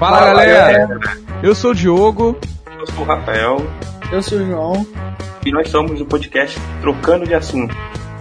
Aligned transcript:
Fala, 0.00 0.16
Fala 0.16 0.30
galera. 0.46 0.86
galera! 0.88 1.18
Eu 1.42 1.54
sou 1.54 1.70
o 1.72 1.74
Diogo. 1.74 2.36
Eu 2.78 2.86
sou 2.86 3.04
o 3.04 3.06
Rafael. 3.06 3.58
Eu 4.10 4.22
sou 4.22 4.38
o 4.38 4.46
João. 4.46 4.86
E 5.44 5.52
nós 5.52 5.68
somos 5.68 5.98
do 5.98 6.06
podcast 6.06 6.58
Trocando 6.80 7.26
de 7.26 7.34
Assunto. 7.34 7.76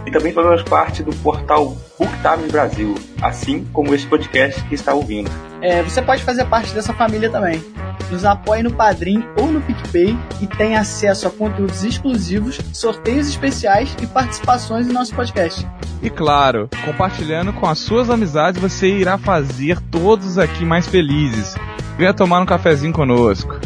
E 0.09 0.11
também 0.11 0.33
fazemos 0.33 0.63
parte 0.63 1.03
do 1.03 1.15
portal 1.17 1.77
BookTime 1.99 2.51
Brasil, 2.51 2.95
assim 3.21 3.63
como 3.71 3.93
esse 3.93 4.07
podcast 4.07 4.59
que 4.63 4.73
está 4.73 4.91
ouvindo. 4.91 5.29
É, 5.61 5.83
você 5.83 6.01
pode 6.01 6.23
fazer 6.23 6.45
parte 6.45 6.73
dessa 6.73 6.91
família 6.95 7.29
também. 7.29 7.63
Nos 8.09 8.25
apoie 8.25 8.63
no 8.63 8.73
Padrim 8.73 9.23
ou 9.39 9.51
no 9.51 9.61
PicPay 9.61 10.17
e 10.41 10.47
tem 10.47 10.75
acesso 10.75 11.27
a 11.27 11.29
conteúdos 11.29 11.83
exclusivos, 11.83 12.59
sorteios 12.73 13.29
especiais 13.29 13.95
e 14.01 14.07
participações 14.07 14.89
em 14.89 14.93
nosso 14.93 15.13
podcast. 15.13 15.67
E 16.01 16.09
claro, 16.09 16.67
compartilhando 16.83 17.53
com 17.53 17.67
as 17.67 17.77
suas 17.77 18.09
amizades, 18.09 18.59
você 18.59 18.87
irá 18.87 19.15
fazer 19.15 19.79
todos 19.91 20.39
aqui 20.39 20.65
mais 20.65 20.87
felizes. 20.87 21.53
Venha 21.99 22.15
tomar 22.15 22.41
um 22.41 22.47
cafezinho 22.47 22.93
conosco. 22.93 23.59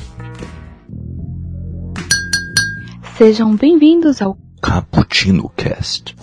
Sejam 3.15 3.55
bem-vindos 3.55 4.21
ao 4.21 4.42
Cappuccino 4.63 5.49
Cast. 5.57 6.15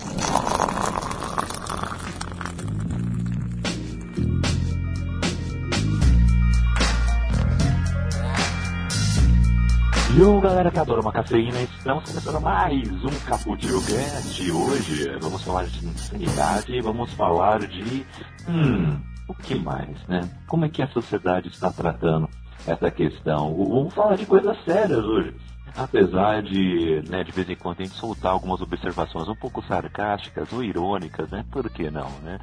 Yo 10.17 10.41
galera 10.41 10.71
que 10.71 10.79
adora 10.79 11.01
uma 11.01 11.11
cafeína, 11.11 11.61
estamos 11.61 12.03
começando 12.09 12.41
mais 12.41 12.89
um 13.05 13.09
Cappuccino 13.27 13.79
Cast. 13.79 14.51
Hoje 14.51 15.19
vamos 15.21 15.43
falar 15.43 15.65
de 15.65 15.85
insanidade 15.85 16.81
vamos 16.81 17.13
falar 17.13 17.59
de. 17.59 18.03
Hum, 18.49 18.99
o 19.27 19.35
que 19.35 19.53
mais, 19.53 19.95
né? 20.07 20.27
Como 20.47 20.65
é 20.65 20.69
que 20.69 20.81
a 20.81 20.87
sociedade 20.87 21.47
está 21.47 21.71
tratando 21.71 22.27
essa 22.65 22.89
questão? 22.89 23.55
Vamos 23.55 23.93
falar 23.93 24.15
de 24.15 24.25
coisas 24.25 24.57
sérias 24.65 25.05
hoje. 25.05 25.35
Apesar 25.75 26.41
de, 26.41 27.01
né, 27.09 27.23
de 27.23 27.31
vez 27.31 27.49
em 27.49 27.55
quando 27.55 27.81
a 27.81 27.83
gente 27.83 27.95
soltar 27.95 28.31
algumas 28.31 28.61
observações 28.61 29.27
um 29.27 29.35
pouco 29.35 29.63
sarcásticas 29.65 30.51
ou 30.51 30.63
irônicas, 30.63 31.29
né? 31.29 31.45
Por 31.51 31.69
que 31.69 31.89
não, 31.89 32.09
né? 32.21 32.39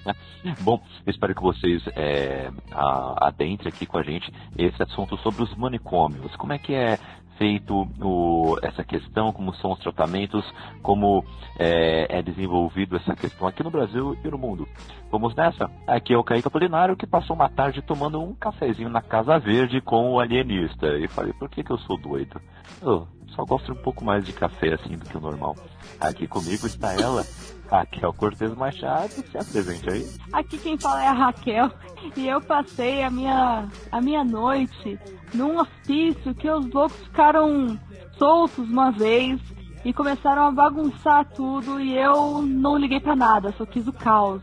Bom, 0.60 0.82
espero 1.06 1.34
que 1.34 1.42
vocês 1.42 1.82
é, 1.94 2.50
adentrem 2.72 3.68
aqui 3.68 3.86
com 3.86 3.98
a 3.98 4.02
gente 4.02 4.32
esse 4.56 4.82
assunto 4.82 5.16
sobre 5.18 5.42
os 5.42 5.54
manicômios. 5.56 6.34
Como 6.36 6.52
é 6.52 6.58
que 6.58 6.74
é 6.74 6.98
feito 7.38 7.88
o, 8.00 8.56
essa 8.62 8.84
questão, 8.84 9.32
como 9.32 9.54
são 9.56 9.72
os 9.72 9.78
tratamentos, 9.78 10.44
como 10.82 11.24
é, 11.58 12.18
é, 12.18 12.22
desenvolvido 12.22 12.96
essa 12.96 13.14
questão 13.14 13.46
aqui 13.46 13.62
no 13.62 13.70
Brasil 13.70 14.16
e 14.24 14.28
no 14.28 14.38
mundo. 14.38 14.68
Vamos 15.10 15.34
nessa? 15.34 15.70
Aqui 15.86 16.12
é 16.12 16.18
o 16.18 16.24
Kaique 16.24 16.48
Apolinário 16.48 16.96
que 16.96 17.06
passou 17.06 17.36
uma 17.36 17.48
tarde 17.48 17.82
tomando 17.82 18.20
um 18.20 18.34
cafezinho 18.34 18.88
na 18.88 19.02
Casa 19.02 19.38
Verde 19.38 19.80
com 19.80 20.12
o 20.12 20.20
alienista. 20.20 20.86
E 20.98 21.08
falei, 21.08 21.32
por 21.32 21.48
que, 21.48 21.62
que 21.62 21.70
eu 21.70 21.78
sou 21.78 21.96
doido? 21.98 22.40
Eu 22.82 23.06
só 23.34 23.44
gosto 23.44 23.72
um 23.72 23.76
pouco 23.76 24.04
mais 24.04 24.24
de 24.24 24.32
café 24.32 24.74
assim 24.74 24.96
do 24.96 25.04
que 25.04 25.16
o 25.16 25.20
normal. 25.20 25.56
Aqui 26.00 26.26
comigo 26.26 26.66
está 26.66 26.94
ela, 26.94 27.24
Raquel 27.70 28.12
Cortez 28.12 28.54
Machado, 28.54 29.10
se 29.10 29.36
apresente 29.36 29.90
aí. 29.90 30.06
Aqui 30.32 30.58
quem 30.58 30.78
fala 30.78 31.02
é 31.02 31.08
a 31.08 31.12
Raquel 31.12 31.70
e 32.16 32.28
eu 32.28 32.40
passei 32.40 33.02
a 33.02 33.10
minha, 33.10 33.68
a 33.90 34.00
minha 34.00 34.22
noite 34.22 34.98
num 35.34 35.58
hospício 35.58 36.34
que 36.34 36.48
os 36.48 36.66
loucos 36.72 36.96
ficaram 36.98 37.78
soltos 38.16 38.68
uma 38.68 38.90
vez 38.90 39.40
e 39.84 39.92
começaram 39.92 40.46
a 40.46 40.50
bagunçar 40.50 41.26
tudo 41.34 41.78
e 41.78 41.94
eu 41.96 42.40
não 42.40 42.78
liguei 42.78 43.00
para 43.00 43.14
nada, 43.14 43.54
só 43.58 43.66
quis 43.66 43.86
o 43.86 43.92
caos. 43.92 44.42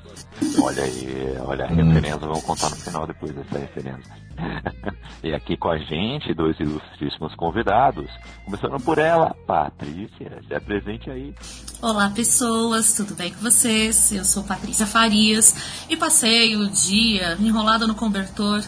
Olha 0.62 0.84
aí, 0.84 1.36
olha 1.46 1.66
a 1.66 1.68
referência, 1.68 2.18
vamos 2.20 2.44
contar 2.44 2.70
no 2.70 2.76
final 2.76 3.08
depois 3.08 3.34
dessa 3.34 3.58
referência. 3.58 4.22
e 5.24 5.34
aqui 5.34 5.58
com 5.58 5.70
a 5.70 5.78
gente, 5.80 6.34
dois 6.34 6.60
ilustríssimos 6.60 7.34
convidados, 7.36 8.10
começando 8.46 8.80
por 8.84 9.00
ela, 9.00 9.36
Patrícia, 9.48 10.42
se 10.48 10.54
apresente 10.54 11.10
aí. 11.10 11.34
Olá 11.82 12.12
pessoas, 12.12 12.94
tudo 12.94 13.16
bem 13.16 13.34
com 13.34 13.42
vocês? 13.42 14.12
Eu 14.12 14.24
sou 14.24 14.44
Patrícia 14.44 14.86
Farias 14.86 15.86
e 15.90 15.98
passei 15.98 16.56
o 16.56 16.70
dia 16.70 17.36
enrolada 17.40 17.88
no 17.88 17.96
cobertor 17.96 18.62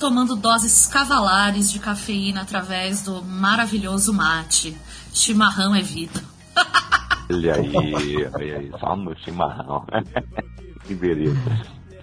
tomando 0.00 0.34
doses 0.34 0.86
cavalares 0.86 1.70
de 1.70 1.78
cafeína 1.78 2.40
através 2.40 3.02
do 3.02 3.22
maravilhoso 3.22 4.14
mate. 4.14 4.74
Chimarrão 5.12 5.74
é 5.74 5.82
vida. 5.82 6.24
Olha 7.30 7.54
aí, 7.54 8.26
olha 8.34 8.56
aí, 8.56 8.72
só 8.80 8.96
no 8.96 9.14
chimarrão. 9.18 9.84
que 10.84 10.94
beleza. 10.94 11.38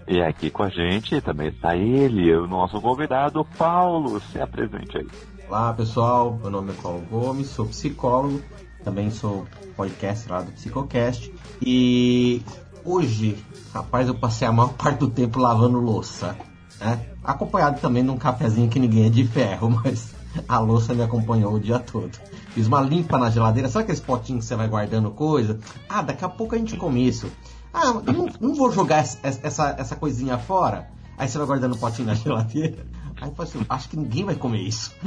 E 0.07 0.21
aqui 0.21 0.51
com 0.51 0.63
a 0.63 0.69
gente 0.69 1.19
também 1.21 1.49
está 1.49 1.75
ele, 1.75 2.33
o 2.35 2.45
nosso 2.45 2.79
convidado, 2.79 3.43
Paulo. 3.57 4.21
Se 4.31 4.39
apresente 4.39 4.99
aí. 4.99 5.07
Olá 5.49 5.73
pessoal, 5.73 6.37
meu 6.39 6.51
nome 6.51 6.71
é 6.71 6.81
Paulo 6.81 7.01
Gomes, 7.09 7.47
sou 7.47 7.65
psicólogo, 7.65 8.41
também 8.83 9.09
sou 9.09 9.47
podcast 9.75 10.29
lá 10.29 10.41
do 10.41 10.51
Psicocast. 10.51 11.33
E 11.61 12.43
hoje, 12.85 13.43
rapaz, 13.73 14.07
eu 14.07 14.15
passei 14.15 14.47
a 14.47 14.51
maior 14.51 14.73
parte 14.73 14.99
do 14.99 15.09
tempo 15.09 15.39
lavando 15.39 15.79
louça. 15.79 16.37
Né? 16.79 17.16
Acompanhado 17.27 17.81
também 17.81 18.03
de 18.03 18.09
um 18.09 18.17
cafezinho 18.17 18.69
que 18.69 18.79
ninguém 18.79 19.07
é 19.07 19.09
de 19.09 19.27
ferro, 19.27 19.69
mas 19.83 20.15
a 20.47 20.59
louça 20.59 20.93
me 20.93 21.03
acompanhou 21.03 21.53
o 21.53 21.59
dia 21.59 21.77
todo. 21.77 22.17
Fiz 22.51 22.67
uma 22.67 22.81
limpa 22.81 23.17
na 23.17 23.29
geladeira, 23.29 23.67
sabe 23.67 23.83
aqueles 23.83 24.01
potinhos 24.01 24.45
que 24.45 24.47
você 24.47 24.55
vai 24.55 24.67
guardando 24.67 25.11
coisa? 25.11 25.59
Ah, 25.89 26.01
daqui 26.01 26.23
a 26.23 26.29
pouco 26.29 26.55
a 26.55 26.57
gente 26.57 26.77
come 26.77 27.05
isso. 27.05 27.29
Ah, 27.73 27.93
não, 27.93 28.27
não 28.39 28.55
vou 28.55 28.71
jogar 28.71 28.99
essa, 28.99 29.19
essa, 29.23 29.75
essa 29.77 29.95
coisinha 29.95 30.37
fora. 30.37 30.89
Aí 31.17 31.27
você 31.27 31.37
vai 31.37 31.47
guardando 31.47 31.75
o 31.75 31.77
potinho 31.77 32.07
na 32.07 32.13
geladeira. 32.15 32.87
Aí 33.19 33.29
eu 33.29 33.35
falei 33.35 33.51
assim, 33.51 33.65
acho 33.67 33.89
que 33.89 33.97
ninguém 33.97 34.23
vai 34.23 34.35
comer 34.35 34.61
isso. 34.61 34.93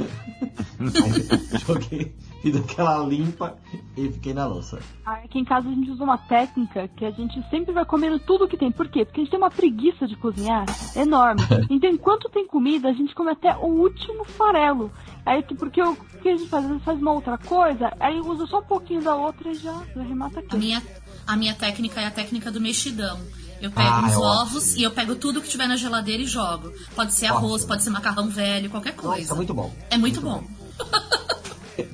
Aí 0.79 1.59
joguei, 1.65 2.15
fiz 2.51 2.55
aquela 2.55 2.97
limpa 3.05 3.55
e 3.95 4.09
fiquei 4.09 4.33
na 4.33 4.45
louça. 4.45 4.79
Aqui 5.05 5.39
em 5.39 5.45
casa 5.45 5.69
a 5.69 5.71
gente 5.71 5.91
usa 5.91 6.03
uma 6.03 6.17
técnica 6.17 6.87
que 6.95 7.05
a 7.05 7.11
gente 7.11 7.41
sempre 7.49 7.71
vai 7.71 7.85
comendo 7.85 8.19
tudo 8.19 8.47
que 8.47 8.57
tem. 8.57 8.71
Por 8.71 8.87
quê? 8.89 9.05
Porque 9.05 9.21
a 9.21 9.23
gente 9.23 9.31
tem 9.31 9.39
uma 9.39 9.51
preguiça 9.51 10.07
de 10.07 10.15
cozinhar 10.15 10.65
enorme. 10.95 11.41
Então 11.69 11.89
enquanto 11.89 12.29
tem 12.29 12.45
comida, 12.45 12.89
a 12.89 12.93
gente 12.93 13.13
come 13.15 13.31
até 13.31 13.55
o 13.55 13.65
último 13.65 14.25
farelo. 14.25 14.91
Aí 15.25 15.43
porque 15.43 15.81
o 15.81 15.95
que 16.21 16.29
a 16.29 16.35
gente 16.35 16.49
faz? 16.49 16.63
Às 16.63 16.69
vezes 16.69 16.83
faz 16.83 16.99
uma 16.99 17.11
outra 17.13 17.37
coisa, 17.37 17.93
aí 17.99 18.19
usa 18.19 18.45
só 18.47 18.59
um 18.59 18.63
pouquinho 18.63 19.01
da 19.01 19.15
outra 19.15 19.49
e 19.51 19.55
já, 19.55 19.73
já 19.95 20.01
remata 20.01 20.39
aqui. 20.39 20.55
A 20.55 20.59
minha, 20.59 20.83
a 21.25 21.35
minha 21.35 21.53
técnica 21.53 22.01
é 22.01 22.05
a 22.05 22.11
técnica 22.11 22.51
do 22.51 22.59
mexidão. 22.59 23.19
Eu 23.61 23.71
pego 23.71 23.89
ah, 23.89 24.07
os 24.07 24.17
ovos 24.17 24.75
e 24.75 24.83
eu 24.83 24.91
pego 24.91 25.15
tudo 25.15 25.41
que 25.41 25.47
tiver 25.47 25.67
na 25.67 25.75
geladeira 25.75 26.23
e 26.23 26.25
jogo. 26.25 26.73
Pode 26.95 27.13
ser 27.13 27.27
arroz, 27.27 27.53
ótimo. 27.53 27.67
pode 27.67 27.83
ser 27.83 27.89
macarrão 27.91 28.27
velho, 28.27 28.69
qualquer 28.69 28.95
coisa. 28.95 29.21
Nossa, 29.21 29.33
é 29.33 29.35
muito 29.35 29.53
bom. 29.53 29.73
É 29.89 29.97
muito, 29.97 30.21
muito 30.21 30.41
bom. 30.41 30.43
bom. 30.43 31.17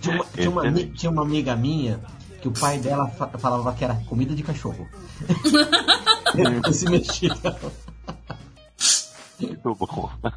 tinha, 0.02 0.16
uma, 0.16 0.26
tinha, 0.26 0.50
uma, 0.50 0.72
tinha 0.72 1.12
uma 1.12 1.22
amiga 1.22 1.56
minha 1.56 2.00
que 2.42 2.48
o 2.48 2.52
pai 2.52 2.80
dela 2.80 3.08
falava 3.08 3.74
que 3.74 3.84
era 3.84 3.96
comida 4.06 4.36
de 4.36 4.44
cachorro. 4.44 4.88
Esse 6.70 6.90
mexido. 6.90 7.36
Muito 9.40 9.76
bom. 9.76 10.10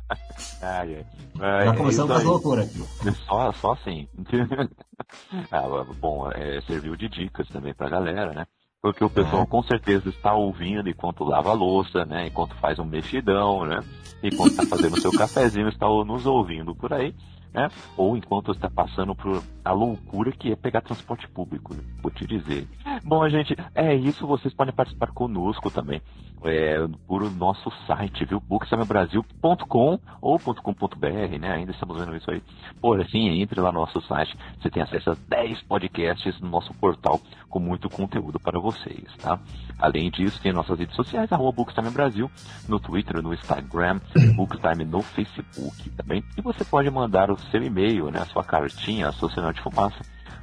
Ai, 0.62 1.06
ai. 1.40 1.64
Já 1.64 1.74
começamos 1.74 2.12
com 2.12 2.18
as 2.18 2.24
loucuras 2.24 2.66
aqui. 2.66 3.12
Só, 3.26 3.52
só 3.52 3.72
assim. 3.72 4.06
ah, 5.50 5.84
bom, 5.98 6.30
é, 6.32 6.60
serviu 6.62 6.94
de 6.96 7.08
dicas 7.08 7.48
também 7.48 7.72
pra 7.72 7.88
galera, 7.88 8.32
né? 8.32 8.46
Porque 8.82 9.02
o 9.02 9.08
pessoal 9.08 9.44
é. 9.44 9.46
com 9.46 9.62
certeza 9.62 10.10
está 10.10 10.34
ouvindo 10.34 10.88
enquanto 10.88 11.24
lava 11.24 11.50
a 11.50 11.54
louça, 11.54 12.04
né? 12.04 12.26
Enquanto 12.26 12.54
faz 12.56 12.78
um 12.78 12.84
mexidão, 12.84 13.64
né? 13.64 13.80
Enquanto 14.22 14.50
está 14.50 14.66
fazendo 14.66 14.96
o 14.96 15.00
seu 15.00 15.12
cafezinho, 15.12 15.68
está 15.68 15.86
nos 15.86 16.26
ouvindo 16.26 16.74
por 16.74 16.92
aí, 16.92 17.14
né? 17.52 17.70
Ou 17.96 18.16
enquanto 18.16 18.52
está 18.52 18.70
passando 18.70 19.14
por 19.14 19.42
a 19.70 19.72
loucura 19.72 20.32
que 20.32 20.50
é 20.50 20.56
pegar 20.56 20.80
transporte 20.80 21.28
público, 21.28 21.74
né? 21.74 21.82
vou 22.02 22.10
te 22.10 22.26
dizer. 22.26 22.66
Bom, 23.04 23.26
gente, 23.28 23.56
é 23.74 23.94
isso. 23.94 24.26
Vocês 24.26 24.52
podem 24.52 24.74
participar 24.74 25.12
conosco 25.12 25.70
também 25.70 26.02
é, 26.44 26.86
por 27.06 27.30
nosso 27.32 27.70
site, 27.86 28.24
viu? 28.24 28.40
booksamebrasil.com 28.40 29.98
ou 30.20 30.38
.com.br, 30.38 31.38
né? 31.38 31.52
Ainda 31.52 31.72
estamos 31.72 31.98
vendo 31.98 32.16
isso 32.16 32.30
aí. 32.30 32.42
Por 32.80 33.00
assim, 33.00 33.40
entre 33.40 33.60
lá 33.60 33.70
no 33.70 33.80
nosso 33.80 34.00
site, 34.02 34.36
você 34.60 34.70
tem 34.70 34.82
acesso 34.82 35.10
a 35.10 35.16
10 35.28 35.62
podcasts 35.62 36.40
no 36.40 36.48
nosso 36.48 36.72
portal 36.74 37.20
com 37.48 37.58
muito 37.58 37.88
conteúdo 37.88 38.38
para 38.38 38.58
vocês, 38.58 39.04
tá? 39.20 39.38
Além 39.78 40.10
disso, 40.10 40.40
tem 40.40 40.52
nossas 40.52 40.78
redes 40.78 40.94
sociais, 40.94 41.32
arroba 41.32 41.56
Bookstime 41.56 41.90
Brasil, 41.90 42.30
no 42.68 42.78
Twitter, 42.78 43.22
no 43.22 43.34
Instagram, 43.34 44.00
Bookstime 44.34 44.84
no 44.84 45.02
Facebook 45.02 45.90
também. 45.90 46.24
E 46.36 46.40
você 46.40 46.64
pode 46.64 46.90
mandar 46.90 47.30
o 47.30 47.38
seu 47.50 47.62
e-mail, 47.62 48.10
né? 48.10 48.20
A 48.20 48.26
sua 48.26 48.44
cartinha, 48.44 49.08
a 49.08 49.12
sua 49.12 49.30
sinal 49.30 49.52
fumaça 49.62 50.00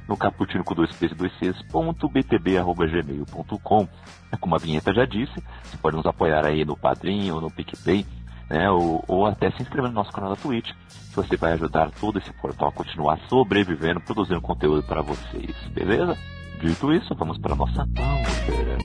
no 0.08 0.16
caputino 0.16 0.64
com 0.64 0.74
dois 0.74 0.90
p's 0.96 1.14
dois 1.16 1.32
c's, 1.38 1.62
ponto 1.70 2.08
btb.gmail.com. 2.08 3.88
Como 4.40 4.54
a 4.54 4.58
vinheta 4.58 4.92
já 4.94 5.04
disse, 5.04 5.34
você 5.62 5.76
pode 5.76 5.96
nos 5.96 6.06
apoiar 6.06 6.46
aí 6.46 6.64
no 6.64 6.76
Padrinho, 6.76 7.40
no 7.40 7.50
PicPay, 7.50 8.06
né, 8.48 8.70
ou, 8.70 9.04
ou 9.06 9.26
até 9.26 9.50
se 9.50 9.62
inscrever 9.62 9.90
no 9.90 9.96
nosso 9.96 10.12
canal 10.12 10.30
da 10.30 10.36
Twitch, 10.36 10.70
que 10.88 11.16
você 11.16 11.36
vai 11.36 11.52
ajudar 11.52 11.90
todo 11.90 12.18
esse 12.18 12.32
portal 12.32 12.68
a 12.68 12.72
continuar 12.72 13.18
sobrevivendo, 13.28 14.00
produzindo 14.00 14.40
conteúdo 14.40 14.82
para 14.82 15.02
vocês, 15.02 15.54
beleza? 15.74 16.16
Dito 16.60 16.92
isso, 16.92 17.14
vamos 17.14 17.38
para 17.38 17.54
nossa 17.54 17.86
pauta. 17.94 18.78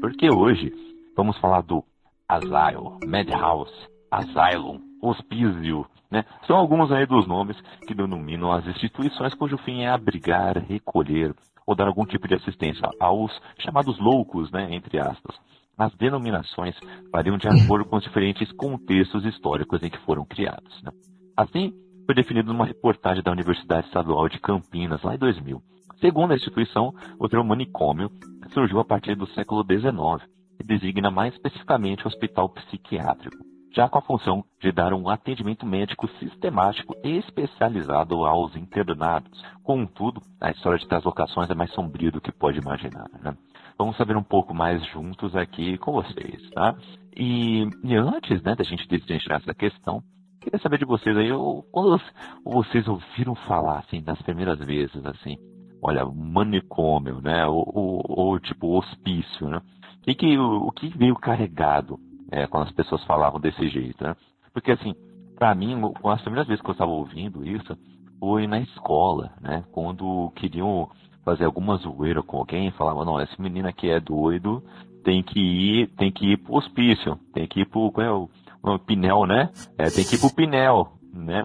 Porque 0.00 0.30
hoje 0.30 0.72
vamos 1.16 1.36
falar 1.38 1.62
do 1.62 1.84
Asylum, 2.28 2.98
Madhouse, 3.06 3.72
Asylum, 4.10 4.80
Hospício, 5.02 5.86
né? 6.10 6.24
São 6.46 6.56
alguns 6.56 6.90
aí 6.92 7.06
dos 7.06 7.26
nomes 7.26 7.60
que 7.86 7.94
denominam 7.94 8.52
as 8.52 8.66
instituições 8.66 9.34
cujo 9.34 9.58
fim 9.58 9.82
é 9.82 9.88
abrigar, 9.88 10.58
recolher 10.58 11.34
ou 11.66 11.74
dar 11.74 11.88
algum 11.88 12.04
tipo 12.04 12.28
de 12.28 12.34
assistência 12.34 12.88
aos 13.00 13.32
chamados 13.58 13.98
loucos, 13.98 14.50
né, 14.52 14.68
entre 14.70 14.98
aspas. 14.98 15.36
As 15.76 15.94
denominações 15.94 16.74
variam 17.12 17.36
de 17.36 17.48
acordo 17.48 17.84
com 17.84 17.96
os 17.96 18.04
diferentes 18.04 18.50
contextos 18.52 19.24
históricos 19.24 19.82
em 19.82 19.90
que 19.90 19.98
foram 19.98 20.24
criados. 20.24 20.82
Né? 20.82 20.90
Assim, 21.36 21.72
foi 22.06 22.14
definido 22.14 22.52
numa 22.52 22.64
reportagem 22.64 23.22
da 23.22 23.32
Universidade 23.32 23.86
Estadual 23.88 24.28
de 24.28 24.38
Campinas, 24.38 25.02
lá 25.02 25.14
em 25.14 25.18
2000. 25.18 25.60
Segundo 26.00 26.32
a 26.32 26.36
instituição, 26.36 26.94
o 27.18 27.28
termo 27.28 27.44
manicômio 27.44 28.10
surgiu 28.54 28.78
a 28.78 28.84
partir 28.84 29.16
do 29.16 29.26
século 29.28 29.64
XIX 29.64 30.26
e 30.60 30.64
designa 30.64 31.10
mais 31.10 31.34
especificamente 31.34 32.04
o 32.04 32.08
hospital 32.08 32.48
psiquiátrico, 32.50 33.36
já 33.76 33.90
com 33.90 33.98
a 33.98 34.02
função 34.02 34.42
de 34.58 34.72
dar 34.72 34.94
um 34.94 35.06
atendimento 35.06 35.66
médico 35.66 36.08
sistemático 36.18 36.96
e 37.04 37.18
especializado 37.18 38.24
aos 38.24 38.56
internados. 38.56 39.44
Contudo, 39.62 40.22
a 40.40 40.50
história 40.50 40.78
de 40.78 40.88
translocações 40.88 41.50
é 41.50 41.54
mais 41.54 41.70
sombria 41.74 42.10
do 42.10 42.20
que 42.20 42.32
pode 42.32 42.58
imaginar. 42.58 43.06
Né? 43.22 43.36
Vamos 43.78 43.98
saber 43.98 44.16
um 44.16 44.22
pouco 44.22 44.54
mais 44.54 44.82
juntos 44.86 45.36
aqui 45.36 45.76
com 45.76 45.92
vocês, 45.92 46.50
tá? 46.52 46.74
E, 47.14 47.68
e 47.84 47.94
antes 47.94 48.42
né, 48.42 48.54
da 48.54 48.64
gente 48.64 48.88
destrinchar 48.88 49.42
essa 49.42 49.52
questão, 49.52 50.02
queria 50.40 50.58
saber 50.58 50.78
de 50.78 50.86
vocês 50.86 51.14
aí, 51.14 51.28
quando 51.70 52.00
vocês 52.44 52.88
ouviram 52.88 53.34
falar, 53.46 53.80
assim, 53.80 54.02
das 54.02 54.20
primeiras 54.22 54.58
vezes, 54.58 55.04
assim, 55.04 55.36
olha, 55.82 56.06
manicômio, 56.06 57.20
né? 57.20 57.46
Ou, 57.46 57.70
ou, 57.74 58.02
ou 58.08 58.40
tipo 58.40 58.74
hospício, 58.74 59.48
né? 59.48 59.60
O 60.08 60.14
que, 60.14 60.38
o 60.38 60.70
que 60.70 60.96
veio 60.96 61.16
carregado 61.16 61.98
é, 62.30 62.46
quando 62.46 62.68
as 62.68 62.72
pessoas 62.72 63.04
falavam 63.04 63.40
desse 63.40 63.68
jeito, 63.68 64.02
né? 64.02 64.14
Porque 64.52 64.72
assim, 64.72 64.94
para 65.36 65.54
mim, 65.54 65.74
as 66.04 66.20
primeiras 66.22 66.48
vezes 66.48 66.62
que 66.62 66.68
eu 66.68 66.72
estava 66.72 66.90
ouvindo 66.90 67.46
isso 67.46 67.76
foi 68.18 68.46
na 68.46 68.60
escola, 68.60 69.32
né? 69.40 69.64
Quando 69.72 70.32
queriam 70.36 70.88
fazer 71.24 71.44
alguma 71.44 71.76
zoeira 71.76 72.22
com 72.22 72.38
alguém, 72.38 72.70
falavam, 72.72 73.04
não, 73.04 73.20
esse 73.20 73.40
menino 73.40 73.68
aqui 73.68 73.90
é 73.90 74.00
doido, 74.00 74.62
tem 75.04 75.22
que 75.22 75.40
ir, 75.40 75.88
tem 75.96 76.10
que 76.10 76.32
ir 76.32 76.36
pro 76.38 76.54
hospício, 76.54 77.18
tem 77.34 77.46
que 77.46 77.60
ir 77.60 77.66
pro, 77.66 77.90
qual 77.90 78.06
é 78.06 78.12
o, 78.12 78.28
o 78.62 78.78
Pinel, 78.78 79.26
né? 79.26 79.50
É, 79.76 79.90
tem 79.90 80.04
que 80.04 80.14
ir 80.14 80.20
pro 80.20 80.34
Pinel, 80.34 80.88
né? 81.12 81.44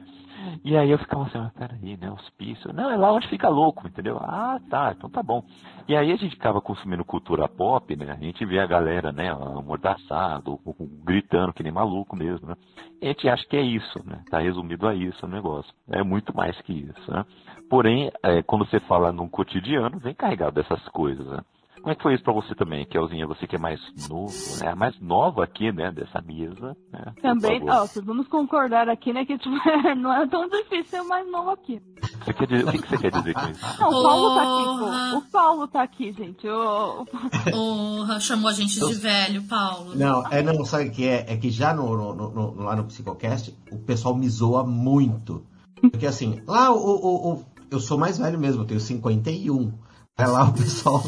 E 0.63 0.77
aí 0.77 0.89
eu 0.91 0.97
ficava 0.97 1.23
assim, 1.23 1.37
ah, 1.37 1.51
peraí, 1.57 1.97
né, 1.97 2.11
hospício. 2.11 2.73
Não, 2.73 2.89
é 2.89 2.97
lá 2.97 3.11
onde 3.11 3.27
fica 3.27 3.49
louco, 3.49 3.87
entendeu? 3.87 4.17
Ah, 4.19 4.59
tá, 4.69 4.93
então 4.95 5.09
tá 5.09 5.23
bom. 5.23 5.43
E 5.87 5.95
aí 5.95 6.11
a 6.11 6.15
gente 6.15 6.35
ficava 6.35 6.61
consumindo 6.61 7.03
cultura 7.03 7.47
pop, 7.47 7.95
né? 7.95 8.11
A 8.11 8.23
gente 8.23 8.45
vê 8.45 8.59
a 8.59 8.67
galera, 8.67 9.11
né, 9.11 9.29
amordaçado, 9.31 10.59
gritando 11.03 11.53
que 11.53 11.63
nem 11.63 11.71
maluco 11.71 12.15
mesmo, 12.15 12.47
né? 12.47 12.55
A 13.01 13.05
gente 13.05 13.27
acha 13.29 13.45
que 13.47 13.57
é 13.57 13.61
isso, 13.61 13.99
né? 14.05 14.23
Tá 14.29 14.39
resumido 14.39 14.87
a 14.87 14.95
isso 14.95 15.25
o 15.25 15.29
negócio. 15.29 15.73
É 15.89 16.03
muito 16.03 16.35
mais 16.35 16.59
que 16.61 16.73
isso, 16.73 17.11
né? 17.11 17.25
Porém, 17.69 18.11
é, 18.23 18.41
quando 18.43 18.65
você 18.65 18.79
fala 18.81 19.11
num 19.11 19.27
cotidiano, 19.27 19.99
vem 19.99 20.13
carregado 20.13 20.55
dessas 20.55 20.83
coisas, 20.89 21.25
né? 21.25 21.39
Como 21.81 21.91
é 21.91 21.95
que 21.95 22.03
foi 22.03 22.13
isso 22.13 22.23
pra 22.23 22.33
você 22.33 22.53
também, 22.53 22.85
Kelzinha? 22.85 23.25
Você 23.25 23.47
que 23.47 23.55
é 23.55 23.59
mais 23.59 23.79
novo, 24.07 24.33
né? 24.59 24.71
A 24.71 24.75
mais 24.75 24.99
nova 25.01 25.43
aqui, 25.43 25.71
né, 25.71 25.91
dessa 25.91 26.21
mesa. 26.21 26.77
Né? 26.93 27.13
Também, 27.21 27.59
ó, 27.67 27.87
vamos 28.03 28.27
concordar 28.27 28.87
aqui, 28.87 29.11
né, 29.11 29.25
que 29.25 29.35
tipo, 29.37 29.55
não 29.97 30.13
é 30.13 30.27
tão 30.27 30.47
difícil 30.47 30.85
ser 30.85 31.01
o 31.01 31.09
mais 31.09 31.29
novo 31.31 31.49
aqui. 31.49 31.81
Você 32.23 32.33
quer 32.33 32.47
dizer, 32.47 32.67
o 32.67 32.71
que, 32.71 32.87
você 32.87 32.97
quer 32.99 33.11
dizer 33.11 33.33
com 33.33 33.49
isso? 33.49 33.81
Não, 33.81 33.89
o 33.89 34.03
Paulo 34.03 34.35
tá 34.35 34.41
aqui, 34.41 34.63
pô. 34.63 35.17
O 35.17 35.31
Paulo 35.31 35.67
tá 35.67 35.81
aqui, 35.81 36.13
gente. 36.13 36.47
O... 36.47 37.05
Porra, 37.51 38.19
chamou 38.19 38.49
a 38.49 38.53
gente 38.53 38.79
de 38.79 38.93
velho, 38.93 39.41
Paulo. 39.47 39.95
Não, 39.95 40.23
é, 40.27 40.43
não, 40.43 40.63
sabe 40.63 40.89
o 40.89 40.91
que 40.91 41.07
é? 41.07 41.25
É 41.27 41.35
que 41.37 41.49
já 41.49 41.73
no, 41.73 41.95
no, 41.95 42.13
no, 42.13 42.63
lá 42.63 42.75
no 42.75 42.83
Psicocast, 42.83 43.57
o 43.71 43.79
pessoal 43.79 44.15
me 44.15 44.29
zoa 44.29 44.63
muito. 44.63 45.43
Porque 45.81 46.05
assim, 46.05 46.43
lá 46.45 46.69
o, 46.71 46.77
o, 46.77 47.33
o 47.33 47.45
eu 47.71 47.79
sou 47.79 47.97
mais 47.97 48.19
velho 48.19 48.37
mesmo, 48.37 48.61
eu 48.61 48.67
tenho 48.67 48.79
51. 48.79 49.73
Aí 50.17 50.27
lá 50.27 50.43
o 50.43 50.53
pessoal 50.53 51.01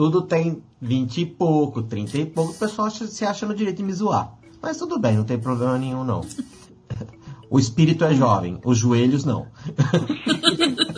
tudo 0.00 0.22
tem 0.22 0.62
20 0.80 1.20
e 1.20 1.26
pouco, 1.26 1.82
30 1.82 2.16
e 2.16 2.24
pouco, 2.24 2.52
o 2.52 2.58
pessoal 2.58 2.88
acha, 2.88 3.06
se 3.06 3.22
acha 3.22 3.44
no 3.44 3.54
direito 3.54 3.76
de 3.76 3.82
me 3.82 3.92
zoar. 3.92 4.32
Mas 4.62 4.78
tudo 4.78 4.98
bem, 4.98 5.14
não 5.14 5.26
tem 5.26 5.38
problema 5.38 5.76
nenhum, 5.76 6.04
não. 6.04 6.22
O 7.50 7.58
espírito 7.58 8.04
é 8.04 8.14
jovem, 8.14 8.58
os 8.64 8.78
joelhos 8.78 9.24
não. 9.26 9.48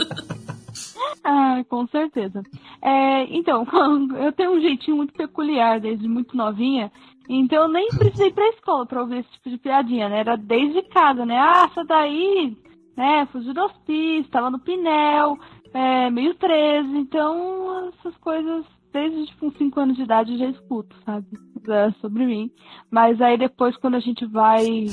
ah, 1.24 1.64
com 1.68 1.86
certeza. 1.88 2.42
É, 2.80 3.24
então, 3.36 3.66
eu 4.22 4.32
tenho 4.34 4.52
um 4.52 4.60
jeitinho 4.60 4.98
muito 4.98 5.14
peculiar 5.14 5.80
desde 5.80 6.06
muito 6.06 6.36
novinha, 6.36 6.92
então 7.28 7.62
eu 7.62 7.68
nem 7.68 7.88
precisei 7.88 8.28
ir 8.28 8.34
pra 8.34 8.50
escola 8.50 8.86
pra 8.86 9.00
ouvir 9.00 9.20
esse 9.20 9.32
tipo 9.32 9.50
de 9.50 9.58
piadinha, 9.58 10.10
né? 10.10 10.20
Era 10.20 10.36
desde 10.36 10.80
casa, 10.82 11.26
né? 11.26 11.38
Ah, 11.38 11.66
essa 11.68 11.82
daí, 11.84 12.56
né? 12.96 13.26
Fugiu 13.32 13.52
do 13.52 13.62
hospício, 13.62 14.30
tava 14.30 14.50
no 14.50 14.60
Pinel, 14.60 15.38
é, 15.74 16.08
meio 16.10 16.34
13, 16.34 16.98
então 16.98 17.88
essas 17.88 18.16
coisas 18.18 18.64
desde 18.92 19.26
tipo, 19.26 19.46
uns 19.46 19.56
5 19.56 19.80
anos 19.80 19.96
de 19.96 20.02
idade 20.02 20.38
já 20.38 20.46
escuto, 20.46 20.94
sabe? 21.04 21.26
É, 21.68 21.90
sobre 22.00 22.26
mim. 22.26 22.50
Mas 22.90 23.20
aí 23.20 23.38
depois, 23.38 23.76
quando 23.76 23.94
a 23.94 24.00
gente 24.00 24.26
vai, 24.26 24.86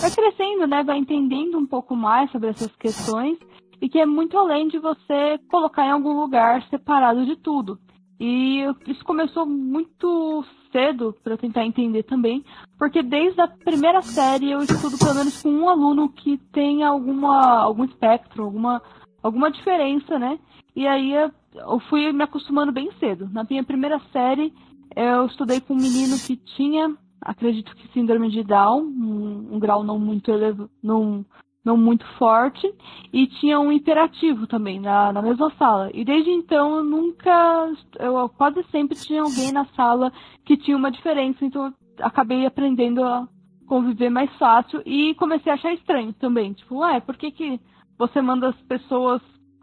vai 0.00 0.10
crescendo, 0.10 0.66
né? 0.66 0.82
Vai 0.84 0.98
entendendo 0.98 1.58
um 1.58 1.66
pouco 1.66 1.96
mais 1.96 2.30
sobre 2.30 2.50
essas 2.50 2.74
questões. 2.76 3.38
E 3.80 3.88
que 3.88 3.98
é 3.98 4.06
muito 4.06 4.36
além 4.36 4.68
de 4.68 4.78
você 4.78 5.38
colocar 5.48 5.86
em 5.86 5.90
algum 5.90 6.18
lugar 6.20 6.62
separado 6.68 7.24
de 7.24 7.36
tudo. 7.36 7.78
E 8.20 8.64
isso 8.88 9.04
começou 9.04 9.46
muito 9.46 10.44
cedo 10.72 11.14
para 11.22 11.36
tentar 11.36 11.64
entender 11.64 12.02
também, 12.02 12.44
porque 12.76 13.00
desde 13.02 13.40
a 13.40 13.46
primeira 13.46 14.02
série 14.02 14.50
eu 14.50 14.60
estudo 14.60 14.98
pelo 14.98 15.14
menos 15.14 15.40
com 15.40 15.50
um 15.50 15.68
aluno 15.68 16.08
que 16.08 16.36
tem 16.52 16.82
alguma 16.82 17.60
algum 17.60 17.84
espectro, 17.84 18.44
alguma 18.44 18.82
alguma 19.22 19.50
diferença, 19.50 20.18
né? 20.18 20.38
E 20.74 20.86
aí 20.86 21.12
eu 21.58 21.80
fui 21.88 22.12
me 22.12 22.24
acostumando 22.24 22.72
bem 22.72 22.90
cedo. 22.98 23.28
Na 23.32 23.44
minha 23.48 23.64
primeira 23.64 24.00
série, 24.12 24.52
eu 24.94 25.26
estudei 25.26 25.60
com 25.60 25.74
um 25.74 25.76
menino 25.76 26.16
que 26.18 26.36
tinha, 26.36 26.94
acredito 27.20 27.74
que 27.76 27.92
síndrome 27.92 28.30
de 28.30 28.42
Down, 28.42 28.82
um, 28.82 29.54
um 29.54 29.58
grau 29.58 29.82
não 29.82 29.98
muito 29.98 30.30
elevado, 30.30 30.70
não, 30.82 31.24
não 31.64 31.76
muito 31.76 32.06
forte, 32.18 32.72
e 33.12 33.26
tinha 33.26 33.60
um 33.60 33.70
imperativo 33.70 34.46
também 34.46 34.80
na, 34.80 35.12
na 35.12 35.22
mesma 35.22 35.52
sala. 35.58 35.90
E 35.92 36.04
desde 36.04 36.30
então 36.30 36.76
eu 36.76 36.84
nunca, 36.84 37.70
eu 37.98 38.28
quase 38.30 38.64
sempre 38.70 38.96
tinha 38.96 39.22
alguém 39.22 39.52
na 39.52 39.64
sala 39.76 40.12
que 40.44 40.56
tinha 40.56 40.76
uma 40.76 40.90
diferença, 40.90 41.44
então 41.44 41.66
eu 41.66 41.72
acabei 42.00 42.46
aprendendo 42.46 43.04
a 43.04 43.28
conviver 43.66 44.08
mais 44.08 44.34
fácil 44.38 44.82
e 44.86 45.14
comecei 45.16 45.52
a 45.52 45.56
achar 45.56 45.74
estranho 45.74 46.12
também. 46.14 46.54
Tipo, 46.54 46.78
ué, 46.78 47.00
por 47.00 47.16
que 47.16 47.30
que 47.30 47.60
você 47.98 48.22
manda 48.22 48.48
as 48.48 48.56
pessoas 48.62 49.20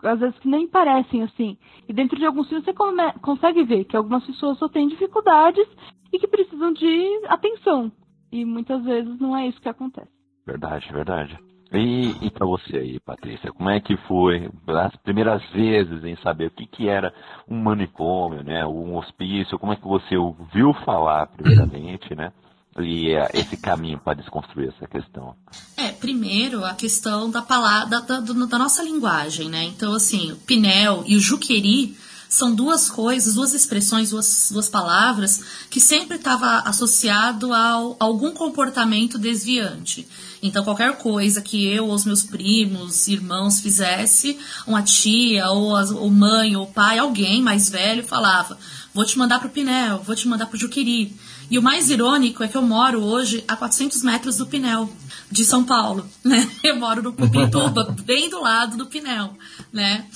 às 0.08 0.20
vezes 0.20 0.38
que 0.40 0.48
nem 0.48 0.68
parecem 0.68 1.24
assim. 1.24 1.58
E 1.88 1.94
dentro 1.94 2.18
de 2.18 2.26
alguns 2.26 2.48
filmes 2.48 2.66
você 2.66 2.74
come, 2.74 3.12
consegue 3.22 3.64
ver 3.64 3.86
que 3.86 3.98
algumas 3.98 4.26
pessoas 4.26 4.58
só 4.58 4.68
têm 4.68 4.88
dificuldades 4.88 5.68
e 6.12 6.20
que 6.20 6.28
precisam 6.28 6.74
de 6.74 7.22
atenção. 7.28 7.92
E 8.32 8.46
muitas 8.46 8.84
vezes 8.84 9.20
não 9.20 9.36
é 9.36 9.48
isso 9.48 9.62
que 9.62 9.70
acontece. 9.70 10.12
Verdade, 10.46 10.92
verdade. 10.92 11.40
E, 11.74 12.26
e 12.26 12.30
para 12.30 12.46
você 12.46 12.78
aí, 12.78 13.00
Patrícia, 13.00 13.52
como 13.52 13.70
é 13.70 13.80
que 13.80 13.98
foi 14.08 14.50
as 14.68 14.96
primeiras 14.98 15.44
vezes 15.50 16.04
em 16.04 16.16
saber 16.18 16.48
o 16.48 16.52
que, 16.52 16.66
que 16.66 16.88
era 16.88 17.14
um 17.50 17.62
manicômio, 17.62 18.44
né, 18.44 18.66
um 18.66 18.96
hospício, 18.96 19.58
como 19.58 19.74
é 19.74 19.76
que 19.76 19.88
você 19.88 20.16
ouviu 20.16 20.74
falar 20.86 21.28
primeiramente, 21.28 22.14
né? 22.16 22.32
E 22.80 23.12
esse 23.34 23.56
caminho 23.56 23.98
para 23.98 24.16
desconstruir 24.16 24.74
essa 24.76 24.88
questão? 24.88 25.36
É, 25.78 25.92
primeiro 25.92 26.66
a 26.66 26.74
questão 26.74 27.30
da 27.30 27.42
palavra, 27.42 28.02
da, 28.02 28.20
da, 28.20 28.20
da 28.20 28.60
nossa 28.60 28.84
linguagem, 28.84 29.50
né? 29.50 29.64
Então, 29.64 29.94
assim, 29.94 30.34
o 30.34 30.36
pinel 30.38 31.04
e 31.06 31.16
o 31.16 31.20
juqueri 31.20 31.96
são 32.28 32.54
duas 32.54 32.90
coisas, 32.90 33.36
duas 33.36 33.54
expressões, 33.54 34.10
duas, 34.10 34.50
duas 34.52 34.68
palavras 34.68 35.42
que 35.70 35.80
sempre 35.80 36.18
estava 36.18 36.60
associado 36.68 37.54
ao, 37.54 37.96
a 38.00 38.04
algum 38.04 38.32
comportamento 38.32 39.18
desviante. 39.18 40.06
Então, 40.44 40.64
qualquer 40.64 40.98
coisa 40.98 41.42
que 41.42 41.66
eu 41.66 41.86
ou 41.86 41.94
os 41.94 42.04
meus 42.04 42.24
primos, 42.24 43.08
irmãos 43.08 43.62
fizesse, 43.62 44.38
uma 44.68 44.84
tia, 44.84 45.50
ou, 45.50 45.76
as, 45.76 45.92
ou 45.92 46.10
mãe, 46.12 46.58
ou 46.58 46.68
pai, 46.68 47.00
alguém 47.00 47.42
mais 47.42 47.70
velho 47.70 48.04
falava: 48.04 48.58
vou 48.94 49.06
te 49.06 49.18
mandar 49.18 49.40
pro 49.40 49.50
Pinel, 49.50 50.00
vou 50.04 50.16
te 50.16 50.28
mandar 50.28 50.48
pro 50.48 50.60
Juqueri. 50.60 51.16
E 51.50 51.60
o 51.60 51.62
mais 51.62 51.90
irônico 51.90 52.44
é 52.44 52.48
que 52.48 52.58
eu 52.58 52.62
moro 52.62 53.04
hoje 53.04 53.44
a 53.48 53.56
400 53.56 54.02
metros 54.04 54.38
do 54.38 54.48
Pinel, 54.48 54.92
de 55.32 55.46
São 55.46 55.64
Paulo, 55.64 56.08
né? 56.24 56.50
Eu 56.64 56.78
moro 56.78 57.02
no 57.04 57.14
Cupituba, 57.14 57.96
bem 58.04 58.30
do 58.30 58.42
lado 58.42 58.78
do 58.78 58.86
Pinel, 58.86 59.36
né? 59.72 60.08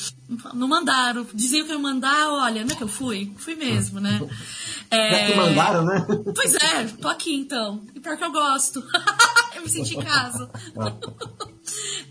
Não 0.54 0.68
mandaram, 0.68 1.26
diziam 1.34 1.66
que 1.66 1.74
eu 1.74 1.80
mandar, 1.80 2.30
olha, 2.30 2.64
não 2.64 2.72
é 2.72 2.76
que 2.76 2.84
eu 2.84 2.88
fui? 2.88 3.34
Fui 3.38 3.56
mesmo, 3.56 4.00
né? 4.00 4.22
É... 4.92 5.28
que 5.28 5.38
mandaram, 5.38 5.86
né? 5.86 6.04
Pois 6.34 6.56
é, 6.56 6.86
tô 7.00 7.08
aqui 7.10 7.36
então. 7.36 7.84
E 7.94 8.00
pior 8.00 8.18
que 8.18 8.24
eu 8.24 8.32
gosto. 8.32 8.84
eu 9.56 9.62
me 9.62 9.70
senti 9.70 9.96
em 9.96 10.02
casa. 10.02 10.50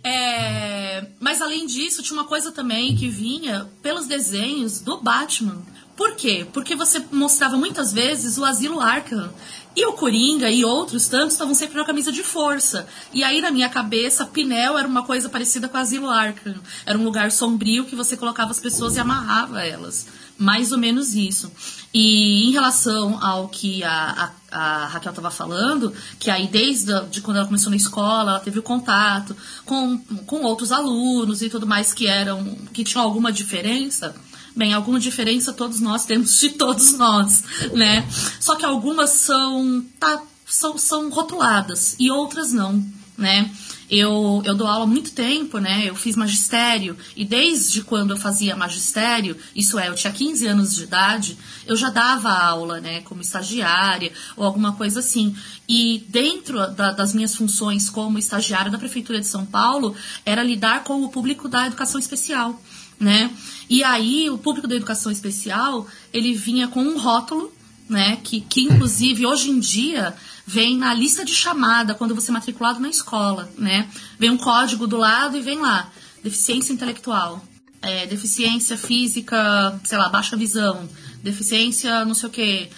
é... 0.04 1.08
Mas 1.18 1.42
além 1.42 1.66
disso, 1.66 2.04
tinha 2.04 2.16
uma 2.16 2.28
coisa 2.28 2.52
também 2.52 2.94
que 2.94 3.08
vinha 3.08 3.68
pelos 3.82 4.06
desenhos 4.06 4.80
do 4.80 4.96
Batman 4.98 5.60
Por 5.98 6.14
quê? 6.14 6.46
Porque 6.52 6.76
você 6.76 7.04
mostrava 7.10 7.56
muitas 7.56 7.92
vezes 7.92 8.38
o 8.38 8.44
asilo 8.44 8.80
Arkham. 8.80 9.28
E 9.74 9.84
o 9.84 9.94
Coringa 9.94 10.48
e 10.48 10.64
outros 10.64 11.08
tantos 11.08 11.32
estavam 11.32 11.56
sempre 11.56 11.76
na 11.76 11.84
camisa 11.84 12.12
de 12.12 12.22
força. 12.22 12.86
E 13.12 13.24
aí, 13.24 13.40
na 13.40 13.50
minha 13.50 13.68
cabeça, 13.68 14.24
Pinel 14.24 14.78
era 14.78 14.86
uma 14.86 15.02
coisa 15.02 15.28
parecida 15.28 15.68
com 15.68 15.76
o 15.76 15.80
Asilo 15.80 16.08
Arkham. 16.08 16.54
Era 16.86 16.96
um 16.96 17.02
lugar 17.02 17.32
sombrio 17.32 17.84
que 17.84 17.96
você 17.96 18.16
colocava 18.16 18.52
as 18.52 18.60
pessoas 18.60 18.94
e 18.94 19.00
amarrava 19.00 19.60
elas. 19.64 20.06
Mais 20.38 20.70
ou 20.70 20.78
menos 20.78 21.16
isso. 21.16 21.50
E 21.92 22.48
em 22.48 22.52
relação 22.52 23.18
ao 23.20 23.48
que 23.48 23.82
a, 23.82 24.30
a, 24.52 24.84
a 24.84 24.86
Raquel 24.86 25.10
estava 25.10 25.32
falando, 25.32 25.92
que 26.20 26.30
aí 26.30 26.46
desde 26.46 26.92
a, 26.92 27.00
de 27.00 27.20
quando 27.20 27.38
ela 27.38 27.46
começou 27.46 27.70
na 27.70 27.76
escola, 27.76 28.30
ela 28.32 28.40
teve 28.40 28.60
o 28.60 28.62
contato 28.62 29.36
com, 29.64 29.98
com 30.26 30.42
outros 30.42 30.70
alunos 30.70 31.42
e 31.42 31.50
tudo 31.50 31.66
mais 31.66 31.92
que 31.92 32.06
eram 32.06 32.56
que 32.72 32.84
tinham 32.84 33.02
alguma 33.02 33.32
diferença. 33.32 34.14
Bem, 34.58 34.74
alguma 34.74 34.98
diferença 34.98 35.52
todos 35.52 35.78
nós 35.78 36.04
temos 36.04 36.40
de 36.40 36.50
todos 36.50 36.98
nós, 36.98 37.44
né? 37.74 38.04
Só 38.40 38.56
que 38.56 38.64
algumas 38.64 39.10
são, 39.10 39.86
tá, 40.00 40.20
são, 40.44 40.76
são 40.76 41.08
rotuladas 41.10 41.94
e 41.96 42.10
outras 42.10 42.52
não, 42.52 42.84
né? 43.16 43.48
Eu, 43.88 44.42
eu 44.44 44.56
dou 44.56 44.66
aula 44.66 44.82
há 44.82 44.86
muito 44.86 45.12
tempo, 45.12 45.58
né? 45.58 45.84
Eu 45.88 45.94
fiz 45.94 46.16
magistério 46.16 46.96
e 47.16 47.24
desde 47.24 47.82
quando 47.82 48.10
eu 48.10 48.16
fazia 48.16 48.56
magistério, 48.56 49.36
isso 49.54 49.78
é, 49.78 49.90
eu 49.90 49.94
tinha 49.94 50.12
15 50.12 50.48
anos 50.48 50.74
de 50.74 50.82
idade, 50.82 51.38
eu 51.64 51.76
já 51.76 51.88
dava 51.88 52.28
aula, 52.28 52.80
né? 52.80 53.00
Como 53.02 53.20
estagiária 53.20 54.10
ou 54.36 54.44
alguma 54.44 54.72
coisa 54.72 54.98
assim. 54.98 55.36
E 55.68 56.04
dentro 56.08 56.66
da, 56.72 56.90
das 56.90 57.14
minhas 57.14 57.32
funções 57.32 57.88
como 57.88 58.18
estagiária 58.18 58.72
da 58.72 58.78
Prefeitura 58.78 59.20
de 59.20 59.26
São 59.28 59.46
Paulo, 59.46 59.94
era 60.26 60.42
lidar 60.42 60.82
com 60.82 61.04
o 61.04 61.10
público 61.10 61.48
da 61.48 61.68
educação 61.68 62.00
especial 62.00 62.60
né? 62.98 63.30
E 63.68 63.84
aí 63.84 64.30
o 64.30 64.38
público 64.38 64.66
da 64.66 64.74
educação 64.74 65.12
especial, 65.12 65.86
ele 66.12 66.34
vinha 66.34 66.68
com 66.68 66.80
um 66.80 66.98
rótulo, 66.98 67.52
né, 67.88 68.18
que, 68.22 68.42
que 68.42 68.62
inclusive 68.62 69.24
hoje 69.24 69.48
em 69.48 69.58
dia 69.58 70.14
vem 70.46 70.76
na 70.76 70.92
lista 70.92 71.24
de 71.24 71.34
chamada 71.34 71.94
quando 71.94 72.14
você 72.14 72.30
é 72.30 72.34
matriculado 72.34 72.80
na 72.80 72.88
escola, 72.88 73.50
né? 73.56 73.88
Vem 74.18 74.30
um 74.30 74.36
código 74.36 74.86
do 74.86 74.96
lado 74.96 75.36
e 75.36 75.40
vem 75.40 75.58
lá, 75.58 75.90
deficiência 76.22 76.72
intelectual, 76.72 77.42
é, 77.80 78.06
deficiência 78.06 78.76
física, 78.76 79.80
sei 79.84 79.96
lá, 79.96 80.08
baixa 80.08 80.36
visão, 80.36 80.88
deficiência 81.22 82.04
não 82.04 82.14
sei 82.14 82.28
o 82.28 82.32
que, 82.32 82.68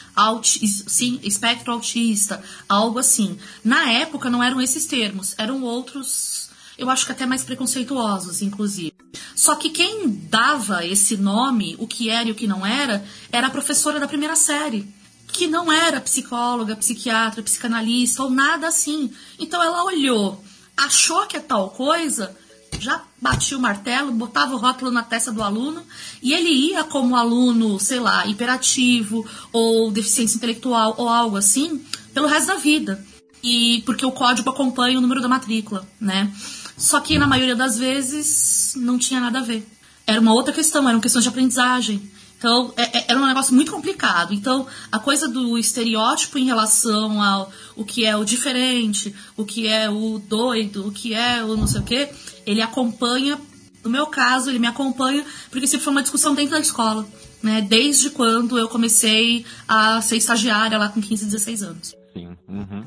sim, 0.42 1.20
espectro 1.22 1.72
autista, 1.72 2.42
algo 2.68 2.98
assim. 2.98 3.36
Na 3.64 3.90
época 3.90 4.30
não 4.30 4.42
eram 4.42 4.60
esses 4.60 4.86
termos, 4.86 5.34
eram 5.38 5.62
outros 5.62 6.50
eu 6.80 6.88
acho 6.88 7.04
que 7.04 7.12
até 7.12 7.26
mais 7.26 7.44
preconceituosos, 7.44 8.40
inclusive. 8.40 8.89
Só 9.35 9.55
que 9.55 9.71
quem 9.71 10.09
dava 10.29 10.85
esse 10.85 11.17
nome, 11.17 11.76
o 11.79 11.87
que 11.87 12.11
era 12.11 12.29
e 12.29 12.33
o 12.33 12.35
que 12.35 12.47
não 12.47 12.64
era, 12.64 13.05
era 13.33 13.47
a 13.47 13.50
professora 13.50 13.99
da 13.99 14.09
primeira 14.09 14.37
série. 14.37 14.88
Que 15.29 15.47
não 15.47 15.73
era 15.73 16.00
psicóloga, 16.00 16.76
psiquiatra, 16.76 17.43
psicanalista 17.43 18.23
ou 18.23 18.31
nada 18.31 18.69
assim. 18.69 19.12
Então 19.38 19.62
ela 19.62 19.85
olhou, 19.85 20.43
achou 20.76 21.26
que 21.26 21.37
é 21.37 21.40
tal 21.40 21.71
coisa, 21.71 22.37
já 22.79 23.02
batia 23.21 23.57
o 23.57 23.61
martelo, 23.61 24.12
botava 24.12 24.55
o 24.55 24.59
rótulo 24.59 24.90
na 24.90 25.02
testa 25.02 25.33
do 25.33 25.43
aluno 25.43 25.83
e 26.23 26.33
ele 26.33 26.49
ia 26.49 26.85
como 26.85 27.17
aluno, 27.17 27.79
sei 27.79 28.00
lá, 28.00 28.26
hiperativo 28.26 29.26
ou 29.52 29.90
deficiência 29.90 30.37
intelectual 30.37 30.95
ou 30.97 31.09
algo 31.09 31.37
assim, 31.37 31.85
pelo 32.14 32.26
resto 32.26 32.49
da 32.49 32.57
vida. 32.57 33.05
E 33.43 33.83
porque 33.87 34.05
o 34.05 34.12
código 34.12 34.50
acompanha 34.50 34.99
o 34.99 35.00
número 35.00 35.21
da 35.21 35.29
matrícula, 35.29 35.87
né? 36.00 36.31
Só 36.80 36.99
que 36.99 37.18
na 37.18 37.26
maioria 37.26 37.54
das 37.54 37.78
vezes 37.78 38.72
não 38.75 38.99
tinha 38.99 39.20
nada 39.20 39.40
a 39.40 39.42
ver. 39.42 39.68
Era 40.06 40.18
uma 40.18 40.32
outra 40.32 40.52
questão, 40.52 40.88
era 40.88 40.96
uma 40.96 41.02
questão 41.02 41.20
de 41.20 41.28
aprendizagem. 41.28 42.10
Então, 42.38 42.72
é, 42.75 42.99
é, 42.99 43.04
era 43.08 43.20
um 43.20 43.26
negócio 43.26 43.54
muito 43.54 43.70
complicado. 43.70 44.32
Então, 44.32 44.66
a 44.90 44.99
coisa 44.99 45.28
do 45.28 45.58
estereótipo 45.58 46.38
em 46.38 46.46
relação 46.46 47.22
ao 47.22 47.52
o 47.76 47.84
que 47.84 48.06
é 48.06 48.16
o 48.16 48.25
diferente, 48.25 49.14
o 49.37 49.44
que 49.44 49.68
é 49.68 49.90
o 49.90 50.18
doido, 50.18 50.88
o 50.88 50.90
que 50.90 51.12
é 51.12 51.44
o 51.44 51.54
não 51.54 51.66
sei 51.66 51.82
o 51.82 51.84
quê, 51.84 52.08
ele 52.46 52.62
acompanha, 52.62 53.38
no 53.84 53.90
meu 53.90 54.06
caso, 54.06 54.49
ele 54.49 54.58
me 54.58 54.66
acompanha, 54.66 55.22
porque 55.50 55.66
sempre 55.66 55.84
foi 55.84 55.92
uma 55.92 56.02
discussão 56.02 56.34
dentro 56.34 56.52
da 56.52 56.60
escola. 56.60 57.06
Né? 57.42 57.60
Desde 57.60 58.08
quando 58.08 58.58
eu 58.58 58.68
comecei 58.68 59.44
a 59.68 60.00
ser 60.00 60.16
estagiária 60.16 60.78
lá 60.78 60.88
com 60.88 61.02
15, 61.02 61.26
16 61.26 61.62
anos. 61.62 61.94
Sim. 62.14 62.34
Uhum. 62.49 62.84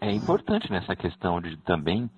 É 0.00 0.12
importante 0.12 0.68
nessa 0.72 0.96
questão 0.96 1.40
de 1.40 1.56
também 1.58 2.10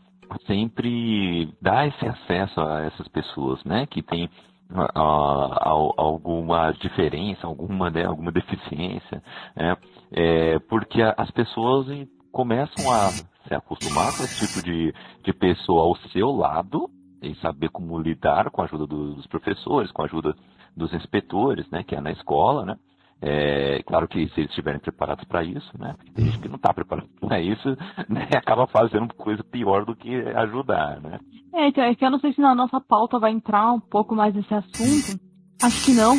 sempre 0.46 1.52
dar 1.60 1.88
esse 1.88 2.06
acesso 2.06 2.60
a 2.60 2.82
essas 2.82 3.08
pessoas, 3.08 3.62
né, 3.64 3.87
que 3.87 4.02
têm 4.02 4.26
uh, 4.70 5.94
alguma 5.96 6.72
diferença, 6.72 7.46
alguma, 7.46 7.90
né, 7.90 8.04
alguma 8.04 8.30
deficiência, 8.30 9.22
né, 9.56 9.76
é, 10.12 10.58
porque 10.60 11.02
as 11.02 11.30
pessoas 11.30 11.87
começam 12.32 12.90
a 12.92 13.10
se 13.46 13.54
acostumar 13.54 14.16
com 14.16 14.22
esse 14.25 14.46
tipo 14.46 14.64
de, 14.64 14.94
de 15.25 15.32
pessoa 15.32 15.82
ao 15.84 15.96
seu 16.10 16.30
lado 16.30 16.88
e 17.22 17.34
saber 17.37 17.68
como 17.70 17.99
lidar 17.99 18.50
com 18.50 18.62
a 18.62 18.64
ajuda 18.64 18.87
dos 18.87 19.26
professores, 19.26 19.90
com 19.92 20.02
a 20.02 20.06
ajuda 20.06 20.34
dos 20.76 20.92
inspetores, 20.94 21.68
né, 21.70 21.82
que 21.82 21.94
é 21.94 22.00
na 22.00 22.12
escola, 22.12 22.64
né, 22.64 22.76
é, 23.22 23.82
claro 23.82 24.08
que 24.08 24.28
se 24.28 24.40
eles 24.40 24.50
estiverem 24.50 24.80
preparados 24.80 25.24
para 25.24 25.44
isso, 25.44 25.70
né? 25.78 25.94
Porque 25.96 26.12
tem 26.12 26.24
gente 26.24 26.38
que 26.38 26.48
não 26.48 26.56
está 26.56 26.72
preparado 26.72 27.08
para 27.20 27.40
isso, 27.40 27.68
né? 28.08 28.28
Acaba 28.34 28.66
fazendo 28.66 29.12
coisa 29.14 29.44
pior 29.44 29.84
do 29.84 29.94
que 29.94 30.14
ajudar, 30.14 31.00
né? 31.00 31.18
É, 31.54 31.68
então, 31.68 31.84
é 31.84 31.94
que 31.94 32.04
eu 32.04 32.10
não 32.10 32.20
sei 32.20 32.32
se 32.32 32.40
na 32.40 32.54
nossa 32.54 32.80
pauta 32.80 33.18
vai 33.18 33.32
entrar 33.32 33.72
um 33.72 33.80
pouco 33.80 34.14
mais 34.14 34.34
nesse 34.34 34.54
assunto. 34.54 35.20
Acho 35.62 35.84
que 35.84 35.92
não. 35.92 36.16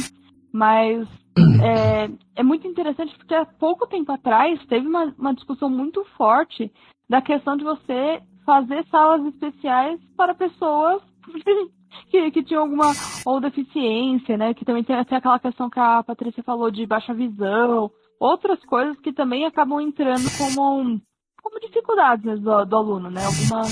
Mas 0.53 1.07
é, 1.63 2.09
é 2.35 2.43
muito 2.43 2.67
interessante 2.67 3.17
porque 3.17 3.33
há 3.33 3.45
pouco 3.45 3.87
tempo 3.87 4.11
atrás 4.11 4.63
teve 4.67 4.85
uma, 4.87 5.13
uma 5.17 5.33
discussão 5.33 5.69
muito 5.69 6.05
forte 6.17 6.71
da 7.09 7.21
questão 7.21 7.57
de 7.57 7.63
você 7.63 8.21
fazer 8.45 8.85
salas 8.91 9.25
especiais 9.25 9.99
para 10.15 10.35
pessoas 10.35 11.01
que, 12.09 12.31
que 12.31 12.43
tinha 12.43 12.59
alguma 12.59 12.91
ou 13.25 13.39
deficiência, 13.39 14.37
né? 14.37 14.53
Que 14.53 14.65
também 14.65 14.83
tem, 14.83 15.03
tem 15.05 15.17
aquela 15.17 15.39
questão 15.39 15.69
que 15.69 15.79
a 15.79 16.03
Patrícia 16.03 16.43
falou 16.43 16.71
de 16.71 16.85
baixa 16.85 17.13
visão, 17.13 17.91
outras 18.19 18.63
coisas 18.65 18.99
que 18.99 19.13
também 19.13 19.45
acabam 19.45 19.79
entrando 19.81 20.29
como, 20.37 20.99
como 21.41 21.59
dificuldades 21.59 22.25
né, 22.25 22.35
do, 22.35 22.65
do 22.65 22.75
aluno, 22.75 23.09
né? 23.09 23.21
Alguma... 23.25 23.63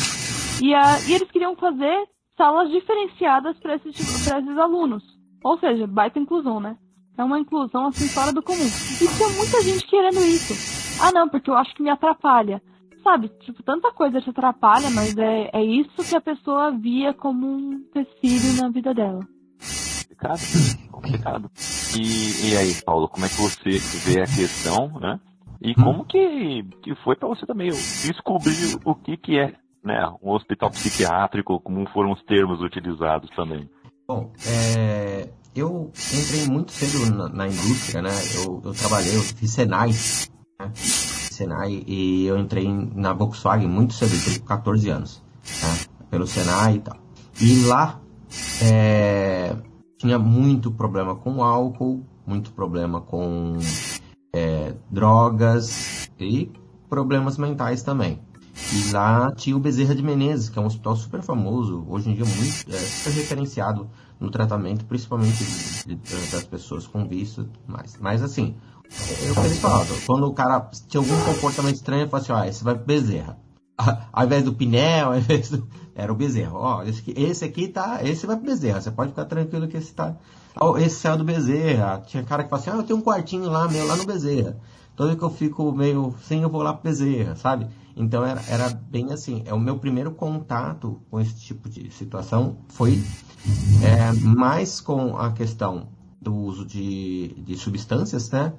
E, 0.61 0.73
a, 0.73 0.99
e 1.07 1.13
eles 1.13 1.31
queriam 1.31 1.55
fazer 1.55 2.07
salas 2.35 2.69
diferenciadas 2.69 3.57
para 3.59 3.75
esses, 3.75 3.99
esses 3.99 4.57
alunos. 4.57 5.03
Ou 5.43 5.57
seja, 5.59 5.87
baita 5.87 6.19
inclusão, 6.19 6.59
né? 6.59 6.77
É 7.17 7.23
uma 7.23 7.39
inclusão 7.39 7.87
assim 7.87 8.07
fora 8.07 8.31
do 8.31 8.41
comum. 8.41 8.57
E 8.57 9.07
tinha 9.17 9.29
muita 9.37 9.61
gente 9.61 9.85
querendo 9.87 10.19
isso. 10.19 10.53
Ah, 11.01 11.11
não, 11.11 11.27
porque 11.27 11.49
eu 11.49 11.55
acho 11.55 11.73
que 11.75 11.83
me 11.83 11.89
atrapalha 11.89 12.61
sabe, 13.09 13.29
tipo, 13.39 13.63
tanta 13.63 13.91
coisa 13.91 14.21
te 14.21 14.29
atrapalha, 14.29 14.89
mas 14.91 15.17
é, 15.17 15.49
é 15.51 15.63
isso 15.63 16.07
que 16.07 16.15
a 16.15 16.21
pessoa 16.21 16.71
via 16.71 17.13
como 17.13 17.47
um 17.47 17.73
empecilho 17.73 18.61
na 18.61 18.69
vida 18.69 18.93
dela. 18.93 19.27
Complicado, 20.07 20.39
complicado. 20.91 21.51
E, 21.97 22.51
e 22.51 22.57
aí, 22.57 22.81
Paulo, 22.85 23.07
como 23.07 23.25
é 23.25 23.29
que 23.29 23.35
você 23.35 23.79
vê 24.05 24.21
a 24.21 24.25
questão, 24.25 24.99
né? 24.99 25.19
E 25.61 25.71
hum. 25.71 25.83
como 25.83 26.05
que, 26.05 26.63
que 26.83 26.95
foi 27.03 27.15
para 27.15 27.27
você 27.27 27.45
também 27.45 27.69
descobrir 27.69 28.79
o 28.85 28.93
que, 28.93 29.17
que 29.17 29.39
é 29.39 29.53
né, 29.83 30.05
um 30.21 30.31
hospital 30.31 30.69
psiquiátrico, 30.69 31.59
como 31.61 31.89
foram 31.89 32.11
os 32.11 32.23
termos 32.23 32.61
utilizados 32.61 33.29
também? 33.35 33.67
Bom, 34.07 34.31
é, 34.47 35.29
eu 35.55 35.91
entrei 36.13 36.47
muito 36.47 36.71
cedo 36.71 37.13
na, 37.13 37.29
na 37.29 37.47
indústria, 37.47 38.01
né? 38.01 38.11
Eu, 38.35 38.61
eu, 38.63 38.73
trabalhei, 38.73 39.15
eu 39.15 39.21
fiz 39.21 39.51
Senai, 39.51 39.89
né? 40.59 40.71
Senai 41.39 41.85
e 41.87 42.25
eu 42.25 42.37
entrei 42.37 42.67
na 42.67 43.13
Volkswagen 43.13 43.69
muito 43.69 43.93
cedo, 43.93 44.11
eu 44.13 44.43
14 44.43 44.89
anos, 44.89 45.23
né? 45.63 45.79
pelo 46.09 46.27
Senai 46.27 46.75
e 46.75 46.79
tal. 46.79 46.97
E 47.39 47.65
lá 47.65 48.01
é, 48.61 49.55
tinha 49.97 50.19
muito 50.19 50.69
problema 50.69 51.15
com 51.15 51.41
álcool, 51.41 52.03
muito 52.27 52.51
problema 52.51 52.99
com 52.99 53.57
é, 54.35 54.75
drogas 54.91 56.09
e 56.19 56.51
problemas 56.89 57.37
mentais 57.37 57.83
também. 57.83 58.19
E 58.73 58.91
lá 58.91 59.31
tinha 59.31 59.55
o 59.55 59.59
Bezerra 59.59 59.95
de 59.95 60.03
Menezes, 60.03 60.49
que 60.49 60.59
é 60.59 60.61
um 60.61 60.65
hospital 60.65 60.97
super 60.97 61.21
famoso, 61.21 61.85
hoje 61.87 62.09
em 62.09 62.15
dia 62.15 62.25
muito, 62.25 62.69
é, 62.69 62.77
super 62.77 63.13
referenciado 63.13 63.89
no 64.19 64.29
tratamento, 64.29 64.83
principalmente 64.83 65.41
de, 65.87 65.95
de, 65.95 66.31
das 66.31 66.43
pessoas 66.43 66.85
com 66.85 67.07
vício, 67.07 67.49
mas, 67.65 67.97
mas 68.01 68.21
assim, 68.21 68.55
eu 69.25 69.33
que 69.33 69.39
eles 69.41 69.59
falavam, 69.59 69.97
quando 70.05 70.27
o 70.27 70.33
cara 70.33 70.69
tinha 70.87 71.01
algum 71.01 71.23
comportamento 71.25 71.75
estranho, 71.75 72.03
eu 72.03 72.09
falava 72.09 72.33
assim, 72.33 72.47
ó, 72.47 72.49
esse 72.49 72.63
vai 72.63 72.75
pro 72.75 72.85
Bezerra. 72.85 73.37
Ao 74.11 74.25
invés 74.25 74.43
do 74.43 74.53
Pinel, 74.53 75.07
ao 75.07 75.17
invés 75.17 75.49
do... 75.49 75.65
Era 75.95 76.11
o 76.11 76.15
Bezerra. 76.15 76.53
Ó, 76.53 76.83
esse 76.83 77.01
aqui, 77.01 77.13
esse 77.15 77.45
aqui 77.45 77.67
tá. 77.67 77.99
Esse 78.03 78.25
vai 78.25 78.35
pro 78.37 78.45
Bezerra. 78.45 78.81
Você 78.81 78.91
pode 78.91 79.09
ficar 79.09 79.25
tranquilo 79.25 79.67
que 79.67 79.77
esse 79.77 79.93
tá. 79.93 80.15
Esse 80.77 80.95
saiu 80.95 81.17
do 81.17 81.23
Bezerra. 81.25 82.01
Tinha 82.07 82.23
cara 82.23 82.43
que 82.43 82.49
falava 82.49 82.69
assim, 82.69 82.77
ah, 82.77 82.81
eu 82.81 82.85
tenho 82.85 82.99
um 82.99 83.01
quartinho 83.01 83.49
lá, 83.49 83.67
meu, 83.67 83.85
lá 83.85 83.97
no 83.97 84.05
Bezerra. 84.05 84.57
Toda 84.95 85.15
que 85.15 85.23
eu 85.23 85.29
fico 85.29 85.71
meio 85.71 86.13
sem, 86.23 86.41
eu 86.41 86.49
vou 86.49 86.61
lá 86.61 86.73
pro 86.73 86.89
Bezerra, 86.89 87.35
sabe? 87.35 87.67
Então 87.95 88.25
era, 88.25 88.41
era 88.47 88.69
bem 88.69 89.11
assim. 89.11 89.43
É 89.45 89.53
o 89.53 89.59
meu 89.59 89.77
primeiro 89.77 90.11
contato 90.11 91.01
com 91.09 91.19
esse 91.19 91.35
tipo 91.35 91.69
de 91.69 91.91
situação 91.91 92.57
foi 92.69 93.01
é, 93.83 94.13
mais 94.13 94.79
com 94.79 95.17
a 95.17 95.31
questão 95.31 95.89
do 96.21 96.33
uso 96.33 96.65
de, 96.65 97.35
de 97.45 97.57
substâncias, 97.57 98.29
né? 98.29 98.53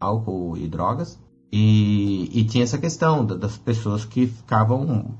Álcool 0.00 0.56
e 0.56 0.68
drogas. 0.68 1.18
E, 1.52 2.30
e 2.32 2.44
tinha 2.44 2.64
essa 2.64 2.78
questão 2.78 3.24
das 3.24 3.56
pessoas 3.56 4.04
que 4.04 4.26
ficavam 4.26 5.14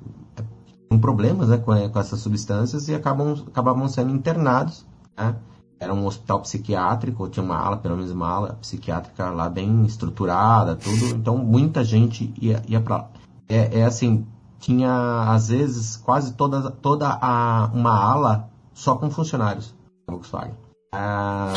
com 0.88 0.98
problemas 0.98 1.48
né, 1.48 1.58
com, 1.58 1.72
com 1.88 1.98
essas 1.98 2.20
substâncias 2.20 2.88
e 2.88 2.94
acabam, 2.94 3.34
acabavam 3.46 3.88
sendo 3.88 4.12
internados. 4.12 4.84
Né? 5.16 5.36
Era 5.78 5.92
um 5.92 6.06
hospital 6.06 6.40
psiquiátrico, 6.40 7.28
tinha 7.28 7.44
uma 7.44 7.56
ala, 7.56 7.76
pelo 7.76 7.96
menos 7.96 8.10
uma 8.10 8.28
ala 8.28 8.52
psiquiátrica 8.60 9.30
lá 9.30 9.48
bem 9.48 9.84
estruturada, 9.84 10.74
tudo. 10.74 11.06
Então 11.14 11.36
muita 11.36 11.84
gente 11.84 12.32
ia, 12.40 12.62
ia 12.66 12.80
para 12.80 12.96
lá. 12.96 13.10
É, 13.48 13.80
é 13.80 13.84
assim, 13.84 14.26
tinha 14.58 15.24
às 15.30 15.48
vezes 15.48 15.96
quase 15.96 16.32
toda, 16.32 16.70
toda 16.70 17.18
a, 17.20 17.70
uma 17.74 17.94
ala 17.94 18.48
só 18.72 18.96
com 18.96 19.10
funcionários 19.10 19.74
da 20.06 20.14
Volkswagen. 20.14 20.54
Ah, 20.94 21.52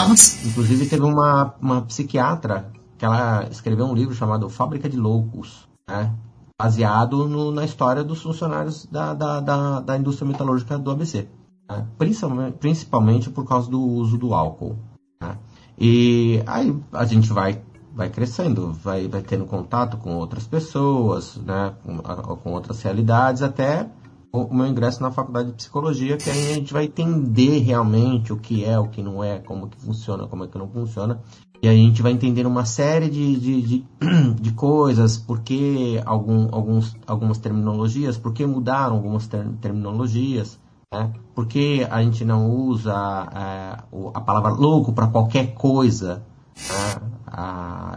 inclusive 0.46 0.88
teve 0.88 1.04
uma, 1.04 1.54
uma 1.62 1.82
psiquiatra 1.84 2.72
que 3.00 3.06
ela 3.06 3.48
escreveu 3.50 3.86
um 3.86 3.96
livro 3.96 4.14
chamado 4.14 4.50
Fábrica 4.50 4.90
de 4.90 4.98
Loucos, 4.98 5.68
né? 5.88 6.14
baseado 6.62 7.26
no, 7.26 7.52
na 7.52 7.64
história 7.64 8.04
dos 8.04 8.22
funcionários 8.22 8.86
da, 8.86 9.14
da, 9.14 9.40
da, 9.40 9.80
da 9.80 9.98
indústria 9.98 10.28
metalúrgica 10.28 10.78
do 10.78 10.92
ABC, 10.92 11.30
né? 11.72 11.88
principalmente, 11.98 12.58
principalmente 12.58 13.30
por 13.30 13.46
causa 13.48 13.72
do 13.72 13.82
uso 13.82 14.18
do 14.18 14.34
álcool. 14.34 14.78
Né? 15.22 15.38
E 15.80 16.44
aí 16.46 16.78
a 16.92 17.06
gente 17.06 17.32
vai 17.32 17.64
vai 17.92 18.10
crescendo, 18.10 18.72
vai, 18.72 19.08
vai 19.08 19.22
tendo 19.22 19.46
contato 19.46 19.98
com 19.98 20.16
outras 20.16 20.48
pessoas, 20.48 21.36
né, 21.38 21.74
com, 21.84 21.98
com 22.38 22.54
outras 22.54 22.82
realidades, 22.82 23.42
até 23.42 23.90
o 24.32 24.54
meu 24.54 24.68
ingresso 24.68 25.02
na 25.02 25.12
faculdade 25.12 25.50
de 25.50 25.56
psicologia, 25.56 26.16
que 26.16 26.30
aí 26.30 26.52
a 26.52 26.54
gente 26.54 26.72
vai 26.72 26.86
entender 26.86 27.60
realmente 27.60 28.32
o 28.32 28.38
que 28.38 28.64
é, 28.64 28.80
o 28.80 28.88
que 28.88 29.02
não 29.02 29.24
é, 29.24 29.40
como 29.40 29.68
que 29.68 29.78
funciona, 29.82 30.28
como 30.28 30.44
é 30.44 30.48
que 30.48 30.58
não 30.58 30.70
funciona. 30.70 31.20
E 31.62 31.68
aí 31.68 31.78
a 31.78 31.84
gente 31.84 32.02
vai 32.02 32.12
entender 32.12 32.46
uma 32.48 32.66
série 32.66 33.10
de, 33.10 33.40
de, 33.40 33.62
de, 33.62 33.86
de 34.40 34.52
coisas, 34.52 35.18
por 35.18 35.42
que 35.42 36.02
algum, 36.06 36.48
alguns, 36.52 36.96
algumas 37.06 37.38
terminologias, 37.38 38.18
por 38.18 38.34
que 38.34 38.46
mudaram 38.46 38.96
algumas 38.96 39.28
ter, 39.28 39.46
terminologias, 39.62 40.58
né? 40.94 41.12
por 41.36 41.48
que 41.48 41.86
a 41.90 42.02
gente 42.02 42.24
não 42.24 42.50
usa 42.50 42.94
é, 42.94 43.78
a 44.14 44.22
palavra 44.22 44.52
louco 44.52 44.94
para 44.94 45.08
qualquer 45.08 45.54
coisa, 45.54 46.24
né? 46.56 47.10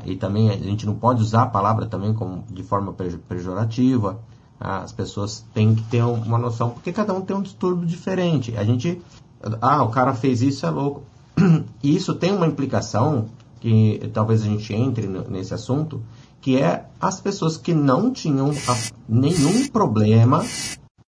E 0.04 0.16
também 0.16 0.50
a 0.50 0.56
gente 0.56 0.84
não 0.84 0.94
pode 0.94 1.22
usar 1.22 1.42
a 1.42 1.46
palavra 1.46 1.86
também 1.86 2.12
como, 2.12 2.44
de 2.50 2.62
forma 2.62 2.92
pejorativa. 3.28 4.20
Ah, 4.60 4.78
as 4.78 4.92
pessoas 4.92 5.44
têm 5.52 5.74
que 5.74 5.82
ter 5.84 6.02
uma 6.04 6.38
noção, 6.38 6.70
porque 6.70 6.92
cada 6.92 7.12
um 7.12 7.20
tem 7.20 7.36
um 7.36 7.42
distúrbio 7.42 7.86
diferente. 7.86 8.56
A 8.56 8.64
gente, 8.64 9.00
ah, 9.60 9.82
o 9.82 9.88
cara 9.88 10.14
fez 10.14 10.42
isso, 10.42 10.66
é 10.66 10.70
louco. 10.70 11.02
E 11.82 11.96
isso 11.96 12.14
tem 12.14 12.32
uma 12.32 12.46
implicação, 12.46 13.26
que 13.62 14.10
talvez 14.12 14.42
a 14.42 14.46
gente 14.46 14.74
entre 14.74 15.06
nesse 15.06 15.54
assunto, 15.54 16.02
que 16.40 16.60
é 16.60 16.84
as 17.00 17.20
pessoas 17.20 17.56
que 17.56 17.72
não 17.72 18.12
tinham 18.12 18.50
nenhum 19.08 19.68
problema 19.68 20.42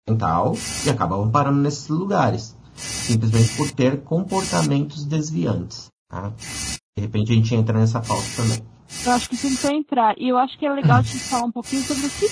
mental 0.10 0.56
e 0.86 0.90
acabavam 0.90 1.30
parando 1.30 1.60
nesses 1.60 1.90
lugares, 1.90 2.58
simplesmente 2.74 3.58
por 3.58 3.70
ter 3.72 4.02
comportamentos 4.02 5.04
desviantes. 5.04 5.90
Tá? 6.10 6.32
De 6.98 7.02
repente 7.02 7.34
a 7.34 7.36
gente 7.36 7.54
entra 7.54 7.78
nessa 7.78 8.00
pauta 8.00 8.24
também. 8.38 8.66
Eu 9.06 9.12
acho 9.12 9.30
que 9.30 9.36
que 9.36 9.68
entrar. 9.68 10.16
E 10.18 10.30
eu 10.30 10.38
acho 10.38 10.58
que 10.58 10.66
é 10.66 10.72
legal 10.72 11.04
gente 11.04 11.26
falar 11.26 11.44
um 11.44 11.52
pouquinho 11.52 11.82
sobre 11.82 12.08
o 12.08 12.10
que 12.10 12.28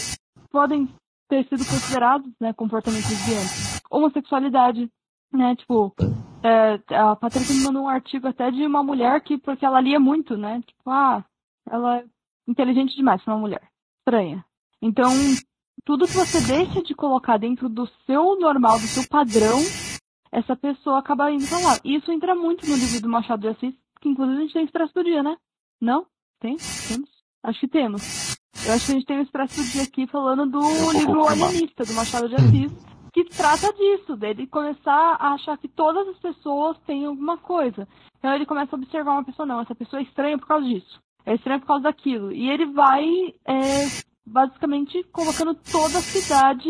podem 0.49 0.87
ter 1.27 1.43
sido 1.49 1.65
considerados 1.65 2.31
né, 2.39 2.53
comportamentos 2.53 3.09
desviantes. 3.09 3.81
Homossexualidade, 3.91 4.89
né? 5.33 5.57
Tipo, 5.57 5.93
é, 6.45 6.79
a 6.95 7.15
Patrícia 7.15 7.55
me 7.55 7.63
mandou 7.63 7.83
um 7.83 7.89
artigo 7.89 8.27
até 8.27 8.51
de 8.51 8.63
uma 8.65 8.83
mulher 8.83 9.19
que, 9.21 9.35
porque 9.35 9.65
ela 9.65 9.81
lia 9.81 9.99
muito, 9.99 10.37
né? 10.37 10.61
Tipo, 10.65 10.91
ah, 10.91 11.25
ela 11.67 11.97
é 11.97 12.05
inteligente 12.47 12.95
demais 12.95 13.23
pra 13.23 13.33
uma 13.33 13.41
mulher. 13.41 13.63
Estranha. 13.99 14.45
Então, 14.79 15.09
tudo 15.83 16.05
que 16.05 16.13
você 16.13 16.39
deixa 16.45 16.83
de 16.83 16.93
colocar 16.93 17.37
dentro 17.37 17.67
do 17.67 17.87
seu 18.05 18.39
normal, 18.39 18.79
do 18.79 18.85
seu 18.85 19.07
padrão, 19.09 19.57
essa 20.31 20.55
pessoa 20.55 20.99
acaba 20.99 21.31
indo 21.31 21.47
pra 21.47 21.57
lá. 21.57 21.79
Isso 21.83 22.11
entra 22.11 22.35
muito 22.35 22.67
no 22.67 22.75
livro 22.75 23.01
do 23.01 23.09
Machado 23.09 23.41
de 23.41 23.47
Assis, 23.47 23.73
que 23.99 24.09
inclusive 24.09 24.37
a 24.37 24.41
gente 24.41 24.53
tem 24.53 24.65
Expresso 24.65 24.93
do 24.93 25.03
Dia, 25.03 25.23
né? 25.23 25.35
Não? 25.81 26.05
Tem? 26.39 26.57
Temos? 26.87 27.09
Acho 27.41 27.59
que 27.61 27.67
temos. 27.67 28.37
Eu 28.67 28.73
acho 28.73 28.85
que 28.85 28.91
a 28.91 28.95
gente 28.95 29.07
tem 29.07 29.17
o 29.17 29.21
Expresso 29.23 29.63
do 29.63 29.71
Dia 29.71 29.83
aqui 29.83 30.05
falando 30.05 30.45
do 30.45 30.91
livro 30.91 31.27
Alienista, 31.27 31.83
do 31.83 31.93
Machado 31.93 32.29
de 32.29 32.35
Assis, 32.35 32.71
que 33.15 33.23
trata 33.23 33.71
disso, 33.71 34.17
dele 34.17 34.45
começar 34.45 35.15
a 35.17 35.35
achar 35.35 35.57
que 35.57 35.69
todas 35.69 36.05
as 36.09 36.17
pessoas 36.17 36.75
têm 36.85 37.05
alguma 37.05 37.37
coisa. 37.37 37.87
Então 38.19 38.33
ele 38.33 38.45
começa 38.45 38.75
a 38.75 38.77
observar 38.77 39.13
uma 39.13 39.23
pessoa, 39.23 39.45
não, 39.45 39.61
essa 39.61 39.73
pessoa 39.73 40.01
é 40.01 40.03
estranha 40.03 40.37
por 40.37 40.45
causa 40.45 40.67
disso. 40.67 40.99
É 41.25 41.33
estranha 41.33 41.61
por 41.61 41.67
causa 41.67 41.83
daquilo. 41.83 42.33
E 42.33 42.49
ele 42.49 42.65
vai, 42.65 43.05
é, 43.45 43.87
basicamente, 44.25 45.01
colocando 45.13 45.55
toda 45.55 45.97
a 45.97 46.01
cidade 46.01 46.69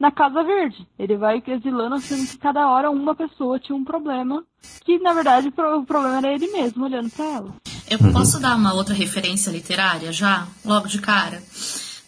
na 0.00 0.10
Casa 0.10 0.42
Verde. 0.42 0.88
Ele 0.98 1.18
vai 1.18 1.42
exilando, 1.46 1.96
achando 1.96 2.26
que 2.26 2.38
cada 2.38 2.70
hora 2.70 2.90
uma 2.90 3.14
pessoa 3.14 3.60
tinha 3.60 3.76
um 3.76 3.84
problema, 3.84 4.42
que 4.86 4.98
na 4.98 5.12
verdade 5.12 5.48
o 5.48 5.52
problema 5.84 6.16
era 6.16 6.32
ele 6.32 6.50
mesmo, 6.52 6.86
olhando 6.86 7.10
para 7.10 7.24
ela. 7.26 7.54
Eu 7.90 7.98
posso 7.98 8.40
dar 8.40 8.56
uma 8.56 8.72
outra 8.72 8.94
referência 8.94 9.50
literária 9.50 10.10
já, 10.10 10.48
logo 10.64 10.88
de 10.88 11.02
cara? 11.02 11.42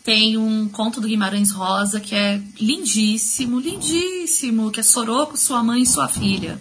Tem 0.05 0.37
um 0.37 0.69
conto 0.69 1.01
do 1.01 1.09
Guimarães 1.09 1.51
Rosa 1.51 1.99
que 1.99 2.14
é 2.14 2.38
lindíssimo, 2.61 3.59
lindíssimo, 3.59 4.71
que 4.71 4.79
é 4.79 4.83
Soroco, 4.83 5.35
sua 5.35 5.62
mãe 5.62 5.81
e 5.81 5.87
sua 5.87 6.09
filha. 6.09 6.61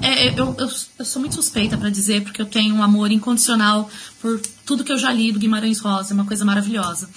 É, 0.00 0.28
eu, 0.28 0.54
eu, 0.56 0.70
eu, 0.98 1.04
sou 1.04 1.18
muito 1.18 1.34
suspeita 1.34 1.76
para 1.76 1.90
dizer, 1.90 2.22
porque 2.22 2.40
eu 2.40 2.46
tenho 2.46 2.72
um 2.72 2.84
amor 2.84 3.10
incondicional 3.10 3.90
por 4.20 4.40
tudo 4.64 4.84
que 4.84 4.92
eu 4.92 4.98
já 4.98 5.12
li 5.12 5.32
do 5.32 5.40
Guimarães 5.40 5.80
Rosa, 5.80 6.12
é 6.12 6.14
uma 6.14 6.24
coisa 6.24 6.44
maravilhosa. 6.44 7.10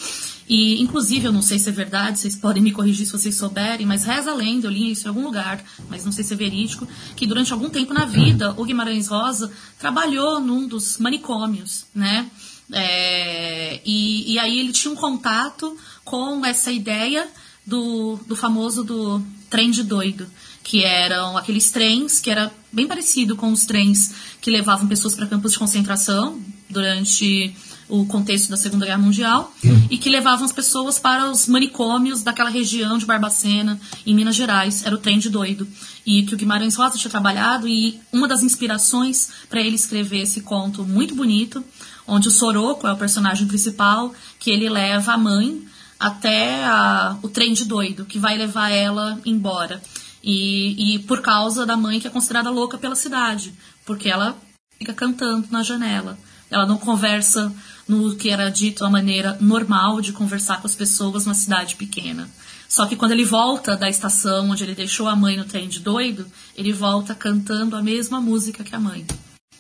E, 0.50 0.82
inclusive, 0.82 1.26
eu 1.26 1.32
não 1.32 1.44
sei 1.44 1.60
se 1.60 1.70
é 1.70 1.72
verdade, 1.72 2.18
vocês 2.18 2.36
podem 2.36 2.64
me 2.64 2.72
corrigir 2.72 3.06
se 3.06 3.12
vocês 3.12 3.36
souberem, 3.36 3.86
mas 3.86 4.04
reza 4.04 4.32
a 4.32 4.34
lenda, 4.34 4.66
eu 4.66 4.72
li 4.72 4.92
isso 4.92 5.06
em 5.06 5.10
algum 5.10 5.26
lugar, 5.26 5.64
mas 5.90 6.04
não 6.04 6.12
sei 6.12 6.24
se 6.24 6.34
é 6.34 6.38
verídico, 6.38 6.88
que 7.16 7.28
durante 7.28 7.54
algum 7.54 7.70
tempo 7.70 7.94
na 7.94 8.06
vida, 8.06 8.52
o 8.58 8.66
Guimarães 8.66 9.10
Rosa 9.10 9.52
trabalhou 9.78 10.40
num 10.40 10.68
dos 10.68 10.98
manicômios, 10.98 11.86
né? 11.94 12.28
É, 12.72 13.80
e, 13.86 14.34
e 14.34 14.40
aí 14.40 14.60
ele 14.60 14.72
tinha 14.72 14.94
um 14.94 14.96
contato 14.96 15.78
com 16.04 16.46
essa 16.46 16.72
ideia 16.72 17.28
do, 17.66 18.20
do 18.28 18.36
famoso 18.36 18.84
do 18.84 19.22
trem 19.50 19.72
de 19.72 19.84
doido, 19.84 20.28
que 20.64 20.84
eram 20.84 21.38
aqueles 21.38 21.72
trens 21.72 22.20
que 22.20 22.30
era 22.30 22.52
bem 22.72 22.88
parecido 22.88 23.36
com 23.36 23.52
os 23.52 23.66
trens 23.66 24.14
que 24.42 24.52
levavam 24.52 24.88
pessoas 24.88 25.16
para 25.16 25.28
campos 25.28 25.54
de 25.54 25.60
concentração 25.60 26.40
durante 26.70 27.56
o 27.90 28.06
contexto 28.06 28.50
da 28.50 28.58
Segunda 28.58 28.86
Guerra 28.86 28.98
Mundial 28.98 29.54
hum. 29.64 29.88
e 29.90 29.98
que 29.98 30.10
levavam 30.10 30.46
as 30.46 30.52
pessoas 30.52 31.00
para 31.00 31.30
os 31.32 31.48
manicômios 31.48 32.22
daquela 32.22 32.50
região 32.50 32.98
de 32.98 33.06
Barbacena, 33.06 33.80
em 34.06 34.14
Minas 34.14 34.36
Gerais. 34.36 34.86
Era 34.86 34.96
o 34.96 34.98
trem 34.98 35.20
de 35.20 35.30
doido. 35.30 35.68
E 36.06 36.24
que 36.24 36.34
o 36.34 36.38
Guimarães 36.38 36.76
Rosa 36.76 36.98
tinha 36.98 37.10
trabalhado 37.10 37.68
e 37.68 38.00
uma 38.12 38.28
das 38.28 38.44
inspirações 38.44 39.30
para 39.50 39.62
ele 39.62 39.76
escrever 39.76 40.22
esse 40.22 40.42
conto 40.42 40.84
muito 40.84 41.16
bonito, 41.16 41.64
onde 42.08 42.28
o 42.28 42.32
Soroco 42.32 42.88
é 42.88 42.94
o 42.94 42.98
personagem 42.98 43.48
principal, 43.48 44.14
que 44.40 44.50
ele 44.50 44.70
leva 44.70 45.14
a 45.14 45.18
mãe 45.18 45.62
até 46.00 46.66
a, 46.66 47.18
o 47.22 47.28
trem 47.28 47.54
de 47.54 47.66
doido, 47.66 48.06
que 48.06 48.20
vai 48.20 48.38
levar 48.38 48.70
ela 48.70 49.20
embora. 49.26 49.82
E, 50.24 50.96
e 50.96 51.00
por 51.00 51.22
causa 51.22 51.66
da 51.66 51.78
mãe 51.78 52.00
que 52.00 52.08
é 52.08 52.10
considerada 52.10 52.50
louca 52.50 52.78
pela 52.78 52.96
cidade, 52.96 53.54
porque 53.86 54.10
ela 54.10 54.38
fica 54.78 54.94
cantando 54.94 55.48
na 55.52 55.64
janela. 55.64 56.18
Ela 56.50 56.66
não 56.66 56.78
conversa 56.78 57.54
no 57.88 58.16
que 58.16 58.30
era 58.30 58.50
dito 58.50 58.86
a 58.86 58.90
maneira 58.90 59.38
normal 59.42 60.00
de 60.02 60.14
conversar 60.14 60.62
com 60.62 60.68
as 60.68 60.76
pessoas 60.76 61.26
numa 61.26 61.34
cidade 61.34 61.76
pequena. 61.76 62.30
Só 62.70 62.86
que 62.86 62.96
quando 62.96 63.14
ele 63.14 63.26
volta 63.26 63.76
da 63.76 63.90
estação 63.90 64.50
onde 64.50 64.64
ele 64.64 64.76
deixou 64.76 65.08
a 65.08 65.16
mãe 65.16 65.38
no 65.38 65.46
trem 65.46 65.68
de 65.68 65.80
doido, 65.80 66.26
ele 66.56 66.74
volta 66.74 67.16
cantando 67.16 67.76
a 67.76 67.82
mesma 67.82 68.20
música 68.20 68.64
que 68.64 68.76
a 68.76 68.80
mãe. 68.80 69.06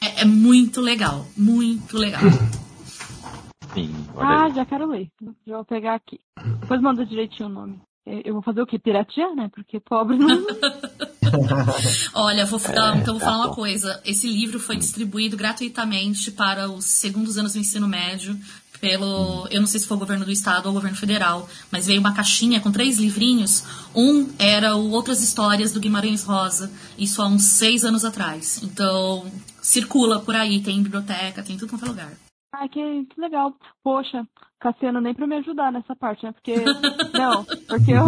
É, 0.02 0.22
é 0.22 0.26
muito 0.26 0.82
legal, 0.82 1.26
muito 1.36 1.98
legal. 1.98 2.22
Sim, 3.74 3.94
ah, 4.18 4.50
já 4.50 4.66
quero 4.66 4.88
ler. 4.88 5.10
Já 5.46 5.56
vou 5.56 5.66
pegar 5.66 5.96
aqui. 5.96 6.20
Depois 6.62 6.82
manda 6.82 7.06
direitinho 7.06 7.50
o 7.50 7.52
nome. 7.52 7.80
Eu 8.06 8.34
vou 8.34 8.42
fazer 8.42 8.62
o 8.62 8.66
quê? 8.66 8.80
Piratear, 8.80 9.36
né? 9.36 9.50
Porque 9.54 9.80
pobre 9.80 10.18
não. 10.18 10.28
Olha, 12.14 12.46
vou, 12.46 12.60
é, 12.60 12.98
então 12.98 13.18
vou 13.18 13.20
falar 13.20 13.46
uma 13.46 13.54
coisa. 13.54 14.02
Esse 14.06 14.28
livro 14.28 14.60
foi 14.60 14.78
distribuído 14.78 15.36
gratuitamente 15.36 16.32
para 16.32 16.70
os 16.70 16.86
segundos 16.86 17.38
anos 17.38 17.54
do 17.54 17.60
ensino 17.60 17.88
médio 17.88 18.38
pelo, 18.80 19.48
eu 19.50 19.60
não 19.60 19.68
sei 19.68 19.80
se 19.80 19.88
foi 19.88 19.98
o 19.98 20.00
governo 20.00 20.24
do 20.24 20.32
estado 20.32 20.66
ou 20.66 20.72
o 20.72 20.74
governo 20.76 20.96
federal, 20.96 21.50
mas 21.72 21.88
veio 21.88 22.00
uma 22.00 22.14
caixinha 22.14 22.60
com 22.60 22.72
três 22.72 22.98
livrinhos. 22.98 23.64
Um 23.96 24.30
era 24.38 24.76
o 24.76 24.92
Outras 24.92 25.22
Histórias 25.22 25.72
do 25.72 25.80
Guimarães 25.80 26.24
Rosa, 26.24 26.72
isso 26.98 27.22
há 27.22 27.28
uns 27.28 27.44
seis 27.44 27.84
anos 27.84 28.06
atrás. 28.06 28.62
Então, 28.64 29.26
circula 29.68 30.22
por 30.22 30.36
aí, 30.36 30.64
tem 30.64 30.82
biblioteca, 30.82 31.44
tem 31.44 31.58
tudo 31.58 31.70
quanto 31.70 31.86
é 31.86 31.90
lugar. 31.90 32.14
Ai, 32.54 32.70
que, 32.70 33.06
que 33.06 33.20
legal. 33.20 33.54
Poxa, 33.84 34.26
Cassiano 34.60 35.00
nem 35.00 35.14
pra 35.14 35.28
me 35.28 35.36
ajudar 35.36 35.72
nessa 35.72 35.96
parte, 35.96 36.26
né? 36.26 36.32
Porque. 36.32 36.56
não, 37.18 37.44
porque 37.68 37.92
eu, 37.92 38.06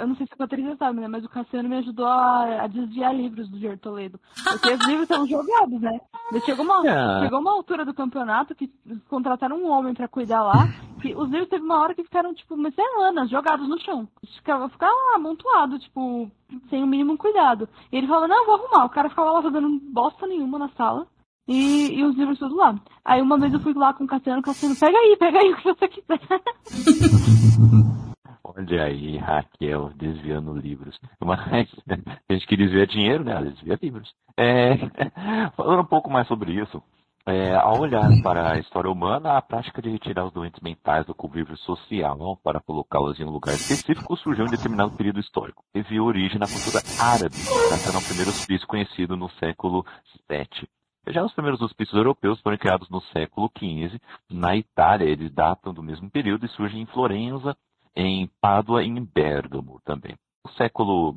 eu 0.00 0.06
não 0.06 0.16
sei 0.16 0.26
se 0.26 0.32
a 0.32 0.36
Patrícia 0.36 0.76
sabe, 0.76 1.00
né? 1.00 1.08
Mas 1.08 1.24
o 1.24 1.28
Cassiano 1.28 1.68
me 1.68 1.76
ajudou 1.76 2.06
a, 2.06 2.62
a 2.62 2.66
desviar 2.66 3.14
livros 3.14 3.48
do 3.50 3.58
Jair 3.58 3.78
Toledo. 3.78 4.18
Porque 4.44 4.72
os 4.72 4.86
livros 4.86 5.08
são 5.08 5.26
jogados, 5.26 5.80
né? 5.80 6.00
Chegou 6.44 6.64
uma, 6.64 6.80
Ah. 6.88 7.20
chegou 7.22 7.38
uma 7.40 7.52
altura 7.52 7.84
do 7.84 7.92
campeonato 7.94 8.54
que 8.54 8.72
contrataram 9.08 9.56
um 9.56 9.70
homem 9.70 9.94
pra 9.94 10.08
cuidar 10.08 10.42
lá. 10.42 10.68
Que 11.02 11.14
os 11.14 11.28
livros 11.28 11.50
teve 11.50 11.62
uma 11.64 11.78
hora 11.80 11.94
que 11.94 12.02
ficaram, 12.02 12.32
tipo, 12.32 12.54
umas 12.54 12.74
semanas 12.74 13.28
jogados 13.28 13.68
no 13.68 13.78
chão. 13.80 14.08
Ficava, 14.36 14.68
ficava 14.70 14.90
lá, 14.92 15.16
amontoado, 15.16 15.78
tipo, 15.78 16.30
sem 16.70 16.82
o 16.82 16.86
mínimo 16.86 17.18
cuidado. 17.18 17.68
E 17.92 17.96
ele 17.98 18.06
falava, 18.06 18.26
não, 18.28 18.38
eu 18.40 18.46
vou 18.46 18.54
arrumar. 18.54 18.86
O 18.86 18.90
cara 18.90 19.10
ficava 19.10 19.30
lá 19.32 19.42
fazendo 19.42 19.68
bosta 19.92 20.26
nenhuma 20.26 20.58
na 20.58 20.70
sala. 20.70 21.06
E, 21.46 21.98
e 21.98 22.04
os 22.04 22.16
livros 22.16 22.38
todos 22.38 22.56
lá. 22.56 22.74
Aí 23.04 23.20
uma 23.20 23.38
vez 23.38 23.52
eu 23.52 23.60
fui 23.60 23.74
lá 23.74 23.92
com 23.92 24.04
o 24.04 24.06
Cassiano, 24.06 24.40
o 24.40 24.42
Cassiano, 24.42 24.76
pega 24.76 24.96
aí, 24.96 25.16
pega 25.18 25.38
aí 25.38 25.52
o 25.52 25.56
que 25.56 25.64
você 25.64 25.88
quiser. 25.88 26.20
Olha 28.56 28.84
aí, 28.84 29.16
Raquel, 29.16 29.90
desviando 29.96 30.54
livros. 30.54 30.98
Mas 31.20 31.40
a 32.28 32.32
gente 32.32 32.46
que 32.46 32.56
desvia 32.56 32.86
dinheiro, 32.86 33.24
né? 33.24 33.32
Ela 33.32 33.50
desvia 33.50 33.78
livros. 33.82 34.14
É, 34.36 34.76
falando 35.56 35.80
um 35.80 35.86
pouco 35.86 36.10
mais 36.10 36.28
sobre 36.28 36.52
isso, 36.52 36.82
é, 37.26 37.54
ao 37.54 37.80
olhar 37.80 38.08
para 38.22 38.52
a 38.52 38.58
história 38.58 38.90
humana, 38.90 39.36
a 39.36 39.42
prática 39.42 39.80
de 39.80 39.90
retirar 39.90 40.26
os 40.26 40.32
doentes 40.32 40.60
mentais 40.62 41.06
do 41.06 41.14
convívio 41.14 41.56
social 41.56 42.38
para 42.44 42.60
colocá-los 42.60 43.18
em 43.18 43.24
um 43.24 43.30
lugar 43.30 43.54
específico 43.54 44.16
surgiu 44.16 44.44
em 44.44 44.50
determinado 44.50 44.92
período 44.92 45.20
histórico. 45.20 45.64
Teve 45.72 45.98
origem 45.98 46.38
na 46.38 46.46
cultura 46.46 46.82
árabe, 47.00 47.36
datando 47.70 47.96
ao 47.96 48.04
primeiro 48.04 48.30
hospício 48.30 48.68
conhecido 48.68 49.16
no 49.16 49.30
século 49.30 49.84
VII. 50.28 50.68
Já 51.06 51.22
os 51.22 51.32
primeiros 51.32 51.60
hospícios 51.60 51.96
europeus 51.96 52.40
foram 52.40 52.56
criados 52.56 52.88
no 52.88 53.00
século 53.02 53.50
XV. 53.58 54.00
Na 54.30 54.56
Itália, 54.56 55.04
eles 55.04 55.32
datam 55.32 55.74
do 55.74 55.82
mesmo 55.82 56.10
período 56.10 56.46
e 56.46 56.48
surgem 56.48 56.82
em 56.82 56.86
Florença, 56.86 57.56
em 57.94 58.28
Pádua 58.40 58.82
e 58.82 58.88
em 58.88 59.04
Bérgamo 59.04 59.80
também. 59.84 60.14
No 60.44 60.50
século 60.52 61.16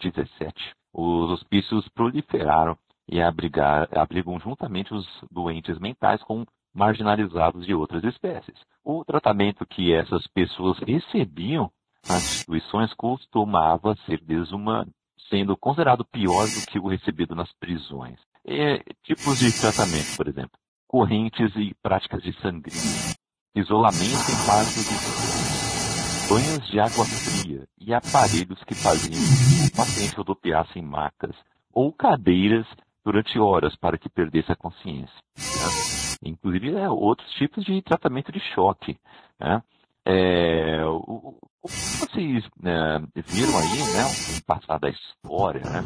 XVII, 0.00 0.52
os 0.92 1.30
hospícios 1.32 1.88
proliferaram 1.88 2.76
e 3.08 3.20
abrigar, 3.20 3.88
abrigam 3.96 4.38
juntamente 4.38 4.94
os 4.94 5.06
doentes 5.30 5.78
mentais 5.78 6.22
com 6.22 6.44
marginalizados 6.74 7.66
de 7.66 7.74
outras 7.74 8.02
espécies. 8.04 8.58
O 8.84 9.04
tratamento 9.04 9.66
que 9.66 9.92
essas 9.92 10.26
pessoas 10.28 10.78
recebiam 10.78 11.70
nas 12.08 12.22
instituições 12.22 12.92
costumava 12.94 13.96
ser 14.06 14.20
desumano, 14.22 14.90
sendo 15.28 15.56
considerado 15.56 16.04
pior 16.04 16.46
do 16.46 16.66
que 16.66 16.78
o 16.78 16.88
recebido 16.88 17.34
nas 17.34 17.52
prisões. 17.54 18.18
E, 18.46 18.82
tipos 19.02 19.38
de 19.38 19.52
tratamento, 19.58 20.16
por 20.16 20.28
exemplo, 20.28 20.58
correntes 20.86 21.50
e 21.56 21.74
práticas 21.82 22.22
de 22.22 22.32
sangria, 22.40 23.14
isolamento 23.54 24.30
em 24.30 24.46
quartos 24.46 24.84
de 24.84 25.24
banhos 26.28 26.70
de 26.70 26.80
água 26.80 27.04
fria 27.04 27.66
e 27.78 27.92
aparelhos 27.92 28.62
que 28.64 28.74
faziam 28.74 29.20
o 29.66 29.76
paciente 29.76 30.16
rodopiar 30.16 30.66
em 30.76 30.82
macas 30.82 31.34
ou 31.72 31.92
cadeiras 31.92 32.66
durante 33.04 33.38
horas 33.38 33.76
para 33.76 33.98
que 33.98 34.08
perdesse 34.08 34.52
a 34.52 34.56
consciência. 34.56 35.14
Né? 35.36 36.30
Inclusive, 36.30 36.74
é, 36.76 36.88
outros 36.88 37.30
tipos 37.32 37.64
de 37.64 37.82
tratamento 37.82 38.32
de 38.32 38.40
choque. 38.54 38.98
Né? 39.38 39.62
É, 40.06 40.84
o, 40.84 41.38
o, 41.62 41.68
vocês 41.98 42.44
né, 42.60 43.02
viram 43.14 43.58
aí, 43.58 43.78
né, 43.92 44.04
um 44.36 44.40
passado 44.46 44.82
da 44.82 44.90
história, 44.90 45.62
né, 45.62 45.82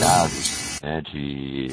casos, 0.00 0.65
né, 0.82 1.00
de, 1.02 1.68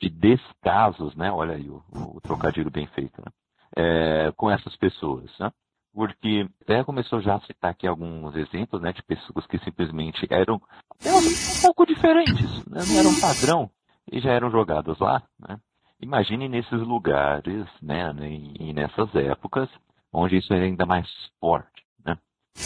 de 0.00 0.08
descasos, 0.10 1.14
né, 1.16 1.30
olha 1.30 1.54
aí 1.54 1.68
o, 1.68 1.82
o 1.92 2.20
trocadilho 2.20 2.70
bem 2.70 2.86
feito, 2.88 3.20
né, 3.20 3.32
é, 3.76 4.32
com 4.36 4.50
essas 4.50 4.76
pessoas, 4.76 5.30
né, 5.38 5.50
porque 5.92 6.48
até 6.62 6.84
começou 6.84 7.20
já 7.20 7.36
a 7.36 7.40
citar 7.40 7.70
aqui 7.70 7.86
alguns 7.86 8.34
exemplos, 8.36 8.80
né, 8.82 8.92
de 8.92 9.02
pessoas 9.02 9.46
que 9.46 9.58
simplesmente 9.58 10.26
eram 10.30 10.60
até 10.90 11.12
um 11.12 11.62
pouco 11.62 11.86
diferentes, 11.86 12.64
né, 12.66 12.80
não 12.86 12.98
eram 12.98 13.20
padrão 13.20 13.70
e 14.10 14.20
já 14.20 14.32
eram 14.32 14.50
jogadas 14.50 14.98
lá, 14.98 15.22
né. 15.38 15.58
Imagine 15.98 16.46
nesses 16.46 16.80
lugares, 16.80 17.66
né, 17.80 18.14
e 18.60 18.72
nessas 18.74 19.14
épocas, 19.14 19.70
onde 20.12 20.36
isso 20.36 20.52
era 20.52 20.64
ainda 20.64 20.84
mais 20.84 21.06
forte, 21.40 21.84
né? 22.04 22.16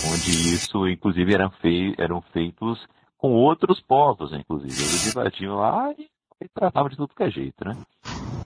Onde 0.07 0.31
isso, 0.31 0.89
inclusive, 0.89 1.35
eram, 1.35 1.51
fei 1.51 1.95
eram 1.99 2.21
feitos 2.33 2.79
com 3.21 3.33
outros 3.33 3.81
povos, 3.81 4.33
inclusive. 4.33 4.73
Eles 4.73 5.07
invadiam 5.09 5.57
lá 5.57 5.93
e, 5.99 6.09
e 6.43 6.49
tratavam 6.49 6.89
de 6.89 6.97
tudo 6.97 7.15
que 7.15 7.23
é 7.23 7.31
jeito, 7.31 7.65
né? 7.65 7.77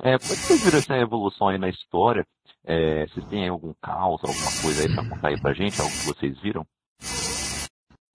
É, 0.03 0.19
pode 0.19 0.37
vocês 0.37 0.63
viram 0.63 0.79
essa 0.79 0.97
evolução 0.97 1.49
aí 1.49 1.59
na 1.59 1.69
história? 1.69 2.27
É, 2.67 3.07
vocês 3.07 3.25
têm 3.27 3.49
algum 3.49 3.73
caos, 3.81 4.21
alguma 4.23 4.51
coisa 4.61 4.83
aí 4.83 4.93
pra 4.93 5.09
contar 5.09 5.29
aí 5.29 5.41
pra 5.41 5.55
gente, 5.55 5.81
algo 5.81 5.93
que 5.93 6.07
vocês 6.07 6.41
viram? 6.41 6.67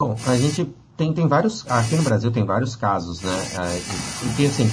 Bom, 0.02 0.16
a 0.28 0.38
gente 0.38 0.66
tem, 0.98 1.14
tem 1.14 1.28
vários, 1.28 1.70
aqui 1.70 1.96
no 1.96 2.04
Brasil 2.04 2.32
tem 2.32 2.44
vários 2.44 2.76
casos, 2.76 3.22
né? 3.22 3.32
É, 3.32 4.46
assim, 4.46 4.70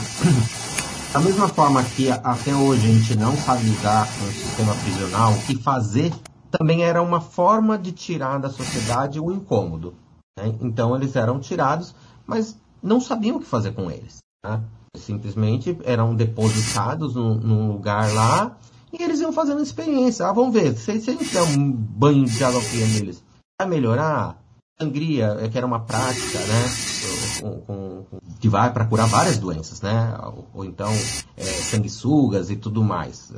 da 1.13 1.21
mesma 1.21 1.49
forma 1.49 1.83
que 1.85 2.11
até 2.11 2.55
hoje 2.55 2.87
a 2.87 2.93
gente 2.93 3.17
não 3.17 3.33
sabe 3.37 3.65
lidar 3.65 4.07
com 4.07 4.25
o 4.25 4.33
sistema 4.33 4.75
prisional, 4.75 5.33
o 5.33 5.43
que 5.47 5.57
fazer 5.63 6.13
também 6.51 6.85
era 6.85 7.03
uma 7.03 7.21
forma 7.21 7.79
de 7.79 7.93
tirar 7.93 8.39
da 8.39 8.49
sociedade 8.49 9.21
o 9.21 9.31
incômodo. 9.31 9.95
Né? 10.39 10.55
Então 10.61 10.95
eles 10.95 11.17
eram 11.17 11.41
tirados, 11.41 11.95
mas 12.27 12.57
não 12.83 13.01
sabiam 13.01 13.37
o 13.37 13.41
que 13.41 13.47
fazer 13.47 13.73
com 13.73 13.91
eles. 13.91 14.19
Né? 14.45 14.63
Simplesmente 14.97 15.77
eram 15.85 16.15
depositados 16.15 17.15
num, 17.15 17.73
lugar 17.73 18.13
lá 18.13 18.57
e 18.93 19.03
eles 19.03 19.21
iam 19.21 19.33
fazendo 19.33 19.63
experiência. 19.63 20.27
Ah, 20.27 20.33
vamos 20.33 20.55
ver, 20.55 20.77
se, 20.77 21.01
se 21.01 21.11
a 21.11 21.13
gente 21.13 21.33
der 21.33 21.43
um 21.43 21.73
banho 21.73 22.25
de 22.25 22.43
água 22.45 22.61
neles, 22.61 23.23
vai 23.61 23.69
melhorar? 23.69 24.43
Sangria, 24.79 25.49
que 25.51 25.57
era 25.57 25.67
uma 25.67 25.81
prática, 25.81 26.39
né? 26.39 27.41
Com, 27.41 27.61
com, 27.63 28.05
que 28.39 28.49
vai 28.49 28.71
para 28.73 28.85
curar 28.85 29.09
várias 29.09 29.39
doenças, 29.39 29.81
né? 29.81 30.15
Ou, 30.23 30.47
ou 30.53 30.65
então 30.65 30.91
é, 31.35 31.45
sanguessugas 31.45 32.51
e 32.51 32.57
tudo 32.57 32.85
mais. 32.85 33.33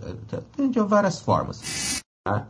Tem 0.56 0.68
de 0.68 0.80
várias 0.80 1.20
formas. 1.20 1.97
Tá? 2.28 2.46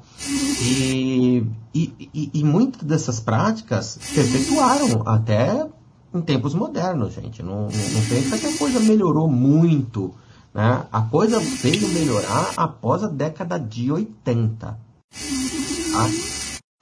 E, 0.60 1.46
e, 1.72 2.30
e, 2.34 2.44
muitas 2.44 2.82
dessas 2.82 3.20
práticas 3.20 3.98
perpetuaram 4.12 5.02
até 5.06 5.68
em 6.12 6.20
tempos 6.20 6.52
modernos, 6.52 7.14
gente. 7.14 7.42
Não, 7.42 7.62
não, 7.62 7.68
não 7.68 8.04
pensa 8.08 8.36
que 8.38 8.46
a 8.46 8.58
coisa 8.58 8.80
melhorou 8.80 9.28
muito. 9.28 10.12
Né? 10.52 10.84
A 10.90 11.02
coisa 11.02 11.38
veio 11.38 11.88
melhorar 11.90 12.54
após 12.56 13.04
a 13.04 13.08
década 13.08 13.58
de 13.58 13.92
80. 13.92 14.56
Tá? 14.66 14.78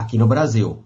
Aqui 0.01 0.17
no 0.17 0.27
Brasil. 0.27 0.79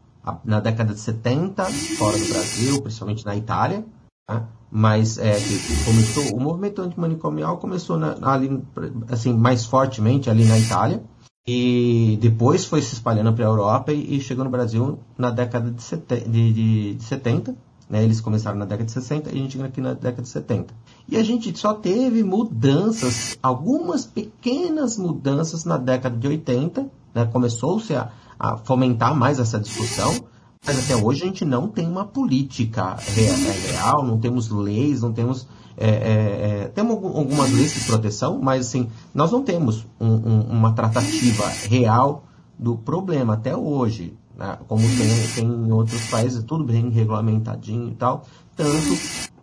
Na 0.43 0.59
década 0.59 0.93
de 0.93 0.99
70, 0.99 1.63
fora 1.97 2.17
do 2.17 2.27
Brasil, 2.27 2.81
principalmente 2.81 3.25
na 3.25 3.35
Itália, 3.35 3.85
Tá? 4.27 4.47
mas 4.71 5.17
é, 5.17 5.33
que 5.33 5.83
começou 5.83 6.37
o 6.37 6.39
movimento 6.39 6.81
antimanicomial 6.81 7.57
começou 7.57 7.97
na, 7.97 8.15
ali 8.21 8.63
assim 9.09 9.33
mais 9.33 9.65
fortemente 9.65 10.29
ali 10.29 10.45
na 10.45 10.57
Itália 10.57 11.03
e 11.47 12.19
depois 12.21 12.65
foi 12.65 12.81
se 12.81 12.93
espalhando 12.93 13.33
para 13.33 13.45
a 13.45 13.47
Europa 13.47 13.91
e, 13.91 14.17
e, 14.17 14.21
chegou 14.21 14.43
no 14.43 14.51
Brasil 14.51 14.99
na 15.17 15.31
década 15.31 15.71
de, 15.71 15.81
sete, 15.81 16.21
de, 16.29 16.53
de, 16.53 16.95
de 16.95 17.03
70 17.03 17.55
né? 17.89 18.03
eles 18.03 18.21
começaram 18.21 18.59
na 18.59 18.65
década 18.65 18.85
de 18.85 18.91
60 18.91 19.31
e 19.31 19.33
a 19.33 19.35
gente 19.37 19.61
aqui 19.61 19.81
na 19.81 19.93
década 19.93 20.21
de 20.21 20.29
70 20.29 20.73
e 21.09 21.17
a 21.17 21.23
gente 21.23 21.57
só 21.57 21.73
teve 21.73 22.23
mudanças 22.23 23.39
algumas 23.41 24.05
pequenas 24.05 24.97
mudanças 24.97 25.65
na 25.65 25.77
década 25.77 26.15
de 26.15 26.27
80 26.27 26.87
né? 27.13 27.25
começou-se 27.25 27.95
a, 27.95 28.11
a 28.39 28.57
fomentar 28.57 29.15
mais 29.15 29.39
essa 29.39 29.59
discussão 29.59 30.30
mas 30.65 30.77
até 30.77 30.95
hoje 30.95 31.23
a 31.23 31.25
gente 31.25 31.43
não 31.43 31.67
tem 31.67 31.87
uma 31.87 32.05
política 32.05 32.95
real, 32.95 34.05
não 34.05 34.19
temos 34.19 34.49
leis, 34.49 35.01
não 35.01 35.11
temos. 35.11 35.47
É, 35.75 35.89
é, 35.89 36.63
é, 36.63 36.67
temos 36.67 36.91
algumas 36.91 37.51
leis 37.51 37.73
de 37.73 37.81
proteção, 37.81 38.39
mas 38.39 38.67
assim, 38.67 38.87
nós 39.13 39.31
não 39.31 39.41
temos 39.41 39.87
um, 39.99 40.07
um, 40.07 40.41
uma 40.41 40.73
tratativa 40.73 41.47
real 41.67 42.25
do 42.59 42.77
problema 42.77 43.33
até 43.33 43.55
hoje. 43.55 44.13
Né? 44.37 44.57
Como 44.67 44.81
tem, 44.81 45.27
tem 45.33 45.45
em 45.45 45.71
outros 45.71 46.05
países, 46.07 46.43
tudo 46.43 46.63
bem 46.63 46.89
regulamentadinho 46.89 47.89
e 47.89 47.95
tal. 47.95 48.23
Tanto, 48.55 48.97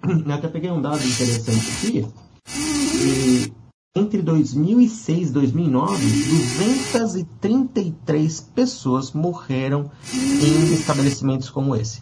eu 0.05 0.33
até 0.35 0.47
peguei 0.47 0.71
um 0.71 0.81
dado 0.81 1.05
interessante 1.05 1.69
aqui. 1.79 2.07
E 3.01 3.53
entre 3.99 4.23
2006 4.23 5.29
e 5.29 5.33
2009, 5.33 6.07
233 6.07 8.41
pessoas 8.55 9.13
morreram 9.13 9.91
em 10.15 10.73
estabelecimentos 10.73 11.51
como 11.51 11.75
esse. 11.75 12.01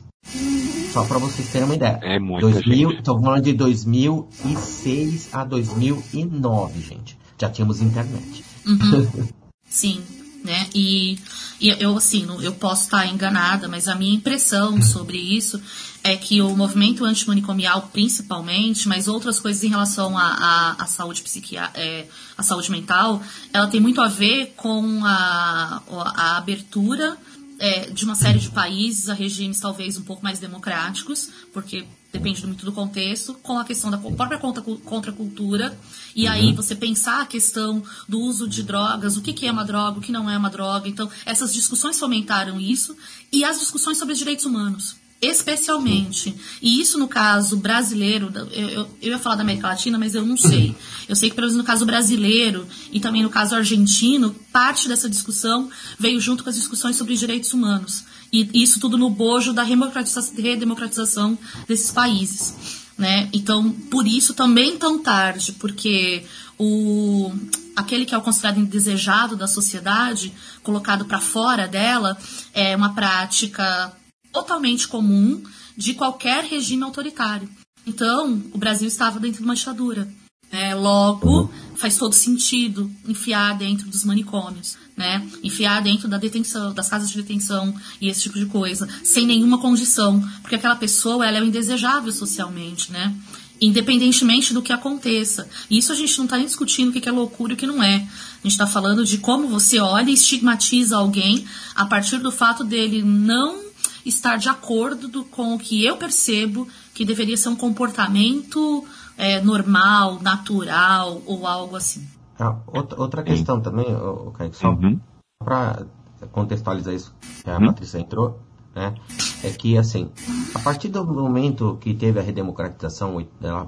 Só 0.93 1.05
para 1.05 1.19
vocês 1.19 1.49
terem 1.51 1.67
uma 1.67 1.75
ideia. 1.75 1.99
É 2.03 2.19
muita 2.19 2.49
2000, 2.49 2.89
gente. 2.89 2.99
Estou 3.01 3.21
falando 3.21 3.45
de 3.45 3.53
2006 3.53 5.35
a 5.35 5.45
2009, 5.45 6.81
gente. 6.81 7.19
Já 7.39 7.51
tínhamos 7.51 7.83
internet. 7.83 8.43
Uhum. 8.67 9.29
Sim. 9.69 10.01
Né? 10.47 10.69
E, 10.75 11.19
e 11.61 11.69
eu, 11.69 11.97
assim, 11.97 12.27
eu 12.41 12.55
posso 12.55 12.85
estar 12.85 13.07
enganada, 13.07 13.69
mas 13.69 13.89
a 13.89 13.95
minha 13.95 14.15
impressão 14.15 14.81
sobre 14.81 15.19
isso 15.19 15.61
é 16.03 16.17
que 16.17 16.41
o 16.41 16.57
movimento 16.57 17.05
antimanicomial, 17.05 17.91
principalmente, 17.93 18.87
mas 18.87 19.09
outras 19.09 19.41
coisas 19.41 19.65
em 19.65 19.69
relação 19.69 20.17
à, 20.17 20.77
à, 20.79 20.87
saúde 20.87 21.21
psiquiátrica, 21.21 21.79
é, 21.79 22.07
à 22.39 22.43
saúde 22.45 22.71
mental, 22.71 23.21
ela 23.53 23.67
tem 23.67 23.81
muito 23.81 24.01
a 24.01 24.07
ver 24.07 24.55
com 24.57 25.05
a, 25.05 25.83
a 26.15 26.37
abertura 26.37 27.19
é, 27.59 27.91
de 27.91 28.05
uma 28.05 28.15
série 28.15 28.39
de 28.39 28.51
países 28.51 29.09
a 29.09 29.15
regimes 29.15 29.59
talvez 29.59 29.99
um 29.99 30.03
pouco 30.03 30.23
mais 30.23 30.39
democráticos, 30.39 31.29
porque 31.53 31.85
depende 32.13 32.47
muito 32.47 32.65
do 32.65 32.73
contexto, 32.73 33.35
com 33.43 33.59
a 33.59 33.65
questão 33.65 33.91
da 33.91 33.99
própria 33.99 34.39
contracultura, 34.39 35.79
e 36.15 36.27
uhum. 36.27 36.33
aí 36.33 36.53
você 36.53 36.75
pensar 36.75 37.23
a 37.23 37.27
questão 37.27 37.83
do 38.09 38.21
uso 38.21 38.49
de 38.49 38.63
drogas, 38.63 39.17
o 39.17 39.23
que, 39.23 39.33
que 39.33 39.47
é 39.47 39.53
uma 39.53 39.65
droga, 39.65 39.99
o 39.99 40.03
que 40.03 40.13
não 40.13 40.31
é 40.31 40.37
uma 40.37 40.51
droga. 40.51 40.89
Então, 40.89 41.11
essas 41.25 41.53
discussões 41.53 41.99
fomentaram 41.99 42.61
isso, 42.61 42.97
e 43.33 43.45
as 43.45 43.59
discussões 43.59 43.99
sobre 43.99 44.13
os 44.13 44.19
direitos 44.19 44.45
humanos 44.45 44.97
especialmente. 45.21 46.35
E 46.61 46.81
isso 46.81 46.99
no 46.99 47.09
caso 47.09 47.57
brasileiro, 47.57 48.31
eu, 48.35 48.69
eu, 48.69 48.91
eu, 49.01 49.13
ia 49.13 49.19
falar 49.19 49.37
da 49.37 49.43
América 49.43 49.69
Latina, 49.69 49.99
mas 49.99 50.15
eu 50.15 50.25
não 50.25 50.37
sei. 50.37 50.75
Eu 51.09 51.15
sei 51.15 51.31
que, 51.31 51.37
pelo 51.37 51.47
menos 51.47 51.57
no 51.57 51.65
caso 51.65 51.87
brasileiro 51.87 52.67
e 52.91 52.99
também 52.99 53.23
no 53.23 53.31
caso 53.31 53.55
argentino, 53.55 54.35
parte 54.53 54.89
dessa 54.89 55.09
discussão 55.09 55.71
veio 55.97 56.21
junto 56.21 56.43
com 56.43 56.51
as 56.51 56.57
discussões 56.57 56.97
sobre 56.97 57.17
direitos 57.17 57.53
humanos. 57.55 58.05
E 58.37 58.63
isso 58.63 58.79
tudo 58.79 58.99
no 58.99 59.09
bojo 59.09 59.53
da 59.53 59.63
redemocratização 59.63 61.39
desses 61.67 61.91
países. 61.91 62.55
Né? 62.99 63.29
Então, 63.33 63.71
por 63.71 64.07
isso 64.07 64.35
também 64.35 64.77
tão 64.77 64.99
tarde, 65.03 65.53
porque 65.53 66.25
o 66.59 67.33
aquele 67.75 68.07
que 68.07 68.15
é 68.15 68.19
o 68.19 68.23
considerado 68.23 68.59
indesejado 68.59 69.37
da 69.37 69.47
sociedade, 69.47 70.33
colocado 70.63 71.05
para 71.05 71.21
fora 71.21 71.69
dela, 71.69 72.17
é 72.55 72.75
uma 72.75 72.95
prática 72.95 73.93
totalmente 74.33 74.89
comum 74.89 75.43
de 75.77 75.93
qualquer 75.93 76.45
regime 76.45 76.83
autoritário. 76.83 77.49
Então, 77.87 78.43
o 78.53 78.59
Brasil 78.59 78.89
estava 78.89 79.21
dentro 79.21 79.39
de 79.39 79.45
uma 79.45 79.55
ditadura. 79.55 80.09
É, 80.51 80.75
logo, 80.75 81.51
faz 81.77 81.97
todo 81.99 82.15
sentido 82.15 82.91
enfiar 83.07 83.57
dentro 83.59 83.89
dos 83.89 84.05
manicômios, 84.05 84.79
né? 84.97 85.27
Enfiar 85.43 85.83
dentro 85.83 86.09
da 86.09 86.17
detenção, 86.17 86.73
das 86.73 86.89
casas 86.89 87.11
de 87.11 87.21
detenção 87.21 87.75
e 88.01 88.09
esse 88.09 88.23
tipo 88.23 88.39
de 88.39 88.47
coisa, 88.47 88.89
sem 89.05 89.27
nenhuma 89.27 89.59
condição, 89.59 90.27
porque 90.41 90.55
aquela 90.55 90.77
pessoa 90.77 91.27
ela 91.27 91.39
é 91.39 91.45
indesejável 91.45 92.13
socialmente, 92.13 92.91
né? 92.91 93.15
Independentemente 93.61 94.55
do 94.55 94.63
que 94.63 94.73
aconteça. 94.73 95.49
E 95.71 95.79
isso 95.79 95.93
a 95.93 95.95
gente 95.95 96.17
não 96.19 96.25
está 96.25 96.37
nem 96.37 96.47
discutindo 96.47 96.89
o 96.89 96.93
que 96.93 97.09
é 97.09 97.13
loucura 97.13 97.53
e 97.53 97.55
o 97.55 97.57
que 97.57 97.67
não 97.67 97.83
é. 97.83 97.97
A 97.97 98.43
gente 98.43 98.53
está 98.53 98.67
falando 98.67 99.05
de 99.05 99.19
como 99.19 99.49
você 99.49 99.79
olha 99.79 100.11
e 100.11 100.15
estigmatiza 100.15 100.97
alguém 100.97 101.45
a 101.75 101.85
partir 101.85 102.19
do 102.19 102.33
fato 102.33 102.65
dele 102.65 103.03
não 103.03 103.67
estar 104.05 104.37
de 104.37 104.49
acordo 104.49 105.09
do, 105.09 105.25
com 105.25 105.55
o 105.55 105.59
que 105.59 105.85
eu 105.85 105.97
percebo 105.97 106.69
que 106.95 107.05
deveria 107.05 107.37
ser 107.37 107.49
um 107.49 107.57
comportamento 107.57 108.87
é, 109.17 109.41
normal, 109.43 110.21
natural 110.23 111.23
ou 111.27 111.47
algo 111.47 111.77
assim. 111.77 112.07
Ah, 112.39 112.57
outra, 112.67 113.01
outra 113.01 113.23
questão 113.23 113.61
também, 113.61 113.95
o 113.95 114.31
Kaique, 114.33 114.57
só 114.57 114.71
uhum. 114.71 115.01
para 115.39 115.87
contextualizar 116.33 116.95
isso 116.95 117.15
que 117.43 117.51
a 117.51 117.59
uhum. 117.59 117.67
Patrícia 117.67 117.99
entrou, 117.99 118.39
né, 118.75 118.95
é 119.43 119.51
que 119.51 119.79
assim, 119.79 120.11
a 120.55 120.59
partir 120.59 120.89
do 120.89 121.05
momento 121.07 121.79
que 121.81 121.95
teve 121.95 122.21
a 122.21 122.23
redemocratização 122.23 123.25
na 123.41 123.65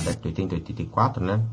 década 0.00 0.20
de 0.20 0.28
80 0.28 0.54
e 0.54 0.58
84, 0.58 1.24
né, 1.24 1.44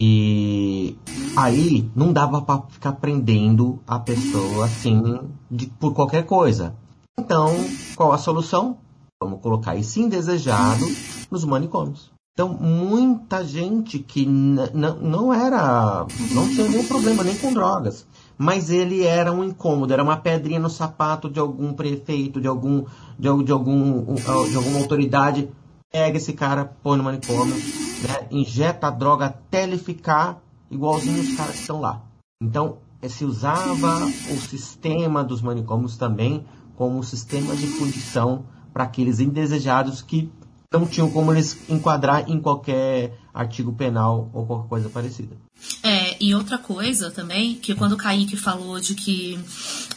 e 0.00 0.98
aí 1.36 1.90
não 1.94 2.12
dava 2.12 2.42
para 2.42 2.62
ficar 2.68 2.92
prendendo 2.92 3.80
a 3.86 3.98
pessoa 3.98 4.64
assim 4.64 5.20
de, 5.50 5.66
por 5.66 5.94
qualquer 5.94 6.24
coisa. 6.24 6.74
Então, 7.18 7.54
qual 7.94 8.12
a 8.12 8.18
solução? 8.18 8.78
Vamos 9.22 9.40
colocar 9.40 9.76
esse 9.76 10.00
indesejado 10.00 10.84
nos 11.30 11.44
manicômios. 11.44 12.13
Então, 12.34 12.48
muita 12.48 13.44
gente 13.44 14.00
que 14.00 14.26
não 14.26 15.32
era, 15.32 16.04
não 16.32 16.48
tinha 16.48 16.68
nenhum 16.68 16.84
problema 16.84 17.22
nem 17.22 17.38
com 17.38 17.52
drogas, 17.52 18.04
mas 18.36 18.70
ele 18.70 19.04
era 19.04 19.32
um 19.32 19.44
incômodo, 19.44 19.92
era 19.92 20.02
uma 20.02 20.16
pedrinha 20.16 20.58
no 20.58 20.68
sapato 20.68 21.30
de 21.30 21.38
algum 21.38 21.72
prefeito, 21.72 22.40
de 22.40 22.48
algum, 22.48 22.86
de, 23.16 23.44
de 23.44 23.52
algum, 23.52 24.14
de 24.14 24.56
alguma 24.56 24.80
autoridade. 24.80 25.48
Pega 25.92 26.16
esse 26.16 26.32
cara, 26.32 26.64
põe 26.82 26.98
no 26.98 27.04
manicômio, 27.04 27.54
né, 27.54 28.26
injeta 28.32 28.88
a 28.88 28.90
droga 28.90 29.26
até 29.26 29.62
ele 29.62 29.78
ficar 29.78 30.42
igualzinho 30.68 31.22
os 31.22 31.36
caras 31.36 31.54
que 31.54 31.60
estão 31.60 31.80
lá. 31.80 32.02
Então, 32.42 32.78
se 33.08 33.24
usava 33.24 34.06
o 34.06 34.40
sistema 34.40 35.22
dos 35.22 35.40
manicômios 35.40 35.96
também 35.96 36.44
como 36.74 37.00
sistema 37.04 37.54
de 37.54 37.68
punição 37.78 38.44
para 38.72 38.82
aqueles 38.82 39.20
indesejados 39.20 40.02
que 40.02 40.32
não 40.78 40.86
tinham 40.86 41.10
como 41.10 41.32
eles 41.32 41.58
enquadrar 41.68 42.28
em 42.28 42.40
qualquer 42.40 43.16
artigo 43.32 43.72
penal 43.72 44.30
ou 44.32 44.46
qualquer 44.46 44.68
coisa 44.68 44.88
parecida. 44.88 45.36
É, 45.82 46.16
e 46.22 46.34
outra 46.34 46.58
coisa 46.58 47.10
também, 47.10 47.54
que 47.54 47.74
quando 47.74 47.92
o 47.92 47.96
Kaique 47.96 48.36
falou 48.36 48.80
de 48.80 48.94
que 48.94 49.38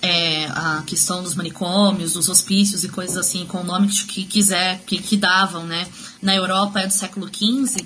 é, 0.01 0.45
a 0.47 0.83
questão 0.85 1.21
dos 1.21 1.35
manicômios, 1.35 2.13
dos 2.13 2.29
hospícios 2.29 2.83
e 2.83 2.89
coisas 2.89 3.17
assim, 3.17 3.45
com 3.45 3.59
o 3.59 3.63
nome 3.63 3.87
que 3.87 4.23
quiser, 4.23 4.79
que, 4.85 4.97
que 4.97 5.17
davam, 5.17 5.65
né, 5.65 5.87
na 6.21 6.35
Europa 6.35 6.79
é 6.79 6.87
do 6.87 6.93
século 6.93 7.27
XV, 7.27 7.85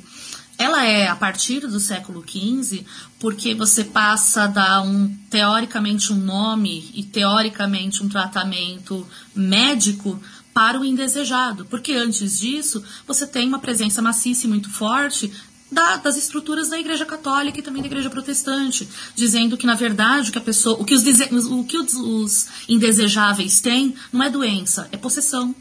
ela 0.58 0.86
é 0.86 1.08
a 1.08 1.16
partir 1.16 1.62
do 1.62 1.80
século 1.80 2.24
XV, 2.28 2.86
porque 3.20 3.56
você 3.56 3.84
passa 3.84 4.44
a 4.44 4.48
dar 4.48 4.82
um 4.82 5.12
teoricamente 5.28 6.14
um 6.14 6.18
nome 6.18 6.92
e 6.94 7.02
teoricamente 7.04 8.04
um 8.04 8.10
tratamento 8.10 9.08
médico 9.34 10.22
para 10.54 10.80
o 10.80 10.86
indesejado, 10.86 11.66
porque 11.66 11.94
antes 11.94 12.40
disso 12.40 12.84
você 13.08 13.26
tem 13.26 13.48
uma 13.48 13.60
presença 13.60 14.02
maciça 14.02 14.46
e 14.46 14.50
muito 14.50 14.70
forte 14.70 15.32
da, 15.72 15.96
das 15.96 16.18
estruturas 16.18 16.70
da 16.70 16.78
Igreja 16.78 17.06
Católica 17.06 17.60
e 17.60 17.64
também 17.64 17.82
da 17.82 17.88
Igreja 17.88 18.10
Protestante, 18.10 18.88
dizendo 19.16 19.58
que 19.58 19.66
na 19.66 19.76
verdade 19.76 20.30
o 20.30 20.32
que 20.34 20.38
a 20.38 20.42
pessoa, 20.42 20.80
o 20.80 20.84
que 20.84 20.94
os, 20.94 21.04
o 21.46 21.64
que 21.64 21.78
os, 21.78 22.48
indesejáveis 22.68 23.62
têm 23.62 23.96
não 24.12 24.22
é 24.22 24.30
doença, 24.30 24.90
é 24.92 24.98
possessão 24.98 25.56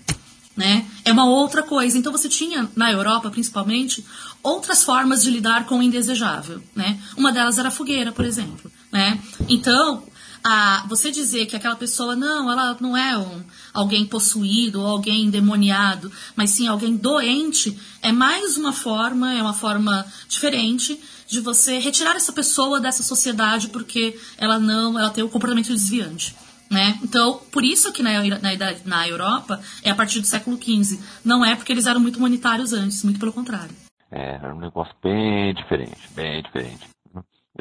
né? 0.56 0.84
É 1.06 1.12
uma 1.12 1.24
outra 1.24 1.62
coisa. 1.62 1.96
Então 1.96 2.12
você 2.12 2.28
tinha 2.28 2.68
na 2.76 2.92
Europa, 2.92 3.30
principalmente, 3.30 4.04
outras 4.42 4.82
formas 4.82 5.22
de 5.22 5.30
lidar 5.30 5.64
com 5.64 5.78
o 5.78 5.82
indesejável, 5.82 6.62
né? 6.74 7.00
Uma 7.16 7.32
delas 7.32 7.58
era 7.58 7.68
a 7.68 7.70
fogueira, 7.70 8.12
por 8.12 8.26
exemplo, 8.26 8.70
né? 8.92 9.18
Então, 9.48 10.02
a, 10.42 10.84
você 10.88 11.10
dizer 11.10 11.46
que 11.46 11.56
aquela 11.56 11.76
pessoa 11.76 12.16
não, 12.16 12.50
ela 12.50 12.76
não 12.80 12.96
é 12.96 13.16
um, 13.16 13.42
alguém 13.72 14.06
possuído 14.06 14.80
ou 14.80 14.86
alguém 14.86 15.24
endemoniado, 15.24 16.10
mas 16.34 16.50
sim 16.50 16.66
alguém 16.66 16.96
doente, 16.96 17.78
é 18.02 18.12
mais 18.12 18.56
uma 18.56 18.72
forma, 18.72 19.32
é 19.34 19.42
uma 19.42 19.54
forma 19.54 20.06
diferente 20.28 20.98
de 21.26 21.40
você 21.40 21.78
retirar 21.78 22.16
essa 22.16 22.32
pessoa 22.32 22.80
dessa 22.80 23.02
sociedade 23.02 23.68
porque 23.68 24.18
ela 24.36 24.58
não, 24.58 24.98
ela 24.98 25.10
tem 25.10 25.22
o 25.22 25.28
um 25.28 25.30
comportamento 25.30 25.68
desviante. 25.68 26.34
Né? 26.70 26.98
Então, 27.02 27.40
por 27.50 27.64
isso 27.64 27.92
que 27.92 28.02
na, 28.02 28.22
na, 28.22 28.74
na 28.84 29.08
Europa 29.08 29.60
é 29.82 29.90
a 29.90 29.94
partir 29.94 30.20
do 30.20 30.26
século 30.26 30.56
XV. 30.56 31.00
Não 31.24 31.44
é 31.44 31.56
porque 31.56 31.72
eles 31.72 31.86
eram 31.86 32.00
muito 32.00 32.16
humanitários 32.16 32.72
antes, 32.72 33.02
muito 33.02 33.18
pelo 33.18 33.32
contrário. 33.32 33.74
É, 34.10 34.36
era 34.36 34.54
um 34.54 34.60
negócio 34.60 34.94
bem 35.02 35.52
diferente, 35.54 35.98
bem 36.14 36.42
diferente. 36.42 36.88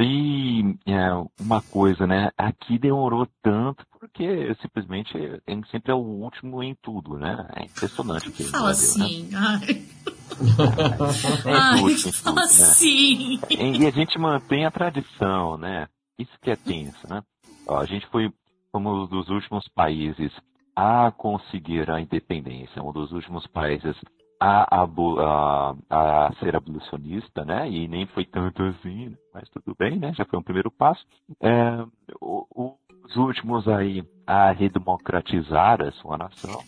E 0.02 0.76
é, 0.86 1.10
uma 1.40 1.62
coisa, 1.62 2.08
né? 2.08 2.32
Aqui 2.38 2.80
demorou 2.80 3.28
tanto 3.42 3.86
porque 4.00 4.56
simplesmente 4.62 5.12
sempre 5.70 5.92
é 5.92 5.96
o 5.96 5.98
último 5.98 6.64
em 6.64 6.76
tudo, 6.82 7.18
né? 7.18 7.48
É 7.56 7.66
impressionante. 7.66 8.32
Que 8.32 8.46
fala 8.46 8.72
assim, 8.72 9.30
né? 9.30 9.38
ai. 9.38 9.86
É, 11.46 11.52
ai, 11.52 11.96
fala 12.14 12.36
né? 12.36 12.42
assim. 12.44 13.40
E 13.50 13.86
a 13.86 13.92
gente 13.92 14.18
mantém 14.18 14.64
a 14.64 14.72
tradição, 14.72 15.58
né? 15.58 15.88
Isso 16.18 16.32
que 16.42 16.52
é 16.52 16.56
tenso, 16.56 17.08
né? 17.10 17.22
Ó, 17.68 17.78
a 17.78 17.86
gente 17.86 18.08
foi 18.08 18.32
um 18.74 19.08
dos 19.08 19.28
últimos 19.30 19.68
países 19.70 20.32
a 20.76 21.12
conseguir 21.12 21.90
a 21.92 22.00
independência, 22.00 22.82
um 22.82 22.94
dos 22.94 23.12
últimos 23.12 23.46
países 23.48 23.96
a, 24.39 24.84
a, 24.84 25.75
a, 25.89 26.34
ser 26.39 26.56
abolicionista, 26.56 27.43
né? 27.43 27.69
E 27.69 27.88
nem 27.88 28.08
foi 28.08 28.25
tanto 28.25 28.63
assim, 28.63 29.15
mas 29.34 29.49
tudo 29.49 29.75
bem, 29.78 29.99
né? 29.99 30.13
Já 30.13 30.25
foi 30.25 30.39
um 30.39 30.43
primeiro 30.43 30.71
passo. 30.71 31.06
É, 31.41 31.84
o, 32.21 32.75
os 33.06 33.15
últimos 33.15 33.67
aí 33.67 34.04
a 34.25 34.52
redemocratizar 34.52 35.82
a 35.82 35.91
sua 35.93 36.17
nação. 36.17 36.63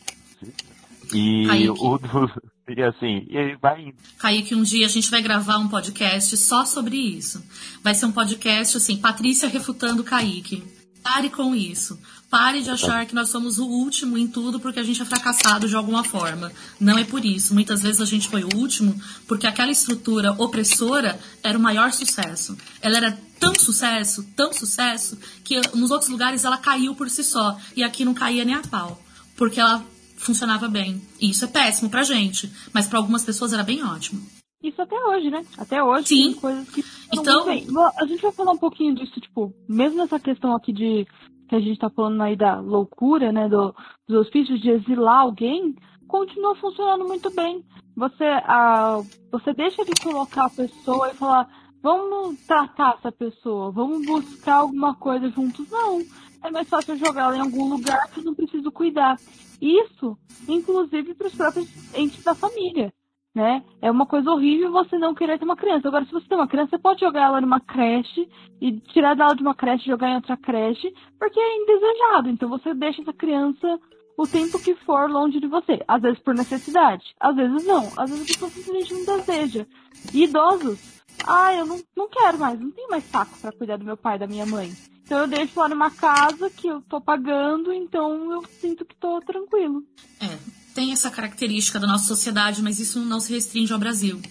E 1.13 1.45
Kaique. 1.45 1.69
o 1.69 1.97
do, 1.97 2.31
e 2.67 2.83
assim, 2.83 3.27
e 3.29 3.55
vai 3.55 3.93
Kaique, 4.17 4.55
um 4.55 4.63
dia 4.63 4.85
a 4.85 4.89
gente 4.89 5.11
vai 5.11 5.21
gravar 5.21 5.57
um 5.57 5.67
podcast 5.67 6.35
só 6.37 6.65
sobre 6.65 6.97
isso. 6.97 7.43
Vai 7.83 7.93
ser 7.93 8.05
um 8.05 8.11
podcast 8.11 8.77
assim, 8.77 8.97
Patrícia 8.99 9.47
refutando 9.47 10.03
Kaique. 10.03 10.80
Pare 11.03 11.29
com 11.29 11.55
isso. 11.55 11.99
Pare 12.29 12.61
de 12.61 12.69
achar 12.69 13.05
que 13.05 13.15
nós 13.15 13.29
somos 13.29 13.59
o 13.59 13.65
último 13.65 14.17
em 14.17 14.27
tudo 14.27 14.59
porque 14.59 14.79
a 14.79 14.83
gente 14.83 15.01
é 15.01 15.05
fracassado 15.05 15.67
de 15.67 15.75
alguma 15.75 16.03
forma. 16.03 16.51
Não 16.79 16.97
é 16.97 17.03
por 17.03 17.25
isso. 17.25 17.53
Muitas 17.53 17.81
vezes 17.81 17.99
a 17.99 18.05
gente 18.05 18.29
foi 18.29 18.43
o 18.43 18.55
último 18.55 18.95
porque 19.27 19.47
aquela 19.47 19.71
estrutura 19.71 20.31
opressora 20.33 21.19
era 21.43 21.57
o 21.57 21.61
maior 21.61 21.91
sucesso. 21.91 22.57
Ela 22.81 22.97
era 22.97 23.19
tão 23.39 23.53
sucesso, 23.55 24.23
tão 24.35 24.53
sucesso, 24.53 25.17
que 25.43 25.59
nos 25.75 25.89
outros 25.91 26.09
lugares 26.09 26.45
ela 26.45 26.57
caiu 26.57 26.95
por 26.95 27.09
si 27.09 27.23
só. 27.23 27.57
E 27.75 27.83
aqui 27.83 28.05
não 28.05 28.13
caía 28.13 28.45
nem 28.45 28.55
a 28.55 28.61
pau. 28.61 29.03
Porque 29.35 29.59
ela 29.59 29.83
funcionava 30.15 30.67
bem. 30.67 31.01
E 31.19 31.31
isso 31.31 31.43
é 31.43 31.47
péssimo 31.47 31.89
pra 31.89 32.03
gente. 32.03 32.51
Mas 32.71 32.87
para 32.87 32.99
algumas 32.99 33.23
pessoas 33.23 33.51
era 33.51 33.63
bem 33.63 33.83
ótimo. 33.83 34.25
Isso 34.63 34.79
até 34.79 34.95
hoje, 34.95 35.29
né? 35.31 35.43
Até 35.57 35.83
hoje 35.83 36.07
Sim. 36.07 36.23
tem 36.23 36.33
coisas 36.35 36.69
que. 36.69 36.85
Então- 37.13 37.45
Bem, 37.45 37.65
a 37.97 38.05
gente 38.05 38.21
vai 38.21 38.31
falar 38.31 38.51
um 38.51 38.57
pouquinho 38.57 38.95
disso, 38.95 39.19
tipo, 39.19 39.53
mesmo 39.67 39.97
nessa 39.97 40.19
questão 40.19 40.55
aqui 40.55 40.71
de. 40.71 41.07
que 41.47 41.55
a 41.55 41.59
gente 41.59 41.79
tá 41.79 41.89
falando 41.89 42.21
aí 42.21 42.35
da 42.35 42.59
loucura, 42.59 43.31
né? 43.31 43.49
Do, 43.49 43.75
dos 44.07 44.19
hospícios 44.21 44.61
de 44.61 44.69
exilar 44.69 45.19
alguém, 45.19 45.75
continua 46.07 46.55
funcionando 46.55 47.05
muito 47.05 47.29
bem. 47.33 47.63
Você, 47.95 48.23
ah, 48.23 49.01
você 49.31 49.53
deixa 49.53 49.83
de 49.83 49.91
colocar 50.01 50.45
a 50.45 50.49
pessoa 50.49 51.09
e 51.11 51.15
falar, 51.15 51.49
vamos 51.83 52.39
tratar 52.45 52.95
essa 52.97 53.11
pessoa, 53.11 53.69
vamos 53.71 54.05
buscar 54.05 54.55
alguma 54.55 54.95
coisa 54.95 55.29
juntos. 55.29 55.69
Não. 55.69 56.01
É 56.43 56.49
mais 56.49 56.67
fácil 56.69 56.95
jogar 56.97 57.25
ela 57.25 57.37
em 57.37 57.41
algum 57.41 57.69
lugar 57.69 58.09
que 58.11 58.19
eu 58.19 58.23
não 58.23 58.33
preciso 58.33 58.71
cuidar. 58.71 59.17
Isso, 59.61 60.17
inclusive, 60.47 61.13
para 61.13 61.27
os 61.27 61.35
próprios 61.35 61.93
entes 61.93 62.23
da 62.23 62.33
família 62.33 62.91
né? 63.33 63.63
É 63.81 63.89
uma 63.89 64.05
coisa 64.05 64.29
horrível 64.29 64.71
você 64.71 64.97
não 64.97 65.15
querer 65.15 65.39
ter 65.39 65.45
uma 65.45 65.55
criança. 65.55 65.87
Agora, 65.87 66.05
se 66.05 66.11
você 66.11 66.27
tem 66.27 66.37
uma 66.37 66.47
criança, 66.47 66.71
você 66.71 66.77
pode 66.77 66.99
jogar 66.99 67.23
ela 67.23 67.41
numa 67.41 67.59
creche 67.59 68.27
e 68.59 68.79
tirar 68.79 69.15
dela 69.15 69.35
de 69.35 69.41
uma 69.41 69.55
creche 69.55 69.85
e 69.85 69.91
jogar 69.91 70.09
em 70.09 70.15
outra 70.15 70.37
creche, 70.37 70.93
porque 71.17 71.39
é 71.39 71.57
indesejado. 71.57 72.29
Então 72.29 72.49
você 72.49 72.73
deixa 72.73 73.01
essa 73.01 73.13
criança 73.13 73.79
o 74.17 74.27
tempo 74.27 74.59
que 74.59 74.75
for 74.75 75.09
longe 75.09 75.39
de 75.39 75.47
você. 75.47 75.81
Às 75.87 76.01
vezes 76.01 76.19
por 76.19 76.35
necessidade, 76.35 77.03
às 77.19 77.35
vezes 77.35 77.65
não. 77.65 77.87
Às 77.97 78.09
vezes 78.09 78.23
a 78.23 78.33
pessoa 78.33 78.51
simplesmente 78.51 78.93
não 78.93 79.17
deseja. 79.17 79.65
E 80.13 80.23
idosos, 80.25 81.01
ah, 81.25 81.53
eu 81.53 81.65
não, 81.65 81.79
não 81.95 82.09
quero 82.09 82.37
mais, 82.37 82.59
não 82.59 82.71
tenho 82.71 82.89
mais 82.89 83.03
saco 83.05 83.37
para 83.39 83.51
cuidar 83.51 83.77
do 83.77 83.85
meu 83.85 83.97
pai 83.97 84.19
da 84.19 84.27
minha 84.27 84.45
mãe. 84.45 84.71
Então 85.03 85.19
eu 85.19 85.27
deixo 85.27 85.59
lá 85.59 85.67
numa 85.67 85.91
casa 85.91 86.49
que 86.49 86.67
eu 86.67 86.81
tô 86.83 87.01
pagando, 87.01 87.73
então 87.73 88.31
eu 88.31 88.43
sinto 88.45 88.85
que 88.85 88.95
tô 88.95 89.19
tranquilo. 89.21 89.83
É, 90.21 90.60
tem 90.73 90.91
essa 90.91 91.09
característica 91.09 91.79
da 91.79 91.87
nossa 91.87 92.05
sociedade, 92.05 92.61
mas 92.61 92.79
isso 92.79 92.99
não 92.99 93.19
se 93.19 93.33
restringe 93.33 93.71
ao 93.73 93.79
Brasil. 93.79 94.21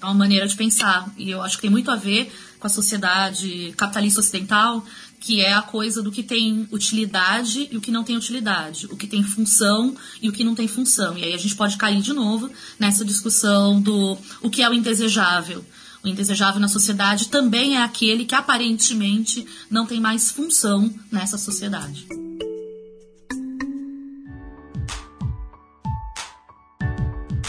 É 0.00 0.04
uma 0.04 0.14
maneira 0.14 0.46
de 0.46 0.56
pensar. 0.56 1.12
E 1.18 1.30
eu 1.30 1.42
acho 1.42 1.56
que 1.56 1.62
tem 1.62 1.70
muito 1.70 1.90
a 1.90 1.96
ver 1.96 2.32
com 2.58 2.66
a 2.66 2.70
sociedade 2.70 3.72
capitalista 3.76 4.20
ocidental, 4.20 4.84
que 5.18 5.40
é 5.40 5.52
a 5.52 5.62
coisa 5.62 6.02
do 6.02 6.10
que 6.10 6.22
tem 6.22 6.66
utilidade 6.72 7.68
e 7.70 7.76
o 7.76 7.80
que 7.80 7.90
não 7.90 8.02
tem 8.02 8.16
utilidade. 8.16 8.86
O 8.86 8.96
que 8.96 9.06
tem 9.06 9.22
função 9.22 9.94
e 10.22 10.28
o 10.28 10.32
que 10.32 10.42
não 10.42 10.54
tem 10.54 10.66
função. 10.66 11.16
E 11.18 11.24
aí 11.24 11.34
a 11.34 11.38
gente 11.38 11.54
pode 11.54 11.76
cair 11.76 12.00
de 12.00 12.12
novo 12.12 12.50
nessa 12.78 13.04
discussão 13.04 13.80
do 13.80 14.16
o 14.40 14.48
que 14.48 14.62
é 14.62 14.70
o 14.70 14.74
indesejável. 14.74 15.64
O 16.02 16.08
indesejável 16.08 16.60
na 16.60 16.68
sociedade 16.68 17.28
também 17.28 17.76
é 17.76 17.82
aquele 17.82 18.24
que 18.24 18.34
aparentemente 18.34 19.46
não 19.70 19.84
tem 19.84 20.00
mais 20.00 20.30
função 20.30 20.90
nessa 21.12 21.36
sociedade. 21.36 22.06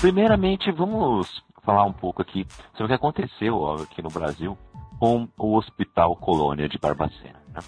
Primeiramente, 0.02 0.72
vamos 0.72 1.44
falar 1.64 1.86
um 1.86 1.94
pouco 1.94 2.24
aqui 2.24 2.48
sobre 2.72 2.86
o 2.86 2.88
que 2.88 2.94
aconteceu 2.96 3.56
ó, 3.60 3.76
aqui 3.76 4.02
no 4.02 4.10
Brasil 4.10 4.58
com 4.98 5.30
o 5.38 5.56
Hospital 5.56 6.16
Colônia 6.16 6.68
de 6.68 6.80
Barbacena. 6.80 7.40
Né? 7.54 7.60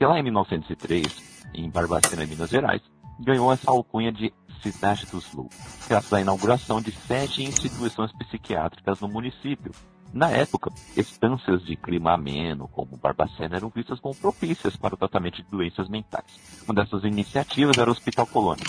Lá 0.00 0.18
em 0.18 0.22
1903, 0.22 1.50
em 1.52 1.68
Barbacena, 1.68 2.24
Minas 2.24 2.48
Gerais, 2.48 2.80
ganhou 3.20 3.52
essa 3.52 3.70
alcunha 3.70 4.10
de 4.10 4.32
Cidade 4.62 5.04
dos 5.04 5.34
Loucos, 5.34 5.86
graças 5.86 6.10
à 6.14 6.20
inauguração 6.22 6.80
de 6.80 6.92
sete 6.92 7.42
instituições 7.42 8.10
psiquiátricas 8.12 8.98
no 9.00 9.08
município. 9.08 9.72
Na 10.14 10.30
época, 10.30 10.70
estâncias 10.96 11.62
de 11.62 11.76
clima 11.76 12.14
ameno, 12.14 12.68
como 12.68 12.96
Barbacena, 12.96 13.56
eram 13.56 13.68
vistas 13.68 14.00
como 14.00 14.14
propícias 14.14 14.76
para 14.76 14.94
o 14.94 14.98
tratamento 14.98 15.42
de 15.42 15.50
doenças 15.50 15.90
mentais. 15.90 16.64
Uma 16.66 16.74
dessas 16.74 17.04
iniciativas 17.04 17.76
era 17.76 17.90
o 17.90 17.92
Hospital 17.92 18.26
Colônia. 18.26 18.64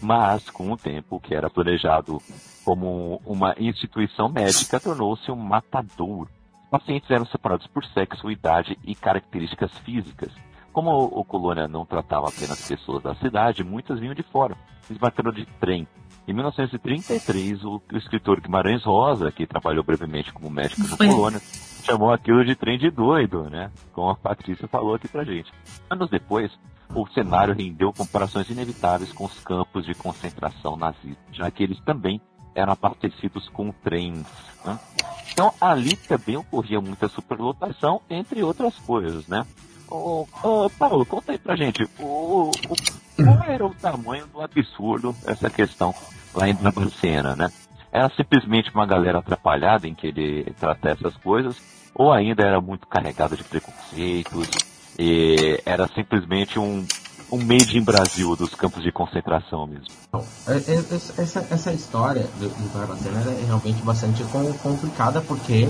Mas, 0.00 0.50
com 0.50 0.70
o 0.70 0.76
tempo, 0.76 1.16
o 1.16 1.20
que 1.20 1.34
era 1.34 1.48
planejado 1.48 2.18
como 2.64 3.20
uma 3.24 3.54
instituição 3.58 4.28
médica 4.28 4.80
tornou-se 4.80 5.30
um 5.30 5.36
matadouro. 5.36 6.28
Os 6.64 6.70
pacientes 6.70 7.10
eram 7.10 7.24
separados 7.26 7.66
por 7.68 7.84
sexo, 7.86 8.30
idade 8.30 8.78
e 8.84 8.94
características 8.94 9.70
físicas. 9.78 10.32
Como 10.72 10.90
o 10.90 11.24
Colônia 11.24 11.66
não 11.66 11.86
tratava 11.86 12.28
apenas 12.28 12.68
pessoas 12.68 13.02
da 13.02 13.14
cidade, 13.14 13.64
muitas 13.64 13.98
vinham 13.98 14.14
de 14.14 14.22
fora. 14.22 14.56
Eles 14.88 15.00
bateram 15.00 15.32
de 15.32 15.46
trem. 15.58 15.86
Em 16.28 16.32
1933, 16.32 17.64
o, 17.64 17.80
o 17.92 17.96
escritor 17.96 18.40
Guimarães 18.40 18.84
Rosa, 18.84 19.30
que 19.30 19.46
trabalhou 19.46 19.84
brevemente 19.84 20.32
como 20.32 20.50
médico 20.50 20.82
no 20.82 20.96
Foi. 20.96 21.06
Colônia, 21.06 21.40
chamou 21.84 22.12
aquilo 22.12 22.44
de 22.44 22.56
trem 22.56 22.76
de 22.76 22.90
doido, 22.90 23.48
né? 23.48 23.70
Como 23.92 24.10
a 24.10 24.16
Patrícia 24.16 24.66
falou 24.66 24.96
aqui 24.96 25.06
pra 25.06 25.24
gente. 25.24 25.52
Anos 25.88 26.10
depois, 26.10 26.50
o 26.94 27.06
cenário 27.08 27.54
rendeu 27.54 27.92
comparações 27.92 28.48
inevitáveis 28.50 29.12
com 29.12 29.24
os 29.24 29.38
campos 29.40 29.84
de 29.84 29.94
concentração 29.94 30.76
nazistas, 30.76 31.16
já 31.32 31.50
que 31.50 31.62
eles 31.62 31.78
também 31.80 32.20
eram 32.54 32.72
abastecidos 32.72 33.48
com 33.50 33.70
trens. 33.70 34.26
né? 34.64 34.78
Então 35.32 35.52
ali 35.60 35.94
também 35.96 36.36
ocorria 36.36 36.80
muita 36.80 37.08
superlotação, 37.08 38.00
entre 38.08 38.42
outras 38.42 38.74
coisas, 38.78 39.26
né? 39.28 39.46
Ô, 39.88 40.26
ô, 40.42 40.68
Paulo, 40.70 41.04
conta 41.06 41.32
aí 41.32 41.38
pra 41.38 41.54
gente, 41.54 41.88
o- 42.00 42.50
qual 43.16 43.42
era 43.48 43.64
o 43.64 43.74
tamanho 43.74 44.26
do 44.26 44.40
absurdo 44.40 45.14
essa 45.26 45.48
questão 45.50 45.94
lá 46.34 46.48
em 46.48 46.54
Barbacena, 46.54 47.36
né? 47.36 47.52
Era 47.92 48.08
simplesmente 48.10 48.70
uma 48.74 48.84
galera 48.86 49.18
atrapalhada 49.18 49.86
em 49.86 49.94
querer 49.94 50.52
tratar 50.58 50.90
essas 50.90 51.16
coisas, 51.18 51.56
ou 51.94 52.12
ainda 52.12 52.42
era 52.42 52.60
muito 52.60 52.86
carregada 52.88 53.36
de 53.36 53.44
preconceitos, 53.44 54.48
e 54.98 55.60
era 55.64 55.88
simplesmente 55.94 56.58
um, 56.58 56.86
um 57.30 57.38
made 57.38 57.76
in 57.76 57.84
Brasil 57.84 58.34
dos 58.36 58.54
campos 58.54 58.82
de 58.82 58.92
concentração 58.92 59.66
mesmo. 59.66 59.94
É- 60.46 60.72
é- 60.74 60.94
Essa, 61.22 61.46
essa- 61.50 61.72
história 61.72 62.22
do, 62.38 62.48
do 62.48 62.68
Barbacena 62.72 63.20
é 63.32 63.44
realmente 63.44 63.82
bastante 63.82 64.24
com- 64.24 64.52
complicada 64.58 65.20
porque 65.20 65.66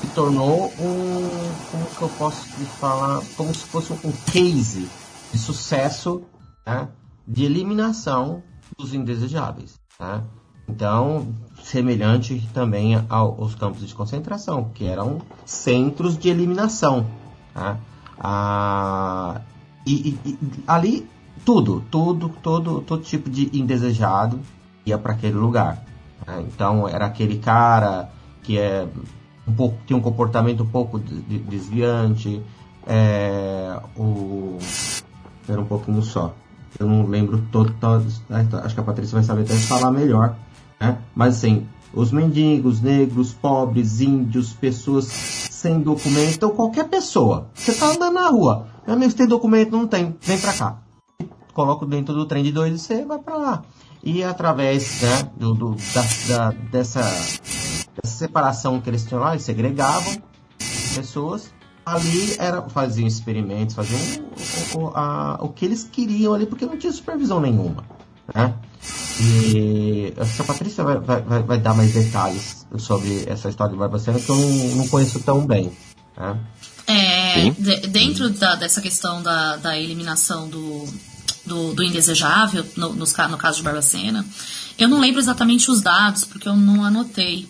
se 0.00 0.06
tornou 0.14 0.66
um, 0.78 1.28
como 1.70 1.86
que 1.86 2.02
eu 2.02 2.08
posso 2.10 2.46
te 2.50 2.64
falar, 2.78 3.22
como 3.36 3.54
se 3.54 3.64
fosse 3.66 3.92
um 3.92 4.12
case 4.30 4.90
de 5.32 5.38
sucesso 5.38 6.22
né, 6.66 6.88
de 7.26 7.44
eliminação 7.44 8.42
dos 8.76 8.92
indesejáveis. 8.92 9.78
né? 9.98 10.22
Então, 10.68 11.32
semelhante 11.62 12.46
também 12.52 12.96
ao- 13.08 13.40
aos 13.40 13.54
campos 13.54 13.86
de 13.86 13.94
concentração, 13.94 14.70
que 14.74 14.84
eram 14.84 15.18
centros 15.46 16.18
de 16.18 16.28
eliminação. 16.28 17.06
tá? 17.54 17.78
Ah, 18.18 19.40
e, 19.86 20.18
e- 20.24 20.30
e 20.30 20.38
ali 20.66 21.08
tudo, 21.44 21.82
tudo, 21.90 22.28
todo, 22.42 22.80
todo 22.80 23.02
tipo 23.02 23.30
de 23.30 23.50
indesejado 23.56 24.40
ia 24.84 24.98
para 24.98 25.12
aquele 25.12 25.34
lugar. 25.36 25.84
né? 26.26 26.44
Então 26.48 26.88
era 26.88 27.06
aquele 27.06 27.38
cara 27.38 28.08
que 28.42 28.58
é 28.58 28.86
um 29.46 29.52
pouco, 29.52 29.76
tinha 29.86 29.96
um 29.96 30.00
comportamento 30.02 30.62
um 30.62 30.66
pouco 30.66 30.98
de- 30.98 31.20
de- 31.22 31.38
desviante, 31.38 32.42
é, 32.86 33.78
o 33.96 34.58
era 35.48 35.60
um 35.60 35.64
pouquinho 35.64 36.02
só. 36.02 36.34
Eu 36.78 36.86
não 36.86 37.06
lembro 37.06 37.42
todo, 37.52 37.72
todos, 37.80 38.20
né? 38.28 38.46
acho 38.64 38.74
que 38.74 38.80
a 38.80 38.84
Patrícia 38.84 39.14
vai 39.14 39.22
saber 39.22 39.42
até 39.42 39.54
falar 39.54 39.90
melhor, 39.92 40.34
né? 40.80 40.98
Mas 41.14 41.36
assim, 41.36 41.66
os 41.94 42.10
mendigos, 42.12 42.80
negros, 42.80 43.32
pobres, 43.32 44.00
índios, 44.00 44.52
pessoas 44.52 45.35
sem 45.56 45.80
documento, 45.80 46.34
então 46.34 46.50
qualquer 46.50 46.88
pessoa. 46.88 47.48
Você 47.54 47.72
tá 47.74 47.86
andando 47.86 48.12
na 48.14 48.28
rua, 48.28 48.66
meu 48.86 48.94
amigo, 48.94 49.14
tem 49.14 49.26
documento? 49.26 49.72
Não 49.72 49.86
tem, 49.86 50.14
vem 50.20 50.38
pra 50.38 50.52
cá 50.52 50.78
coloco 51.54 51.86
dentro 51.86 52.14
do 52.14 52.26
trem 52.26 52.44
de 52.44 52.52
dois 52.52 52.74
e 52.74 52.78
você 52.78 53.02
vai 53.06 53.18
para 53.18 53.34
lá. 53.38 53.62
E 54.04 54.22
através 54.22 55.00
né, 55.00 55.30
do, 55.38 55.54
do- 55.54 55.74
da- 55.94 56.02
da- 56.28 56.50
dessa, 56.70 57.00
dessa 57.00 58.14
separação 58.18 58.78
que 58.78 58.90
eles 58.90 59.06
tinham 59.06 59.22
lá, 59.22 59.30
eles 59.30 59.42
segregavam 59.42 60.18
pessoas. 60.94 61.50
Ali 61.86 62.36
era, 62.38 62.60
faziam 62.60 63.06
experimentos, 63.08 63.74
faziam 63.74 63.98
o, 64.74 64.78
o- 64.80 64.92
a- 64.94 65.38
o 65.40 65.48
que 65.48 65.64
eles 65.64 65.82
queriam 65.84 66.34
ali, 66.34 66.44
porque 66.44 66.66
não 66.66 66.76
tinha 66.76 66.92
supervisão 66.92 67.40
nenhuma. 67.40 67.84
Né? 68.34 68.52
E 69.20 70.12
acho 70.16 70.34
que 70.36 70.42
a 70.42 70.44
Patrícia 70.44 70.84
vai, 70.84 70.98
vai, 70.98 71.22
vai- 71.22 71.42
vai 71.42 71.58
dar 71.58 71.74
mais 71.74 71.92
detalhes 71.92 72.66
sobre 72.78 73.24
essa 73.26 73.48
história 73.48 73.72
de 73.72 73.78
Barbacena 73.78 74.18
que 74.20 74.28
eu 74.30 74.36
não, 74.36 74.48
não 74.76 74.88
conheço 74.88 75.20
tão 75.20 75.46
bem. 75.46 75.72
Né? 76.16 76.36
É, 76.86 77.50
de- 77.50 77.88
dentro 77.88 78.30
da- 78.30 78.54
dessa 78.56 78.80
questão 78.80 79.22
da, 79.22 79.56
da 79.56 79.78
eliminação 79.78 80.48
do, 80.48 80.86
do, 81.44 81.74
do 81.74 81.82
indesejável, 81.82 82.64
no, 82.76 82.92
nos 82.92 83.12
ca- 83.12 83.28
no 83.28 83.36
caso 83.38 83.58
de 83.58 83.62
Barbacena, 83.64 84.24
eu 84.78 84.88
não 84.88 85.00
lembro 85.00 85.20
exatamente 85.20 85.70
os 85.70 85.80
dados, 85.80 86.24
porque 86.24 86.48
eu 86.48 86.54
não 86.56 86.84
anotei. 86.84 87.48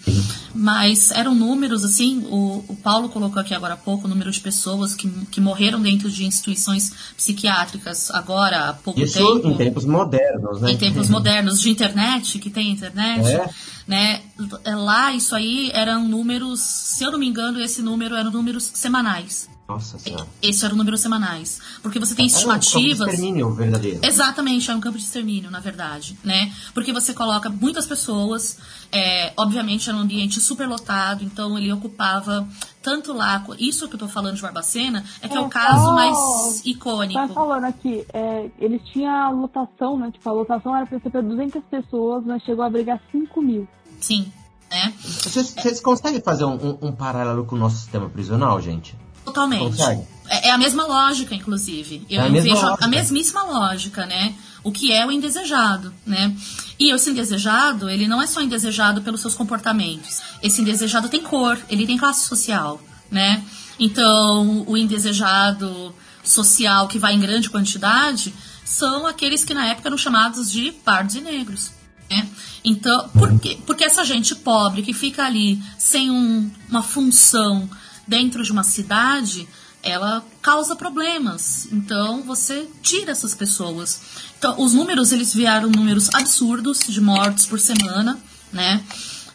Mas 0.54 1.10
eram 1.10 1.34
números, 1.34 1.84
assim, 1.84 2.24
o, 2.30 2.64
o 2.68 2.76
Paulo 2.76 3.08
colocou 3.08 3.40
aqui 3.40 3.52
agora 3.54 3.74
há 3.74 3.76
pouco 3.76 4.06
o 4.06 4.08
número 4.08 4.30
de 4.30 4.40
pessoas 4.40 4.94
que, 4.94 5.08
que 5.30 5.40
morreram 5.40 5.80
dentro 5.80 6.10
de 6.10 6.24
instituições 6.24 6.92
psiquiátricas 7.16 8.10
agora 8.10 8.70
há 8.70 8.72
pouco 8.72 9.00
Isso 9.00 9.18
tempo. 9.18 9.48
em 9.48 9.56
tempos 9.56 9.84
modernos, 9.84 10.60
né? 10.60 10.70
Em 10.72 10.76
tempos 10.78 11.08
modernos 11.08 11.60
de 11.60 11.70
internet, 11.70 12.38
que 12.38 12.48
tem 12.48 12.70
internet, 12.70 13.26
É. 13.26 13.50
né? 13.86 14.20
Lá, 14.64 15.12
isso 15.12 15.34
aí 15.34 15.70
eram 15.74 16.08
números, 16.08 16.60
se 16.60 17.04
eu 17.04 17.10
não 17.12 17.18
me 17.18 17.26
engano, 17.26 17.60
esse 17.60 17.82
número 17.82 18.14
eram 18.14 18.30
números 18.30 18.70
semanais. 18.72 19.48
Nossa 19.68 19.98
senhora. 19.98 20.26
Esse 20.40 20.64
era 20.64 20.72
o 20.72 20.76
número 20.76 20.96
semanais. 20.96 21.60
Porque 21.82 21.98
você 21.98 22.14
tem 22.14 22.26
É 22.26 22.28
um 22.28 22.32
campo 22.32 22.58
de 22.58 22.64
estimativas. 22.66 23.08
extermínio 23.08 23.50
verdadeiro. 23.52 23.98
Exatamente, 24.02 24.70
é 24.70 24.74
um 24.74 24.80
campo 24.80 24.96
de 24.96 25.02
extermínio, 25.04 25.50
na 25.50 25.58
verdade, 25.58 26.16
né? 26.22 26.52
Porque 26.72 26.92
você 26.92 27.12
coloca 27.12 27.50
muitas 27.50 27.84
pessoas, 27.84 28.58
é, 28.92 29.32
obviamente 29.36 29.88
era 29.88 29.98
um 29.98 30.02
ambiente 30.02 30.40
super 30.40 30.68
lotado, 30.68 31.24
então 31.24 31.58
ele 31.58 31.72
ocupava 31.72 32.46
tanto 32.80 33.12
lá, 33.12 33.44
isso 33.58 33.88
que 33.88 33.96
eu 33.96 33.98
tô 33.98 34.06
falando 34.06 34.36
de 34.36 34.42
Barbacena, 34.42 35.04
é 35.20 35.26
que 35.26 35.34
é, 35.36 35.40
É, 35.40 35.40
o 35.40 35.48
caso 35.48 35.84
só- 35.86 35.94
mais 35.94 36.16
Tá 36.16 36.60
icônico. 36.70 37.28
falando 37.34 37.64
aqui, 37.64 38.06
é, 38.12 38.48
eles 38.60 38.80
tinham 38.92 39.40
lotação, 39.40 39.98
né? 39.98 40.12
Tipo, 40.12 40.28
a 40.28 40.32
lotação 40.32 40.76
era 40.76 40.86
pra 40.86 41.00
ser 41.00 41.10
pra 41.10 41.20
200 41.20 41.60
pessoas, 41.68 42.24
mas 42.24 42.40
chegou 42.44 42.64
a 42.64 42.70
brigar 42.70 43.00
5 43.10 43.42
mil. 43.42 43.66
Sim, 44.00 44.30
né? 44.70 44.94
Vocês, 45.00 45.52
vocês 45.52 45.80
conseguem 45.80 46.20
fazer 46.20 46.44
um, 46.44 46.54
um- 46.54 46.78
um 46.88 46.92
paralelo 46.92 47.44
com 47.44 47.56
o 47.56 47.58
nosso 47.58 47.78
sistema 47.78 48.08
prisional, 48.08 48.60
gente? 48.60 48.96
Totalmente. 49.26 49.76
Consegue? 49.76 50.02
É, 50.28 50.48
é 50.48 50.50
a 50.52 50.58
mesma 50.58 50.84
lógica, 50.86 51.34
inclusive. 51.34 52.06
Eu 52.08 52.22
É 52.22 52.26
a 52.26 52.30
vejo 52.30 52.56
a- 52.56 52.68
lógica. 52.70 52.84
a 52.84 52.88
mesmíssima 52.88 53.42
lógica, 53.42 54.06
né? 54.06 54.34
O 54.64 54.72
que 54.72 54.92
é 54.92 55.06
o 55.06 55.12
indesejado, 55.12 55.92
né? 56.04 56.34
E 56.78 56.92
esse 56.92 57.10
indesejado, 57.10 57.88
ele 57.88 58.08
não 58.08 58.20
é 58.22 58.26
só 58.26 58.40
indesejado 58.40 59.02
pelos 59.02 59.20
seus 59.20 59.34
comportamentos. 59.34 60.20
Esse 60.42 60.60
indesejado 60.62 61.08
tem 61.08 61.22
cor, 61.22 61.58
ele 61.68 61.86
tem 61.86 61.96
classe 61.96 62.26
social, 62.26 62.80
né? 63.10 63.42
Então, 63.78 64.64
o 64.66 64.76
indesejado 64.76 65.94
social 66.24 66.88
que 66.88 66.98
vai 66.98 67.14
em 67.14 67.20
grande 67.20 67.48
quantidade 67.50 68.34
são 68.64 69.06
aqueles 69.06 69.44
que 69.44 69.54
na 69.54 69.66
época 69.66 69.88
eram 69.88 69.98
chamados 69.98 70.50
de 70.50 70.72
pardos 70.72 71.14
e 71.14 71.20
negros. 71.20 71.70
Né? 72.10 72.26
Então, 72.64 73.08
por 73.10 73.38
quê? 73.40 73.58
Porque 73.66 73.84
essa 73.84 74.04
gente 74.04 74.34
pobre 74.34 74.82
que 74.82 74.92
fica 74.92 75.24
ali 75.24 75.60
sem 75.78 76.10
um- 76.10 76.50
uma 76.68 76.82
função 76.82 77.68
dentro 78.06 78.42
de 78.42 78.52
uma 78.52 78.62
cidade, 78.62 79.48
ela 79.82 80.24
causa 80.42 80.74
problemas. 80.74 81.68
Então, 81.72 82.22
você 82.22 82.68
tira 82.82 83.12
essas 83.12 83.34
pessoas. 83.34 84.00
Então, 84.38 84.60
os 84.60 84.74
números, 84.74 85.12
eles 85.12 85.32
vieram 85.32 85.70
números 85.70 86.08
absurdos 86.12 86.80
de 86.88 87.00
mortes 87.00 87.46
por 87.46 87.60
semana, 87.60 88.18
né? 88.52 88.82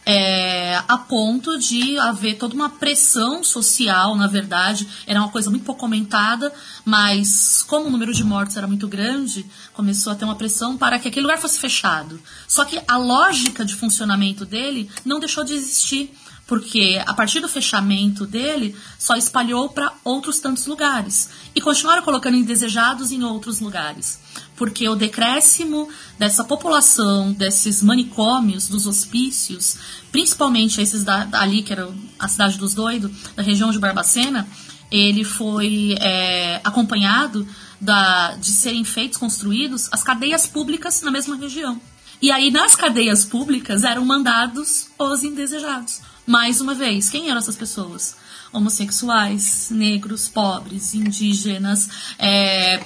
É, 0.04 0.82
a 0.88 0.98
ponto 0.98 1.56
de 1.56 1.96
haver 1.96 2.36
toda 2.36 2.54
uma 2.54 2.68
pressão 2.68 3.44
social, 3.44 4.16
na 4.16 4.26
verdade, 4.26 4.86
era 5.06 5.20
uma 5.20 5.28
coisa 5.28 5.48
muito 5.48 5.64
pouco 5.64 5.80
comentada, 5.80 6.52
mas 6.84 7.64
como 7.68 7.86
o 7.86 7.90
número 7.90 8.12
de 8.12 8.24
mortes 8.24 8.56
era 8.56 8.66
muito 8.66 8.88
grande, 8.88 9.46
começou 9.72 10.12
a 10.12 10.16
ter 10.16 10.24
uma 10.24 10.34
pressão 10.34 10.76
para 10.76 10.98
que 10.98 11.06
aquele 11.06 11.22
lugar 11.24 11.38
fosse 11.38 11.60
fechado. 11.60 12.20
Só 12.48 12.64
que 12.64 12.80
a 12.86 12.96
lógica 12.96 13.64
de 13.64 13.76
funcionamento 13.76 14.44
dele 14.44 14.90
não 15.04 15.20
deixou 15.20 15.44
de 15.44 15.54
existir, 15.54 16.12
porque 16.52 17.00
a 17.06 17.14
partir 17.14 17.40
do 17.40 17.48
fechamento 17.48 18.26
dele 18.26 18.76
só 18.98 19.16
espalhou 19.16 19.70
para 19.70 19.90
outros 20.04 20.38
tantos 20.38 20.66
lugares 20.66 21.30
e 21.54 21.62
continuaram 21.62 22.02
colocando 22.02 22.36
indesejados 22.36 23.10
em 23.10 23.24
outros 23.24 23.58
lugares, 23.58 24.20
porque 24.54 24.86
o 24.86 24.94
decréscimo 24.94 25.88
dessa 26.18 26.44
população, 26.44 27.32
desses 27.32 27.82
manicômios, 27.82 28.68
dos 28.68 28.86
hospícios, 28.86 29.78
principalmente 30.10 30.78
esses 30.78 31.02
da, 31.02 31.26
ali 31.32 31.62
que 31.62 31.72
era 31.72 31.88
a 32.18 32.28
cidade 32.28 32.58
dos 32.58 32.74
doidos, 32.74 33.10
da 33.34 33.42
região 33.42 33.70
de 33.70 33.78
Barbacena, 33.78 34.46
ele 34.90 35.24
foi 35.24 35.96
é, 36.00 36.60
acompanhado 36.62 37.48
da, 37.80 38.36
de 38.36 38.50
serem 38.50 38.84
feitos, 38.84 39.16
construídos 39.16 39.88
as 39.90 40.02
cadeias 40.02 40.46
públicas 40.46 41.00
na 41.00 41.10
mesma 41.10 41.34
região. 41.34 41.80
E 42.22 42.30
aí, 42.30 42.50
nas 42.52 42.76
cadeias 42.76 43.24
públicas, 43.24 43.82
eram 43.84 44.04
mandados 44.04 44.88
os 44.98 45.24
indesejados. 45.24 46.00
Mais 46.24 46.60
uma 46.60 46.72
vez, 46.72 47.08
quem 47.10 47.28
eram 47.28 47.38
essas 47.38 47.56
pessoas? 47.56 48.16
Homossexuais, 48.52 49.68
negros, 49.70 50.28
pobres, 50.28 50.94
indígenas, 50.94 51.88
é, 52.18 52.78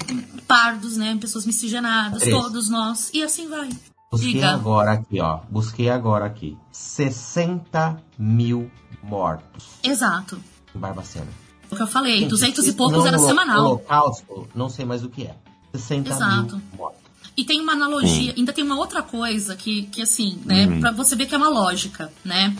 pardos, 0.49 0.97
né? 0.97 1.17
Pessoas 1.21 1.45
miscigenadas, 1.45 2.23
Três. 2.23 2.35
todos 2.35 2.71
nós. 2.71 3.11
E 3.13 3.23
assim 3.23 3.49
vai. 3.49 3.69
Busquei 4.11 4.33
Diga. 4.35 4.51
agora 4.55 4.93
aqui, 4.93 5.21
ó. 5.21 5.41
Busquei 5.51 5.91
agora 5.91 6.25
aqui. 6.25 6.57
60 6.73 8.03
mil 8.19 8.71
mortos 9.03 9.65
Exato. 9.83 10.41
em 10.75 10.79
Barbacena. 10.79 11.27
O 11.71 11.77
que 11.77 11.83
eu 11.83 11.87
falei, 11.87 12.21
Gente, 12.21 12.31
200 12.31 12.67
e 12.69 12.73
poucos 12.73 13.05
era 13.05 13.19
holo- 13.19 13.27
semanal. 13.29 13.59
Holocausto, 13.67 14.49
não 14.55 14.69
sei 14.71 14.85
mais 14.85 15.05
o 15.05 15.09
que 15.11 15.25
é. 15.27 15.35
60 15.75 16.11
Exato. 16.11 16.57
mil 16.57 16.63
mortos. 16.79 17.06
E 17.37 17.45
tem 17.45 17.61
uma 17.61 17.73
analogia, 17.73 18.33
ainda 18.37 18.53
tem 18.53 18.65
uma 18.65 18.77
outra 18.77 19.03
coisa 19.03 19.55
que, 19.57 19.83
que 19.93 20.01
assim, 20.03 20.39
né, 20.45 20.67
pra 20.81 20.91
você 20.91 21.15
ver 21.15 21.27
que 21.27 21.35
é 21.35 21.39
uma 21.39 21.49
lógica, 21.51 22.11
né? 22.25 22.57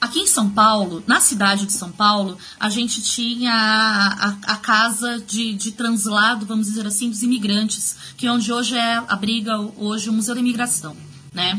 Aqui 0.00 0.18
em 0.20 0.26
São 0.26 0.50
Paulo, 0.50 1.02
na 1.06 1.20
cidade 1.20 1.64
de 1.64 1.72
São 1.72 1.90
Paulo, 1.90 2.36
a 2.60 2.68
gente 2.68 3.00
tinha 3.02 3.52
a, 3.52 4.28
a- 4.28 4.36
a 4.52 4.56
casa 4.56 5.18
de, 5.26 5.54
de 5.54 5.72
translado, 5.72 6.44
vamos 6.44 6.66
dizer 6.66 6.86
assim, 6.86 7.08
dos 7.08 7.22
imigrantes, 7.22 7.96
que 8.16 8.26
é 8.26 8.32
onde 8.32 8.52
hoje 8.52 8.76
é 8.76 8.96
abriga 9.08 9.58
hoje 9.76 10.10
o 10.10 10.12
Museu 10.12 10.34
da 10.34 10.40
Imigração, 10.40 10.94
né? 11.32 11.58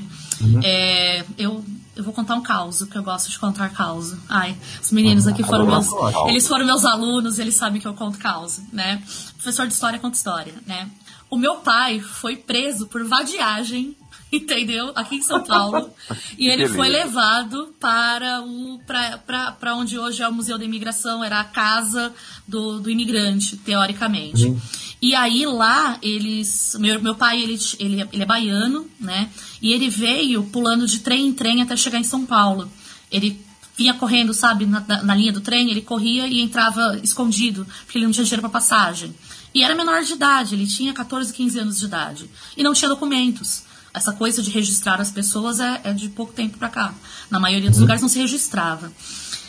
É, 0.64 1.26
eu, 1.38 1.66
eu 1.96 2.04
vou 2.04 2.14
contar 2.14 2.36
um 2.36 2.42
caos, 2.44 2.84
que 2.84 2.96
eu 2.96 3.02
gosto 3.02 3.28
de 3.32 3.40
contar 3.40 3.70
caos. 3.70 4.14
Ai, 4.30 4.56
os 4.84 4.92
meninos 4.92 5.26
aqui 5.26 5.42
foram 5.44 5.66
meus, 5.66 5.88
eles 6.30 6.48
foram 6.48 6.64
meus 6.66 6.86
alunos, 6.86 7.40
eles 7.40 7.56
sabem 7.56 7.82
que 7.82 7.88
eu 7.88 7.94
conto 7.96 8.20
caos, 8.20 8.60
né? 8.72 9.02
Professor 9.38 9.66
de 9.66 9.74
história 9.74 9.98
conta 9.98 10.16
história, 10.16 10.54
né? 10.68 10.88
O 11.30 11.38
meu 11.38 11.56
pai 11.58 12.00
foi 12.00 12.36
preso 12.38 12.88
por 12.88 13.04
vadiagem, 13.04 13.96
entendeu? 14.32 14.92
Aqui 14.96 15.16
em 15.18 15.22
São 15.22 15.44
Paulo. 15.44 15.90
e 16.38 16.48
ele 16.48 16.64
foi 16.76 16.88
levado 16.90 17.76
para 17.80 18.42
o 18.42 18.80
para 19.60 19.76
onde 19.76 19.98
hoje 20.00 20.22
é 20.24 20.28
o 20.28 20.34
Museu 20.34 20.58
da 20.58 20.64
Imigração, 20.66 21.24
era 21.24 21.40
a 21.40 21.44
casa 21.44 22.14
do, 22.48 22.80
do 22.80 22.90
imigrante, 22.90 23.58
teoricamente. 23.58 24.46
E 25.02 25.14
aí 25.14 25.46
lá 25.46 25.98
eles. 26.02 26.76
Meu, 26.80 27.00
meu 27.02 27.14
pai, 27.16 27.42
ele, 27.42 27.58
ele, 27.80 28.02
é- 28.02 28.08
ele 28.12 28.24
é 28.24 28.26
baiano, 28.26 28.88
né? 29.00 29.30
E 29.62 29.72
ele 29.74 29.90
veio 29.90 30.44
pulando 30.46 30.88
de 30.88 31.00
trem 31.00 31.28
em 31.28 31.34
trem 31.34 31.62
até 31.62 31.76
chegar 31.76 32.00
em 32.00 32.04
São 32.04 32.26
Paulo. 32.26 32.72
Ele 33.12 33.40
vinha 33.78 33.94
correndo, 33.94 34.34
sabe, 34.34 34.66
na, 34.66 34.80
na- 34.88 35.04
na 35.04 35.14
linha 35.16 35.32
do 35.32 35.40
trem, 35.42 35.70
ele 35.70 35.82
corria 35.82 36.26
e 36.28 36.42
entrava 36.42 37.00
escondido, 37.04 37.64
porque 37.86 38.00
ele 38.00 38.06
não 38.06 38.12
tinha 38.12 38.24
dinheiro 38.24 38.42
para 38.42 38.50
passagem. 38.50 39.14
E 39.54 39.64
era 39.64 39.76
menor 39.76 40.04
de 40.04 40.14
idade, 40.14 40.56
ele 40.56 40.68
tinha 40.68 40.94
14, 40.94 41.34
15 41.34 41.60
anos 41.60 41.80
de 41.80 41.86
idade. 41.86 42.30
E 42.56 42.64
não 42.64 42.74
tinha 42.74 42.90
documentos. 42.90 43.64
Essa 43.94 44.14
coisa 44.14 44.44
de 44.44 44.52
registrar 44.52 45.02
as 45.02 45.10
pessoas 45.10 45.60
é, 45.60 45.82
é 45.84 45.94
de 45.94 46.10
pouco 46.10 46.34
tempo 46.34 46.58
pra 46.58 46.70
cá. 46.70 46.94
Na 47.30 47.40
maioria 47.40 47.70
dos 47.70 47.80
lugares 47.80 48.02
não 48.02 48.10
se 48.10 48.20
registrava. 48.20 48.92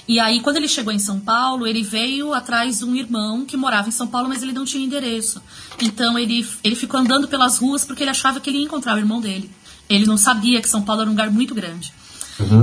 E 0.09 0.19
aí, 0.19 0.41
quando 0.41 0.57
ele 0.57 0.69
chegou 0.69 0.91
em 0.91 0.99
São 0.99 1.21
Paulo, 1.21 1.67
ele 1.67 1.83
veio 1.83 2.33
atrás 2.33 2.79
de 2.79 2.85
um 2.87 2.97
irmão 2.97 3.45
que 3.45 3.59
morava 3.59 3.89
em 3.89 3.93
São 3.93 4.07
Paulo, 4.07 4.27
mas 4.27 4.43
ele 4.43 4.53
não 4.53 4.65
tinha 4.65 4.83
endereço. 4.83 5.43
Então, 5.83 6.19
ele, 6.19 6.49
ele 6.65 6.75
ficou 6.75 6.99
andando 6.99 7.29
pelas 7.29 7.59
ruas 7.59 7.85
porque 7.85 8.03
ele 8.03 8.11
achava 8.11 8.41
que 8.41 8.49
ele 8.49 8.59
ia 8.59 8.65
encontrar 8.65 8.95
o 8.95 8.99
irmão 8.99 9.21
dele. 9.21 9.51
Ele 9.87 10.07
não 10.07 10.17
sabia 10.17 10.63
que 10.63 10.69
São 10.69 10.81
Paulo 10.81 11.03
era 11.03 11.11
um 11.11 11.13
lugar 11.13 11.31
muito 11.31 11.55
grande. 11.55 11.93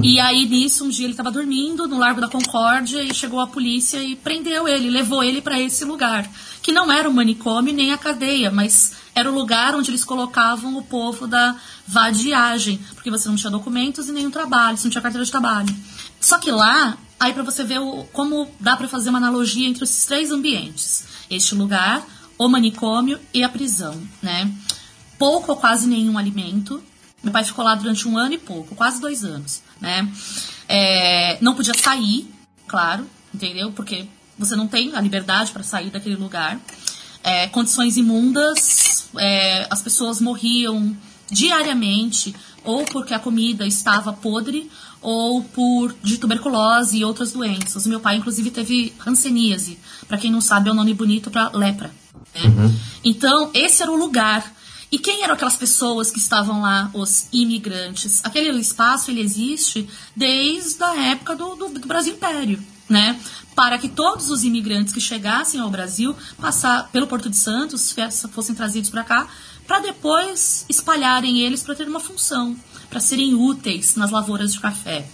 E 0.04 0.20
aí, 0.20 0.46
nisso, 0.48 0.86
um 0.86 0.90
dia 0.90 1.06
ele 1.06 1.14
estava 1.14 1.32
dormindo 1.32 1.88
no 1.88 1.98
Largo 1.98 2.22
da 2.22 2.28
Concórdia 2.30 3.04
e 3.04 3.14
chegou 3.14 3.40
a 3.42 3.48
polícia 3.48 4.02
e 4.02 4.16
prendeu 4.16 4.68
ele, 4.68 4.90
levou 4.90 5.24
ele 5.24 5.42
para 5.42 5.60
esse 5.60 5.84
lugar, 5.84 6.30
que 6.62 6.72
não 6.72 6.92
era 6.92 7.10
o 7.10 7.14
manicômio 7.14 7.74
nem 7.74 7.92
a 7.92 7.98
cadeia, 7.98 8.50
mas 8.50 8.94
era 9.14 9.30
o 9.30 9.34
lugar 9.36 9.76
onde 9.76 9.92
eles 9.92 10.04
colocavam 10.06 10.78
o 10.78 10.84
povo 10.84 11.28
da 11.28 11.56
vadiagem, 11.86 12.80
porque 12.94 13.12
você 13.12 13.28
não 13.28 13.36
tinha 13.36 13.52
documentos 13.52 14.08
e 14.08 14.12
nenhum 14.12 14.32
trabalho, 14.32 14.78
você 14.78 14.86
não 14.86 14.92
tinha 14.92 15.02
carteira 15.02 15.26
de 15.26 15.32
trabalho. 15.32 15.76
Só 16.22 16.38
que 16.38 16.52
lá, 16.52 16.98
aí 17.20 17.34
para 17.34 17.44
você 17.44 17.64
ver 17.64 17.80
o- 17.80 18.06
como 18.14 18.50
dá 18.60 18.76
para 18.78 18.88
fazer 18.88 19.10
uma 19.10 19.18
analogia 19.20 19.68
entre 19.68 19.84
esses 19.84 20.06
três 20.06 20.32
ambientes: 20.32 21.06
este 21.30 21.54
lugar, 21.56 22.06
o 22.38 22.48
manicômio 22.48 23.20
e 23.34 23.44
a 23.44 23.50
prisão, 23.50 24.02
né? 24.22 24.50
Pouco 25.18 25.52
ou 25.52 25.58
quase 25.58 25.88
nenhum 25.88 26.18
alimento. 26.18 26.82
Meu 27.26 27.34
pai 27.34 27.44
ficou 27.44 27.66
lá 27.66 27.74
durante 27.74 28.08
um 28.08 28.20
ano 28.20 28.36
e 28.36 28.38
pouco, 28.38 28.76
quase 28.76 29.02
dois 29.02 29.24
anos, 29.24 29.64
né? 29.82 30.08
É, 30.70 31.40
não 31.42 31.56
podia 31.56 31.74
sair, 31.74 32.32
claro, 32.68 33.10
entendeu? 33.34 33.72
Porque 33.72 34.06
você 34.38 34.56
não 34.56 34.68
tem 34.68 34.96
a 34.96 35.02
liberdade 35.02 35.52
para 35.52 35.64
sair 35.64 35.90
daquele 35.90 36.16
lugar. 36.16 36.60
É, 37.24 37.48
condições 37.48 37.98
imundas, 37.98 39.08
é, 39.18 39.66
as 39.72 39.82
pessoas 39.82 40.22
morriam 40.22 40.96
diariamente, 41.32 42.36
ou 42.64 42.86
porque 42.86 43.16
a 43.16 43.20
comida 43.20 43.66
estava 43.66 44.14
podre, 44.14 44.70
ou 45.02 45.44
por 45.44 45.96
de 46.04 46.20
tuberculose 46.20 46.98
e 47.00 47.04
outras 47.04 47.32
doenças. 47.32 47.88
O 47.88 47.90
meu 47.90 48.00
pai, 48.00 48.18
inclusive, 48.18 48.52
teve 48.52 48.94
hanseníase. 49.04 49.80
Para 50.08 50.20
quem 50.20 50.32
não 50.32 50.42
sabe, 50.42 50.70
é 50.70 50.72
um 50.72 50.76
nome 50.76 50.94
bonito 50.94 51.32
para 51.32 51.50
lepra. 51.50 51.92
né? 52.36 52.72
Então, 53.04 53.50
esse 53.52 53.82
era 53.82 53.92
o 53.92 53.96
lugar. 53.96 54.46
E 54.96 54.98
quem 54.98 55.24
eram 55.24 55.34
aquelas 55.34 55.58
pessoas 55.58 56.10
que 56.10 56.20
estavam 56.20 56.62
lá, 56.62 56.90
os 56.94 57.28
imigrantes? 57.34 58.24
Aquele 58.24 58.50
espaço 58.58 59.12
ele 59.12 59.20
existe 59.20 59.90
desde 60.16 60.82
a 60.82 60.96
época 61.08 61.36
do, 61.36 61.54
do, 61.54 61.68
do 61.68 61.86
Brasil 61.86 62.14
Império, 62.14 62.64
né? 62.88 63.20
Para 63.54 63.78
que 63.78 63.90
todos 63.90 64.30
os 64.30 64.46
imigrantes 64.46 64.94
que 64.94 65.02
chegassem 65.02 65.60
ao 65.60 65.70
Brasil, 65.70 66.16
passar 66.40 66.88
pelo 66.94 67.08
Porto 67.08 67.30
de 67.30 67.36
Santos, 67.36 67.94
fossem 68.32 68.56
trazidos 68.56 68.90
para 68.90 69.04
cá, 69.04 69.28
para 69.68 69.82
depois 69.82 70.66
espalharem 70.70 71.42
eles 71.42 71.62
para 71.62 71.76
ter 71.76 71.90
uma 71.90 72.00
função, 72.00 72.56
para 72.90 73.02
serem 73.02 73.36
úteis 73.36 73.98
nas 73.98 74.12
lavouras 74.12 74.54
de 74.54 74.62
café. 74.62 75.06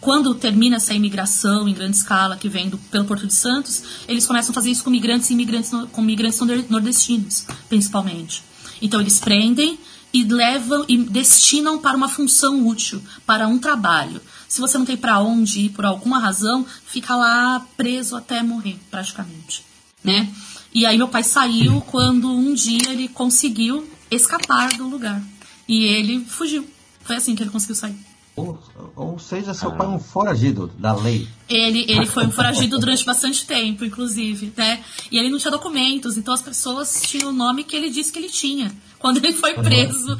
quando 0.00 0.34
termina 0.34 0.76
essa 0.76 0.94
imigração 0.94 1.68
em 1.68 1.74
grande 1.74 1.98
escala 1.98 2.38
que 2.38 2.48
vem 2.48 2.70
do, 2.70 2.78
pelo 2.78 3.04
Porto 3.04 3.26
de 3.26 3.34
Santos, 3.34 3.82
eles 4.08 4.26
começam 4.26 4.50
a 4.50 4.54
fazer 4.54 4.70
isso 4.70 4.82
com 4.82 4.88
migrantes 4.88 5.28
e 5.28 5.34
imigrantes, 5.34 5.70
com 5.92 6.00
migrantes 6.00 6.40
nordestinos, 6.70 7.44
principalmente. 7.68 8.48
Então 8.80 9.00
eles 9.00 9.18
prendem 9.18 9.78
e 10.12 10.24
levam 10.24 10.84
e 10.88 10.96
destinam 10.96 11.78
para 11.78 11.96
uma 11.96 12.08
função 12.08 12.66
útil, 12.66 13.02
para 13.24 13.46
um 13.46 13.58
trabalho. 13.58 14.20
Se 14.48 14.60
você 14.60 14.76
não 14.76 14.84
tem 14.84 14.96
para 14.96 15.20
onde 15.20 15.60
ir 15.60 15.68
por 15.70 15.84
alguma 15.84 16.18
razão, 16.18 16.66
fica 16.86 17.14
lá 17.14 17.64
preso 17.76 18.16
até 18.16 18.42
morrer, 18.42 18.78
praticamente, 18.90 19.64
né? 20.02 20.28
E 20.74 20.86
aí 20.86 20.96
meu 20.96 21.08
pai 21.08 21.22
saiu 21.22 21.80
quando 21.82 22.30
um 22.30 22.54
dia 22.54 22.90
ele 22.90 23.08
conseguiu 23.08 23.88
escapar 24.10 24.70
do 24.76 24.88
lugar. 24.88 25.22
E 25.68 25.84
ele 25.84 26.24
fugiu. 26.24 26.68
Foi 27.02 27.16
assim 27.16 27.34
que 27.34 27.42
ele 27.42 27.50
conseguiu 27.50 27.76
sair. 27.76 28.09
Ou, 28.36 28.58
ou 28.96 29.18
seja, 29.18 29.52
seu 29.52 29.72
pai 29.72 29.86
é 29.86 29.90
um 29.90 29.98
foragido 29.98 30.68
da 30.78 30.94
lei. 30.94 31.28
Ele, 31.48 31.84
ele 31.88 32.06
foi 32.06 32.26
um 32.26 32.30
foragido 32.30 32.78
durante 32.78 33.04
bastante 33.04 33.46
tempo, 33.46 33.84
inclusive, 33.84 34.52
né? 34.56 34.82
E 35.10 35.18
ele 35.18 35.28
não 35.28 35.38
tinha 35.38 35.50
documentos, 35.50 36.16
então 36.16 36.32
as 36.32 36.40
pessoas 36.40 37.02
tinham 37.02 37.30
o 37.30 37.32
nome 37.32 37.64
que 37.64 37.76
ele 37.76 37.90
disse 37.90 38.12
que 38.12 38.18
ele 38.18 38.30
tinha. 38.30 38.72
Quando 38.98 39.18
ele 39.18 39.32
foi 39.32 39.54
preso, 39.54 40.16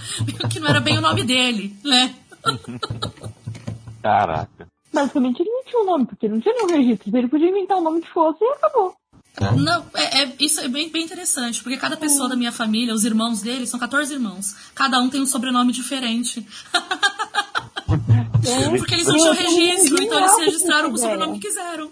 que 0.51 0.59
não 0.59 0.69
era 0.69 0.81
bem 0.81 0.99
o 0.99 1.03
nome 1.03 1.23
dele, 1.23 1.75
né? 1.85 2.15
Caraca. 4.03 4.69
Basicamente 4.93 5.41
ele 5.41 5.51
não 5.51 5.65
tinha 5.65 5.83
um 5.83 5.87
nome, 5.87 6.07
porque 6.07 6.29
não 6.29 6.41
tinha 6.41 6.55
nenhum 6.55 6.69
registro. 6.69 7.17
Ele 7.17 7.29
podia 7.29 7.49
inventar 7.49 7.77
o 7.77 7.81
um 7.81 7.85
nome 7.85 8.01
que 8.01 8.09
fosse 8.09 8.43
e 8.43 8.49
acabou. 8.49 8.95
É? 9.41 9.53
Não, 9.53 9.87
é, 9.95 10.23
é, 10.23 10.33
isso 10.41 10.61
é 10.61 10.69
bem, 10.69 10.91
bem 10.91 11.05
interessante, 11.05 11.63
porque 11.63 11.77
cada 11.77 11.97
pessoa 11.97 12.29
da 12.29 12.37
minha 12.37 12.51
família, 12.51 12.93
os 12.93 13.05
irmãos 13.05 13.41
dele, 13.41 13.67
são 13.67 13.79
14 13.79 14.13
irmãos. 14.13 14.57
Cada 14.75 15.01
um 15.01 15.09
tem 15.09 15.21
um 15.21 15.27
sobrenome 15.27 15.73
diferente. 15.73 16.47
É. 17.93 18.78
Porque 18.78 18.95
eles 18.95 19.07
não 19.07 19.16
tinham 19.16 19.34
registro, 19.34 20.03
então 20.03 20.18
eles 20.18 20.32
se 20.32 20.45
registraram 20.45 20.88
com 20.91 20.97
o 20.97 20.99
sobrenome 20.99 21.38
que 21.38 21.49
quiseram. 21.49 21.91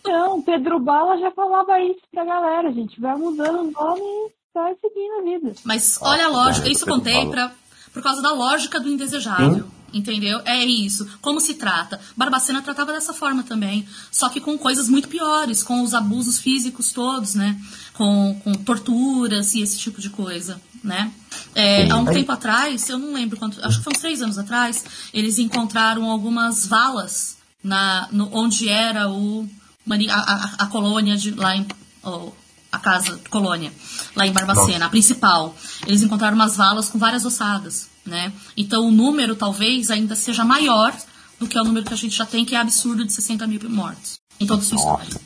Então, 0.00 0.42
Pedro 0.42 0.78
Bala 0.78 1.18
já 1.18 1.30
falava 1.30 1.80
isso 1.80 2.00
pra 2.12 2.24
galera, 2.24 2.68
a 2.68 2.72
gente 2.72 3.00
vai 3.00 3.16
mudando 3.16 3.60
o 3.60 3.70
nome 3.70 4.00
e 4.00 4.30
vai 4.54 4.74
seguindo 4.80 5.18
a 5.18 5.22
vida. 5.22 5.52
Mas 5.64 5.98
olha 6.00 6.26
a 6.26 6.28
lógica, 6.28 6.68
isso 6.68 6.84
eu 6.84 6.94
contei 6.94 7.26
pra, 7.26 7.52
por 7.92 8.02
causa 8.02 8.22
da 8.22 8.32
lógica 8.32 8.80
do 8.80 8.88
indesejável. 8.88 9.64
Hum? 9.64 9.82
Entendeu? 9.92 10.40
É 10.46 10.64
isso. 10.64 11.06
Como 11.20 11.38
se 11.38 11.54
trata? 11.54 12.00
Barbacena 12.16 12.62
tratava 12.62 12.92
dessa 12.92 13.12
forma 13.12 13.42
também. 13.42 13.86
Só 14.10 14.30
que 14.30 14.40
com 14.40 14.56
coisas 14.56 14.88
muito 14.88 15.06
piores, 15.06 15.62
com 15.62 15.82
os 15.82 15.92
abusos 15.92 16.38
físicos 16.38 16.92
todos, 16.92 17.34
né? 17.34 17.60
Com, 17.92 18.40
com 18.42 18.54
torturas 18.54 19.54
e 19.54 19.60
esse 19.60 19.78
tipo 19.78 20.00
de 20.00 20.08
coisa, 20.08 20.58
né? 20.82 21.12
É, 21.54 21.90
há 21.90 21.96
um 21.96 22.04
tempo 22.04 22.32
atrás, 22.32 22.88
eu 22.88 22.98
não 22.98 23.12
lembro 23.12 23.38
quanto, 23.38 23.64
acho 23.64 23.78
que 23.78 23.84
foi 23.84 23.92
uns 23.92 24.00
três 24.00 24.22
anos 24.22 24.38
atrás, 24.38 24.84
eles 25.12 25.38
encontraram 25.38 26.10
algumas 26.10 26.66
valas 26.66 27.36
na, 27.62 28.08
no, 28.10 28.28
onde 28.32 28.68
era 28.68 29.08
o, 29.08 29.48
a, 29.88 30.14
a, 30.14 30.64
a 30.64 30.66
colônia 30.66 31.16
de, 31.16 31.30
lá 31.32 31.56
em. 31.56 31.66
Oh, 32.02 32.30
a 32.70 32.78
casa 32.78 33.20
colônia, 33.28 33.70
lá 34.16 34.26
em 34.26 34.32
Barbacena, 34.32 34.72
Nossa. 34.72 34.84
a 34.86 34.88
principal. 34.88 35.54
Eles 35.86 36.02
encontraram 36.02 36.34
umas 36.34 36.56
valas 36.56 36.88
com 36.88 36.98
várias 36.98 37.22
ossadas 37.26 37.92
né? 38.04 38.32
Então 38.56 38.86
o 38.86 38.90
número 38.90 39.36
talvez 39.36 39.90
ainda 39.90 40.14
seja 40.14 40.44
maior 40.44 40.94
do 41.38 41.46
que 41.46 41.58
o 41.58 41.64
número 41.64 41.86
que 41.86 41.94
a 41.94 41.96
gente 41.96 42.16
já 42.16 42.26
tem, 42.26 42.44
que 42.44 42.54
é 42.54 42.58
absurdo 42.58 43.04
de 43.04 43.12
60 43.12 43.46
mil 43.46 43.60
mortos 43.70 44.18
em 44.40 44.46
toda 44.46 44.62
a 44.62 44.64
sua 44.64 44.76
história. 44.76 45.20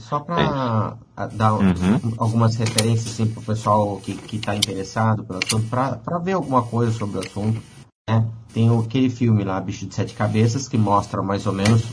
Só 0.00 0.20
para 0.20 0.98
dar 1.32 1.54
uhum. 1.54 2.14
algumas 2.18 2.56
referências 2.56 3.12
assim, 3.12 3.26
para 3.26 3.40
o 3.40 3.44
pessoal 3.44 3.96
que 3.98 4.36
está 4.36 4.56
interessado 4.56 5.22
pelo 5.24 5.38
assunto, 5.38 5.68
para 5.68 6.18
ver 6.18 6.32
alguma 6.32 6.62
coisa 6.62 6.90
sobre 6.90 7.18
o 7.18 7.20
assunto, 7.20 7.62
né? 8.08 8.26
tem 8.52 8.68
aquele 8.76 9.08
filme 9.08 9.44
lá, 9.44 9.60
Bicho 9.60 9.86
de 9.86 9.94
Sete 9.94 10.14
Cabeças, 10.14 10.68
que 10.68 10.76
mostra 10.76 11.22
mais 11.22 11.46
ou 11.46 11.52
menos 11.52 11.84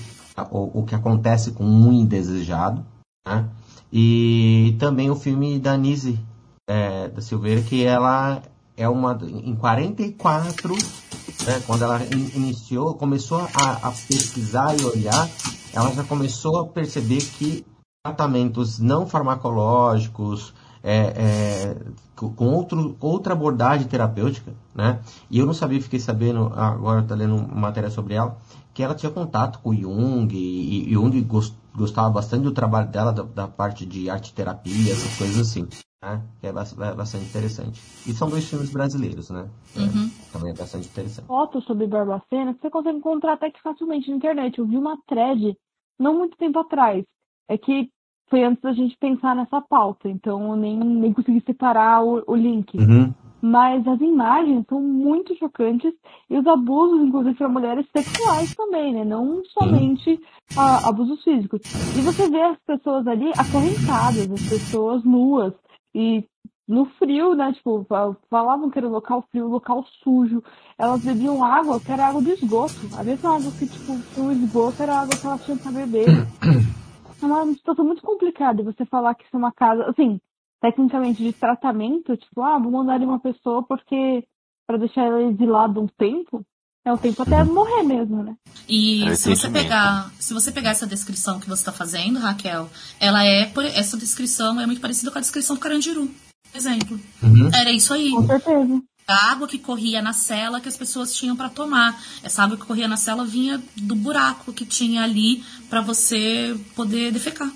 o, 0.50 0.80
o 0.80 0.84
que 0.86 0.96
acontece 0.96 1.52
com 1.52 1.64
um 1.64 1.94
indesejado, 1.94 2.84
né? 3.28 3.48
e 3.94 4.76
também 4.80 5.12
o 5.12 5.16
filme 5.16 5.60
da 5.60 5.78
Nise 5.78 6.20
é, 6.68 7.10
da 7.10 7.22
Silveira, 7.22 7.62
que 7.62 7.86
ela 7.86 8.42
é 8.76 8.90
uma 8.90 9.18
em 9.24 9.56
44, 9.56 10.74
né, 10.74 11.64
quando 11.66 11.84
ela 11.84 12.02
iniciou, 12.36 12.96
começou 12.96 13.40
a, 13.40 13.88
a, 13.88 13.92
pesquisar 13.92 14.76
e 14.76 14.84
olhar, 14.84 15.30
ela 15.76 15.92
já 15.92 16.04
começou 16.04 16.60
a 16.60 16.68
perceber 16.68 17.22
que 17.22 17.66
tratamentos 18.04 18.80
não 18.80 19.06
farmacológicos, 19.06 20.54
é, 20.82 21.14
é, 21.18 21.78
com 22.16 22.48
outro, 22.48 22.96
outra 23.00 23.34
abordagem 23.34 23.88
terapêutica, 23.88 24.54
né? 24.74 25.02
E 25.30 25.40
eu 25.40 25.46
não 25.46 25.54
sabia, 25.54 25.82
fiquei 25.82 26.00
sabendo, 26.00 26.52
agora 26.56 27.02
está 27.02 27.16
lendo 27.16 27.36
uma 27.36 27.56
matéria 27.56 27.90
sobre 27.90 28.14
ela, 28.14 28.38
que 28.74 28.84
ela 28.84 28.96
tinha 28.96 29.12
contato 29.12 29.60
com 29.60 29.74
Jung, 29.74 30.34
e, 30.34 30.90
e 30.90 30.94
Jung 30.94 31.28
gostava 31.76 32.10
bastante 32.10 32.44
do 32.44 32.52
trabalho 32.52 32.90
dela, 32.90 33.12
da, 33.12 33.24
da 33.24 33.48
parte 33.48 33.86
de 33.86 34.10
arte 34.10 34.34
terapia, 34.34 34.94
essas 34.94 35.18
coisas 35.18 35.40
assim 35.40 35.68
né? 36.06 36.22
Que 36.40 36.48
é 36.48 36.52
bastante 36.52 37.26
interessante. 37.26 37.82
E 38.08 38.14
são 38.14 38.30
dois 38.30 38.48
filmes 38.48 38.72
brasileiros, 38.72 39.32
né? 39.32 39.50
É, 39.76 39.80
uhum. 39.80 40.10
também 40.32 40.52
é 40.52 40.56
bastante 40.56 40.88
interessante. 40.88 41.26
Fotos 41.26 41.66
sobre 41.66 41.88
Barbacena 41.88 42.54
que 42.54 42.62
você 42.62 42.70
consegue 42.70 42.98
encontrar 42.98 43.34
até 43.34 43.50
que 43.50 43.62
facilmente 43.62 44.10
na 44.10 44.18
internet. 44.18 44.60
Eu 44.60 44.68
vi 44.68 44.78
uma 44.78 44.98
thread 45.08 45.58
não 46.00 46.18
muito 46.18 46.38
tempo 46.38 46.60
atrás. 46.60 47.04
É 47.48 47.58
que 47.58 47.90
foi 48.30 48.44
antes 48.44 48.62
da 48.62 48.74
gente 48.74 48.98
pensar 48.98 49.36
nessa 49.36 49.62
pauta, 49.62 50.10
então 50.10 50.50
eu 50.50 50.56
nem, 50.56 50.78
nem 50.78 51.14
consegui 51.14 51.42
separar 51.46 52.04
o, 52.04 52.24
o 52.26 52.36
link. 52.36 52.76
Uhum. 52.78 53.14
Mas 53.42 53.88
as 53.88 54.02
imagens 54.02 54.66
são 54.68 54.82
muito 54.82 55.38
chocantes 55.38 55.94
e 56.30 56.38
os 56.38 56.48
abusos, 56.48 57.06
inclusive 57.06 57.36
para 57.36 57.48
mulheres 57.48 57.86
sexuais 57.96 58.56
também, 58.56 58.94
né? 58.94 59.06
Não 59.06 59.44
somente 59.46 60.20
a, 60.58 60.90
abusos 60.90 61.24
físicos. 61.24 61.62
E 61.96 62.02
você 62.02 62.28
vê 62.28 62.42
as 62.42 62.58
pessoas 62.66 63.06
ali 63.06 63.30
acorrentadas, 63.38 64.32
as 64.32 64.50
pessoas 64.50 65.04
nuas, 65.04 65.54
e 65.94 66.26
no 66.68 66.86
frio, 66.98 67.36
né? 67.36 67.54
Tipo, 67.54 67.86
falavam 68.30 68.70
que 68.70 68.78
era 68.78 68.88
um 68.88 68.92
local 68.92 69.24
frio, 69.30 69.48
local 69.48 69.86
sujo. 70.04 70.44
Elas 70.78 71.02
bebiam 71.04 71.44
água 71.44 71.80
que 71.80 71.92
era 71.92 72.08
água 72.08 72.22
de 72.22 72.32
esgoto. 72.32 72.76
A 72.98 73.04
mesma 73.04 73.36
água 73.36 73.52
que, 73.52 73.68
tipo, 73.68 73.94
o 74.22 74.32
esgoto 74.32 74.82
era 74.82 74.94
a 74.94 75.02
água 75.02 75.16
que 75.16 75.26
elas 75.26 75.46
tinham 75.46 75.58
pra 75.58 75.72
beber. 75.72 76.06
É 77.22 77.28
uma 77.28 77.54
situação 77.54 77.86
muito 77.86 78.04
complicada 78.04 78.62
você 78.62 78.86
falar 78.86 79.16
que 79.16 79.24
isso 79.24 79.36
é 79.36 79.40
uma 79.40 79.52
casa, 79.52 79.86
assim, 79.86 80.20
tecnicamente 80.62 81.24
de 81.24 81.34
tratamento, 81.34 82.16
tipo, 82.18 82.42
ah, 82.42 82.60
vou 82.60 82.72
mandar 82.72 83.00
uma 83.00 83.20
pessoa 83.20 83.64
porque 83.64 84.24
para 84.68 84.78
deixar 84.78 85.06
ela 85.06 85.24
exilada 85.24 85.80
um 85.80 85.88
tempo. 85.88 86.46
É 86.84 86.94
o 86.94 86.98
tempo 87.00 87.24
até 87.24 87.44
morrer 87.44 87.82
mesmo, 87.82 88.22
né? 88.22 88.36
E 88.70 89.06
é 89.06 89.16
se 89.16 89.36
você 89.36 89.50
pegar, 89.50 90.12
se 90.20 90.36
você 90.36 90.52
pegar 90.52 90.70
essa 90.70 90.86
descrição 90.86 91.40
que 91.40 91.48
você 91.48 91.62
está 91.62 91.72
fazendo, 91.72 92.20
Raquel, 92.20 92.70
ela 93.00 93.26
é 93.26 93.52
essa 93.74 93.98
descrição 93.98 94.62
é 94.62 94.68
muito 94.68 94.82
parecida 94.82 95.10
com 95.10 95.18
a 95.18 95.22
descrição 95.22 95.56
do 95.56 95.60
Carandiru, 95.60 96.08
exemplo. 96.54 97.00
Uhum. 97.22 97.50
Era 97.54 97.72
isso 97.72 97.94
aí. 97.94 98.12
Com 98.12 98.28
certeza. 98.28 98.82
A 99.08 99.32
água 99.32 99.48
que 99.48 99.60
corria 99.60 100.02
na 100.02 100.14
cela 100.14 100.60
que 100.60 100.68
as 100.68 100.76
pessoas 100.76 101.14
tinham 101.14 101.36
para 101.36 101.50
tomar. 101.50 102.02
Essa 102.24 102.44
água 102.44 102.58
que 102.58 102.66
corria 102.66 102.88
na 102.88 102.98
cela 102.98 103.24
vinha 103.24 103.62
do 103.76 103.96
buraco 103.96 104.52
que 104.52 104.66
tinha 104.66 105.04
ali 105.04 105.44
para 105.70 105.80
você 105.82 106.56
poder 106.76 107.12
defecar. 107.12 107.52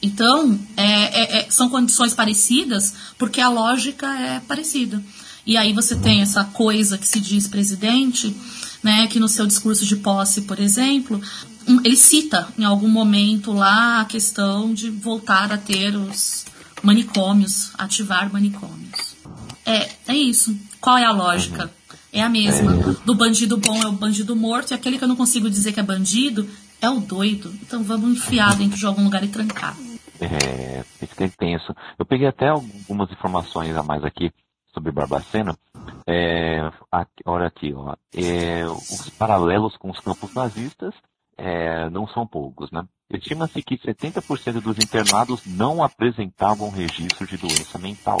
Então, 0.00 0.58
é, 0.76 0.84
é, 0.84 1.38
é, 1.38 1.50
são 1.50 1.68
condições 1.68 2.14
parecidas 2.14 2.94
porque 3.18 3.40
a 3.40 3.48
lógica 3.48 4.06
é 4.06 4.40
parecida. 4.40 5.02
E 5.44 5.56
aí 5.56 5.72
você 5.72 5.96
tem 5.96 6.22
essa 6.22 6.44
coisa 6.44 6.98
que 6.98 7.06
se 7.06 7.18
diz 7.18 7.48
presidente, 7.48 8.36
né, 8.82 9.06
que 9.06 9.18
no 9.18 9.28
seu 9.28 9.46
discurso 9.46 9.84
de 9.84 9.96
posse, 9.96 10.42
por 10.42 10.60
exemplo, 10.60 11.20
ele 11.84 11.96
cita 11.96 12.48
em 12.58 12.64
algum 12.64 12.88
momento 12.88 13.52
lá 13.52 14.00
a 14.00 14.04
questão 14.04 14.72
de 14.72 14.90
voltar 14.90 15.52
a 15.52 15.58
ter 15.58 15.96
os 15.96 16.44
manicômios, 16.86 17.72
ativar 17.76 18.32
manicômios. 18.32 19.16
É, 19.66 19.90
é 20.06 20.14
isso. 20.14 20.56
Qual 20.80 20.96
é 20.96 21.04
a 21.04 21.10
lógica? 21.10 21.68
É 22.12 22.22
a 22.22 22.28
mesma. 22.28 22.72
Do 23.04 23.12
bandido 23.12 23.56
bom 23.56 23.76
é 23.82 23.88
o 23.88 23.92
bandido 23.92 24.36
morto, 24.36 24.70
e 24.70 24.74
aquele 24.74 24.96
que 24.96 25.02
eu 25.02 25.08
não 25.08 25.16
consigo 25.16 25.50
dizer 25.50 25.72
que 25.72 25.80
é 25.80 25.82
bandido 25.82 26.48
é 26.80 26.88
o 26.88 27.00
doido. 27.00 27.52
Então 27.60 27.82
vamos 27.82 28.16
enfiar 28.16 28.54
dentro 28.54 28.78
de 28.78 28.86
algum 28.86 29.02
lugar 29.02 29.24
e 29.24 29.28
trancar. 29.28 29.76
É, 30.20 30.84
isso 31.02 31.14
que 31.16 31.24
é 31.24 31.26
intenso. 31.26 31.74
Eu 31.98 32.06
peguei 32.06 32.28
até 32.28 32.48
algumas 32.48 33.10
informações 33.10 33.76
a 33.76 33.82
mais 33.82 34.04
aqui 34.04 34.30
sobre 34.72 34.92
Barbacena, 34.92 35.56
é, 36.06 36.60
aqui, 36.92 37.22
olha 37.24 37.46
aqui, 37.46 37.74
ó, 37.74 37.96
é, 38.14 38.64
os 38.66 39.10
paralelos 39.18 39.76
com 39.76 39.90
os 39.90 39.98
campos 39.98 40.32
nazistas 40.34 40.94
é, 41.36 41.88
não 41.90 42.06
são 42.08 42.26
poucos, 42.26 42.70
né? 42.70 42.84
Estima-se 43.10 43.62
que 43.62 43.78
70% 43.78 44.60
dos 44.60 44.78
internados 44.78 45.46
não 45.46 45.82
apresentavam 45.82 46.70
registro 46.70 47.26
de 47.26 47.36
doença 47.36 47.78
mental. 47.78 48.18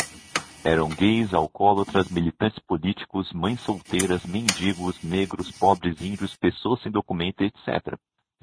Eram 0.64 0.88
gays, 0.88 1.32
alcoólatras, 1.32 2.10
militantes 2.10 2.58
políticos, 2.60 3.32
mães 3.32 3.60
solteiras, 3.60 4.24
mendigos, 4.24 5.02
negros, 5.02 5.50
pobres, 5.50 6.00
índios, 6.00 6.36
pessoas 6.36 6.82
sem 6.82 6.90
documento, 6.90 7.42
etc. 7.42 7.96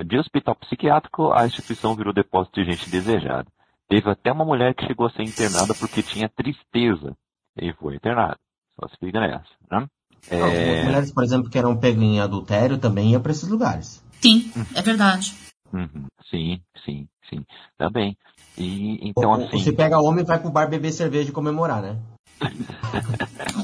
De 0.05 0.17
hospital 0.17 0.55
psiquiátrico, 0.55 1.31
a 1.31 1.45
instituição 1.45 1.95
virou 1.95 2.13
depósito 2.13 2.63
de 2.63 2.71
gente 2.71 2.89
desejada. 2.89 3.47
Teve 3.87 4.09
até 4.09 4.31
uma 4.31 4.45
mulher 4.45 4.73
que 4.73 4.87
chegou 4.87 5.05
a 5.05 5.11
ser 5.11 5.23
internada 5.23 5.73
porque 5.73 6.01
tinha 6.01 6.29
tristeza 6.29 7.15
e 7.57 7.71
foi 7.73 7.95
internado. 7.95 8.39
Só 8.79 8.87
se 8.87 8.97
fica 8.97 9.19
nessa, 9.19 9.43
né? 9.69 9.87
É... 10.29 10.83
mulheres, 10.83 11.11
por 11.11 11.23
exemplo, 11.23 11.49
que 11.49 11.57
eram 11.57 11.77
pegas 11.77 12.01
em 12.01 12.19
adultério 12.19 12.77
também 12.77 13.11
iam 13.11 13.21
para 13.21 13.31
esses 13.31 13.47
lugares. 13.47 14.03
Sim, 14.23 14.49
é 14.73 14.81
verdade. 14.81 15.33
Uhum. 15.73 16.07
Sim, 16.29 16.61
sim, 16.85 17.09
sim. 17.29 17.45
Também. 17.77 18.17
E 18.57 19.09
então 19.09 19.31
Ou- 19.31 19.35
assim. 19.45 19.59
Você 19.59 19.73
pega 19.73 19.99
homem 19.99 20.23
e 20.23 20.25
vai 20.25 20.39
pro 20.39 20.49
bar 20.49 20.69
beber 20.69 20.93
cerveja 20.93 21.29
e 21.29 21.33
comemorar, 21.33 21.81
né? 21.81 21.99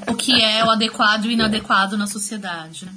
O 0.06 0.16
que 0.16 0.44
é 0.44 0.66
o 0.66 0.70
adequado 0.70 1.24
e 1.24 1.30
o 1.30 1.32
inadequado 1.32 1.96
na 1.98 2.08
sociedade. 2.08 2.86
né? 2.86 2.92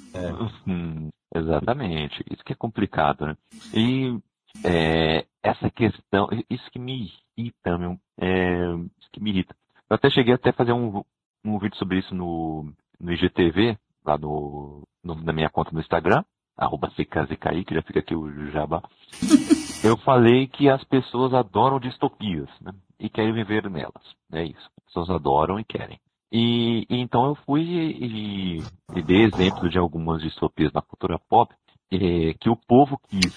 Hum, 0.66 1.08
exatamente. 1.32 2.24
Isso 2.32 2.42
que 2.44 2.52
é 2.52 2.56
complicado, 2.56 3.26
né? 3.26 3.36
E 3.72 4.18
é, 4.64 5.24
essa 5.40 5.70
questão, 5.70 6.28
isso 6.50 6.68
que 6.72 6.80
me 6.80 7.12
irrita, 7.38 7.78
meu, 7.78 7.96
é, 8.18 8.74
isso 8.98 9.08
que 9.12 9.22
me 9.22 9.30
irrita. 9.30 9.54
Eu 9.88 9.94
até 9.94 10.10
cheguei 10.10 10.34
até 10.34 10.50
a 10.50 10.54
fazer 10.54 10.72
um, 10.72 11.04
um 11.44 11.58
vídeo 11.60 11.76
sobre 11.76 12.00
isso 12.00 12.12
no, 12.12 12.72
no 12.98 13.12
IGTV, 13.12 13.78
lá 14.04 14.18
no, 14.18 14.82
no- 15.04 15.22
na 15.22 15.32
minha 15.32 15.48
conta 15.48 15.70
no 15.70 15.80
Instagram, 15.80 16.24
arroba 16.56 16.90
CKZKI, 16.90 17.64
já 17.70 17.82
fica 17.82 18.00
aqui 18.00 18.14
o 18.14 18.50
jabá. 18.50 18.82
Eu 19.84 19.96
falei 19.96 20.46
que 20.46 20.68
as 20.68 20.84
pessoas 20.84 21.34
adoram 21.34 21.80
distopias, 21.80 22.48
né? 22.60 22.72
E 23.00 23.08
querem 23.08 23.32
viver 23.32 23.68
nelas. 23.68 24.14
É 24.32 24.44
isso. 24.44 24.70
As 24.78 24.84
pessoas 24.84 25.10
adoram 25.10 25.58
e 25.58 25.64
querem. 25.64 25.98
E, 26.30 26.86
e 26.88 27.00
então 27.00 27.26
eu 27.26 27.34
fui 27.34 27.62
e, 27.62 28.58
e 28.94 29.02
dei 29.02 29.24
exemplo 29.24 29.68
de 29.68 29.76
algumas 29.76 30.22
distopias 30.22 30.72
na 30.72 30.80
cultura 30.80 31.18
pop 31.18 31.52
eh, 31.90 32.32
que 32.40 32.48
o 32.48 32.56
povo 32.56 32.98
quis, 33.08 33.36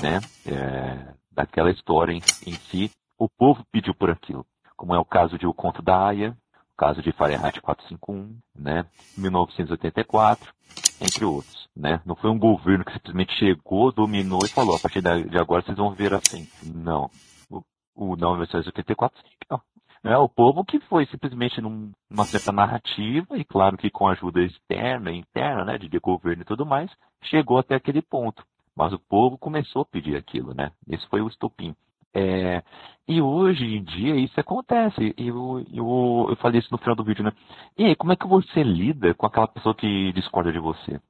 né? 0.00 0.20
eh, 0.46 1.14
daquela 1.30 1.70
história 1.70 2.12
em, 2.12 2.22
em 2.46 2.52
si, 2.54 2.90
o 3.18 3.28
povo 3.28 3.62
pediu 3.70 3.94
por 3.94 4.10
aquilo. 4.10 4.46
Como 4.76 4.94
é 4.94 4.98
o 4.98 5.04
caso 5.04 5.38
de 5.38 5.46
O 5.46 5.52
Conto 5.52 5.82
da 5.82 6.06
Aya, 6.06 6.36
o 6.72 6.76
caso 6.76 7.02
de 7.02 7.12
Fahrenheit 7.12 7.60
451, 7.60 8.38
né? 8.54 8.86
1984, 9.18 10.54
entre 11.00 11.24
outros, 11.24 11.68
né? 11.76 12.00
Não 12.04 12.14
foi 12.16 12.30
um 12.30 12.38
governo 12.38 12.84
que 12.84 12.92
simplesmente 12.92 13.32
chegou, 13.38 13.92
dominou 13.92 14.40
e 14.44 14.48
falou, 14.48 14.76
a 14.76 14.78
partir 14.78 15.00
de 15.02 15.38
agora 15.38 15.62
vocês 15.62 15.76
vão 15.76 15.90
viver 15.90 16.14
assim. 16.14 16.48
Não. 16.62 17.10
O, 17.50 17.62
o 17.94 18.16
não, 18.16 18.32
1984, 18.32 19.18
sim, 19.20 19.34
não. 19.50 19.60
É 20.04 20.16
o 20.16 20.28
povo 20.28 20.64
que 20.64 20.78
foi 20.80 21.04
simplesmente 21.06 21.60
num- 21.60 21.90
numa 22.08 22.24
certa 22.24 22.52
narrativa, 22.52 23.36
e 23.36 23.44
claro 23.44 23.76
que 23.76 23.90
com 23.90 24.06
ajuda 24.06 24.40
externa 24.40 25.10
e 25.10 25.18
interna, 25.18 25.64
né, 25.64 25.78
de, 25.78 25.98
governo 25.98 26.42
e 26.42 26.46
tudo 26.46 26.64
mais, 26.64 26.90
chegou 27.22 27.58
até 27.58 27.74
aquele 27.74 28.00
ponto. 28.00 28.44
Mas 28.76 28.92
o 28.92 28.98
povo 28.98 29.36
começou 29.36 29.82
a 29.82 29.86
pedir 29.86 30.16
aquilo, 30.16 30.54
né? 30.54 30.70
Esse 30.88 31.08
foi 31.08 31.20
o 31.22 31.28
estopim. 31.28 31.74
É, 32.16 32.62
e 33.06 33.20
hoje 33.20 33.64
em 33.64 33.84
dia 33.84 34.16
isso 34.16 34.38
acontece. 34.40 35.14
E 35.18 35.28
eu, 35.28 35.64
eu, 35.72 36.26
eu 36.30 36.36
falei 36.36 36.60
isso 36.60 36.68
no 36.72 36.78
final 36.78 36.96
do 36.96 37.04
vídeo, 37.04 37.22
né? 37.22 37.32
E 37.76 37.84
aí, 37.84 37.94
como 37.96 38.12
é 38.12 38.16
que 38.16 38.26
você 38.26 38.62
lida 38.62 39.14
com 39.14 39.26
aquela 39.26 39.46
pessoa 39.46 39.74
que 39.74 40.12
discorda 40.12 40.50
de 40.52 40.58
você? 40.58 41.00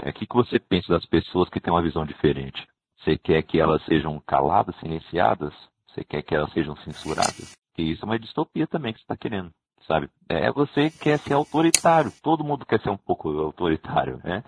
É, 0.00 0.10
O 0.10 0.12
que, 0.12 0.26
que 0.26 0.34
você 0.34 0.58
pensa 0.58 0.92
das 0.92 1.06
pessoas 1.06 1.48
que 1.48 1.60
têm 1.60 1.72
uma 1.72 1.82
visão 1.82 2.04
diferente? 2.04 2.66
Você 2.98 3.16
quer 3.16 3.42
que 3.42 3.60
elas 3.60 3.84
sejam 3.84 4.20
caladas, 4.26 4.76
silenciadas? 4.80 5.54
Você 5.88 6.04
quer 6.04 6.22
que 6.22 6.34
elas 6.34 6.52
sejam 6.52 6.76
censuradas? 6.78 7.48
Porque 7.70 7.82
isso 7.82 8.04
é 8.04 8.06
uma 8.06 8.18
distopia 8.18 8.66
também 8.66 8.92
que 8.92 8.98
você 8.98 9.04
está 9.04 9.16
querendo, 9.16 9.50
sabe? 9.86 10.08
É, 10.28 10.50
você 10.50 10.90
quer 10.90 11.18
ser 11.18 11.34
autoritário. 11.34 12.12
Todo 12.22 12.44
mundo 12.44 12.66
quer 12.66 12.80
ser 12.80 12.90
um 12.90 12.96
pouco 12.96 13.28
autoritário, 13.40 14.20
né? 14.24 14.42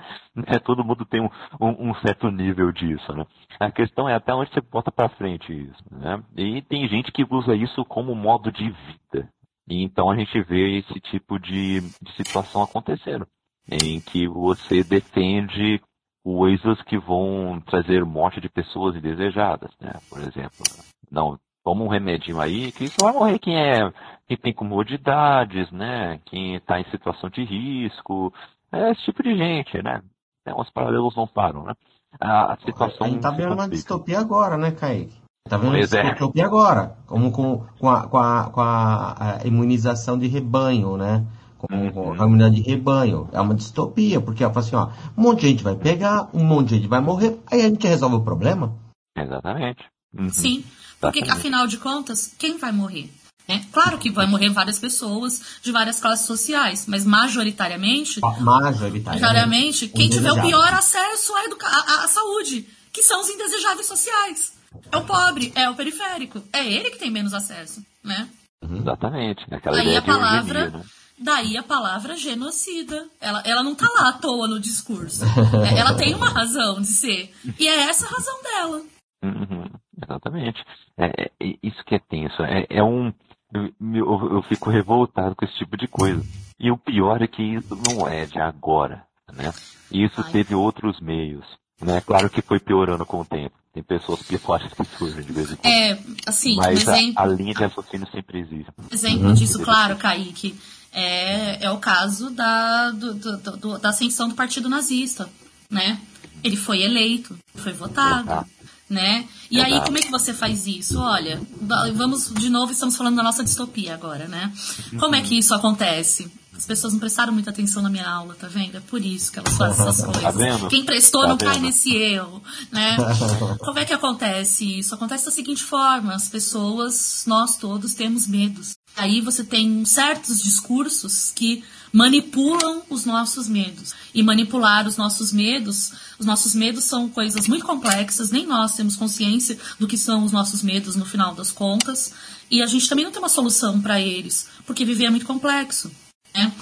É, 0.46 0.58
todo 0.58 0.84
mundo 0.84 1.04
tem 1.04 1.20
um, 1.20 1.30
um- 1.60 1.90
um 1.90 1.94
certo 1.96 2.30
nível 2.30 2.72
disso, 2.72 3.12
né? 3.14 3.24
A 3.60 3.70
questão 3.70 4.08
é 4.08 4.14
até 4.14 4.34
onde 4.34 4.50
você 4.52 4.60
bota 4.60 4.90
pra 4.90 5.08
frente 5.08 5.52
isso, 5.52 5.82
né? 5.90 6.22
E 6.36 6.62
tem 6.62 6.88
gente 6.88 7.12
que 7.12 7.26
usa 7.28 7.54
isso 7.54 7.84
como 7.84 8.14
modo 8.14 8.50
de 8.52 8.68
vida. 8.70 9.28
E 9.68 9.82
então 9.82 10.10
a 10.10 10.16
gente 10.16 10.40
vê 10.42 10.78
esse 10.78 10.98
tipo 11.00 11.38
de, 11.38 11.80
de 11.80 12.12
situação 12.16 12.62
acontecendo, 12.62 13.26
em 13.70 14.00
que 14.00 14.26
você 14.26 14.82
defende 14.82 15.80
coisas 16.24 16.80
que 16.82 16.98
vão 16.98 17.60
trazer 17.66 18.04
morte 18.04 18.40
de 18.40 18.48
pessoas 18.48 18.96
indesejadas, 18.96 19.70
né? 19.80 19.92
Por 20.10 20.20
exemplo, 20.20 20.64
não, 21.10 21.38
toma 21.64 21.84
um 21.84 21.88
remedinho 21.88 22.40
aí, 22.40 22.72
que 22.72 22.88
só 22.88 23.06
vai 23.06 23.12
morrer 23.12 23.38
quem 23.38 23.56
é, 23.56 23.92
quem 24.28 24.36
tem 24.36 24.52
comodidades, 24.52 25.70
né? 25.72 26.20
Quem 26.26 26.54
está 26.56 26.78
em 26.78 26.90
situação 26.90 27.30
de 27.30 27.42
risco, 27.44 28.32
é 28.70 28.90
esse 28.92 29.02
tipo 29.04 29.22
de 29.22 29.36
gente, 29.36 29.82
né? 29.82 30.02
Então, 30.42 30.60
os 30.60 30.70
paralelos 30.70 31.16
não 31.16 31.26
param, 31.26 31.64
né? 31.64 31.72
A, 32.20 32.52
a 32.52 32.56
situação 32.58 33.06
A 33.06 33.10
gente 33.10 33.20
tá 33.22 33.30
vendo 33.30 33.54
uma 33.54 33.68
distopia 33.68 34.18
agora, 34.20 34.56
né, 34.56 34.70
Kaique? 34.70 35.14
Tá 35.48 35.56
vendo 35.56 35.70
uma 35.70 35.78
Pois 35.78 35.92
é. 35.92 36.10
distopia 36.10 36.44
agora. 36.44 36.96
Como 37.06 37.32
com, 37.32 37.64
com, 37.78 37.88
a, 37.88 38.06
com, 38.06 38.18
a, 38.18 38.50
com 38.50 38.60
a, 38.60 39.38
a 39.42 39.46
imunização 39.46 40.18
de 40.18 40.26
rebanho, 40.26 40.96
né? 40.96 41.24
Com, 41.56 41.90
com 41.90 42.00
Uhum. 42.00 42.12
a 42.12 42.26
imunidade 42.26 42.56
de 42.56 42.62
rebanho. 42.70 43.28
É 43.32 43.40
uma 43.40 43.54
distopia, 43.54 44.20
porque 44.20 44.44
ela 44.44 44.52
fala 44.52 44.64
assim, 44.66 44.76
ó, 44.76 44.90
um 45.16 45.22
monte 45.22 45.40
de 45.40 45.48
gente 45.48 45.64
vai 45.64 45.74
pegar, 45.74 46.28
um 46.34 46.44
monte 46.44 46.68
de 46.68 46.74
gente 46.76 46.88
vai 46.88 47.00
morrer, 47.00 47.38
aí 47.50 47.62
a 47.62 47.68
gente 47.68 47.86
resolve 47.86 48.16
o 48.16 48.22
problema. 48.24 48.76
Exatamente. 49.16 49.84
Uhum. 50.16 50.28
Sim, 50.28 50.64
porque 51.00 51.18
Exatamente. 51.20 51.30
afinal 51.30 51.66
de 51.66 51.78
contas, 51.78 52.26
quem 52.38 52.58
vai 52.58 52.72
morrer? 52.72 53.10
Né? 53.48 53.64
Claro 53.72 53.98
que 53.98 54.10
vai 54.10 54.26
morrer 54.26 54.50
várias 54.50 54.78
pessoas 54.78 55.40
de 55.62 55.72
várias 55.72 55.98
classes 56.00 56.26
sociais, 56.26 56.84
mas 56.86 57.04
majoritariamente, 57.04 58.20
Majoritariamente. 58.20 59.04
majoritariamente, 59.04 59.88
quem 59.88 60.08
tiver 60.08 60.32
o 60.32 60.42
pior 60.42 60.72
acesso 60.74 61.34
à, 61.34 61.44
educa- 61.44 61.66
à- 61.66 62.04
à 62.04 62.08
saúde, 62.08 62.66
que 62.92 63.02
são 63.02 63.20
os 63.20 63.28
indesejáveis 63.28 63.86
sociais. 63.86 64.52
É 64.92 64.96
o 64.96 65.04
pobre, 65.04 65.50
é 65.54 65.68
o 65.70 65.74
periférico, 65.74 66.42
é 66.52 66.66
ele 66.66 66.90
que 66.90 66.98
tem 66.98 67.10
menos 67.10 67.32
acesso, 67.32 67.82
né? 68.04 68.28
Exatamente. 68.62 69.44
Aquela 69.50 69.76
Aí 69.76 69.82
ideia 69.82 69.98
a 70.00 70.02
palavra, 70.02 70.58
eugenia, 70.60 70.78
né? 70.78 70.84
daí 71.18 71.56
a 71.56 71.62
palavra 71.62 72.16
genocida. 72.16 73.06
Ela, 73.20 73.42
ela 73.46 73.62
não 73.62 73.74
tá 73.74 73.86
lá 73.94 74.08
à 74.08 74.12
toa 74.12 74.46
no 74.48 74.60
discurso. 74.60 75.24
É, 75.74 75.78
ela 75.78 75.94
tem 75.94 76.14
uma 76.14 76.28
razão 76.28 76.80
de 76.80 76.88
ser. 76.88 77.32
E 77.58 77.66
é 77.66 77.82
essa 77.88 78.06
a 78.06 78.10
razão 78.10 78.42
dela. 78.42 78.82
Uhum, 79.24 79.70
exatamente. 80.02 80.62
É, 80.98 81.06
é- 81.06 81.30
é 81.40 81.54
isso 81.62 81.82
que 81.86 81.94
é 81.94 81.98
tenso. 81.98 82.42
É, 82.42 82.66
é 82.68 82.82
um. 82.82 83.12
Eu, 83.52 83.72
eu- 83.80 84.32
eu 84.34 84.42
fico 84.42 84.70
revoltado 84.70 85.34
com 85.34 85.44
esse 85.44 85.54
tipo 85.56 85.76
de 85.76 85.86
coisa. 85.88 86.22
E 86.60 86.70
o 86.70 86.76
pior 86.76 87.22
é 87.22 87.26
que 87.26 87.42
isso 87.42 87.76
não 87.88 88.06
é 88.06 88.26
de 88.26 88.38
agora, 88.38 89.04
né? 89.32 89.52
Isso 89.90 90.20
Ai. 90.24 90.32
teve 90.32 90.54
outros 90.54 91.00
meios. 91.00 91.44
Né? 91.80 92.00
Claro 92.00 92.28
que 92.28 92.42
foi 92.42 92.58
piorando 92.58 93.06
com 93.06 93.20
o 93.20 93.24
tempo. 93.24 93.54
Tem 93.72 93.82
pessoas 93.82 94.20
piores 94.22 94.72
que 94.72 94.84
surgem 94.84 95.22
de 95.22 95.32
vez 95.32 95.52
em 95.52 95.56
quando. 95.56 95.72
É, 95.72 95.98
assim, 96.26 96.54
um 96.54 96.56
Mas 96.56 96.88
a, 96.88 96.98
exemplo. 96.98 97.22
a 97.22 97.26
linha 97.26 97.54
de 97.54 97.60
raciocínio 97.62 98.08
sempre 98.10 98.40
existe. 98.40 98.72
Exemplo 98.90 99.32
disso, 99.34 99.62
claro, 99.62 99.96
Kaique, 99.96 100.58
é, 100.92 101.64
é 101.64 101.70
o 101.70 101.78
caso 101.78 102.30
da, 102.30 102.90
do- 102.90 103.14
do- 103.14 103.56
do- 103.56 103.78
da 103.78 103.90
ascensão 103.90 104.28
do 104.28 104.34
partido 104.34 104.68
nazista, 104.68 105.28
né? 105.70 106.00
Ele 106.42 106.56
foi 106.56 106.82
eleito, 106.82 107.38
foi 107.54 107.72
votado, 107.72 108.22
Exato. 108.28 108.50
Né? 108.88 109.24
E 109.50 109.60
aí, 109.60 109.72
como 109.84 109.98
é 109.98 110.00
que 110.00 110.10
você 110.10 110.32
faz 110.32 110.66
isso? 110.66 110.98
Olha, 110.98 111.40
va- 111.60 111.90
vamos, 111.92 112.32
de 112.34 112.48
novo, 112.48 112.72
estamos 112.72 112.96
falando 112.96 113.16
da 113.16 113.22
nossa 113.22 113.44
distopia 113.44 113.94
agora, 113.94 114.26
né? 114.28 114.52
Como 114.98 115.14
é 115.14 115.20
que 115.20 115.36
isso 115.38 115.54
acontece? 115.54 116.30
As 116.58 116.66
pessoas 116.66 116.92
não 116.92 116.98
prestaram 116.98 117.32
muita 117.32 117.50
atenção 117.50 117.80
na 117.80 117.88
minha 117.88 118.08
aula, 118.08 118.34
tá 118.34 118.48
vendo? 118.48 118.76
É 118.76 118.80
por 118.80 119.00
isso 119.00 119.30
que 119.30 119.38
elas 119.38 119.56
fazem 119.56 119.78
essas 119.86 120.04
coisas. 120.04 120.22
Tá 120.22 120.30
vendo? 120.32 120.68
Quem 120.68 120.84
prestou 120.84 121.22
Tá 121.22 121.28
não 121.28 121.38
cai 121.38 121.60
nesse 121.60 121.94
erro, 121.94 122.42
né? 122.72 122.96
Como 123.64 123.78
é 123.78 123.84
que 123.84 123.92
acontece 123.92 124.80
isso? 124.80 124.92
Acontece 124.92 125.24
da 125.26 125.30
seguinte 125.30 125.62
forma: 125.62 126.12
as 126.12 126.28
pessoas, 126.28 127.22
nós 127.28 127.56
todos, 127.56 127.94
temos 127.94 128.26
medos. 128.26 128.72
Aí 128.96 129.20
você 129.20 129.44
tem 129.44 129.84
certos 129.84 130.42
discursos 130.42 131.30
que 131.32 131.62
manipulam 131.92 132.82
os 132.90 133.04
nossos 133.04 133.46
medos. 133.46 133.94
E 134.12 134.20
manipular 134.20 134.88
os 134.88 134.96
nossos 134.96 135.32
medos, 135.32 135.92
os 136.18 136.26
nossos 136.26 136.56
medos 136.56 136.84
são 136.84 137.08
coisas 137.08 137.46
muito 137.46 137.64
complexas, 137.64 138.32
nem 138.32 138.44
nós 138.44 138.74
temos 138.74 138.96
consciência 138.96 139.56
do 139.78 139.86
que 139.86 139.96
são 139.96 140.24
os 140.24 140.32
nossos 140.32 140.64
medos 140.64 140.96
no 140.96 141.04
final 141.04 141.36
das 141.36 141.52
contas. 141.52 142.12
E 142.50 142.60
a 142.60 142.66
gente 142.66 142.88
também 142.88 143.04
não 143.04 143.12
tem 143.12 143.22
uma 143.22 143.28
solução 143.28 143.80
para 143.80 144.00
eles, 144.00 144.48
porque 144.66 144.84
viver 144.84 145.04
é 145.04 145.10
muito 145.10 145.24
complexo. 145.26 145.88
Né? 146.34 146.52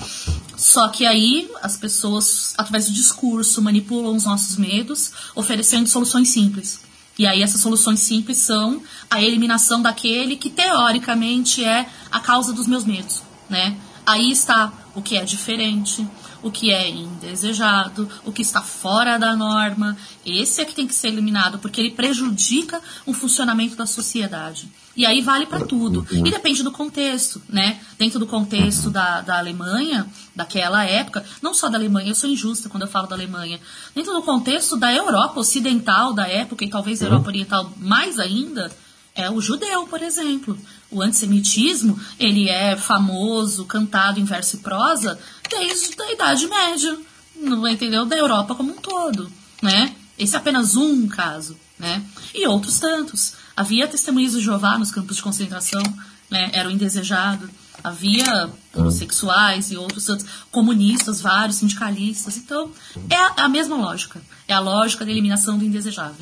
Só 0.57 0.89
que 0.89 1.07
aí 1.07 1.51
as 1.63 1.77
pessoas, 1.77 2.55
através 2.57 2.87
do 2.87 2.93
discurso, 2.93 3.61
manipulam 3.61 4.17
os 4.17 4.25
nossos 4.25 4.57
medos, 4.57 5.13
oferecendo 5.35 5.89
soluções 5.89 6.29
simples. 6.29 6.81
E 7.19 7.27
aí 7.27 7.43
essas 7.43 7.61
soluções 7.61 8.01
simples 8.01 8.39
são 8.39 8.83
a 9.11 9.23
eliminação 9.23 9.81
daquele 9.81 10.37
que 10.37 10.51
teoricamente 10.51 11.65
é 11.65 11.89
a 12.11 12.21
causa 12.21 12.53
dos 12.53 12.67
meus 12.67 12.85
medos, 12.85 13.23
né? 13.49 13.77
Aí 14.05 14.31
está 14.31 14.73
o 14.95 15.03
que 15.03 15.17
é 15.17 15.25
diferente, 15.25 16.07
o 16.43 16.51
que 16.51 16.71
é 16.71 16.89
indesejado, 16.89 18.09
o 18.25 18.33
que 18.33 18.43
está 18.43 18.63
fora 18.63 19.19
da 19.19 19.35
norma. 19.35 19.97
Esse 20.25 20.61
é 20.61 20.65
que 20.65 20.75
tem 20.75 20.87
que 20.87 20.95
ser 20.95 21.09
eliminado, 21.09 21.59
porque 21.59 21.81
ele 21.81 21.91
prejudica 21.91 22.81
o 23.05 23.13
funcionamento 23.13 23.77
da 23.77 23.87
sociedade. 23.87 24.69
E 24.97 25.05
aí 25.05 25.21
vale 25.21 25.45
para 25.45 25.65
tudo. 25.67 26.07
E 26.11 26.31
depende 26.31 26.63
do 26.63 26.73
contexto, 26.73 27.43
né? 27.49 27.79
Dentro 27.99 28.19
do 28.19 28.27
contexto 28.27 28.89
da, 28.89 29.21
da 29.21 29.39
Alemanha, 29.39 30.07
daquela 30.35 30.85
época, 30.85 31.25
não 31.43 31.53
só 31.53 31.69
da 31.69 31.77
Alemanha, 31.77 32.11
eu 32.11 32.15
sou 32.15 32.31
injusta 32.31 32.71
quando 32.71 32.85
eu 32.85 32.89
falo 32.89 33.07
da 33.07 33.15
Alemanha. 33.15 33.61
Dentro 33.95 34.15
do 34.15 34.23
contexto 34.23 34.75
da 34.77 34.93
Europa 34.93 35.41
Ocidental 35.41 36.15
da 36.15 36.27
época, 36.27 36.65
e 36.65 36.71
talvez 36.71 37.03
a 37.03 37.07
Europa 37.07 37.29
Oriental 37.29 37.71
mais 37.77 38.19
ainda, 38.19 38.73
é 39.15 39.31
o 39.31 39.41
judeu, 39.41 39.87
por 39.87 40.01
exemplo. 40.03 40.59
O 40.91 41.03
antissemitismo, 41.03 42.01
ele 42.19 42.49
é 42.49 42.75
famoso, 42.77 43.67
cantado 43.67 44.19
em 44.19 44.25
verso 44.25 44.57
e 44.57 44.61
prosa, 44.61 45.19
desde 45.51 46.01
a 46.01 46.13
Idade 46.13 46.47
Média, 46.47 46.99
não 47.35 47.69
entendeu? 47.69 48.07
Da 48.07 48.17
Europa 48.17 48.55
como 48.55 48.73
um 48.73 48.77
todo, 48.77 49.31
né? 49.61 49.95
Esse 50.19 50.37
é 50.37 50.39
apenas 50.39 50.77
um 50.77 51.07
caso, 51.07 51.57
né? 51.79 52.03
E 52.35 52.47
outros 52.47 52.79
tantos. 52.79 53.35
Havia 53.57 53.89
testemunhas 53.89 54.33
do 54.33 54.41
Jeová 54.41 54.79
nos 54.79 54.91
campos 54.91 55.17
de 55.17 55.23
concentração, 55.23 55.83
né? 56.31 56.51
Era 56.53 56.69
o 56.69 56.71
indesejado. 56.71 57.49
Havia 57.83 58.51
homossexuais 58.75 59.71
e 59.71 59.77
outros 59.77 60.05
tantos, 60.05 60.27
comunistas, 60.51 61.21
vários 61.21 61.57
sindicalistas. 61.57 62.37
Então, 62.37 62.71
é 63.09 63.17
a, 63.17 63.45
a 63.45 63.49
mesma 63.49 63.77
lógica. 63.77 64.21
É 64.47 64.53
a 64.53 64.61
lógica 64.61 65.05
da 65.05 65.11
eliminação 65.11 65.57
do 65.57 65.65
indesejável. 65.65 66.17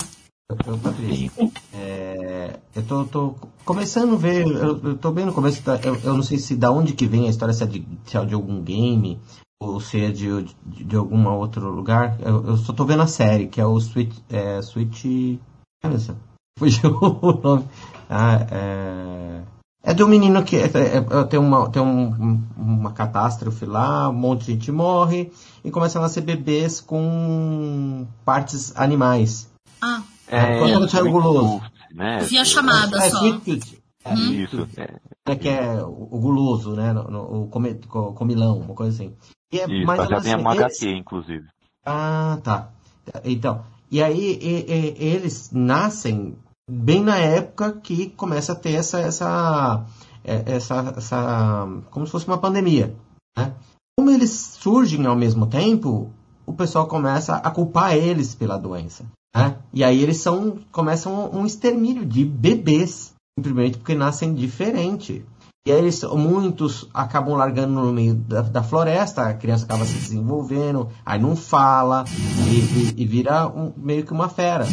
É, 1.73 2.61
eu 2.75 2.83
tô, 2.83 3.05
tô, 3.05 3.35
começando 3.65 4.15
a 4.15 4.19
ver, 4.19 4.47
eu, 4.47 4.97
tô 4.97 5.11
bem 5.11 5.25
no 5.25 5.33
começo, 5.33 5.63
da, 5.63 5.77
eu, 5.77 5.97
eu, 6.05 6.15
não 6.15 6.23
sei 6.23 6.39
se 6.39 6.55
da 6.55 6.71
onde 6.71 6.93
que 6.93 7.07
vem 7.07 7.27
a 7.27 7.31
história, 7.31 7.55
se 7.55 7.65
é 7.65 7.67
de, 7.67 7.87
se 8.05 8.17
é 8.17 8.25
de 8.25 8.35
algum 8.35 8.63
game, 8.63 9.19
ou 9.61 9.81
se 9.81 10.01
é 10.01 10.11
de, 10.11 10.29
de, 10.67 10.85
de 10.85 10.97
algum 10.97 11.27
outro 11.29 11.71
lugar. 11.71 12.19
Eu, 12.21 12.47
eu, 12.47 12.57
só 12.59 12.73
tô 12.73 12.85
vendo 12.85 13.03
a 13.03 13.07
série, 13.07 13.49
que 13.49 13.61
é 13.61 13.67
o 13.67 13.81
Switch. 13.81 14.15
É, 14.29 14.61
Switch. 14.61 15.05
Fugiu 16.59 16.97
o 17.01 17.33
nome. 17.33 17.69
Ah, 18.09 18.47
é, 18.51 19.43
é 19.83 19.95
de 19.95 20.03
um 20.03 20.09
menino 20.09 20.43
que 20.45 20.57
é, 20.57 20.65
é, 20.65 20.97
é, 20.97 21.25
tem, 21.25 21.39
uma, 21.39 21.71
tem 21.71 21.83
um, 21.83 22.43
uma 22.57 22.93
catástrofe 22.93 23.65
lá, 23.67 24.09
um 24.09 24.15
monte 24.15 24.47
de 24.47 24.53
gente 24.53 24.73
morre, 24.73 25.33
e 25.65 25.71
começam 25.71 26.01
a 26.01 26.05
nascer 26.05 26.23
bebês 26.23 26.81
com 26.81 28.07
partes 28.25 28.77
animais. 28.77 29.51
Ah. 29.81 30.03
É, 30.27 30.59
quando 30.59 30.87
é, 30.87 30.99
é 30.99 31.03
guloso. 31.03 31.63
Né? 31.93 32.19
Via 32.21 32.45
chamada 32.45 32.97
é, 32.99 33.11
só. 33.11 33.19
Sweet 33.19 33.83
é, 34.05 34.15
hum. 34.15 34.33
Isso. 34.33 34.69
É. 35.27 35.37
que 35.37 35.49
é 35.49 35.83
o 35.83 36.19
guloso, 36.19 36.75
né? 36.75 36.93
No, 36.93 37.05
no, 37.05 37.45
o 37.45 37.49
come, 37.49 37.75
comilão, 38.15 38.59
uma 38.59 38.75
coisa 38.75 38.93
assim. 38.93 39.15
E 39.51 39.61
é 39.61 39.65
Isso, 39.65 39.87
mais 39.87 40.09
já 40.09 40.21
tem 40.21 40.37
uma 40.37 40.53
HQ, 40.53 40.91
inclusive. 40.91 41.47
Ah, 41.85 42.39
tá. 42.43 42.71
Então, 43.25 43.65
e 43.91 44.03
aí 44.03 44.39
e, 44.41 44.71
e, 44.71 45.05
eles 45.05 45.51
nascem 45.53 46.37
bem 46.71 47.03
na 47.03 47.17
época 47.17 47.73
que 47.73 48.11
começa 48.11 48.53
a 48.53 48.57
ter 48.57 48.73
essa, 48.73 49.01
essa, 49.01 49.85
é, 50.23 50.43
essa, 50.47 50.95
essa 50.97 51.69
como 51.91 52.07
se 52.07 52.13
fosse 52.13 52.27
uma 52.27 52.39
pandemia, 52.39 52.95
né? 53.37 53.55
Como 53.97 54.11
eles 54.11 54.31
surgem 54.31 55.07
ao 55.07 55.15
mesmo 55.15 55.47
tempo, 55.47 56.11
o 56.45 56.53
pessoal 56.53 56.87
começa 56.87 57.37
a 57.37 57.51
culpar 57.51 57.95
eles 57.95 58.35
pela 58.35 58.59
doença. 58.59 59.05
Né? 59.35 59.57
E 59.73 59.85
aí 59.85 60.03
eles 60.03 60.19
são, 60.19 60.59
começam 60.73 61.31
um 61.33 61.47
extermínio 61.47 62.05
de 62.05 62.25
bebês, 62.25 63.13
simplesmente 63.39 63.79
porque 63.79 63.95
nascem 63.95 64.35
diferente. 64.35 65.25
E 65.67 65.73
aí 65.73 65.79
eles, 65.79 66.03
muitos 66.03 66.89
acabam 66.93 67.37
largando 67.37 67.73
no 67.73 67.93
meio 67.93 68.15
da, 68.15 68.43
da, 68.43 68.63
floresta, 68.63 69.23
a 69.23 69.35
criança 69.35 69.65
acaba 69.65 69.85
se 69.87 69.95
desenvolvendo, 69.95 70.91
aí 71.07 71.19
não 71.19 71.35
fala 71.35 72.05
e, 72.47 73.01
e, 73.01 73.03
e 73.03 73.07
vira 73.07 73.49
um, 73.49 73.73
meio 73.77 74.05
que 74.05 74.13
uma 74.13 74.29
fera. 74.29 74.67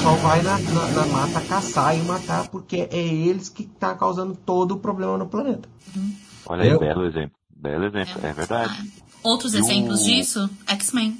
O 0.00 0.02
pessoal 0.02 0.16
vai 0.16 0.40
na, 0.40 0.58
na, 0.58 0.86
na, 0.92 1.06
mata 1.12 1.46
caçar 1.46 1.94
e 1.94 2.00
matar 2.04 2.48
porque 2.48 2.88
é 2.90 2.96
eles 2.96 3.50
que 3.50 3.64
estão 3.64 3.90
tá 3.90 3.94
causando 3.94 4.34
todo 4.34 4.72
o 4.72 4.78
problema 4.78 5.18
no 5.18 5.28
planeta. 5.28 5.68
Olha 6.46 6.62
aí, 6.62 6.78
belo 6.78 7.04
exemplo. 7.04 7.36
Belo 7.54 7.84
exemplo, 7.84 8.26
é, 8.26 8.32
verdade. 8.32 8.72
Outros 9.22 9.52
exemplos 9.52 10.02
disso? 10.02 10.48
X-Men. 10.66 11.18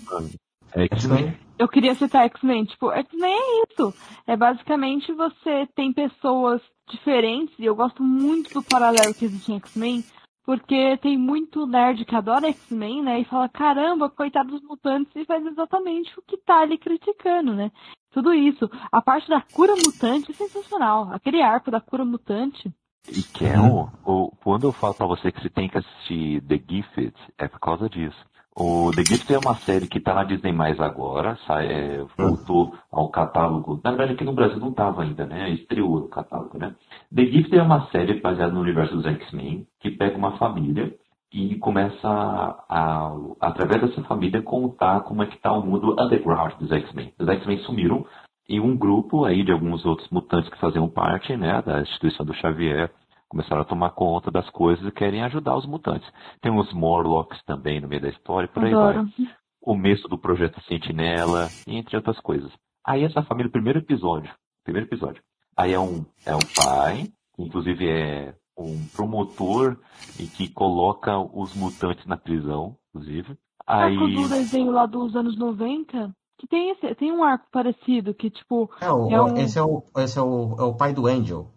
X-Men. 0.75 1.37
Eu 1.59 1.69
queria 1.69 1.95
citar 1.95 2.25
X-Men. 2.25 2.65
Tipo, 2.65 2.91
X-Men 2.91 3.31
é 3.31 3.65
isso. 3.71 3.95
É 4.27 4.35
basicamente 4.35 5.13
você 5.13 5.69
tem 5.77 5.93
pessoas 5.93 6.63
diferentes, 6.89 7.55
e 7.59 7.67
eu 7.67 7.77
gosto 7.77 8.03
muito 8.03 8.55
do 8.55 8.63
paralelo 8.63 9.13
que 9.13 9.27
existe 9.27 9.53
em 9.53 9.57
X-Men, 9.57 10.03
porque 10.43 10.97
tem 11.03 11.19
muito 11.19 11.67
nerd 11.67 12.07
que 12.07 12.17
adora 12.17 12.49
X-Men, 12.49 13.03
né? 13.03 13.21
E 13.21 13.27
fala, 13.27 13.47
caramba, 13.47 14.09
coitado 14.09 14.53
dos 14.53 14.63
mutantes, 14.63 15.15
e 15.15 15.27
faz 15.27 15.45
exatamente 15.45 16.19
o 16.19 16.23
que 16.23 16.39
tá 16.39 16.63
ali 16.63 16.79
criticando, 16.79 17.55
né? 17.55 17.71
Tudo 18.13 18.33
isso. 18.33 18.69
A 18.91 19.01
parte 19.01 19.29
da 19.29 19.41
cura 19.41 19.75
mutante 19.75 20.31
é 20.31 20.35
sensacional. 20.35 21.11
Aquele 21.13 21.41
arco 21.41 21.71
da 21.71 21.81
cura 21.81 22.05
mutante. 22.05 22.73
E 23.09 23.23
que 23.23 23.47
é 23.47 23.59
o, 23.59 24.31
quando 24.43 24.65
eu 24.65 24.73
falo 24.73 24.95
para 24.95 25.07
você 25.07 25.33
que 25.33 25.41
você 25.41 25.49
tem 25.49 25.69
que 25.69 25.79
assistir 25.79 26.43
The 26.43 26.61
Gifted, 26.69 27.15
é 27.39 27.49
por 27.49 27.59
causa 27.59 27.89
disso. 27.89 28.19
O 28.55 28.91
The 28.91 29.05
Gift 29.05 29.33
é 29.33 29.39
uma 29.39 29.55
série 29.55 29.87
que 29.87 29.99
está 29.99 30.13
na 30.13 30.25
Disney 30.25 30.53
Mais 30.53 30.79
agora, 30.81 31.39
sai, 31.47 31.67
é, 31.69 32.05
voltou 32.19 32.75
ao 32.91 33.09
catálogo. 33.09 33.81
Na 33.83 33.91
verdade, 33.91 34.13
aqui 34.13 34.25
no 34.25 34.35
Brasil 34.35 34.59
não 34.59 34.71
estava 34.71 35.03
ainda, 35.03 35.25
né? 35.25 35.51
Estreou 35.51 36.01
no 36.01 36.09
catálogo, 36.09 36.59
né? 36.59 36.75
The 37.15 37.25
Gift 37.27 37.57
é 37.57 37.63
uma 37.63 37.87
série 37.91 38.21
baseada 38.21 38.53
no 38.53 38.61
universo 38.61 38.97
dos 38.97 39.07
X-Men, 39.07 39.67
que 39.79 39.91
pega 39.93 40.19
uma 40.19 40.37
família 40.37 40.95
e 41.33 41.57
começa 41.57 42.09
a, 42.09 42.65
a, 42.69 43.17
através 43.41 43.81
dessa 43.81 44.03
família, 44.05 44.43
contar 44.43 45.03
como 45.03 45.23
é 45.23 45.27
que 45.27 45.37
está 45.37 45.53
o 45.53 45.65
mundo 45.65 45.97
underground 45.99 46.55
dos 46.55 46.71
X-Men. 46.71 47.13
Os 47.19 47.29
X-Men 47.29 47.59
sumiram 47.59 48.05
e 48.49 48.59
um 48.59 48.77
grupo 48.77 49.25
aí 49.25 49.45
de 49.45 49.53
alguns 49.53 49.85
outros 49.87 50.09
mutantes 50.11 50.51
que 50.51 50.59
faziam 50.59 50.89
parte, 50.89 51.37
né, 51.37 51.63
da 51.63 51.83
instituição 51.83 52.27
do 52.27 52.35
Xavier, 52.35 52.91
começaram 53.29 53.63
a 53.63 53.65
tomar 53.65 53.91
conta 53.91 54.29
das 54.29 54.51
coisas 54.51 54.85
e 54.85 54.91
querem 54.91 55.23
ajudar 55.23 55.57
os 55.57 55.67
mutantes. 55.67 56.11
Tem 56.41 56.53
os 56.53 56.73
Morlocks 56.73 57.41
também 57.45 57.81
no 57.81 57.87
meio 57.87 58.03
da 58.03 58.09
história, 58.09 58.49
por 58.49 58.65
aí 58.65 58.75
Adoro. 58.75 59.05
vai. 59.05 59.29
Começo 59.63 60.09
do 60.09 60.19
projeto 60.19 60.61
Sentinela, 60.63 61.47
entre 61.69 61.97
outras 61.97 62.19
coisas. 62.19 62.51
Aí 62.85 63.05
essa 63.05 63.23
família, 63.23 63.53
primeiro 63.53 63.79
episódio, 63.79 64.35
primeiro 64.65 64.89
episódio. 64.89 65.23
Aí 65.57 65.73
é 65.73 65.79
um, 65.79 66.05
é 66.27 66.35
um 66.35 66.41
pai, 66.57 67.05
que 67.37 67.43
inclusive 67.43 67.89
é 67.89 68.35
um 68.63 68.87
promotor 68.95 69.77
e 70.19 70.27
que 70.27 70.49
coloca 70.49 71.19
os 71.19 71.55
mutantes 71.55 72.07
na 72.07 72.17
prisão, 72.17 72.77
inclusive. 72.89 73.37
Aí... 73.67 73.97
Arco 73.97 74.07
do 74.09 74.29
desenho 74.29 74.71
lá 74.73 74.87
dos 74.87 75.15
anos 75.15 75.37
90? 75.39 76.15
Que 76.39 76.47
tem, 76.47 76.71
esse, 76.71 76.95
tem 76.95 77.13
um 77.13 77.23
arco 77.23 77.47
parecido, 77.53 78.15
que 78.15 78.31
tipo. 78.31 78.71
É, 78.81 78.91
o, 78.91 79.11
é 79.11 79.23
um... 79.23 79.37
esse, 79.37 79.59
é 79.59 79.63
o, 79.63 79.85
esse 79.99 80.19
é 80.19 80.23
o, 80.23 80.57
é 80.59 80.63
o 80.63 80.75
pai 80.75 80.95
do 80.95 81.07
Angel. 81.07 81.51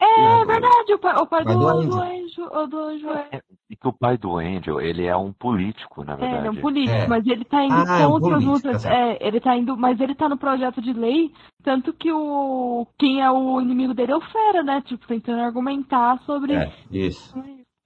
É, 0.00 0.40
é 0.40 0.44
verdade, 0.46 0.94
o 0.94 0.98
pai, 0.98 1.14
o 1.16 1.26
pai, 1.26 1.44
pai 1.44 1.54
do, 1.54 1.60
do, 1.60 1.68
Angel. 1.68 1.90
do 1.90 2.00
Angel. 2.00 2.66
Do 2.68 2.78
Angel 2.78 3.12
é. 3.12 3.42
É. 3.80 3.82
Que 3.82 3.88
o 3.88 3.92
pai 3.92 4.18
do 4.18 4.36
Angel, 4.36 4.80
ele 4.80 5.06
é 5.06 5.16
um 5.16 5.32
político, 5.32 6.04
na 6.04 6.14
verdade. 6.14 6.34
É, 6.34 6.38
ele 6.38 6.48
é 6.48 6.50
um 6.50 6.60
político, 6.60 6.96
é. 6.96 7.06
mas 7.08 7.26
ele 7.26 7.44
tá 7.44 7.64
indo 7.64 7.74
ah, 7.74 8.06
contra 8.06 8.36
as 8.36 8.44
lutas. 8.44 8.82
Tá 8.82 8.94
é, 8.94 9.18
ele 9.20 9.40
tá 9.40 9.56
indo, 9.56 9.76
mas 9.76 10.00
ele 10.00 10.14
tá 10.14 10.28
no 10.28 10.36
projeto 10.36 10.80
de 10.82 10.92
lei, 10.92 11.32
tanto 11.62 11.92
que 11.92 12.12
o 12.12 12.86
quem 12.98 13.22
é 13.22 13.30
o 13.30 13.60
inimigo 13.60 13.94
dele 13.94 14.12
é 14.12 14.16
o 14.16 14.20
Fera, 14.20 14.62
né? 14.62 14.82
Tipo, 14.82 15.06
tentando 15.06 15.40
argumentar 15.40 16.18
sobre. 16.20 16.54
É, 16.54 16.70
isso. 16.90 17.34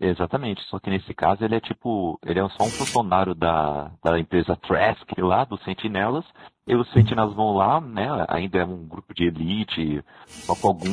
Exatamente, 0.01 0.61
só 0.65 0.81
que 0.81 0.91
nesse 0.91 1.15
caso 1.15 1.45
ele 1.45 1.55
é 1.55 1.61
tipo, 1.61 2.19
ele 2.27 2.41
é 2.41 2.49
só 2.51 2.65
um 2.65 2.71
funcionário 2.71 3.35
da, 3.35 3.93
da 4.03 4.19
empresa 4.19 4.57
Trask 4.57 5.09
lá, 5.19 5.45
dos 5.45 5.63
Sentinelas, 5.63 6.25
e 6.67 6.75
os 6.75 6.91
Sentinelas 6.93 7.33
vão 7.35 7.55
lá, 7.55 7.81
né, 7.81 8.09
ainda 8.29 8.59
é 8.59 8.65
um 8.65 8.87
grupo 8.89 9.15
de 9.15 9.25
elite, 9.29 10.05
só 10.27 10.55
com 10.57 10.69
algum, 10.69 10.91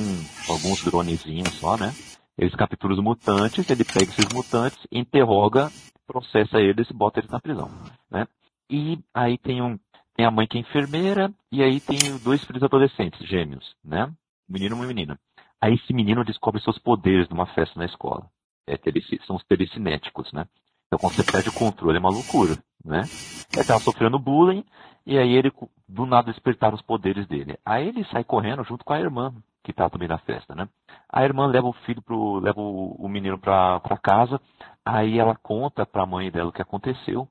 alguns 0.47 0.85
dronezinhos 0.85 1.51
só, 1.59 1.77
né, 1.77 1.91
eles 2.41 2.55
capturam 2.55 2.95
os 2.95 3.01
mutantes, 3.01 3.69
ele 3.69 3.85
pega 3.85 4.11
esses 4.11 4.33
mutantes, 4.33 4.79
interroga, 4.91 5.69
processa 6.05 6.59
eles 6.59 6.89
e 6.89 6.93
bota 6.93 7.19
eles 7.19 7.29
na 7.29 7.39
prisão, 7.39 7.69
né, 8.09 8.27
e 8.69 8.99
aí 9.13 9.37
tem 9.37 9.61
um, 9.61 9.79
tem 10.15 10.25
a 10.25 10.31
mãe 10.31 10.47
que 10.47 10.57
é 10.57 10.61
enfermeira, 10.61 11.31
e 11.51 11.63
aí 11.63 11.79
tem 11.79 11.97
dois 12.23 12.43
filhos 12.43 12.63
adolescentes, 12.63 13.25
gêmeos, 13.27 13.75
né, 13.83 14.11
menino 14.49 14.75
e 14.75 14.79
uma 14.79 14.87
menina. 14.87 15.17
Aí 15.61 15.75
esse 15.75 15.93
menino 15.93 16.25
descobre 16.25 16.61
seus 16.61 16.79
poderes 16.79 17.29
numa 17.29 17.45
festa 17.45 17.79
na 17.79 17.85
escola 17.85 18.27
é, 18.67 18.77
são 19.25 19.35
os 19.35 19.43
telecinéticos, 19.43 20.31
né? 20.31 20.45
Então 20.87 20.99
quando 20.99 21.13
você 21.13 21.23
perde 21.23 21.49
o 21.49 21.53
controle 21.53 21.97
é 21.97 21.99
uma 21.99 22.09
loucura, 22.09 22.57
né? 22.83 23.03
Ele 23.53 23.65
tava 23.65 23.79
sofrendo 23.79 24.19
bullying 24.19 24.65
e 25.05 25.17
aí 25.17 25.33
ele 25.33 25.51
do 25.87 26.05
nada 26.05 26.31
despertaram 26.31 26.75
os 26.75 26.81
poderes 26.81 27.27
dele. 27.27 27.57
Aí 27.65 27.87
ele 27.87 28.05
sai 28.05 28.23
correndo 28.23 28.63
junto 28.63 28.83
com 28.83 28.93
a 28.93 28.99
irmã 28.99 29.33
que 29.63 29.73
tá 29.73 29.89
também 29.89 30.07
na 30.07 30.17
festa, 30.19 30.55
né? 30.55 30.67
A 31.09 31.23
irmã 31.23 31.45
leva 31.47 31.67
o 31.67 31.73
filho 31.73 32.01
pro, 32.01 32.39
leva 32.39 32.59
o, 32.59 33.07
menino 33.07 33.37
pra 33.37 33.79
casa, 34.01 34.39
aí 34.85 35.19
ela 35.19 35.35
conta 35.35 35.85
pra 35.85 36.05
mãe 36.05 36.31
dela 36.31 36.49
o 36.49 36.53
que 36.53 36.61
aconteceu. 36.61 37.27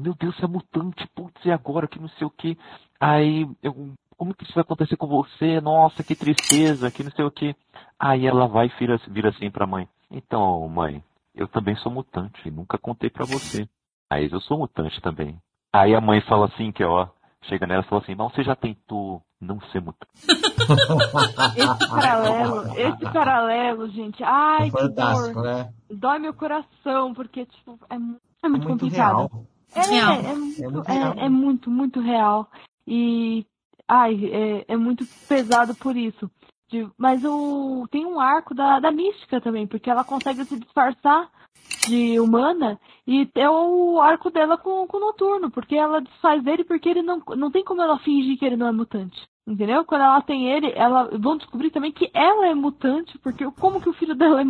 Meu 0.00 0.14
Deus, 0.14 0.36
você 0.36 0.44
é 0.44 0.48
mutante, 0.48 1.06
putz, 1.14 1.44
e 1.44 1.50
agora 1.50 1.86
que 1.86 1.98
não 1.98 2.08
sei 2.08 2.26
o 2.26 2.30
que. 2.30 2.58
Aí 2.98 3.48
eu, 3.62 3.94
como 4.16 4.34
que 4.34 4.44
isso 4.44 4.54
vai 4.54 4.62
acontecer 4.62 4.96
com 4.96 5.06
você? 5.06 5.60
Nossa, 5.60 6.02
que 6.02 6.14
tristeza, 6.14 6.90
que 6.90 7.04
não 7.04 7.10
sei 7.12 7.24
o 7.24 7.30
que. 7.30 7.54
Aí 7.98 8.26
ela 8.26 8.46
vai 8.46 8.66
e 8.66 8.78
vira, 8.78 9.00
vira 9.08 9.28
assim 9.30 9.50
pra 9.50 9.66
mãe. 9.66 9.88
Então, 10.10 10.68
mãe, 10.68 11.02
eu 11.34 11.46
também 11.46 11.76
sou 11.76 11.90
mutante, 11.92 12.50
nunca 12.50 12.76
contei 12.76 13.08
para 13.08 13.24
você. 13.24 13.68
Aí 14.10 14.28
eu 14.30 14.40
sou 14.40 14.58
mutante 14.58 15.00
também. 15.00 15.40
Aí 15.72 15.94
a 15.94 16.00
mãe 16.00 16.20
fala 16.22 16.46
assim, 16.46 16.72
que 16.72 16.82
ó, 16.82 17.08
chega 17.44 17.66
nela 17.66 17.82
e 17.82 17.88
fala 17.88 18.02
assim, 18.02 18.14
mas 18.14 18.32
você 18.32 18.42
já 18.42 18.56
tentou 18.56 19.22
não 19.40 19.60
ser 19.72 19.80
mutante? 19.80 20.12
esse 21.56 21.88
paralelo, 21.88 22.78
esse 22.78 23.12
paralelo, 23.12 23.88
gente, 23.90 24.22
ai, 24.22 24.68
é 24.68 24.70
que 24.70 24.88
dor. 24.88 25.42
Né? 25.42 25.72
Dói 25.90 26.18
meu 26.18 26.34
coração, 26.34 27.14
porque, 27.14 27.46
tipo, 27.46 27.78
é, 27.88 27.94
é 27.94 27.98
muito, 27.98 28.20
é 28.44 28.48
muito 28.48 28.66
complicado. 28.66 29.16
Real. 29.16 29.46
É. 29.74 29.80
É, 29.80 30.30
é, 30.30 30.34
muito, 30.34 30.62
é, 30.62 30.68
muito 30.68 30.82
real. 30.82 31.14
é, 31.16 31.24
é 31.24 31.28
muito, 31.28 31.70
muito 31.70 32.00
real. 32.00 32.50
E, 32.86 33.46
ai, 33.88 34.24
é, 34.26 34.64
é 34.68 34.76
muito 34.76 35.06
pesado 35.28 35.74
por 35.74 35.96
isso. 35.96 36.30
De, 36.68 36.88
mas 36.96 37.24
o, 37.24 37.86
tem 37.90 38.04
um 38.06 38.20
arco 38.20 38.54
da, 38.54 38.78
da 38.78 38.90
mística 38.92 39.40
também, 39.40 39.66
porque 39.66 39.90
ela 39.90 40.04
consegue 40.04 40.44
se 40.44 40.58
disfarçar 40.58 41.30
de 41.86 42.20
humana 42.20 42.78
e 43.06 43.28
é 43.34 43.48
o 43.48 44.00
arco 44.00 44.30
dela 44.30 44.56
com, 44.58 44.86
com 44.86 44.96
o 44.96 45.00
Noturno, 45.00 45.50
porque 45.50 45.76
ela 45.76 46.00
desfaz 46.00 46.42
dele 46.42 46.64
porque 46.64 46.88
ele 46.88 47.02
não, 47.02 47.22
não 47.36 47.50
tem 47.50 47.64
como 47.64 47.82
ela 47.82 47.98
fingir 47.98 48.38
que 48.38 48.44
ele 48.44 48.56
não 48.56 48.68
é 48.68 48.72
mutante. 48.72 49.18
Entendeu? 49.46 49.84
Quando 49.84 50.02
ela 50.02 50.20
tem 50.22 50.48
ele, 50.48 50.72
ela 50.76 51.10
vão 51.18 51.36
descobrir 51.36 51.70
também 51.70 51.90
que 51.90 52.10
ela 52.14 52.46
é 52.46 52.54
mutante, 52.54 53.18
porque 53.18 53.44
como 53.58 53.80
que 53.80 53.88
o 53.88 53.94
filho 53.94 54.14
dela 54.14 54.42
é 54.42 54.44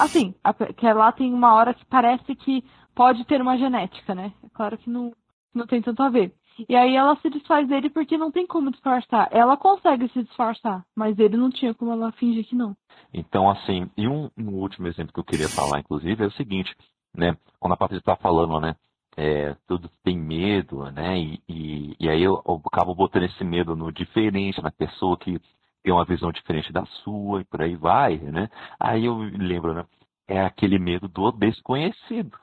assim, 0.00 0.34
a, 0.42 0.52
que 0.52 0.86
ela 0.86 1.12
tem 1.12 1.32
uma 1.32 1.54
hora 1.54 1.74
que 1.74 1.84
parece 1.86 2.34
que 2.34 2.64
pode 2.94 3.24
ter 3.24 3.40
uma 3.40 3.56
genética, 3.56 4.14
né? 4.14 4.32
É 4.42 4.48
claro 4.52 4.76
que 4.78 4.90
não 4.90 5.12
não 5.54 5.66
tem 5.66 5.82
tanto 5.82 6.02
a 6.02 6.08
ver. 6.08 6.32
E 6.68 6.76
aí 6.76 6.94
ela 6.94 7.16
se 7.16 7.30
desfaz 7.30 7.68
dele 7.68 7.90
porque 7.90 8.16
não 8.16 8.30
tem 8.30 8.46
como 8.46 8.70
disfarçar. 8.70 9.28
Ela 9.30 9.56
consegue 9.56 10.08
se 10.08 10.22
disfarçar, 10.22 10.84
mas 10.96 11.18
ele 11.18 11.36
não 11.36 11.50
tinha 11.50 11.74
como 11.74 11.92
ela 11.92 12.12
fingir 12.12 12.46
que 12.46 12.54
não. 12.54 12.76
Então, 13.12 13.50
assim, 13.50 13.90
e 13.96 14.08
um, 14.08 14.30
um 14.36 14.50
último 14.54 14.88
exemplo 14.88 15.12
que 15.12 15.20
eu 15.20 15.24
queria 15.24 15.48
falar, 15.48 15.80
inclusive, 15.80 16.24
é 16.24 16.26
o 16.26 16.32
seguinte, 16.32 16.74
né? 17.14 17.36
Quando 17.58 17.72
a 17.72 17.76
Patrícia 17.76 18.00
está 18.00 18.16
falando, 18.16 18.60
né? 18.60 18.74
É, 19.16 19.54
tudo 19.66 19.90
tem 20.02 20.18
medo, 20.18 20.90
né? 20.90 21.18
E, 21.18 21.42
e, 21.48 21.96
e 22.00 22.08
aí 22.08 22.22
eu, 22.22 22.42
eu, 22.46 22.62
acabo 22.66 22.94
botando 22.94 23.24
esse 23.24 23.44
medo 23.44 23.76
no 23.76 23.92
diferente, 23.92 24.62
na 24.62 24.70
pessoa 24.70 25.18
que 25.18 25.38
tem 25.82 25.92
uma 25.92 26.04
visão 26.04 26.32
diferente 26.32 26.72
da 26.72 26.86
sua 26.86 27.40
e 27.40 27.44
por 27.44 27.60
aí 27.60 27.76
vai, 27.76 28.16
né? 28.16 28.48
Aí 28.80 29.04
eu 29.04 29.16
lembro, 29.16 29.74
né? 29.74 29.84
É 30.26 30.40
aquele 30.40 30.78
medo 30.78 31.08
do 31.08 31.30
desconhecido, 31.32 32.38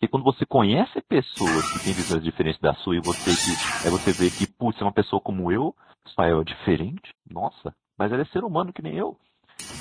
Porque 0.00 0.10
quando 0.10 0.24
você 0.24 0.46
conhece 0.46 0.98
pessoas 1.02 1.72
que 1.72 1.84
têm 1.84 1.92
visões 1.92 2.24
diferentes 2.24 2.58
da 2.58 2.72
sua 2.76 2.96
e 2.96 3.00
você 3.00 3.32
que, 3.36 3.86
é 3.86 3.90
você 3.90 4.12
vê 4.12 4.30
que, 4.30 4.46
putz, 4.46 4.80
é 4.80 4.84
uma 4.84 4.92
pessoa 4.92 5.20
como 5.20 5.52
eu, 5.52 5.76
só 6.14 6.22
é 6.22 6.42
diferente, 6.42 7.14
nossa, 7.30 7.74
mas 7.98 8.10
ela 8.10 8.22
é 8.22 8.24
ser 8.24 8.42
humano 8.42 8.72
que 8.72 8.80
nem 8.80 8.94
eu. 8.94 9.14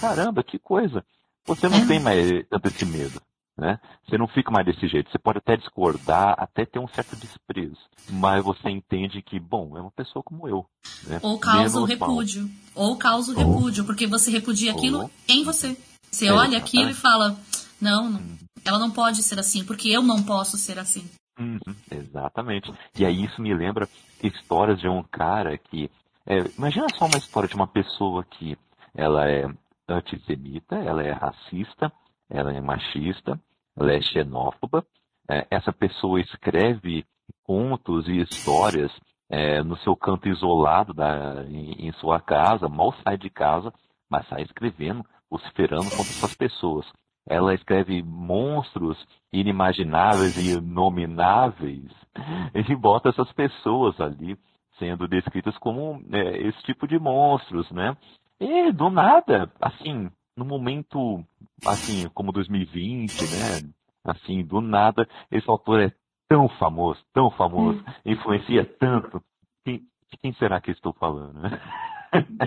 Caramba, 0.01 0.43
que 0.43 0.59
coisa. 0.59 1.05
Você 1.45 1.69
não 1.69 1.77
é. 1.77 1.85
tem 1.87 2.01
mais 2.01 2.27
tanto 2.49 2.67
esse 2.67 2.85
medo. 2.85 3.21
Né? 3.57 3.79
Você 4.05 4.17
não 4.17 4.27
fica 4.27 4.51
mais 4.51 4.65
desse 4.65 4.87
jeito. 4.87 5.09
Você 5.09 5.17
pode 5.17 5.37
até 5.37 5.55
discordar, 5.55 6.35
até 6.37 6.65
ter 6.65 6.79
um 6.79 6.87
certo 6.89 7.15
desprezo, 7.15 7.79
mas 8.09 8.43
você 8.43 8.69
entende 8.69 9.21
que, 9.21 9.39
bom, 9.39 9.77
é 9.77 9.81
uma 9.81 9.91
pessoa 9.91 10.23
como 10.23 10.49
eu. 10.49 10.65
Né? 11.07 11.19
Ou 11.21 11.39
causa 11.39 11.79
o 11.79 11.85
repúdio. 11.85 12.43
Mal. 12.43 12.87
Ou 12.89 12.97
causa 12.97 13.31
o 13.31 13.35
repúdio, 13.35 13.85
porque 13.85 14.05
você 14.05 14.31
repudia 14.31 14.71
aquilo 14.73 14.99
Ou... 14.99 15.11
em 15.29 15.45
você. 15.45 15.77
Você 16.11 16.27
é, 16.27 16.31
olha 16.31 16.57
aquilo 16.57 16.89
e 16.89 16.93
fala, 16.93 17.37
não, 17.81 18.09
não, 18.09 18.21
ela 18.65 18.79
não 18.79 18.91
pode 18.91 19.23
ser 19.23 19.39
assim, 19.39 19.65
porque 19.65 19.89
eu 19.89 20.01
não 20.01 20.23
posso 20.23 20.57
ser 20.57 20.79
assim. 20.79 21.09
Uhum, 21.39 21.59
exatamente. 21.89 22.71
E 22.97 23.05
aí 23.05 23.23
isso 23.23 23.41
me 23.41 23.53
lembra 23.53 23.87
histórias 24.21 24.79
de 24.79 24.87
um 24.87 25.01
cara 25.03 25.57
que. 25.57 25.89
É, 26.25 26.39
imagina 26.57 26.87
só 26.95 27.05
uma 27.05 27.17
história 27.17 27.47
de 27.47 27.55
uma 27.55 27.67
pessoa 27.67 28.23
que 28.23 28.57
ela 28.93 29.29
é 29.29 29.45
antissemita, 29.87 30.75
ela 30.75 31.01
é 31.01 31.11
racista, 31.11 31.91
ela 32.29 32.53
é 32.53 32.59
machista, 32.59 33.39
ela 33.75 33.93
é 33.93 34.01
xenófoba. 34.01 34.85
É, 35.29 35.47
essa 35.49 35.71
pessoa 35.71 36.19
escreve 36.19 37.05
contos 37.43 38.07
e 38.07 38.21
histórias 38.21 38.91
é, 39.29 39.63
no 39.63 39.77
seu 39.77 39.95
canto 39.95 40.27
isolado 40.27 40.93
da, 40.93 41.45
em, 41.47 41.87
em, 41.87 41.91
sua 41.93 42.19
casa, 42.19 42.67
mal 42.67 42.93
sai 43.03 43.17
de 43.17 43.29
casa, 43.29 43.71
mas 44.09 44.27
sai 44.27 44.41
escrevendo, 44.41 45.05
vociferando 45.29 45.89
contra 45.89 46.11
essas 46.11 46.33
pessoas. 46.33 46.85
Ela 47.29 47.53
escreve 47.53 48.01
monstros 48.03 48.97
inimagináveis 49.31 50.35
e 50.35 50.57
inomináveis 50.57 51.91
e 52.67 52.75
bota 52.75 53.09
essas 53.09 53.31
pessoas 53.33 54.01
ali 54.01 54.35
sendo 54.79 55.07
descritas 55.07 55.55
como 55.59 56.01
é, 56.11 56.47
esse 56.47 56.61
tipo 56.63 56.87
de 56.87 56.97
monstros, 56.97 57.69
né? 57.71 57.95
E 58.39 58.71
do 58.71 58.89
nada, 58.89 59.51
assim, 59.61 60.09
no 60.35 60.45
momento, 60.45 61.23
assim, 61.65 62.09
como 62.13 62.31
2020, 62.31 63.21
né? 63.21 63.69
Assim, 64.05 64.43
do 64.43 64.61
nada, 64.61 65.07
esse 65.29 65.47
autor 65.49 65.81
é 65.81 65.91
tão 66.27 66.47
famoso, 66.47 66.99
tão 67.13 67.29
famoso, 67.31 67.79
hum. 67.79 67.93
influencia 68.05 68.65
tanto. 68.79 69.21
Quem, 69.65 69.81
quem 70.21 70.33
será 70.33 70.61
que 70.61 70.71
estou 70.71 70.93
falando, 70.93 71.39
né? 71.39 71.59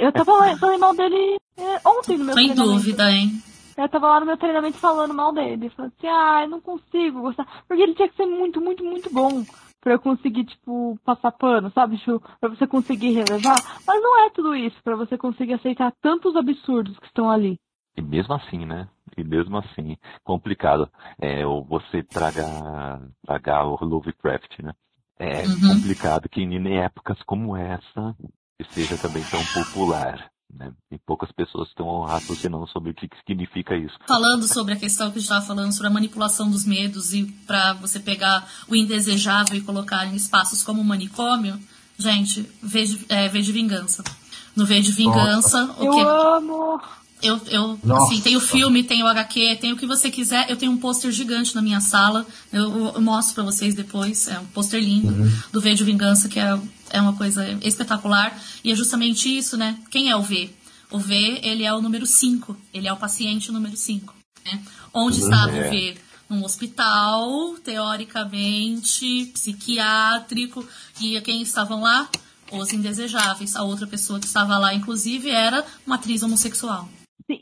Eu 0.00 0.10
tava 0.10 0.56
falando 0.56 0.80
mal 0.80 0.96
dele 0.96 1.36
é, 1.56 1.88
ontem 1.88 2.18
no 2.18 2.24
meu 2.24 2.34
Sem 2.34 2.54
dúvida, 2.54 3.10
hein? 3.12 3.30
Eu 3.82 3.88
tava 3.88 4.08
lá 4.08 4.20
no 4.20 4.26
meu 4.26 4.36
treinamento 4.36 4.78
falando 4.78 5.12
mal 5.12 5.32
dele. 5.32 5.70
Falando 5.70 5.92
assim, 5.98 6.08
ah, 6.08 6.42
eu 6.42 6.48
não 6.48 6.60
consigo 6.60 7.20
gostar. 7.20 7.46
Porque 7.66 7.82
ele 7.82 7.94
tinha 7.94 8.08
que 8.08 8.16
ser 8.16 8.26
muito, 8.26 8.60
muito, 8.60 8.84
muito 8.84 9.12
bom 9.12 9.44
pra 9.80 9.94
eu 9.94 9.98
conseguir, 9.98 10.44
tipo, 10.44 10.96
passar 11.04 11.32
pano, 11.32 11.70
sabe? 11.72 11.98
Tipo, 11.98 12.20
pra 12.40 12.48
você 12.48 12.66
conseguir 12.66 13.10
relevar. 13.10 13.80
Mas 13.86 14.02
não 14.02 14.24
é 14.24 14.30
tudo 14.30 14.54
isso, 14.54 14.76
pra 14.84 14.94
você 14.94 15.18
conseguir 15.18 15.54
aceitar 15.54 15.92
tantos 16.00 16.36
absurdos 16.36 16.96
que 16.98 17.06
estão 17.06 17.28
ali. 17.28 17.58
E 17.96 18.00
mesmo 18.00 18.32
assim, 18.34 18.64
né? 18.64 18.88
E 19.16 19.24
mesmo 19.24 19.58
assim, 19.58 19.96
complicado. 20.24 20.88
É, 21.20 21.44
você 21.44 22.02
tragar, 22.02 23.02
tragar 23.26 23.66
o 23.66 23.84
Lovecraft, 23.84 24.60
né? 24.60 24.72
É 25.18 25.42
uhum. 25.46 25.74
complicado 25.74 26.28
que 26.28 26.40
em 26.40 26.78
épocas 26.78 27.20
como 27.22 27.56
essa 27.56 28.16
seja 28.70 28.96
também 28.96 29.22
tão 29.24 29.40
popular. 29.52 30.31
Né? 30.52 30.70
E 30.90 30.98
poucas 30.98 31.32
pessoas 31.32 31.68
estão 31.68 32.02
raciocinando 32.02 32.66
sobre 32.68 32.90
o 32.90 32.94
que, 32.94 33.08
significa 33.26 33.74
isso. 33.74 33.96
Falando 34.06 34.46
sobre 34.46 34.74
a 34.74 34.76
questão 34.76 35.10
que 35.10 35.18
a 35.18 35.20
gente 35.20 35.30
estava 35.30 35.46
falando 35.46 35.72
sobre 35.72 35.86
a 35.86 35.90
manipulação 35.90 36.50
dos 36.50 36.66
medos 36.66 37.14
e 37.14 37.24
para 37.46 37.72
você 37.74 37.98
pegar 37.98 38.46
o 38.68 38.76
indesejável 38.76 39.56
e 39.56 39.62
colocar 39.62 40.06
em 40.06 40.14
espaços 40.14 40.62
como 40.62 40.82
o 40.82 40.84
manicômio, 40.84 41.58
gente, 41.98 42.48
veja 42.62 42.98
é, 43.08 43.28
de 43.28 43.52
vingança. 43.52 44.04
No 44.54 44.66
V 44.66 44.80
de 44.82 44.92
vingança, 44.92 45.66
Nossa. 45.66 45.82
o 45.82 45.90
que? 45.90 46.00
Eu 46.00 46.08
amo! 46.08 46.82
Eu, 47.22 47.40
eu 47.46 47.78
assim, 47.94 48.20
tem 48.20 48.36
o 48.36 48.40
filme, 48.40 48.82
tem 48.82 49.02
o 49.04 49.06
HQ, 49.06 49.58
tem 49.60 49.72
o 49.72 49.76
que 49.76 49.86
você 49.86 50.10
quiser. 50.10 50.50
Eu 50.50 50.56
tenho 50.56 50.72
um 50.72 50.76
pôster 50.76 51.12
gigante 51.12 51.54
na 51.54 51.62
minha 51.62 51.80
sala. 51.80 52.26
Eu, 52.52 52.92
eu 52.94 53.00
mostro 53.00 53.36
para 53.36 53.44
vocês 53.44 53.76
depois. 53.76 54.26
É 54.26 54.40
um 54.40 54.46
pôster 54.46 54.82
lindo 54.82 55.12
uhum. 55.12 55.32
do 55.52 55.60
V 55.60 55.72
de 55.74 55.84
Vingança, 55.84 56.28
que 56.28 56.40
é, 56.40 56.58
é 56.90 57.00
uma 57.00 57.12
coisa 57.12 57.46
espetacular. 57.62 58.36
E 58.64 58.72
é 58.72 58.74
justamente 58.74 59.28
isso, 59.28 59.56
né? 59.56 59.78
Quem 59.88 60.10
é 60.10 60.16
o 60.16 60.22
V? 60.22 60.50
O 60.90 60.98
V, 60.98 61.14
ele 61.44 61.62
é 61.62 61.72
o 61.72 61.80
número 61.80 62.06
5. 62.06 62.56
Ele 62.74 62.88
é 62.88 62.92
o 62.92 62.96
paciente 62.96 63.52
número 63.52 63.76
5. 63.76 64.14
Né? 64.44 64.60
Onde 64.92 65.20
uhum. 65.20 65.24
estava 65.24 65.56
é. 65.56 65.68
o 65.68 65.70
V? 65.70 65.96
Num 66.28 66.44
hospital, 66.44 67.54
teoricamente, 67.62 69.30
psiquiátrico. 69.32 70.66
E 71.00 71.20
quem 71.20 71.40
estavam 71.40 71.82
lá? 71.82 72.08
Os 72.50 72.72
indesejáveis. 72.72 73.54
A 73.54 73.62
outra 73.62 73.86
pessoa 73.86 74.18
que 74.18 74.26
estava 74.26 74.58
lá, 74.58 74.74
inclusive, 74.74 75.30
era 75.30 75.64
uma 75.86 75.94
atriz 75.94 76.22
homossexual. 76.24 76.88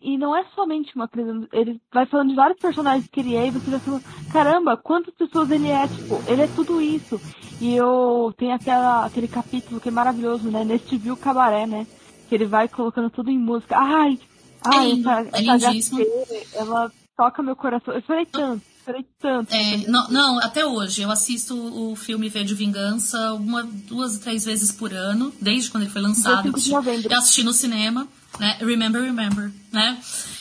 E 0.02 0.18
não 0.18 0.36
é 0.36 0.44
somente 0.54 0.94
uma 0.94 1.08
prisão. 1.08 1.46
Ele 1.52 1.80
vai 1.92 2.06
falando 2.06 2.30
de 2.30 2.36
vários 2.36 2.58
personagens 2.58 3.08
que 3.10 3.20
ele 3.20 3.36
é 3.36 3.46
e 3.46 3.50
você 3.50 3.70
vai 3.70 3.80
falando, 3.80 4.04
caramba, 4.32 4.76
quantas 4.76 5.14
pessoas 5.14 5.50
ele 5.50 5.68
é, 5.68 5.86
tipo, 5.86 6.22
ele 6.26 6.42
é 6.42 6.46
tudo 6.48 6.80
isso. 6.80 7.20
E 7.60 7.74
eu 7.74 8.32
tenho 8.36 8.54
aquela, 8.54 9.04
aquele 9.04 9.28
capítulo 9.28 9.80
que 9.80 9.88
é 9.88 9.92
maravilhoso, 9.92 10.50
né? 10.50 10.64
Neste 10.64 10.96
viu 10.96 11.16
cabaré, 11.16 11.66
né? 11.66 11.86
Que 12.28 12.34
ele 12.34 12.46
vai 12.46 12.68
colocando 12.68 13.10
tudo 13.10 13.30
em 13.30 13.38
música. 13.38 13.76
Ai, 13.76 14.18
ai, 14.64 14.92
é 14.92 15.00
essa, 15.00 15.20
é 15.20 15.56
essa 15.56 15.72
HT, 15.72 16.48
ela 16.54 16.92
toca 17.16 17.42
meu 17.42 17.56
coração. 17.56 17.92
Eu 17.94 18.02
falei 18.02 18.26
tanto. 18.26 18.69
Tanto. 19.18 19.54
É, 19.54 19.78
não, 19.88 20.08
não, 20.08 20.38
até 20.38 20.64
hoje. 20.64 21.02
Eu 21.02 21.10
assisto 21.10 21.54
o 21.54 21.96
filme 21.96 22.28
V 22.28 22.44
de 22.44 22.54
Vingança 22.54 23.34
uma, 23.34 23.62
duas, 23.62 24.18
três 24.18 24.44
vezes 24.44 24.72
por 24.72 24.92
ano, 24.92 25.32
desde 25.40 25.70
quando 25.70 25.84
ele 25.84 25.92
foi 25.92 26.02
lançado. 26.02 26.48
Eu 27.10 27.18
assisti 27.18 27.42
no 27.42 27.52
cinema 27.52 28.08
né? 28.38 28.56
Remember, 28.60 29.02
remember, 29.02 29.52
né? 29.72 29.98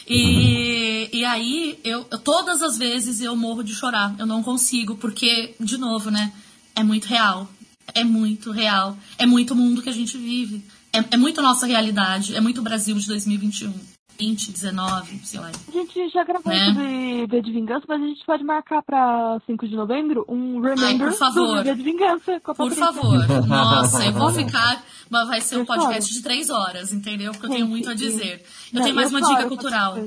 E, 0.07 1.09
e 1.11 1.25
aí, 1.25 1.79
eu, 1.83 2.05
eu, 2.09 2.17
todas 2.17 2.61
as 2.61 2.77
vezes 2.77 3.21
eu 3.21 3.35
morro 3.35 3.63
de 3.63 3.73
chorar. 3.73 4.15
Eu 4.19 4.25
não 4.25 4.43
consigo, 4.43 4.95
porque, 4.95 5.55
de 5.59 5.77
novo, 5.77 6.11
né? 6.11 6.31
É 6.75 6.83
muito 6.83 7.07
real. 7.07 7.49
É 7.93 8.03
muito 8.03 8.51
real. 8.51 8.97
É 9.17 9.25
muito 9.25 9.55
mundo 9.55 9.81
que 9.81 9.89
a 9.89 9.93
gente 9.93 10.17
vive. 10.17 10.63
É, 10.93 11.03
é 11.11 11.17
muito 11.17 11.41
nossa 11.41 11.65
realidade. 11.65 12.35
É 12.35 12.41
muito 12.41 12.61
Brasil 12.61 12.95
de 12.97 13.07
2021. 13.07 13.73
20, 14.19 14.51
19, 14.51 15.21
sei 15.23 15.39
lá. 15.39 15.49
A 15.67 15.71
gente 15.71 16.09
já 16.09 16.25
gravou 16.25 16.51
né? 16.51 16.65
sobre 16.65 17.25
V 17.25 17.41
de 17.41 17.51
Vingança, 17.53 17.85
mas 17.87 18.01
a 18.01 18.05
gente 18.05 18.25
pode 18.25 18.43
marcar 18.43 18.83
pra 18.83 19.39
5 19.45 19.65
de 19.65 19.75
novembro 19.75 20.25
um 20.27 20.59
Remember 20.59 20.85
Ai, 20.87 20.97
por 20.97 21.13
favor. 21.13 21.63
V 21.63 21.75
de 21.75 21.83
Vingança 21.83 22.39
com 22.41 22.51
a 22.51 22.55
Por 22.55 22.71
favor. 22.73 23.27
Nossa, 23.47 24.05
eu 24.05 24.11
vou 24.11 24.29
ficar... 24.31 24.83
Mas 25.09 25.27
vai 25.27 25.41
ser 25.41 25.57
um 25.57 25.65
podcast 25.65 26.13
de 26.13 26.21
três 26.21 26.49
horas, 26.49 26.91
entendeu? 26.91 27.31
Porque 27.31 27.47
eu 27.47 27.51
tenho 27.51 27.67
muito 27.67 27.89
a 27.89 27.93
dizer. 27.93 28.45
Eu 28.73 28.83
tenho 28.83 28.95
mais 28.95 29.09
uma 29.09 29.21
dica 29.21 29.47
cultural. 29.47 29.97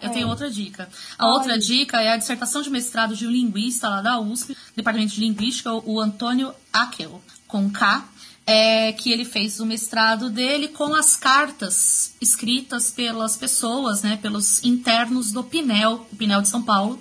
Eu 0.00 0.10
tenho 0.10 0.26
é. 0.26 0.30
outra 0.30 0.50
dica. 0.50 0.88
A 1.18 1.26
outra 1.28 1.58
dica 1.58 2.00
é 2.00 2.12
a 2.12 2.16
dissertação 2.16 2.62
de 2.62 2.70
mestrado 2.70 3.14
de 3.14 3.26
um 3.26 3.30
linguista 3.30 3.88
lá 3.88 4.00
da 4.00 4.18
USP, 4.18 4.56
Departamento 4.74 5.12
de 5.12 5.20
Linguística, 5.20 5.72
o 5.72 6.00
Antônio 6.00 6.54
Akel, 6.72 7.20
com 7.46 7.70
K, 7.70 8.04
é, 8.48 8.92
que 8.94 9.12
ele 9.12 9.26
fez 9.26 9.60
o 9.60 9.66
mestrado 9.66 10.30
dele 10.30 10.68
com 10.68 10.94
as 10.94 11.14
cartas 11.14 12.14
escritas 12.18 12.90
pelas 12.90 13.36
pessoas, 13.36 14.00
né, 14.00 14.18
pelos 14.22 14.64
internos 14.64 15.30
do 15.30 15.44
Pinel, 15.44 16.06
o 16.10 16.16
Pinel 16.16 16.40
de 16.40 16.48
São 16.48 16.62
Paulo, 16.62 16.98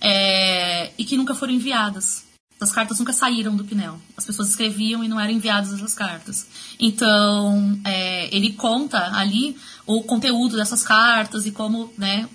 é, 0.00 0.90
e 0.98 1.04
que 1.04 1.16
nunca 1.16 1.36
foram 1.36 1.52
enviadas. 1.52 2.24
As 2.60 2.72
cartas 2.72 2.98
nunca 2.98 3.12
saíram 3.12 3.54
do 3.54 3.64
Pinel. 3.64 3.96
As 4.16 4.24
pessoas 4.24 4.48
escreviam 4.48 5.04
e 5.04 5.08
não 5.08 5.20
eram 5.20 5.32
enviadas 5.32 5.72
essas 5.72 5.94
cartas. 5.94 6.48
Então, 6.80 7.80
é, 7.84 8.34
ele 8.34 8.52
conta 8.52 9.16
ali 9.16 9.56
o 9.86 10.02
conteúdo 10.02 10.56
dessas 10.56 10.82
cartas 10.82 11.46
e 11.46 11.52
como, 11.52 11.92
né, 11.96 12.28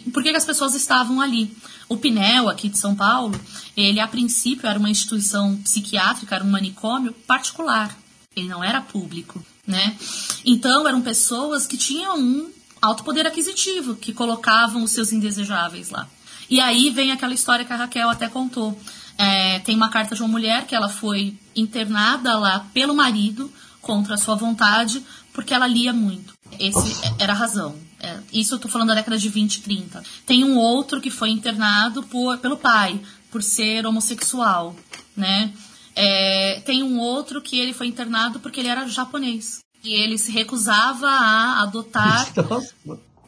por 0.00 0.22
que, 0.22 0.30
que 0.30 0.36
as 0.36 0.44
pessoas 0.44 0.74
estavam 0.74 1.20
ali? 1.20 1.56
O 1.88 1.96
Pinel, 1.96 2.48
aqui 2.48 2.68
de 2.68 2.78
São 2.78 2.94
Paulo, 2.94 3.38
ele 3.76 4.00
a 4.00 4.08
princípio 4.08 4.68
era 4.68 4.78
uma 4.78 4.90
instituição 4.90 5.56
psiquiátrica, 5.58 6.34
era 6.34 6.44
um 6.44 6.50
manicômio 6.50 7.12
particular. 7.26 7.96
Ele 8.34 8.48
não 8.48 8.64
era 8.64 8.80
público, 8.80 9.44
né? 9.66 9.96
Então 10.44 10.86
eram 10.88 11.00
pessoas 11.00 11.66
que 11.66 11.76
tinham 11.76 12.18
um 12.18 12.50
alto 12.82 13.04
poder 13.04 13.26
aquisitivo, 13.26 13.94
que 13.94 14.12
colocavam 14.12 14.82
os 14.82 14.90
seus 14.90 15.12
indesejáveis 15.12 15.90
lá. 15.90 16.08
E 16.50 16.60
aí 16.60 16.90
vem 16.90 17.12
aquela 17.12 17.32
história 17.32 17.64
que 17.64 17.72
a 17.72 17.76
Raquel 17.76 18.10
até 18.10 18.28
contou. 18.28 18.78
É, 19.16 19.60
tem 19.60 19.76
uma 19.76 19.88
carta 19.88 20.14
de 20.14 20.22
uma 20.22 20.28
mulher 20.28 20.66
que 20.66 20.74
ela 20.74 20.88
foi 20.88 21.36
internada 21.54 22.36
lá 22.36 22.66
pelo 22.74 22.94
marido 22.94 23.50
contra 23.80 24.14
a 24.14 24.18
sua 24.18 24.34
vontade 24.34 25.04
porque 25.32 25.54
ela 25.54 25.66
lia 25.66 25.92
muito. 25.92 26.34
Esse 26.58 27.00
era 27.18 27.32
a 27.32 27.36
razão. 27.36 27.76
É, 28.04 28.20
isso 28.34 28.54
eu 28.54 28.58
tô 28.58 28.68
falando 28.68 28.88
da 28.88 28.96
década 28.96 29.16
de 29.16 29.30
20 29.30 29.56
e 29.56 29.60
30. 29.62 30.02
Tem 30.26 30.44
um 30.44 30.58
outro 30.58 31.00
que 31.00 31.10
foi 31.10 31.30
internado 31.30 32.02
por, 32.02 32.36
pelo 32.36 32.58
pai, 32.58 33.00
por 33.30 33.42
ser 33.42 33.86
homossexual, 33.86 34.76
né? 35.16 35.50
É, 35.96 36.60
tem 36.66 36.82
um 36.82 36.98
outro 36.98 37.40
que 37.40 37.58
ele 37.58 37.72
foi 37.72 37.86
internado 37.86 38.40
porque 38.40 38.60
ele 38.60 38.68
era 38.68 38.86
japonês. 38.86 39.60
E 39.82 39.94
ele 39.94 40.18
se 40.18 40.30
recusava 40.30 41.08
a 41.08 41.62
adotar. 41.62 42.30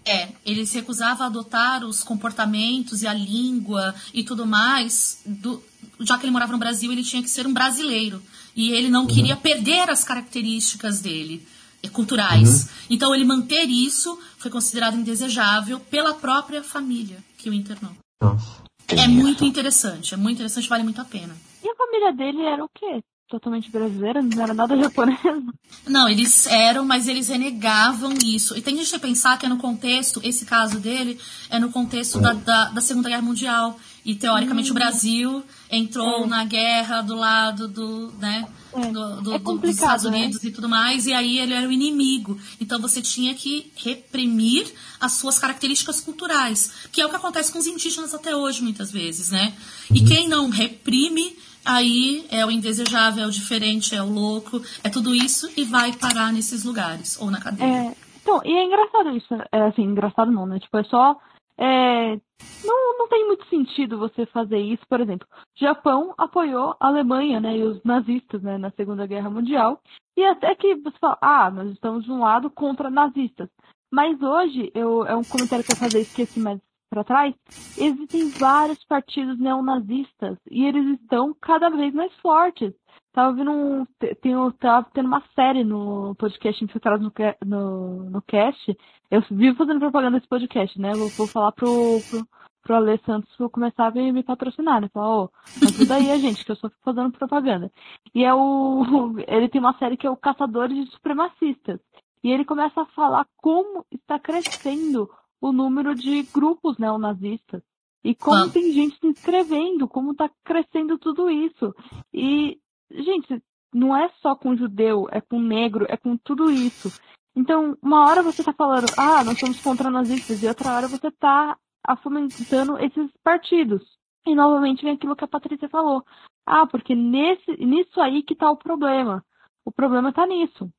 É, 0.05 0.29
ele 0.45 0.66
se 0.66 0.77
recusava 0.77 1.24
a 1.24 1.27
adotar 1.27 1.83
os 1.85 2.03
comportamentos 2.05 3.03
e 3.03 3.07
a 3.07 3.14
língua 3.14 3.95
e 4.12 4.22
tudo 4.22 4.47
mais. 4.47 5.20
Do, 5.24 5.62
já 6.01 6.18
que 6.18 6.24
ele 6.24 6.33
morava 6.33 6.53
no 6.53 6.59
Brasil, 6.59 6.93
ele 6.93 7.03
tinha 7.03 7.22
que 7.22 7.31
ser 7.31 7.47
um 7.47 7.53
brasileiro. 7.53 8.22
E 8.55 8.72
ele 8.72 8.91
não 8.91 9.03
uhum. 9.03 9.07
queria 9.07 9.37
perder 9.37 9.89
as 9.89 10.05
características 10.05 11.01
dele 11.01 11.47
culturais. 11.89 12.62
Uhum. 12.62 12.68
Então, 12.91 13.14
ele 13.14 13.24
manter 13.24 13.64
isso 13.64 14.18
foi 14.47 14.51
considerado 14.51 14.97
indesejável 14.97 15.81
pela 15.81 16.15
própria 16.15 16.63
família 16.63 17.19
que 17.37 17.51
o 17.51 17.55
internou. 17.55 17.91
Nossa. 18.21 18.65
É 18.89 19.09
muito 19.09 19.45
interessante, 19.45 20.15
é 20.15 20.17
muito 20.17 20.37
interessante, 20.37 20.69
vale 20.69 20.85
muito 20.85 21.01
a 21.01 21.05
pena. 21.05 21.37
E 21.65 21.69
a 21.69 21.75
família 21.75 22.13
dele 22.13 22.43
era 22.43 22.65
o 22.65 22.69
quê? 22.69 23.03
Totalmente 23.29 23.69
brasileira? 23.73 24.23
Não 24.23 24.41
era 24.41 24.55
nada 24.55 24.77
japonesa? 24.77 25.43
Não, 25.85 26.09
eles 26.09 26.47
eram, 26.47 26.85
mas 26.85 27.09
eles 27.09 27.27
renegavam 27.27 28.15
isso. 28.25 28.57
E 28.57 28.63
tem 28.63 28.77
gente 28.77 28.89
que 28.89 28.99
pensar 29.01 29.37
que 29.37 29.47
é 29.47 29.49
no 29.49 29.57
contexto, 29.57 30.21
esse 30.23 30.47
caso 30.47 30.79
dele, 30.79 31.19
é 31.51 31.59
no 31.59 31.73
contexto 31.73 32.21
da, 32.21 32.33
da, 32.33 32.67
da 32.67 32.81
Segunda 32.81 33.09
Guerra 33.09 33.23
Mundial. 33.23 33.77
E 34.07 34.15
teoricamente 34.15 34.71
hum. 34.71 34.71
o 34.71 34.75
Brasil 34.75 35.45
entrou 35.69 36.25
é. 36.25 36.27
na 36.29 36.45
guerra 36.45 37.03
do 37.03 37.17
lado 37.17 37.67
do, 37.67 38.13
né, 38.21 38.47
é. 38.73 38.93
do, 38.93 39.21
do, 39.21 39.35
é 39.35 39.39
dos 39.41 39.71
Estados 39.71 40.05
né? 40.05 40.11
Unidos 40.11 40.41
né? 40.41 40.49
e 40.49 40.53
tudo 40.53 40.69
mais, 40.69 41.07
e 41.07 41.13
aí 41.13 41.41
ele 41.41 41.53
era 41.53 41.67
o 41.67 41.73
inimigo. 41.73 42.39
Então 42.61 42.81
você 42.81 43.03
tinha 43.03 43.35
que 43.35 43.73
reprimir 43.75 44.73
as 45.01 45.15
suas 45.15 45.41
características 45.41 46.01
culturais, 46.01 46.87
que 46.93 47.01
é 47.01 47.07
o 47.07 47.11
que 47.11 47.17
acontece 47.17 47.51
com 47.51 47.59
os 47.59 47.67
indígenas 47.67 48.15
até 48.15 48.35
hoje, 48.35 48.63
muitas 48.63 48.93
vezes, 48.93 49.33
né? 49.33 49.53
E 49.93 49.99
uhum. 49.99 50.07
quem 50.07 50.29
não 50.29 50.51
reprime, 50.51 51.37
aí 51.65 52.25
é 52.31 52.47
o 52.47 52.51
indesejável, 52.53 53.25
é 53.25 53.27
o 53.27 53.31
diferente, 53.33 53.93
é 53.93 54.01
o 54.01 54.09
louco, 54.09 54.63
é 54.85 54.89
tudo 54.89 55.17
isso 55.17 55.51
e 55.57 55.65
vai 55.65 55.93
parar 55.93 56.33
nesses 56.33 56.63
lugares, 56.63 57.19
ou 57.21 57.29
na 57.29 57.41
cadeia. 57.41 57.67
É, 57.67 57.97
então, 58.23 58.41
e 58.45 58.53
é 58.53 58.65
engraçado 58.65 59.17
isso, 59.17 59.35
é 59.51 59.63
assim, 59.63 59.83
engraçado 59.83 60.31
não, 60.31 60.47
né? 60.47 60.61
Tipo, 60.61 60.79
é 60.79 60.85
só 60.85 61.19
é, 61.59 62.17
não, 62.65 62.99
não 62.99 63.09
tem 63.09 63.27
muito 63.27 63.47
sentido 63.47 63.99
você 63.99 64.27
fazer 64.27 64.59
isso. 64.59 64.87
Por 64.89 65.01
exemplo, 65.01 65.27
Japão 65.55 66.15
apoiou 66.19 66.77
a 66.79 66.87
Alemanha 66.89 67.41
né, 67.41 67.57
e 67.57 67.63
os 67.63 67.83
nazistas 67.83 68.43
né, 68.43 68.59
na 68.59 68.71
Segunda 68.71 69.07
Guerra 69.07 69.31
Mundial. 69.31 69.81
E 70.17 70.25
até 70.25 70.55
que 70.55 70.75
você 70.77 70.99
fala, 70.99 71.19
ah, 71.21 71.51
nós 71.51 71.71
estamos 71.71 72.05
de 72.05 72.13
um 72.13 72.21
lado 72.21 72.51
contra 72.51 72.91
nazistas. 72.91 73.49
Mas 73.91 74.21
hoje, 74.21 74.71
eu, 74.75 75.07
é 75.07 75.17
um 75.17 75.25
comentário 75.25 75.65
que 75.65 75.73
eu 75.73 75.77
fazer, 75.77 76.01
esqueci 76.01 76.41
mais 76.41 76.61
para 76.89 77.05
trás, 77.05 77.35
existem 77.77 78.31
vários 78.31 78.83
partidos 78.85 79.39
neonazistas 79.39 80.39
e 80.51 80.65
eles 80.65 81.01
estão 81.01 81.35
cada 81.41 81.69
vez 81.71 81.93
mais 81.93 82.13
fortes. 82.17 82.73
Tava 83.17 83.33
vendo 83.33 83.51
um. 83.51 83.87
Tem, 84.21 84.35
tava 84.61 84.87
tendo 84.93 85.07
uma 85.07 85.23
série 85.35 85.64
no 85.64 86.14
podcast 86.17 86.62
Infiltrado 86.62 87.03
no, 87.03 87.12
no, 87.47 88.11
no 88.11 88.21
cast. 88.21 88.77
Eu 89.11 89.23
vivo 89.31 89.57
fazendo 89.57 89.81
propaganda 89.81 90.19
desse 90.19 90.29
podcast, 90.29 90.79
né? 90.79 90.93
Vou, 90.93 91.09
vou 91.09 91.27
falar 91.27 91.51
pro, 91.53 91.67
pro, 92.11 92.29
pro 92.62 92.75
Ale 92.75 93.01
Santos 93.07 93.35
vou 93.39 93.49
começar 93.49 93.87
a 93.87 93.91
me, 93.91 94.12
me 94.12 94.23
patrocinar, 94.23 94.83
né? 94.83 94.91
Falar, 94.93 95.09
ô, 95.09 95.25
oh, 95.25 95.64
ajuda 95.64 95.95
aí 95.95 96.11
a 96.11 96.19
gente, 96.19 96.45
que 96.45 96.53
eu 96.53 96.57
só 96.57 96.69
fico 96.69 96.83
fazendo 96.85 97.11
propaganda. 97.11 97.73
E 98.14 98.23
é 98.23 98.35
o. 98.35 98.85
Ele 99.27 99.49
tem 99.49 99.62
uma 99.62 99.79
série 99.79 99.97
que 99.97 100.07
é 100.07 100.11
o 100.11 100.17
Caçadores 100.19 100.77
de 100.77 100.91
Supremacistas. 100.91 101.81
E 102.23 102.31
ele 102.31 102.45
começa 102.45 102.83
a 102.83 102.87
falar 102.87 103.27
como 103.39 103.87
está 103.91 104.19
crescendo 104.19 105.09
o 105.41 105.53
número 105.53 105.95
de 105.95 106.23
grupos 106.25 106.77
neonazistas. 106.77 107.62
E 108.05 108.14
como 108.14 108.45
ah. 108.45 108.51
tem 108.51 108.73
gente 108.73 108.99
se 108.99 109.07
inscrevendo, 109.07 109.89
como 109.89 110.12
está 110.12 110.31
crescendo 110.45 110.99
tudo 110.99 111.31
isso. 111.31 111.75
E 112.12 112.59
gente, 112.91 113.43
não 113.72 113.97
é 113.97 114.09
só 114.20 114.34
com 114.34 114.57
judeu, 114.57 115.07
é 115.11 115.20
com 115.20 115.41
negro, 115.41 115.87
é 115.89 115.97
com 115.97 116.16
tudo 116.16 116.51
isso. 116.51 116.91
Então, 117.34 117.76
uma 117.82 118.09
hora 118.09 118.22
você 118.22 118.43
tá 118.43 118.53
falando, 118.53 118.87
ah, 118.97 119.22
nós 119.22 119.39
somos 119.39 119.61
contra 119.61 119.91
nazistas, 119.91 120.43
e 120.43 120.49
outra 120.49 120.72
hora 120.72 120.89
você 120.89 121.11
tá 121.11 121.57
fomentando 122.03 122.78
esses 122.78 123.11
partidos. 123.22 123.82
E 124.26 124.34
novamente 124.34 124.82
vem 124.82 124.95
aquilo 124.95 125.14
que 125.14 125.24
a 125.24 125.28
Patrícia 125.28 125.68
falou. 125.68 126.03
Ah, 126.45 126.66
porque 126.66 126.95
nesse, 126.95 127.53
nisso 127.59 128.01
aí 128.01 128.22
que 128.22 128.34
tá 128.34 128.51
o 128.51 128.57
problema. 128.57 129.24
O 129.64 129.70
problema 129.70 130.12
tá 130.12 130.26
nisso. 130.26 130.70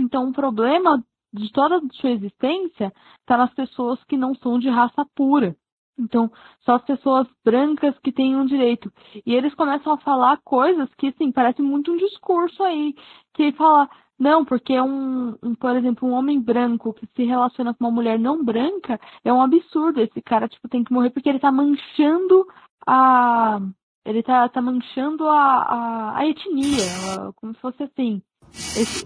Então, 0.00 0.28
o 0.28 0.32
problema 0.32 1.02
de 1.32 1.52
toda 1.52 1.76
a 1.76 1.80
sua 1.92 2.10
existência 2.10 2.92
tá 3.24 3.36
nas 3.36 3.52
pessoas 3.54 4.02
que 4.04 4.16
não 4.16 4.34
são 4.34 4.58
de 4.58 4.68
raça 4.68 5.06
pura. 5.14 5.56
Então, 5.98 6.30
só 6.60 6.76
as 6.76 6.82
pessoas 6.84 7.26
brancas 7.44 7.98
que 8.00 8.12
têm 8.12 8.36
um 8.36 8.44
direito. 8.44 8.92
E 9.24 9.34
eles 9.34 9.54
começam 9.54 9.92
a 9.92 9.98
falar 9.98 10.38
coisas 10.44 10.88
que, 10.96 11.08
assim, 11.08 11.32
parece 11.32 11.62
muito 11.62 11.92
um 11.92 11.96
discurso 11.96 12.62
aí. 12.62 12.94
Que 13.34 13.52
fala, 13.52 13.88
não, 14.18 14.44
porque 14.44 14.78
um, 14.80 15.36
um, 15.42 15.54
por 15.54 15.76
exemplo, 15.76 16.08
um 16.08 16.12
homem 16.12 16.40
branco 16.40 16.94
que 16.94 17.06
se 17.14 17.24
relaciona 17.24 17.74
com 17.74 17.84
uma 17.84 17.90
mulher 17.90 18.18
não 18.18 18.42
branca 18.44 18.98
é 19.24 19.32
um 19.32 19.42
absurdo. 19.42 20.00
Esse 20.00 20.22
cara, 20.22 20.48
tipo, 20.48 20.68
tem 20.68 20.82
que 20.82 20.92
morrer 20.92 21.10
porque 21.10 21.28
ele 21.28 21.38
tá 21.38 21.52
manchando 21.52 22.46
a. 22.86 23.60
Ele 24.04 24.22
tá, 24.22 24.48
tá 24.48 24.62
manchando 24.62 25.28
a, 25.28 25.62
a, 25.62 26.18
a 26.18 26.26
etnia, 26.26 27.32
como 27.34 27.54
se 27.54 27.60
fosse 27.60 27.82
assim. 27.82 28.22
Esse, 28.52 29.04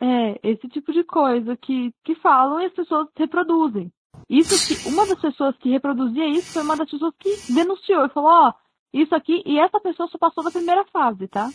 é, 0.00 0.38
esse 0.42 0.68
tipo 0.68 0.92
de 0.92 1.02
coisa 1.04 1.56
que, 1.56 1.92
que 2.04 2.14
falam 2.16 2.60
e 2.60 2.66
as 2.66 2.72
pessoas 2.72 3.08
reproduzem. 3.16 3.92
Isso 4.28 4.66
que 4.66 4.88
uma 4.88 5.06
das 5.06 5.20
pessoas 5.20 5.54
que 5.58 5.70
reproduzia 5.70 6.28
isso 6.28 6.52
foi 6.52 6.62
uma 6.62 6.76
das 6.76 6.90
pessoas 6.90 7.14
que 7.18 7.52
denunciou 7.52 8.06
e 8.06 8.08
falou, 8.10 8.30
ó, 8.30 8.48
oh, 8.48 8.62
isso 8.92 9.14
aqui, 9.14 9.42
e 9.46 9.58
essa 9.58 9.80
pessoa 9.80 10.08
só 10.08 10.18
passou 10.18 10.44
da 10.44 10.50
primeira 10.50 10.84
fase, 10.92 11.26
tá? 11.28 11.50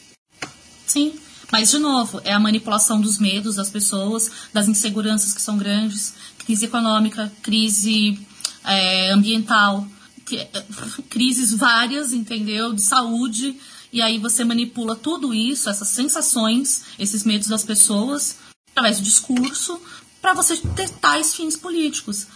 Sim, 0.86 1.20
mas 1.52 1.72
de 1.72 1.80
novo, 1.80 2.20
é 2.24 2.34
a 2.34 2.40
manipulação 2.40 3.00
dos 3.00 3.20
medos 3.20 3.56
das 3.56 3.70
pessoas, 3.70 4.50
das 4.52 4.68
inseguranças 4.68 5.34
que 5.34 5.42
são 5.42 5.58
grandes, 5.58 6.16
crise 6.40 6.66
econômica, 6.66 7.32
crise 7.42 8.20
é, 8.66 9.12
ambiental, 9.12 9.86
crises 11.10 11.54
várias, 11.54 12.12
entendeu? 12.12 12.74
De 12.74 12.82
saúde, 12.82 13.60
e 13.92 14.02
aí 14.02 14.18
você 14.18 14.44
manipula 14.44 14.96
tudo 14.96 15.34
isso, 15.34 15.70
essas 15.70 15.90
sensações, 15.90 16.86
esses 17.00 17.24
medos 17.24 17.48
das 17.48 17.64
pessoas, 17.64 18.38
através 18.72 18.98
do 18.98 19.04
discurso, 19.04 19.80
para 20.28 20.34
você 20.34 20.58
ter 20.58 20.90
tais 20.90 21.34
fins 21.34 21.56
políticos 21.56 22.28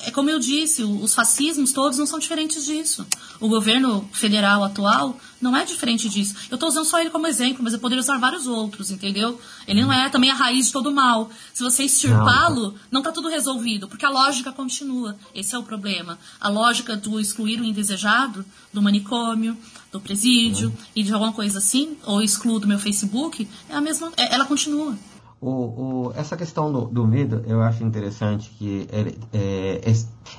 é 0.00 0.10
como 0.10 0.28
eu 0.28 0.40
disse, 0.40 0.82
os 0.82 1.14
fascismos 1.14 1.72
todos 1.72 1.96
não 1.98 2.06
são 2.06 2.18
diferentes 2.18 2.64
disso. 2.64 3.06
O 3.38 3.48
governo 3.48 4.08
federal 4.12 4.64
atual 4.64 5.16
não 5.40 5.56
é 5.56 5.64
diferente 5.64 6.08
disso. 6.08 6.34
Eu 6.50 6.56
estou 6.56 6.68
usando 6.68 6.84
só 6.84 7.00
ele 7.00 7.10
como 7.10 7.28
exemplo, 7.28 7.62
mas 7.62 7.72
eu 7.72 7.78
poderia 7.78 8.02
usar 8.02 8.18
vários 8.18 8.48
outros, 8.48 8.90
entendeu? 8.90 9.40
Ele 9.66 9.82
não 9.82 9.92
é 9.92 10.08
também 10.08 10.30
a 10.30 10.34
raiz 10.34 10.66
de 10.66 10.72
todo 10.72 10.88
o 10.88 10.94
mal. 10.94 11.30
Se 11.54 11.62
você 11.62 11.84
extirpá-lo, 11.84 12.74
não 12.90 13.00
está 13.00 13.12
tudo 13.12 13.28
resolvido, 13.28 13.86
porque 13.86 14.04
a 14.04 14.10
lógica 14.10 14.50
continua. 14.50 15.16
Esse 15.32 15.54
é 15.54 15.58
o 15.58 15.62
problema. 15.62 16.18
A 16.40 16.48
lógica 16.48 16.96
do 16.96 17.20
excluir 17.20 17.60
o 17.60 17.64
indesejado, 17.64 18.44
do 18.72 18.82
manicômio, 18.82 19.56
do 19.92 20.00
presídio 20.00 20.76
e 20.96 21.04
de 21.04 21.12
alguma 21.12 21.32
coisa 21.32 21.58
assim, 21.58 21.96
ou 22.04 22.20
excluo 22.20 22.58
do 22.58 22.66
meu 22.66 22.80
Facebook, 22.80 23.48
é 23.68 23.76
a 23.76 23.80
mesma, 23.80 24.12
é, 24.16 24.34
ela 24.34 24.44
continua. 24.44 24.96
O, 25.40 25.50
o, 25.50 26.12
essa 26.16 26.36
questão 26.36 26.72
do, 26.72 26.86
do, 26.86 27.06
medo, 27.06 27.42
eu 27.46 27.60
acho 27.60 27.84
interessante 27.84 28.50
que 28.50 28.88
é, 28.90 29.14
é, 29.36 29.92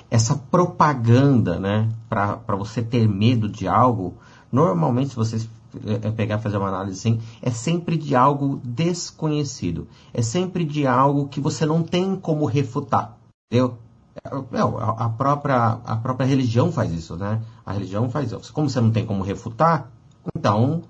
essa 0.09 0.35
propaganda, 0.35 1.59
né, 1.59 1.87
para 2.09 2.55
você 2.57 2.81
ter 2.81 3.07
medo 3.07 3.47
de 3.47 3.67
algo, 3.67 4.15
normalmente, 4.51 5.09
se 5.09 5.15
você 5.15 5.47
é, 5.85 6.11
pegar 6.11 6.39
fazer 6.39 6.57
uma 6.57 6.69
análise 6.69 6.99
assim, 6.99 7.21
é 7.41 7.51
sempre 7.51 7.97
de 7.97 8.15
algo 8.15 8.59
desconhecido. 8.63 9.87
É 10.13 10.21
sempre 10.21 10.65
de 10.65 10.87
algo 10.87 11.27
que 11.27 11.39
você 11.39 11.65
não 11.65 11.83
tem 11.83 12.15
como 12.15 12.45
refutar. 12.45 13.17
Entendeu? 13.51 13.77
É, 14.23 14.29
a, 14.29 15.09
própria, 15.09 15.79
a 15.85 15.95
própria 15.97 16.25
religião 16.25 16.71
faz 16.71 16.91
isso, 16.91 17.15
né? 17.15 17.41
A 17.65 17.73
religião 17.73 18.09
faz 18.09 18.31
isso. 18.31 18.51
Como 18.51 18.69
você 18.69 18.81
não 18.81 18.91
tem 18.91 19.05
como 19.05 19.23
refutar, 19.23 19.91
então 20.35 20.83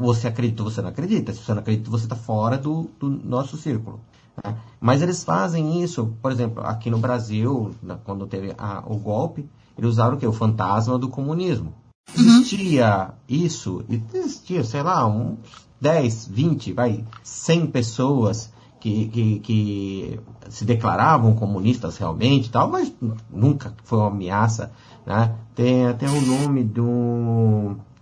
você 0.00 0.28
acredita 0.28 0.62
ou 0.62 0.70
você 0.70 0.80
não 0.80 0.90
acredita. 0.90 1.32
Se 1.32 1.42
você 1.42 1.52
não 1.52 1.60
acredita, 1.60 1.90
você 1.90 2.04
está 2.04 2.14
fora 2.14 2.56
do, 2.56 2.88
do, 3.00 3.10
nosso 3.10 3.56
círculo. 3.56 4.00
Né? 4.44 4.56
Mas 4.80 5.02
eles 5.02 5.24
fazem 5.24 5.82
isso, 5.82 6.14
por 6.22 6.30
exemplo, 6.30 6.62
aqui 6.64 6.88
no 6.88 6.98
Brasil, 6.98 7.74
na, 7.82 7.96
quando 7.96 8.28
teve 8.28 8.54
a, 8.56 8.84
o 8.86 8.96
golpe, 8.96 9.48
eles 9.76 9.90
usaram 9.90 10.14
o 10.14 10.18
que? 10.18 10.26
O 10.26 10.32
fantasma 10.32 10.96
do 10.96 11.08
comunismo. 11.08 11.74
Existia 12.16 13.12
isso, 13.28 13.84
existia, 13.88 14.62
sei 14.62 14.84
lá, 14.84 15.04
uns 15.04 15.38
10, 15.80 16.28
20, 16.28 16.72
vai, 16.72 17.04
100 17.24 17.66
pessoas 17.66 18.52
que, 18.78 19.08
que, 19.08 19.40
que 19.40 20.20
se 20.48 20.64
declaravam 20.64 21.34
comunistas 21.34 21.96
realmente 21.96 22.52
tal, 22.52 22.70
mas 22.70 22.94
nunca 23.28 23.74
foi 23.82 23.98
uma 23.98 24.06
ameaça, 24.06 24.70
né? 25.04 25.34
Tem 25.56 25.86
até 25.86 26.08
o 26.08 26.20
nome 26.20 26.62
de 26.62 26.80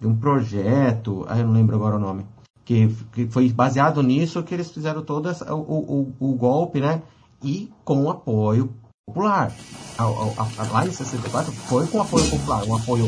um, 0.06 0.16
projeto, 0.16 1.24
ah, 1.28 1.38
eu 1.38 1.46
não 1.46 1.52
lembro 1.52 1.76
agora 1.76 1.96
o 1.96 1.98
nome, 1.98 2.26
que, 2.64 2.88
que 3.12 3.26
foi 3.26 3.48
baseado 3.50 4.02
nisso 4.02 4.42
que 4.42 4.54
eles 4.54 4.70
fizeram 4.70 5.02
todo 5.02 5.28
essa, 5.28 5.54
o, 5.54 5.60
o, 5.60 6.14
o 6.18 6.34
golpe, 6.34 6.80
né? 6.80 7.02
E 7.42 7.70
com 7.84 8.10
apoio 8.10 8.72
popular. 9.06 9.52
A, 9.98 10.02
a, 10.02 10.62
a, 10.62 10.72
lá 10.72 10.86
em 10.86 10.92
64 10.92 11.52
foi 11.52 11.86
com 11.86 12.00
apoio 12.00 12.28
popular, 12.30 12.64
um 12.64 12.74
apoio 12.74 13.06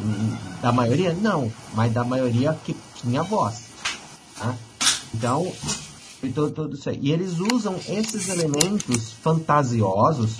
hum, 0.00 0.36
da 0.60 0.72
maioria? 0.72 1.14
Não, 1.14 1.50
mas 1.74 1.92
da 1.92 2.04
maioria 2.04 2.56
que 2.64 2.76
tinha 2.94 3.22
voz. 3.22 3.68
Tá? 4.38 4.54
Então, 5.14 5.50
e, 6.22 6.30
todo, 6.30 6.50
todo 6.50 6.74
isso 6.74 6.90
aí. 6.90 6.98
e 7.00 7.12
eles 7.12 7.38
usam 7.38 7.76
esses 7.88 8.28
elementos 8.28 9.12
fantasiosos, 9.12 10.38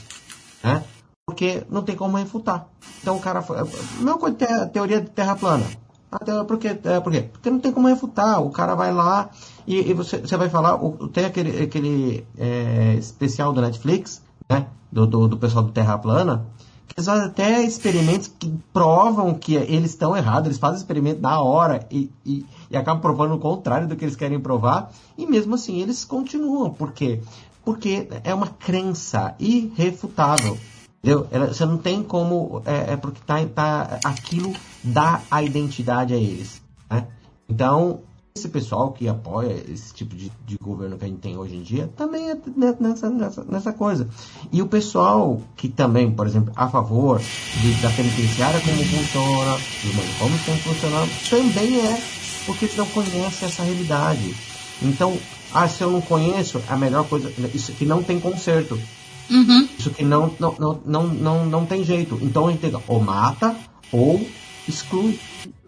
né? 0.63 0.85
Porque 1.27 1.63
não 1.71 1.83
tem 1.83 1.95
como 1.95 2.17
refutar. 2.17 2.67
Então 3.01 3.17
o 3.17 3.21
cara 3.21 3.43
foi. 3.43 3.59
Mesma 3.97 4.19
coisa 4.19 4.67
teoria 4.67 5.01
de 5.01 5.11
terra 5.11 5.37
plana. 5.37 5.67
Até 6.11 6.43
porque, 6.45 6.69
é, 6.69 7.01
por 7.01 7.13
quê? 7.13 7.23
Porque 7.33 7.51
não 7.51 7.61
tem 7.61 7.73
como 7.73 7.89
refutar. 7.89 8.43
O 8.43 8.51
cara 8.51 8.75
vai 8.75 8.93
lá 8.93 9.31
e, 9.67 9.91
e 9.91 9.95
você, 9.95 10.19
você 10.19 10.37
vai 10.37 10.49
falar. 10.49 10.79
Tem 11.13 11.27
aquele, 11.27 11.63
aquele 11.63 12.27
é, 12.39 12.95
especial 12.95 13.53
do 13.53 13.61
Netflix, 13.61 14.23
né? 14.49 14.67
Do, 14.91 15.07
do, 15.07 15.29
do 15.29 15.37
pessoal 15.37 15.65
do 15.65 15.73
Terra 15.73 15.99
Plana. 15.99 16.47
Que 16.87 16.95
eles 16.97 17.07
fazem 17.07 17.27
até 17.27 17.63
experimentos 17.63 18.29
que 18.29 18.51
provam 18.73 19.35
que 19.35 19.55
eles 19.55 19.91
estão 19.91 20.17
errados. 20.17 20.47
Eles 20.47 20.59
fazem 20.59 20.79
experimento 20.79 21.21
na 21.21 21.41
hora 21.43 21.87
e, 21.91 22.11
e, 22.25 22.47
e 22.71 22.77
acabam 22.77 23.03
provando 23.03 23.35
o 23.35 23.39
contrário 23.39 23.87
do 23.87 23.95
que 23.95 24.05
eles 24.07 24.17
querem 24.17 24.41
provar. 24.41 24.91
E 25.17 25.27
mesmo 25.27 25.55
assim 25.57 25.79
eles 25.81 26.07
continuam. 26.07 26.71
Por 26.71 26.93
quê? 26.93 27.21
Porque 27.63 28.09
é 28.25 28.33
uma 28.33 28.47
crença 28.47 29.35
irrefutável. 29.39 30.57
Entendeu? 31.03 31.29
Você 31.49 31.65
não 31.65 31.79
tem 31.79 32.03
como. 32.03 32.63
É, 32.65 32.95
é 32.95 32.97
porque 32.97 33.21
tá, 33.25 33.45
tá, 33.47 34.01
aquilo 34.05 34.53
dá 34.83 35.23
a 35.31 35.43
identidade 35.43 36.13
a 36.13 36.17
eles. 36.17 36.61
Né? 36.91 37.07
Então, 37.49 38.01
esse 38.39 38.49
pessoal 38.49 38.93
que 38.93 39.09
apoia 39.09 39.53
esse 39.69 39.93
tipo 39.93 40.15
de, 40.15 40.31
de, 40.47 40.57
governo 40.59 40.97
que 40.97 41.05
a 41.05 41.09
gente 41.09 41.21
tem 41.21 41.37
hoje 41.37 41.57
em 41.57 41.63
dia 41.63 41.91
também 41.97 42.31
é 42.31 42.37
nessa, 42.79 43.11
nessa, 43.11 43.45
nessa 43.45 43.73
coisa. 43.73 44.09
E 44.53 44.63
o 44.63 44.67
pessoal 44.67 45.41
que 45.57 45.69
também, 45.69 46.11
por 46.11 46.27
exemplo, 46.27 46.53
a 46.55 46.69
favor 46.69 47.19
de, 47.19 47.73
da 47.83 47.91
penitenciária 47.91 48.61
como 48.61 48.85
funciona, 48.85 49.53
do 49.55 49.95
manicômio 49.95 50.39
como 50.45 50.59
funciona, 50.59 51.09
também 51.29 51.81
é 51.81 52.01
porque 52.47 52.69
não 52.77 52.87
conhece 52.87 53.45
essa 53.45 53.63
realidade. 53.63 54.35
Então, 54.81 55.19
ah, 55.53 55.69
se 55.69 55.83
eu 55.83 55.91
não 55.91 56.01
conheço, 56.01 56.63
a 56.69 56.77
melhor 56.77 57.07
coisa, 57.09 57.33
isso 57.53 57.73
que 57.73 57.85
não 57.85 58.03
tem 58.03 58.21
conserto. 58.21 58.79
Uhum. 59.31 59.69
Isso 59.79 59.91
que 59.93 60.05
não, 60.05 60.35
não, 60.41 60.55
não, 60.59 60.83
não, 60.85 61.07
não, 61.09 61.47
não 61.47 61.67
tem 61.67 61.85
jeito. 61.85 62.19
Então 62.23 62.47
a 62.47 62.51
gente 62.51 62.61
tem 62.61 62.73
ou 62.89 63.01
mata 63.01 63.57
ou 63.93 64.21
exclui. 64.67 65.19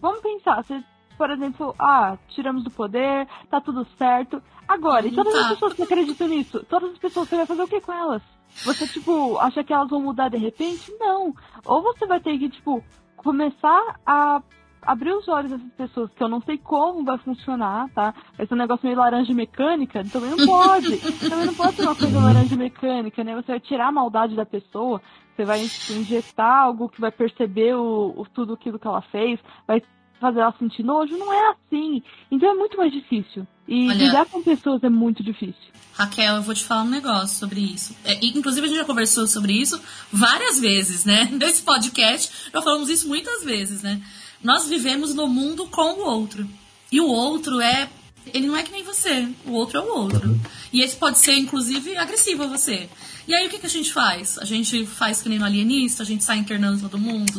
Vamos 0.01 0.21
pensar, 0.21 0.63
se, 0.63 0.83
por 1.17 1.29
exemplo, 1.29 1.75
ah, 1.79 2.17
tiramos 2.29 2.63
do 2.63 2.71
poder, 2.71 3.27
tá 3.49 3.61
tudo 3.61 3.85
certo. 3.97 4.41
Agora, 4.67 5.05
e 5.05 5.11
todas 5.11 5.33
Tá. 5.33 5.41
as 5.41 5.47
pessoas 5.49 5.73
que 5.73 5.83
acreditam 5.83 6.27
nisso, 6.27 6.65
todas 6.69 6.91
as 6.91 6.97
pessoas, 6.97 7.27
você 7.29 7.35
vai 7.37 7.45
fazer 7.45 7.63
o 7.63 7.67
que 7.67 7.81
com 7.81 7.91
elas? 7.93 8.21
Você, 8.65 8.87
tipo, 8.87 9.37
acha 9.37 9.63
que 9.63 9.73
elas 9.73 9.89
vão 9.89 10.01
mudar 10.01 10.29
de 10.29 10.37
repente? 10.37 10.91
Não. 10.99 11.33
Ou 11.65 11.81
você 11.81 12.05
vai 12.05 12.19
ter 12.19 12.37
que, 12.37 12.49
tipo, 12.49 12.83
começar 13.15 13.99
a 14.05 14.41
abrir 14.81 15.13
os 15.13 15.27
olhos 15.27 15.51
dessas 15.51 15.71
pessoas, 15.77 16.09
que 16.15 16.23
eu 16.23 16.29
não 16.29 16.41
sei 16.41 16.57
como 16.57 17.03
vai 17.03 17.17
funcionar, 17.19 17.89
tá? 17.93 18.13
Esse 18.39 18.55
negócio 18.55 18.85
meio 18.85 18.97
laranja 18.97 19.33
mecânica, 19.33 20.03
também 20.11 20.31
não 20.31 20.45
pode. 20.45 20.97
também 21.29 21.45
não 21.45 21.53
pode 21.53 21.75
ser 21.75 21.83
uma 21.83 21.95
coisa 21.95 22.19
laranja 22.19 22.55
mecânica, 22.55 23.23
né? 23.23 23.35
Você 23.35 23.47
vai 23.51 23.59
tirar 23.59 23.87
a 23.87 23.91
maldade 23.91 24.35
da 24.35 24.45
pessoa, 24.45 25.01
você 25.35 25.45
vai 25.45 25.61
injetar 25.61 26.63
algo 26.63 26.89
que 26.89 26.99
vai 26.99 27.11
perceber 27.11 27.75
o, 27.75 28.13
o 28.17 28.25
tudo 28.33 28.53
aquilo 28.53 28.79
que 28.79 28.87
ela 28.87 29.01
fez, 29.03 29.39
vai 29.67 29.81
fazer 30.19 30.39
ela 30.39 30.53
sentir 30.59 30.83
nojo, 30.83 31.17
não 31.17 31.33
é 31.33 31.51
assim. 31.51 32.03
Então 32.29 32.51
é 32.51 32.53
muito 32.53 32.77
mais 32.77 32.91
difícil. 32.91 33.45
E 33.67 33.87
Olha- 33.89 34.05
lidar 34.05 34.25
com 34.27 34.43
pessoas 34.43 34.83
é 34.83 34.89
muito 34.89 35.23
difícil. 35.23 35.71
Raquel, 35.93 36.35
eu 36.35 36.41
vou 36.41 36.53
te 36.53 36.63
falar 36.63 36.83
um 36.83 36.89
negócio 36.89 37.39
sobre 37.39 37.59
isso. 37.59 37.95
É, 38.05 38.13
inclusive, 38.25 38.65
a 38.65 38.69
gente 38.69 38.79
já 38.79 38.85
conversou 38.85 39.25
sobre 39.27 39.53
isso 39.53 39.81
várias 40.11 40.59
vezes, 40.59 41.05
né? 41.05 41.25
Nesse 41.33 41.63
podcast, 41.63 42.51
já 42.53 42.61
falamos 42.61 42.89
isso 42.89 43.07
muitas 43.07 43.43
vezes, 43.43 43.81
né? 43.81 44.01
Nós 44.43 44.67
vivemos 44.67 45.13
no 45.13 45.27
mundo 45.27 45.67
com 45.67 45.99
o 45.99 46.05
outro. 46.05 46.47
E 46.91 46.99
o 46.99 47.07
outro 47.07 47.61
é. 47.61 47.89
Ele 48.33 48.47
não 48.47 48.55
é 48.55 48.63
que 48.63 48.71
nem 48.71 48.83
você. 48.83 49.27
O 49.45 49.53
outro 49.53 49.79
é 49.79 49.81
o 49.81 49.97
outro. 49.97 50.39
E 50.71 50.81
esse 50.81 50.95
pode 50.95 51.19
ser, 51.19 51.33
inclusive, 51.35 51.97
agressivo 51.97 52.43
a 52.43 52.47
você. 52.47 52.87
E 53.27 53.33
aí, 53.33 53.47
o 53.47 53.49
que, 53.49 53.59
que 53.59 53.65
a 53.65 53.69
gente 53.69 53.91
faz? 53.91 54.37
A 54.37 54.45
gente 54.45 54.85
faz 54.85 55.21
que 55.21 55.29
nem 55.29 55.39
no 55.39 55.45
alienista, 55.45 56.03
a 56.03 56.05
gente 56.05 56.23
sai 56.23 56.37
internando 56.37 56.79
todo 56.79 56.97
mundo, 56.97 57.33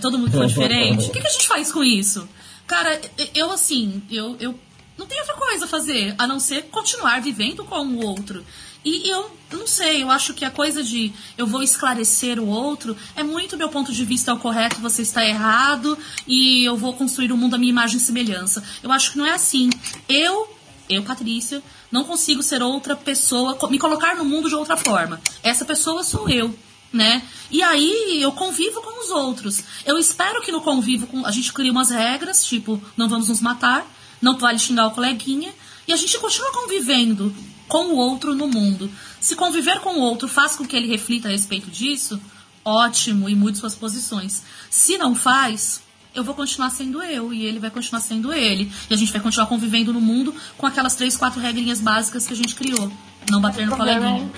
todo 0.00 0.18
mundo 0.18 0.30
for 0.30 0.46
diferente. 0.48 1.08
O 1.08 1.12
que, 1.12 1.20
que 1.20 1.26
a 1.26 1.30
gente 1.30 1.46
faz 1.46 1.72
com 1.72 1.82
isso? 1.82 2.28
Cara, 2.66 3.00
eu, 3.34 3.50
assim, 3.50 4.02
eu, 4.10 4.36
eu 4.38 4.58
não 4.96 5.06
tem 5.06 5.18
outra 5.20 5.34
coisa 5.34 5.64
a 5.64 5.68
fazer 5.68 6.14
a 6.18 6.26
não 6.26 6.38
ser 6.38 6.62
continuar 6.64 7.20
vivendo 7.20 7.64
com 7.64 7.86
o 7.86 8.06
outro. 8.06 8.44
E 8.84 9.08
eu 9.08 9.30
não 9.52 9.66
sei, 9.66 10.02
eu 10.02 10.10
acho 10.10 10.34
que 10.34 10.44
a 10.44 10.50
coisa 10.50 10.82
de 10.82 11.12
eu 11.38 11.46
vou 11.46 11.62
esclarecer 11.62 12.40
o 12.40 12.48
outro 12.48 12.96
é 13.14 13.22
muito 13.22 13.56
meu 13.56 13.68
ponto 13.68 13.92
de 13.92 14.04
vista 14.04 14.30
é 14.30 14.34
o 14.34 14.38
correto, 14.38 14.80
você 14.80 15.02
está 15.02 15.24
errado 15.24 15.96
e 16.26 16.64
eu 16.64 16.76
vou 16.76 16.92
construir 16.94 17.30
o 17.30 17.34
um 17.34 17.38
mundo 17.38 17.54
à 17.54 17.58
minha 17.58 17.70
imagem 17.70 17.98
e 17.98 18.00
semelhança. 18.00 18.62
Eu 18.82 18.90
acho 18.90 19.12
que 19.12 19.18
não 19.18 19.26
é 19.26 19.32
assim. 19.32 19.70
Eu, 20.08 20.48
eu, 20.88 21.02
Patrícia, 21.04 21.62
não 21.92 22.04
consigo 22.04 22.42
ser 22.42 22.62
outra 22.62 22.96
pessoa, 22.96 23.56
me 23.70 23.78
colocar 23.78 24.16
no 24.16 24.24
mundo 24.24 24.48
de 24.48 24.54
outra 24.54 24.76
forma. 24.76 25.20
Essa 25.42 25.64
pessoa 25.64 26.02
sou 26.02 26.28
eu. 26.28 26.54
Né? 26.92 27.22
E 27.50 27.62
aí 27.62 28.20
eu 28.20 28.32
convivo 28.32 28.82
com 28.82 29.02
os 29.02 29.10
outros. 29.10 29.62
Eu 29.86 29.96
espero 29.96 30.42
que 30.42 30.52
no 30.52 30.60
convívio 30.60 31.06
com, 31.06 31.24
a 31.24 31.30
gente 31.30 31.50
crie 31.50 31.70
umas 31.70 31.88
regras, 31.88 32.44
tipo, 32.44 32.82
não 32.98 33.08
vamos 33.08 33.28
nos 33.28 33.40
matar, 33.40 33.86
não 34.20 34.36
vale 34.36 34.58
xingar 34.58 34.88
o 34.88 34.90
coleguinha, 34.90 35.54
e 35.88 35.92
a 35.92 35.96
gente 35.96 36.18
continua 36.18 36.52
convivendo 36.52 37.34
com 37.68 37.86
o 37.92 37.96
outro 37.96 38.34
no 38.34 38.46
mundo. 38.48 38.90
Se 39.20 39.34
conviver 39.36 39.80
com 39.80 39.94
o 39.94 40.00
outro 40.00 40.28
faz 40.28 40.56
com 40.56 40.64
que 40.66 40.76
ele 40.76 40.88
reflita 40.88 41.28
a 41.28 41.30
respeito 41.30 41.70
disso, 41.70 42.20
ótimo 42.64 43.28
e 43.28 43.34
mude 43.34 43.58
suas 43.58 43.74
posições. 43.74 44.42
Se 44.70 44.98
não 44.98 45.14
faz, 45.14 45.80
eu 46.14 46.22
vou 46.24 46.34
continuar 46.34 46.70
sendo 46.70 47.02
eu 47.02 47.32
e 47.32 47.44
ele 47.44 47.58
vai 47.58 47.70
continuar 47.70 48.00
sendo 48.00 48.32
ele. 48.32 48.70
E 48.90 48.94
a 48.94 48.96
gente 48.96 49.12
vai 49.12 49.20
continuar 49.20 49.46
convivendo 49.46 49.92
no 49.92 50.00
mundo 50.00 50.34
com 50.58 50.66
aquelas 50.66 50.94
três, 50.94 51.16
quatro 51.16 51.40
regrinhas 51.40 51.80
básicas 51.80 52.26
que 52.26 52.32
a 52.34 52.36
gente 52.36 52.54
criou. 52.54 52.90
Não 53.30 53.40
bater 53.40 53.66
no 53.66 53.76
coleguinha. 53.76 54.30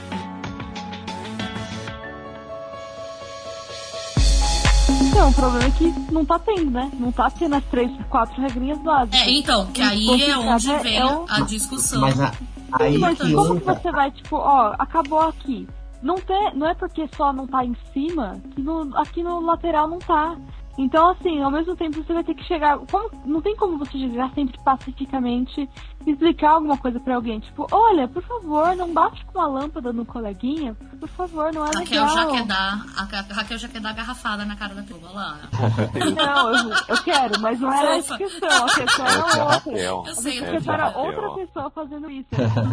Então, 5.01 5.31
o 5.31 5.33
problema 5.33 5.65
é 5.67 5.71
que 5.71 6.13
não 6.13 6.25
tá 6.25 6.39
tendo, 6.39 6.71
né? 6.71 6.91
Não 6.99 7.11
tá 7.13 7.31
tendo 7.31 7.55
as 7.55 7.65
três, 7.67 7.91
quatro 8.11 8.41
regrinhas 8.43 8.79
básicas. 8.81 9.21
É, 9.21 9.31
então, 9.31 9.67
que 9.67 9.81
aí 9.81 10.23
é 10.23 10.37
onde 10.37 10.67
vem 10.83 10.97
é 10.99 11.05
o- 11.07 11.25
a 11.29 11.41
discussão. 11.41 12.01
Mas 12.01 12.21
a- 12.21 12.33
aí 12.81 12.99
Mas 12.99 13.19
que 13.19 13.33
como 13.35 13.55
que 13.61 13.63
entra. 13.63 13.75
você 13.75 13.93
vai, 13.93 14.11
tipo, 14.11 14.37
ó, 14.37 14.75
acabou 14.79 15.21
aqui. 15.21 15.69
Não, 16.03 16.17
tem, 16.17 16.55
não 16.55 16.69
é 16.69 16.75
porque 16.75 17.09
só 17.17 17.33
não 17.33 17.47
tá 17.47 17.65
em 17.65 17.75
cima 17.93 18.39
que 18.55 18.61
no- 18.61 18.97
aqui 18.99 19.23
no 19.23 19.41
lateral 19.41 19.89
não 19.89 19.99
tá. 19.99 20.37
Então, 20.77 21.11
assim, 21.11 21.41
ao 21.41 21.51
mesmo 21.53 21.77
tempo 21.77 22.03
você 22.03 22.13
vai 22.13 22.25
ter 22.25 22.35
que 22.35 22.43
chegar. 22.45 22.79
como- 22.91 23.11
não 23.25 23.41
tem 23.41 23.55
como 23.57 23.79
você 23.79 23.93
chegar 23.97 24.31
sempre 24.35 24.59
pacificamente 24.65 25.69
e 26.05 26.11
explicar 26.11 26.51
alguma 26.51 26.77
coisa 26.77 26.99
pra 26.99 27.15
alguém. 27.15 27.39
Tipo, 27.39 27.67
olha, 27.71 28.09
por 28.09 28.23
favor, 28.23 28.75
não 28.75 28.93
bate 28.93 29.25
com 29.27 29.41
a 29.41 29.47
lâmpada 29.47 29.93
no 29.93 30.05
coleguinha. 30.05 30.75
Por 30.99 31.09
favor, 31.11 31.53
não 31.53 31.65
é 31.65 31.69
Raquel 31.69 32.03
legal. 32.03 32.09
já 32.09 32.27
quer 32.27 32.45
dar. 32.47 32.85
A 32.97 33.03
Ra- 33.05 33.27
Raquel 33.35 33.59
já 33.59 33.69
quer 33.69 33.81
dar 33.81 33.93
garrafada 33.95 34.45
na 34.45 34.57
cara 34.57 34.75
da 34.75 34.83
turma 34.83 35.11
lá. 35.13 35.39
Não, 36.17 36.49
eu, 36.57 36.71
eu 36.89 37.03
quero, 37.05 37.41
mas 37.41 37.61
não 37.61 37.73
era 37.73 37.97
essa 37.97 38.15
a 38.15 38.19
questão. 38.19 38.49
A 38.67 38.75
questão 38.75 38.85
Essa 38.85 39.03
é 39.03 39.07
a 39.07 39.15
era 39.15 39.45
outra. 39.45 39.45
Raquel. 39.55 39.77
Eu 40.07 40.13
A 40.13 40.15
sei, 40.17 40.39
eu 40.41 40.45
questão 40.51 40.57
Essa 40.57 40.71
é 40.71 40.75
a 40.75 40.89
era 40.89 40.99
outra 40.99 41.31
pessoa 41.31 41.71
fazendo 41.71 42.11
isso. 42.11 42.29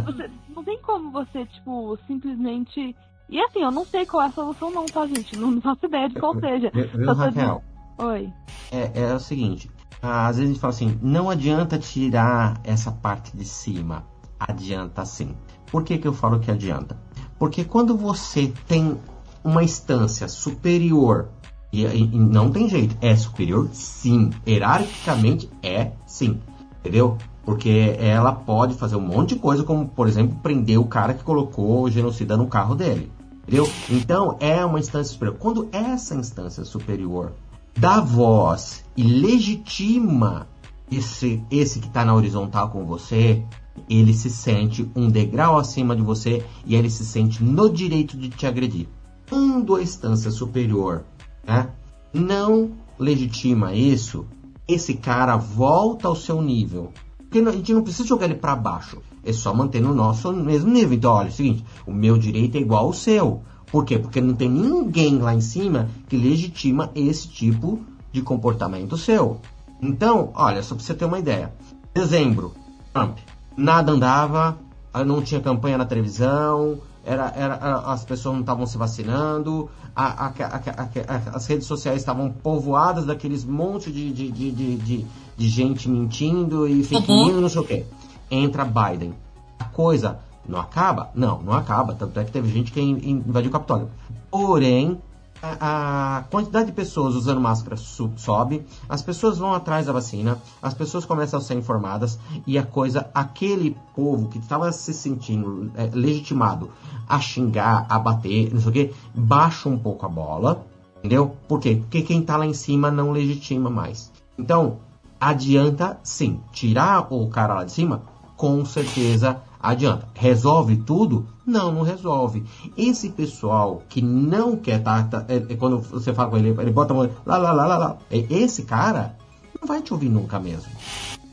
Você- 0.06 0.32
não 0.56 0.64
tem 0.64 0.80
como 0.82 1.11
você, 1.11 1.45
tipo, 1.45 1.98
simplesmente. 2.07 2.95
E 3.30 3.40
assim, 3.40 3.61
eu 3.61 3.72
não 3.72 3.86
sei 3.86 4.06
qual 4.06 4.23
é 4.23 4.26
a 4.26 4.32
solução, 4.32 4.72
não, 4.72 4.86
tá, 4.86 5.06
gente? 5.07 5.38
Não, 5.38 5.52
não 5.52 5.61
faço 5.61 5.86
ideia 5.86 6.10
de 6.10 6.19
qual 6.19 6.34
seja. 6.40 6.69
Viu, 6.73 6.88
viu, 6.90 7.06
Só 7.06 7.14
tô 7.15 7.22
Raquel? 7.22 7.64
Oi. 7.98 8.32
É, 8.72 8.92
é 9.02 9.14
o 9.14 9.20
seguinte, 9.20 9.70
às 10.02 10.38
vezes 10.38 10.50
a 10.50 10.54
gente 10.54 10.60
fala 10.62 10.74
assim, 10.74 10.98
não 11.02 11.30
adianta 11.30 11.78
tirar 11.78 12.60
essa 12.64 12.92
parte 12.92 13.36
de 13.36 13.46
cima. 13.46 14.04
Adianta 14.40 15.06
sim. 15.06 15.36
Por 15.72 15.84
que, 15.84 15.98
que 15.98 16.08
eu 16.08 16.14
falo 16.14 16.40
que 16.40 16.50
adianta? 16.50 16.98
Porque 17.38 17.64
quando 17.64 17.96
você 17.96 18.52
tem 18.68 18.98
uma 19.44 19.64
instância 19.64 20.28
superior, 20.28 21.30
e, 21.72 21.86
e- 21.86 22.04
e 22.04 22.20
não 22.20 22.52
tem 22.52 22.68
jeito, 22.68 22.96
é 23.02 23.16
superior 23.16 23.70
sim, 23.72 24.32
hierarquicamente 24.48 25.50
é 25.62 25.92
sim. 26.06 26.40
Entendeu? 26.80 27.18
Porque 27.44 27.96
ela 28.00 28.32
pode 28.34 28.74
fazer 28.76 28.96
um 28.96 29.02
monte 29.02 29.36
de 29.36 29.40
coisa, 29.40 29.64
como, 29.64 29.88
por 29.88 30.08
exemplo, 30.08 30.38
prender 30.42 30.80
o 30.80 30.86
cara 30.86 31.14
que 31.14 31.24
colocou 31.24 31.84
o 31.84 31.90
genocida 31.90 32.36
no 32.36 32.48
carro 32.48 32.76
dele. 32.76 33.12
Entendeu? 33.44 33.68
Então, 33.90 34.38
é 34.40 34.64
uma 34.66 34.80
instância 34.80 35.14
superior. 35.14 35.38
Quando 35.40 35.68
essa 35.72 36.16
instância 36.16 36.64
superior 36.64 37.34
dá 37.76 37.99
voz 37.99 38.84
e 38.95 39.03
legitima 39.03 40.48
esse, 40.91 41.41
esse 41.49 41.80
que 41.80 41.88
está 41.88 42.03
na 42.03 42.14
horizontal 42.14 42.69
com 42.69 42.85
você, 42.85 43.43
ele 43.89 44.14
se 44.14 44.30
sente 44.30 44.89
um 44.95 45.10
degrau 45.10 45.57
acima 45.57 45.95
de 45.95 46.02
você 46.02 46.45
e 46.65 46.76
ele 46.76 46.89
se 46.89 47.06
sente 47.06 47.43
no 47.43 47.69
direito 47.69 48.18
de 48.18 48.30
te 48.30 48.45
agredir. 48.45 48.88
Quando 49.30 49.76
a 49.76 49.81
instância 49.81 50.30
superior 50.30 51.06
né, 51.45 51.69
não 52.14 52.72
legitima 52.99 53.73
isso, 53.73 54.26
esse 54.68 54.95
cara 54.95 55.38
volta 55.38 56.07
ao 56.07 56.15
seu 56.15 56.41
nível. 56.41 56.91
Porque 57.18 57.39
a 57.39 57.52
gente 57.52 57.73
não 57.73 57.81
precisa 57.81 58.07
jogar 58.07 58.26
ele 58.26 58.35
para 58.35 58.56
baixo, 58.57 59.02
é 59.23 59.31
só 59.31 59.53
manter 59.53 59.81
no 59.81 59.95
nosso 59.95 60.34
mesmo 60.34 60.69
nível. 60.69 60.98
Então, 60.98 61.14
olha, 61.14 61.27
é 61.27 61.30
o 61.30 61.34
seguinte, 61.34 61.65
o 61.88 61.93
meu 61.93 62.18
direito 62.18 62.57
é 62.57 62.60
igual 62.60 62.88
ao 62.88 62.93
seu. 62.93 63.41
Por 63.72 63.85
quê? 63.85 63.98
Porque 63.98 64.19
não 64.19 64.34
tem 64.34 64.49
ninguém 64.49 65.19
lá 65.19 65.34
em 65.34 65.41
cima 65.41 65.89
que 66.10 66.18
legitima 66.18 66.91
esse 66.93 67.27
tipo 67.27 67.80
de 68.11 68.22
comportamento 68.22 68.98
seu. 68.98 69.39
Então, 69.81 70.31
olha, 70.35 70.61
só 70.61 70.76
para 70.76 70.84
você 70.84 70.93
ter 70.93 71.06
uma 71.06 71.19
ideia. 71.19 71.53
Dezembro, 71.93 72.53
Trump, 72.93 73.18
nada 73.56 73.91
andava, 73.91 74.57
não 75.06 75.22
tinha 75.22 75.39
campanha 75.39 75.77
na 75.77 75.85
televisão, 75.85 76.80
era, 77.03 77.34
era, 77.35 77.56
as 77.85 78.03
pessoas 78.03 78.35
não 78.35 78.41
estavam 78.41 78.65
se 78.65 78.77
vacinando, 78.77 79.69
a, 79.95 80.27
a, 80.27 80.27
a, 80.27 81.35
as 81.35 81.48
redes 81.48 81.65
sociais 81.65 82.02
estavam 82.02 82.31
povoadas 82.31 83.06
daqueles 83.06 83.43
monte 83.43 83.91
de, 83.91 84.11
de, 84.11 84.31
de, 84.31 84.76
de, 84.76 85.06
de 85.35 85.49
gente 85.49 85.89
mentindo 85.89 86.68
e 86.68 86.84
fake 86.84 87.11
uhum. 87.11 87.26
news, 87.26 87.41
não 87.41 87.49
sei 87.49 87.61
o 87.61 87.65
quê. 87.65 87.85
Entra 88.30 88.65
Biden. 88.65 89.14
A 89.60 89.65
coisa 89.65 90.19
não 90.48 90.60
acaba? 90.60 91.10
Não, 91.14 91.42
não 91.42 91.54
acaba. 91.54 91.94
Tanto 91.94 92.20
é 92.20 92.24
que 92.24 92.32
teve 92.32 92.50
gente 92.50 92.72
que 92.72 92.82
invadiu 92.82 93.50
o 93.50 93.54
Capitólio. 93.54 93.90
Porém, 94.30 95.00
a, 95.42 96.18
a, 96.18 96.24
quantidade 96.24 96.68
de 96.68 96.72
pessoas 96.72 97.16
usando 97.16 97.42
máscara 97.42 97.76
sobe, 97.76 98.64
as 98.88 99.02
pessoas 99.02 99.38
vão 99.38 99.54
atrás 99.54 99.88
da 99.88 99.94
vacina, 99.94 100.38
as 100.62 100.74
pessoas 100.74 101.04
começam 101.04 101.40
a 101.40 101.42
ser 101.42 101.56
informadas 101.56 102.20
e 102.46 102.58
a 102.58 102.64
coisa, 102.64 103.10
aquele 103.14 103.76
povo 103.96 104.30
que 104.30 104.38
estava 104.38 104.72
se 104.72 104.94
sentindo 104.94 105.72
é, 105.76 105.90
legitimado 105.94 106.70
a 107.10 107.20
xingar, 107.20 107.88
a 107.90 107.98
bater, 107.98 108.54
não 108.54 108.62
sei 108.62 108.70
o 108.70 108.74
que, 108.74 108.94
baixa 109.16 109.68
um 109.68 109.78
pouco 109.78 110.06
a 110.06 110.10
bola, 110.10 110.66
entendeu? 111.00 111.36
Por 111.48 111.60
quê? 111.60 111.78
Porque 111.82 112.04
quem 112.04 112.22
está 112.22 112.38
lá 112.38 112.46
em 112.46 112.54
cima 112.54 112.92
não 112.92 113.12
legitima 113.12 113.70
mais. 113.70 114.12
Então, 114.38 114.78
adianta 115.20 116.00
sim, 116.04 116.40
tirar 116.52 117.12
o 117.12 117.28
cara 117.30 117.56
lá 117.56 117.64
de 117.64 117.72
cima, 117.72 118.04
com 118.38 118.64
certeza 118.64 119.42
adianta. 119.62 120.08
Resolve 120.14 120.78
tudo? 120.78 121.26
Não, 121.46 121.72
não 121.72 121.82
resolve. 121.82 122.44
Esse 122.78 123.10
pessoal 123.10 123.82
que 123.90 124.02
não 124.02 124.56
quer 124.56 124.80
estar. 124.80 125.10
Tá, 125.10 125.22
tá, 125.22 125.34
é, 125.34 125.38
é, 125.38 125.56
quando 125.56 125.80
você 125.80 126.14
fala 126.14 126.30
com 126.30 126.38
ele, 126.38 126.50
ele 126.50 126.72
bota 126.72 126.94
a 126.94 126.96
mão 126.98 127.10
lá, 127.26 127.38
lá, 127.38 127.52
lá, 127.52 127.66
lá, 127.66 127.78
lá. 127.78 127.98
É, 128.10 128.18
esse 128.30 128.64
cara 128.64 129.18
não 129.60 129.68
vai 129.68 129.82
te 129.82 129.94
ouvir 129.94 130.10
nunca 130.10 130.40
mesmo. 130.40 130.72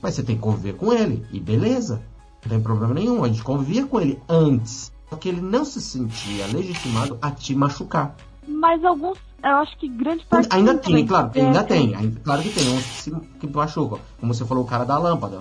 Mas 0.03 0.15
você 0.15 0.23
tem 0.23 0.37
que 0.37 0.43
conviver 0.43 0.75
com 0.75 0.93
ele. 0.93 1.27
E 1.33 1.41
beleza. 1.41 2.03
Não 2.45 2.51
tem 2.51 2.61
problema 2.61 2.95
nenhum. 2.95 3.25
A 3.25 3.29
gente 3.29 3.43
convivia 3.43 3.87
com 3.87 4.01
ele 4.01 4.21
antes. 4.29 4.93
Só 5.09 5.17
que 5.17 5.29
ele 5.29 5.41
não 5.41 5.65
se 5.65 5.81
sentia 5.81 6.47
legitimado 6.47 7.19
a 7.21 7.31
te 7.31 7.55
machucar. 7.55 8.15
Mas 8.47 8.85
alguns, 8.85 9.19
eu 9.43 9.57
acho 9.57 9.77
que 9.79 9.89
grande 9.89 10.25
parte. 10.27 10.49
Ainda 10.51 10.77
tem, 10.77 11.07
claro, 11.07 11.31
ainda 11.35 11.65
tem. 11.65 11.95
Ainda, 11.95 12.21
claro 12.21 12.43
que 12.43 12.51
tem 12.51 12.69
uns 12.75 12.85
que, 12.85 13.03
se, 13.03 13.11
que 13.41 13.47
machucam. 13.47 13.99
Como 14.19 14.35
você 14.35 14.45
falou, 14.45 14.65
o 14.65 14.67
cara 14.67 14.85
da 14.85 14.99
lâmpada. 14.99 15.41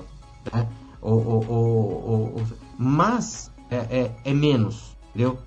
Né? 0.54 0.68
O, 1.02 1.12
o, 1.12 1.40
o, 1.50 2.42
o, 2.42 2.48
mas 2.78 3.52
é, 3.70 3.76
é, 3.76 4.16
é 4.26 4.34
menos, 4.34 4.96
entendeu? 5.10 5.38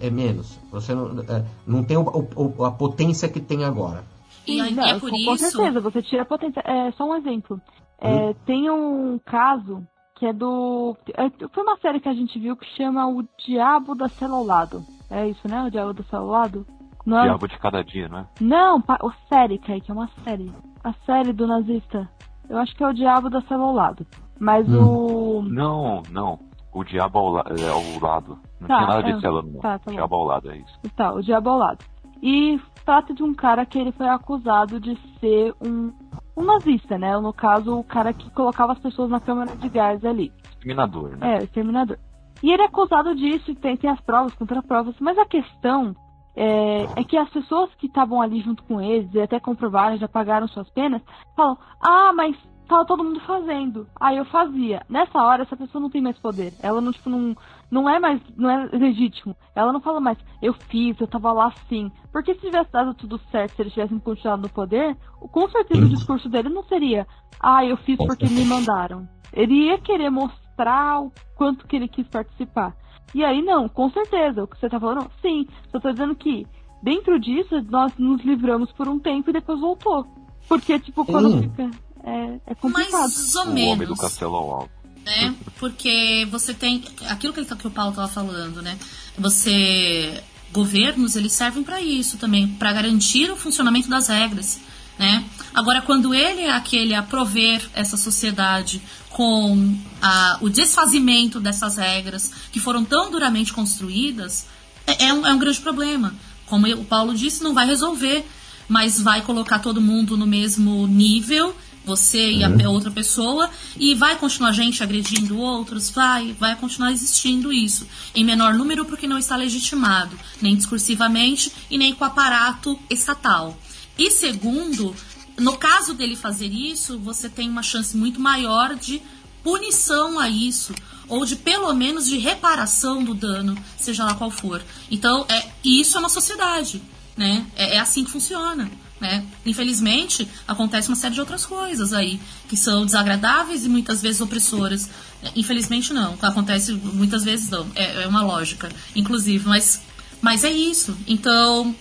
É 0.00 0.10
menos. 0.10 0.58
Você 0.70 0.94
não, 0.94 1.20
é, 1.20 1.44
não 1.66 1.82
tem 1.82 1.96
o, 1.96 2.02
o, 2.36 2.64
a 2.64 2.70
potência 2.70 3.28
que 3.28 3.40
tem 3.40 3.64
agora. 3.64 4.04
E 4.46 4.70
não, 4.70 4.84
é 4.84 4.98
por 4.98 5.10
com, 5.10 5.16
isso... 5.16 5.26
com 5.26 5.36
certeza, 5.36 5.80
você 5.80 6.02
tira 6.02 6.22
a 6.22 6.26
potência. 6.26 6.62
É 6.64 6.90
só 6.92 7.04
um 7.04 7.16
exemplo. 7.16 7.60
É, 8.00 8.30
hum. 8.30 8.34
Tem 8.44 8.70
um 8.70 9.18
caso 9.24 9.86
que 10.16 10.26
é 10.26 10.32
do. 10.32 10.96
É, 11.14 11.30
foi 11.48 11.62
uma 11.62 11.76
série 11.78 12.00
que 12.00 12.08
a 12.08 12.14
gente 12.14 12.38
viu 12.38 12.56
que 12.56 12.66
chama 12.76 13.08
O 13.08 13.24
Diabo 13.44 13.94
da 13.94 14.08
Celulado. 14.08 14.84
É 15.10 15.28
isso, 15.28 15.48
né? 15.48 15.64
O 15.64 15.70
Diabo 15.70 15.92
da 15.92 16.04
Celulado? 16.04 16.66
Não 17.04 17.18
é... 17.18 17.24
Diabo 17.24 17.48
de 17.48 17.58
cada 17.58 17.82
dia, 17.82 18.08
não 18.08 18.18
é? 18.18 18.26
Não, 18.40 18.78
o 18.78 19.12
série, 19.28 19.58
que 19.58 19.72
é 19.72 19.92
uma 19.92 20.08
série. 20.24 20.52
A 20.84 20.92
série 21.04 21.32
do 21.32 21.46
nazista. 21.46 22.08
Eu 22.48 22.58
acho 22.58 22.74
que 22.74 22.82
é 22.82 22.88
o 22.88 22.92
Diabo 22.92 23.30
da 23.30 23.40
Celulado. 23.42 24.06
Mas 24.42 24.68
hum. 24.68 25.38
o. 25.38 25.42
Não, 25.42 26.02
não. 26.10 26.40
O 26.74 26.82
diabo 26.82 27.16
ao, 27.16 27.30
la 27.30 27.44
é 27.48 27.68
ao 27.68 28.00
lado. 28.00 28.38
Não 28.60 28.66
tá, 28.66 28.76
tinha 28.76 28.88
nada 28.88 29.02
de 29.04 29.10
é, 29.12 29.20
célula, 29.20 29.42
não. 29.42 29.60
Tá, 29.60 29.78
tá 29.78 29.90
o 29.90 29.94
diabo 29.94 30.16
ao 30.16 30.24
lado, 30.24 30.50
é 30.50 30.56
isso. 30.56 30.80
Tá, 30.96 31.12
o 31.12 31.22
diabo 31.22 31.50
ao 31.50 31.58
lado. 31.58 31.84
E 32.20 32.60
trata 32.84 33.14
de 33.14 33.22
um 33.22 33.32
cara 33.32 33.64
que 33.64 33.78
ele 33.78 33.92
foi 33.92 34.08
acusado 34.08 34.80
de 34.80 34.98
ser 35.20 35.54
um, 35.64 35.92
um 36.36 36.44
nazista, 36.44 36.98
né? 36.98 37.16
No 37.18 37.32
caso, 37.32 37.78
o 37.78 37.84
cara 37.84 38.12
que 38.12 38.28
colocava 38.30 38.72
as 38.72 38.80
pessoas 38.80 39.10
na 39.10 39.20
câmara 39.20 39.54
de 39.54 39.68
gás 39.68 40.04
ali. 40.04 40.32
Exterminador, 40.50 41.16
né? 41.16 41.34
É, 41.34 41.44
exterminador. 41.44 41.98
E 42.42 42.50
ele 42.50 42.62
é 42.62 42.66
acusado 42.66 43.14
disso 43.14 43.48
e 43.52 43.54
tem, 43.54 43.76
tem 43.76 43.90
as 43.90 44.00
provas, 44.00 44.34
contra-provas, 44.34 44.96
mas 44.98 45.16
a 45.18 45.26
questão 45.26 45.94
é, 46.34 46.84
é, 46.96 47.04
que 47.04 47.16
as 47.16 47.30
pessoas 47.30 47.72
que 47.76 47.86
estavam 47.86 48.20
ali 48.20 48.40
junto 48.40 48.64
com 48.64 48.80
eles, 48.80 49.12
e 49.14 49.20
até 49.20 49.38
comprovaram, 49.38 49.96
já 49.98 50.08
pagaram 50.08 50.48
suas 50.48 50.68
penas, 50.70 51.00
falam: 51.36 51.56
Ah, 51.80 52.12
mas 52.12 52.36
tava 52.68 52.84
todo 52.84 53.04
mundo 53.04 53.20
fazendo. 53.20 53.86
Aí 54.00 54.16
eu 54.16 54.24
fazia. 54.24 54.82
Nessa 54.88 55.22
hora, 55.22 55.42
essa 55.42 55.56
pessoa 55.56 55.80
não 55.80 55.90
tem 55.90 56.00
mais 56.00 56.18
poder. 56.18 56.52
Ela 56.62 56.80
não, 56.80 56.92
tipo, 56.92 57.10
não, 57.10 57.36
não 57.70 57.88
é 57.88 57.98
mais, 57.98 58.20
não 58.36 58.50
é 58.50 58.68
legítimo. 58.72 59.36
Ela 59.54 59.72
não 59.72 59.80
fala 59.80 60.00
mais, 60.00 60.18
eu 60.40 60.52
fiz, 60.52 60.98
eu 61.00 61.06
tava 61.06 61.32
lá 61.32 61.52
sim. 61.68 61.90
Porque 62.12 62.34
se 62.34 62.40
tivesse 62.40 62.72
dado 62.72 62.94
tudo 62.94 63.20
certo, 63.30 63.56
se 63.56 63.62
eles 63.62 63.72
tivessem 63.72 63.98
continuado 63.98 64.42
no 64.42 64.48
poder, 64.48 64.96
com 65.18 65.48
certeza 65.48 65.84
o 65.84 65.88
discurso 65.88 66.28
dele 66.28 66.48
não 66.48 66.64
seria, 66.64 67.06
ah, 67.40 67.64
eu 67.64 67.76
fiz 67.76 67.96
porque 67.96 68.28
me 68.28 68.44
mandaram. 68.44 69.08
Ele 69.32 69.66
ia 69.66 69.78
querer 69.78 70.10
mostrar 70.10 71.00
o 71.00 71.12
quanto 71.34 71.66
que 71.66 71.76
ele 71.76 71.88
quis 71.88 72.06
participar. 72.06 72.74
E 73.14 73.24
aí, 73.24 73.42
não, 73.42 73.68
com 73.68 73.90
certeza, 73.90 74.42
o 74.42 74.46
que 74.46 74.58
você 74.58 74.68
tá 74.68 74.80
falando, 74.80 75.10
sim. 75.20 75.46
Só 75.70 75.78
tô 75.78 75.90
dizendo 75.90 76.14
que, 76.14 76.46
dentro 76.82 77.18
disso, 77.18 77.60
nós 77.70 77.96
nos 77.98 78.22
livramos 78.22 78.72
por 78.72 78.88
um 78.88 78.98
tempo 78.98 79.30
e 79.30 79.32
depois 79.34 79.60
voltou. 79.60 80.06
Porque, 80.48 80.78
tipo, 80.78 81.04
quando 81.04 81.38
fica 81.40 81.70
é, 82.04 82.52
é 82.52 82.54
complicado. 82.54 82.92
Mais 82.92 83.34
ou 83.36 83.46
menos. 83.46 83.68
O 83.68 83.72
homem 83.72 83.88
do 83.88 83.96
castelo 83.96 84.34
ao 84.34 84.50
alto. 84.50 84.70
Né? 85.04 85.34
Porque 85.58 86.26
você 86.30 86.54
tem 86.54 86.84
aquilo 87.08 87.32
que, 87.32 87.40
ele, 87.40 87.46
tá, 87.46 87.56
que 87.56 87.66
o 87.66 87.70
Paulo 87.70 87.90
estava 87.90 88.08
falando, 88.08 88.62
né? 88.62 88.78
Você 89.18 90.22
governos 90.52 91.16
eles 91.16 91.32
servem 91.32 91.64
para 91.64 91.80
isso 91.80 92.18
também, 92.18 92.46
para 92.46 92.72
garantir 92.72 93.30
o 93.30 93.36
funcionamento 93.36 93.88
das 93.88 94.08
regras, 94.08 94.60
né? 94.98 95.24
Agora 95.54 95.80
quando 95.80 96.14
ele 96.14 96.42
é 96.42 96.52
aquele 96.52 96.94
a 96.94 97.02
prover 97.02 97.62
essa 97.74 97.96
sociedade 97.96 98.82
com 99.08 99.76
a, 100.00 100.38
o 100.40 100.48
desfazimento 100.48 101.40
dessas 101.40 101.76
regras 101.76 102.30
que 102.52 102.60
foram 102.60 102.84
tão 102.84 103.10
duramente 103.10 103.52
construídas, 103.52 104.46
é, 104.86 105.06
é, 105.06 105.14
um, 105.14 105.26
é 105.26 105.32
um 105.32 105.38
grande 105.38 105.60
problema. 105.60 106.14
Como 106.46 106.66
o 106.68 106.84
Paulo 106.84 107.14
disse, 107.14 107.42
não 107.42 107.54
vai 107.54 107.66
resolver, 107.66 108.24
mas 108.68 109.00
vai 109.00 109.22
colocar 109.22 109.58
todo 109.58 109.80
mundo 109.80 110.16
no 110.16 110.26
mesmo 110.26 110.86
nível 110.86 111.54
você 111.84 112.30
e 112.30 112.44
uhum. 112.44 112.66
a 112.66 112.70
outra 112.70 112.90
pessoa, 112.90 113.50
e 113.76 113.94
vai 113.94 114.16
continuar 114.16 114.52
gente 114.52 114.82
agredindo 114.82 115.38
outros, 115.38 115.90
vai, 115.90 116.32
vai 116.32 116.56
continuar 116.56 116.92
existindo 116.92 117.52
isso, 117.52 117.86
em 118.14 118.24
menor 118.24 118.54
número 118.54 118.84
porque 118.84 119.06
não 119.06 119.18
está 119.18 119.36
legitimado, 119.36 120.18
nem 120.40 120.56
discursivamente 120.56 121.52
e 121.70 121.76
nem 121.76 121.94
com 121.94 122.04
o 122.04 122.06
aparato 122.06 122.78
estatal. 122.88 123.56
E 123.98 124.10
segundo, 124.10 124.94
no 125.38 125.56
caso 125.56 125.94
dele 125.94 126.16
fazer 126.16 126.46
isso, 126.46 126.98
você 126.98 127.28
tem 127.28 127.48
uma 127.48 127.62
chance 127.62 127.96
muito 127.96 128.20
maior 128.20 128.74
de 128.74 129.02
punição 129.42 130.18
a 130.18 130.28
isso, 130.28 130.74
ou 131.08 131.24
de 131.24 131.36
pelo 131.36 131.72
menos 131.74 132.06
de 132.06 132.16
reparação 132.16 133.02
do 133.02 133.12
dano, 133.12 133.56
seja 133.76 134.04
lá 134.04 134.14
qual 134.14 134.30
for. 134.30 134.62
Então, 134.90 135.26
é, 135.28 135.50
isso 135.64 135.96
é 135.96 136.00
uma 136.00 136.08
sociedade, 136.08 136.80
né? 137.16 137.44
É, 137.56 137.76
é 137.76 137.78
assim 137.78 138.04
que 138.04 138.10
funciona. 138.10 138.70
Né? 139.02 139.26
Infelizmente, 139.44 140.28
acontece 140.46 140.88
uma 140.88 140.94
série 140.94 141.14
de 141.14 141.18
outras 141.18 141.44
coisas 141.44 141.92
aí 141.92 142.20
que 142.48 142.56
são 142.56 142.86
desagradáveis 142.86 143.66
e 143.66 143.68
muitas 143.68 144.00
vezes 144.00 144.20
opressoras. 144.20 144.88
Infelizmente 145.34 145.92
não, 145.92 146.14
acontece 146.22 146.72
muitas 146.72 147.24
vezes 147.24 147.50
não. 147.50 147.66
É, 147.74 148.04
é 148.04 148.06
uma 148.06 148.22
lógica, 148.22 148.68
inclusive, 148.94 149.44
mas, 149.48 149.84
mas 150.22 150.44
é 150.44 150.52
isso. 150.52 150.96
Então, 151.08 151.74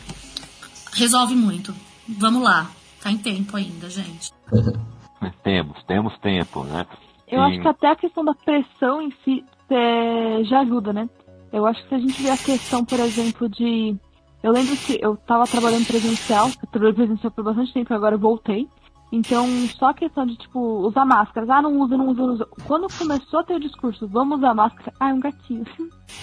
resolve 0.93 1.35
muito. 1.35 1.75
Vamos 2.09 2.41
lá, 2.41 2.71
tá 2.99 3.11
em 3.11 3.19
tempo 3.19 3.55
ainda, 3.55 3.87
gente. 3.87 4.31
temos, 5.43 5.83
temos 5.83 6.17
tempo, 6.17 6.63
né? 6.63 6.87
Eu 7.27 7.39
e... 7.39 7.43
acho 7.43 7.61
que 7.61 7.67
até 7.67 7.91
a 7.91 7.95
questão 7.95 8.25
da 8.25 8.33
pressão 8.33 8.99
em 8.99 9.13
si 9.23 9.45
é, 9.69 10.43
já 10.45 10.61
ajuda, 10.61 10.91
né? 10.91 11.07
Eu 11.53 11.67
acho 11.67 11.83
que 11.83 11.89
se 11.89 11.93
a 11.93 11.99
gente 11.99 12.19
vê 12.19 12.31
a 12.31 12.37
questão, 12.37 12.83
por 12.83 12.99
exemplo, 12.99 13.47
de 13.47 13.95
eu 14.43 14.51
lembro 14.51 14.75
que 14.77 14.99
eu 15.01 15.15
tava 15.17 15.45
trabalhando 15.45 15.85
presencial, 15.85 16.47
eu 16.47 16.69
trabalhei 16.69 16.93
presencial 16.95 17.31
por 17.31 17.43
bastante 17.43 17.73
tempo, 17.73 17.93
agora 17.93 18.15
eu 18.15 18.19
voltei. 18.19 18.67
Então, 19.11 19.45
só 19.77 19.87
a 19.87 19.93
questão 19.93 20.25
de, 20.25 20.37
tipo, 20.37 20.59
usar 20.59 21.03
máscaras. 21.03 21.49
Ah, 21.49 21.61
não 21.61 21.81
usa, 21.81 21.97
não 21.97 22.07
usa, 22.07 22.21
não 22.25 22.33
usa. 22.33 22.47
Quando 22.65 22.87
começou 22.97 23.41
a 23.41 23.43
ter 23.43 23.55
o 23.55 23.59
discurso, 23.59 24.07
vamos 24.07 24.37
usar 24.37 24.53
máscara. 24.53 24.93
Ah, 24.97 25.09
é 25.09 25.13
um 25.13 25.19
gatinho. 25.19 25.65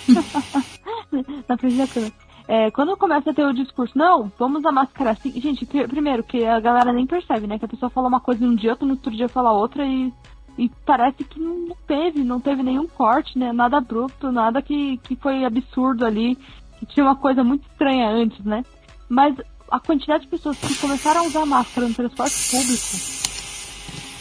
Na 1.47 1.57
frente 1.59 1.77
da 1.77 1.87
câmera. 1.87 2.15
É, 2.49 2.71
quando 2.71 2.97
começa 2.97 3.31
a 3.31 3.35
ter 3.35 3.45
o 3.45 3.53
discurso, 3.53 3.93
não, 3.97 4.33
vamos 4.39 4.61
usar 4.61 4.73
máscara 4.73 5.11
assim. 5.11 5.39
Gente, 5.39 5.67
primeiro, 5.67 6.25
que 6.25 6.47
a 6.47 6.59
galera 6.59 6.95
nem 6.95 7.07
percebe, 7.07 7.47
né? 7.47 7.59
Que 7.59 7.67
a 7.67 7.69
pessoa 7.69 7.91
fala 7.91 8.09
uma 8.09 8.21
coisa 8.21 8.45
num 8.45 8.55
dia, 8.55 8.75
no 8.81 8.93
outro 8.93 9.15
dia 9.15 9.29
fala 9.29 9.53
outra 9.53 9.85
e, 9.85 10.11
e 10.57 10.71
parece 10.87 11.25
que 11.25 11.39
não 11.39 11.77
teve, 11.87 12.25
não 12.25 12.41
teve 12.41 12.63
nenhum 12.63 12.89
corte, 12.89 13.39
né? 13.39 13.53
Nada 13.53 13.77
abrupto, 13.77 14.33
nada 14.33 14.63
que, 14.63 14.97
que 14.97 15.15
foi 15.15 15.45
absurdo 15.45 16.07
ali, 16.07 16.39
que 16.79 16.87
tinha 16.87 17.05
uma 17.05 17.17
coisa 17.17 17.43
muito 17.43 17.67
estranha 17.69 18.09
antes, 18.09 18.45
né? 18.45 18.65
Mas 19.09 19.37
a 19.71 19.81
quantidade 19.81 20.25
de 20.25 20.31
pessoas 20.31 20.59
que 20.59 20.75
começaram 20.77 21.21
a 21.21 21.25
usar 21.25 21.45
máscara 21.45 21.89
no 21.89 21.95
transporte 21.95 22.51
público 22.51 23.19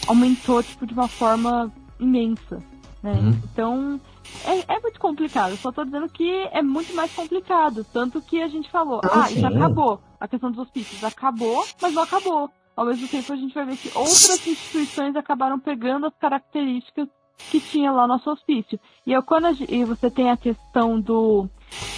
aumentou, 0.06 0.62
tipo, 0.62 0.86
de 0.86 0.94
uma 0.94 1.08
forma 1.08 1.72
imensa, 2.00 2.62
né? 3.02 3.12
Uhum. 3.12 3.40
Então, 3.44 4.00
é, 4.44 4.74
é, 4.74 4.80
muito 4.80 4.98
complicado. 4.98 5.56
Só 5.56 5.70
tô 5.70 5.84
dizendo 5.84 6.08
que 6.08 6.30
é 6.52 6.62
muito 6.62 6.94
mais 6.94 7.12
complicado. 7.12 7.84
Tanto 7.92 8.20
que 8.20 8.42
a 8.42 8.48
gente 8.48 8.70
falou, 8.70 9.00
ah, 9.04 9.24
ah 9.24 9.30
isso 9.30 9.46
acabou. 9.46 10.00
A 10.20 10.26
questão 10.26 10.50
dos 10.50 10.60
hospícios 10.60 11.02
acabou, 11.04 11.64
mas 11.80 11.92
não 11.94 12.02
acabou. 12.02 12.50
Ao 12.76 12.86
mesmo 12.86 13.08
tempo, 13.08 13.32
a 13.32 13.36
gente 13.36 13.54
vai 13.54 13.66
ver 13.66 13.76
que 13.76 13.88
outras 13.88 14.46
instituições 14.46 15.16
acabaram 15.16 15.58
pegando 15.58 16.06
as 16.06 16.14
características 16.16 17.08
que 17.50 17.60
tinha 17.60 17.90
lá 17.92 18.02
no 18.02 18.14
nosso 18.14 18.30
hospício. 18.30 18.78
E 19.06 19.12
eu, 19.12 19.22
quando 19.22 19.46
a, 19.46 19.52
e 19.68 19.84
você 19.84 20.10
tem 20.10 20.30
a 20.30 20.36
questão 20.36 21.00
do 21.00 21.48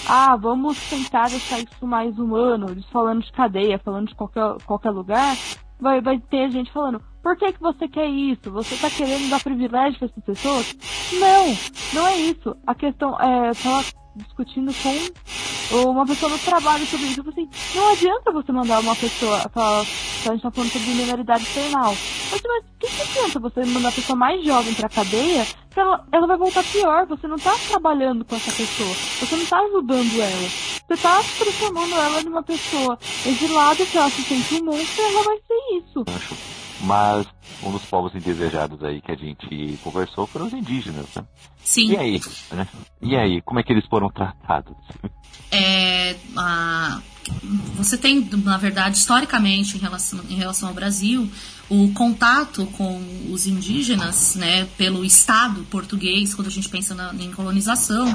ah, 0.08 0.36
vamos 0.36 0.78
tentar 0.88 1.28
deixar 1.28 1.60
isso 1.60 1.86
mais 1.86 2.18
humano, 2.18 2.70
eles 2.70 2.86
falando 2.86 3.22
de 3.22 3.32
cadeia, 3.32 3.78
falando 3.78 4.08
de 4.08 4.14
qualquer, 4.14 4.56
qualquer 4.64 4.90
lugar, 4.90 5.36
vai, 5.80 6.00
vai 6.00 6.18
ter 6.18 6.50
gente 6.50 6.72
falando, 6.72 7.02
por 7.22 7.36
que, 7.36 7.52
que 7.52 7.60
você 7.60 7.86
quer 7.86 8.06
isso? 8.06 8.50
Você 8.50 8.76
tá 8.76 8.88
querendo 8.90 9.28
dar 9.28 9.42
privilégio 9.42 9.98
para 9.98 10.08
essas 10.08 10.24
pessoas? 10.24 10.76
Não, 11.12 12.00
não 12.00 12.08
é 12.08 12.16
isso. 12.16 12.56
A 12.66 12.74
questão 12.74 13.14
é, 13.20 13.52
tava 13.54 13.84
discutindo 14.16 14.72
com 14.82 15.88
uma 15.88 16.06
pessoa 16.06 16.32
no 16.32 16.38
trabalho 16.38 16.86
sobre 16.86 17.06
isso. 17.06 17.22
Falei 17.22 17.44
assim, 17.44 17.78
não 17.78 17.92
adianta 17.92 18.32
você 18.32 18.52
mandar 18.52 18.80
uma 18.80 18.96
pessoa, 18.96 19.38
falar, 19.50 19.80
a 19.80 20.32
gente 20.32 20.42
tá 20.42 20.50
falando 20.50 20.70
sobre 20.70 20.94
minoridade 20.94 21.46
penal. 21.46 21.94
Mas, 22.30 22.42
mas 22.42 22.64
que, 22.78 22.88
que 22.88 23.02
adianta 23.02 23.38
você 23.38 23.64
mandar 23.66 23.88
a 23.88 23.92
pessoa 23.92 24.16
mais 24.16 24.44
jovem 24.44 24.74
pra 24.74 24.88
cadeia 24.88 25.46
ela, 25.76 26.04
ela 26.12 26.26
vai 26.26 26.36
voltar 26.36 26.64
pior. 26.64 27.06
Você 27.06 27.26
não 27.26 27.38
tá 27.38 27.54
trabalhando 27.68 28.24
com 28.24 28.36
essa 28.36 28.50
pessoa. 28.52 28.94
Você 28.94 29.36
não 29.36 29.46
tá 29.46 29.60
ajudando 29.60 30.20
ela. 30.20 30.48
Você 30.48 30.96
tá 31.02 31.22
transformando 31.38 31.94
ela 31.94 32.22
numa 32.22 32.42
pessoa 32.42 32.98
exilada 33.24 33.86
que 33.86 33.96
ela 33.96 34.10
se 34.10 34.22
sente 34.22 34.54
um 34.56 34.64
monstro 34.64 35.02
e 35.02 35.06
ela 35.06 35.22
vai 35.22 35.38
ser 35.38 35.76
isso. 35.78 36.04
Mas 36.82 37.26
um 37.62 37.70
dos 37.70 37.84
povos 37.84 38.14
indesejados 38.14 38.82
aí 38.82 39.00
que 39.00 39.12
a 39.12 39.16
gente 39.16 39.78
conversou 39.82 40.26
foram 40.26 40.46
os 40.46 40.52
indígenas, 40.52 41.06
né? 41.14 41.24
Sim. 41.62 41.90
E 41.90 41.96
aí? 41.96 42.20
Né? 42.52 42.66
E 43.02 43.16
aí, 43.16 43.42
como 43.42 43.60
é 43.60 43.62
que 43.62 43.72
eles 43.72 43.86
foram 43.86 44.08
tratados? 44.08 44.76
É, 45.52 46.16
a, 46.36 47.00
você 47.74 47.98
tem, 47.98 48.28
na 48.44 48.56
verdade, 48.56 48.96
historicamente, 48.96 49.76
em 49.76 49.80
relação, 49.80 50.20
em 50.28 50.36
relação 50.36 50.68
ao 50.68 50.74
Brasil, 50.74 51.30
o 51.70 51.92
contato 51.92 52.66
com 52.66 53.00
os 53.30 53.46
indígenas, 53.46 54.34
né, 54.34 54.66
pelo 54.76 55.04
Estado 55.04 55.64
português, 55.70 56.34
quando 56.34 56.48
a 56.48 56.50
gente 56.50 56.68
pensa 56.68 56.96
na, 56.96 57.14
em 57.14 57.30
colonização, 57.30 58.06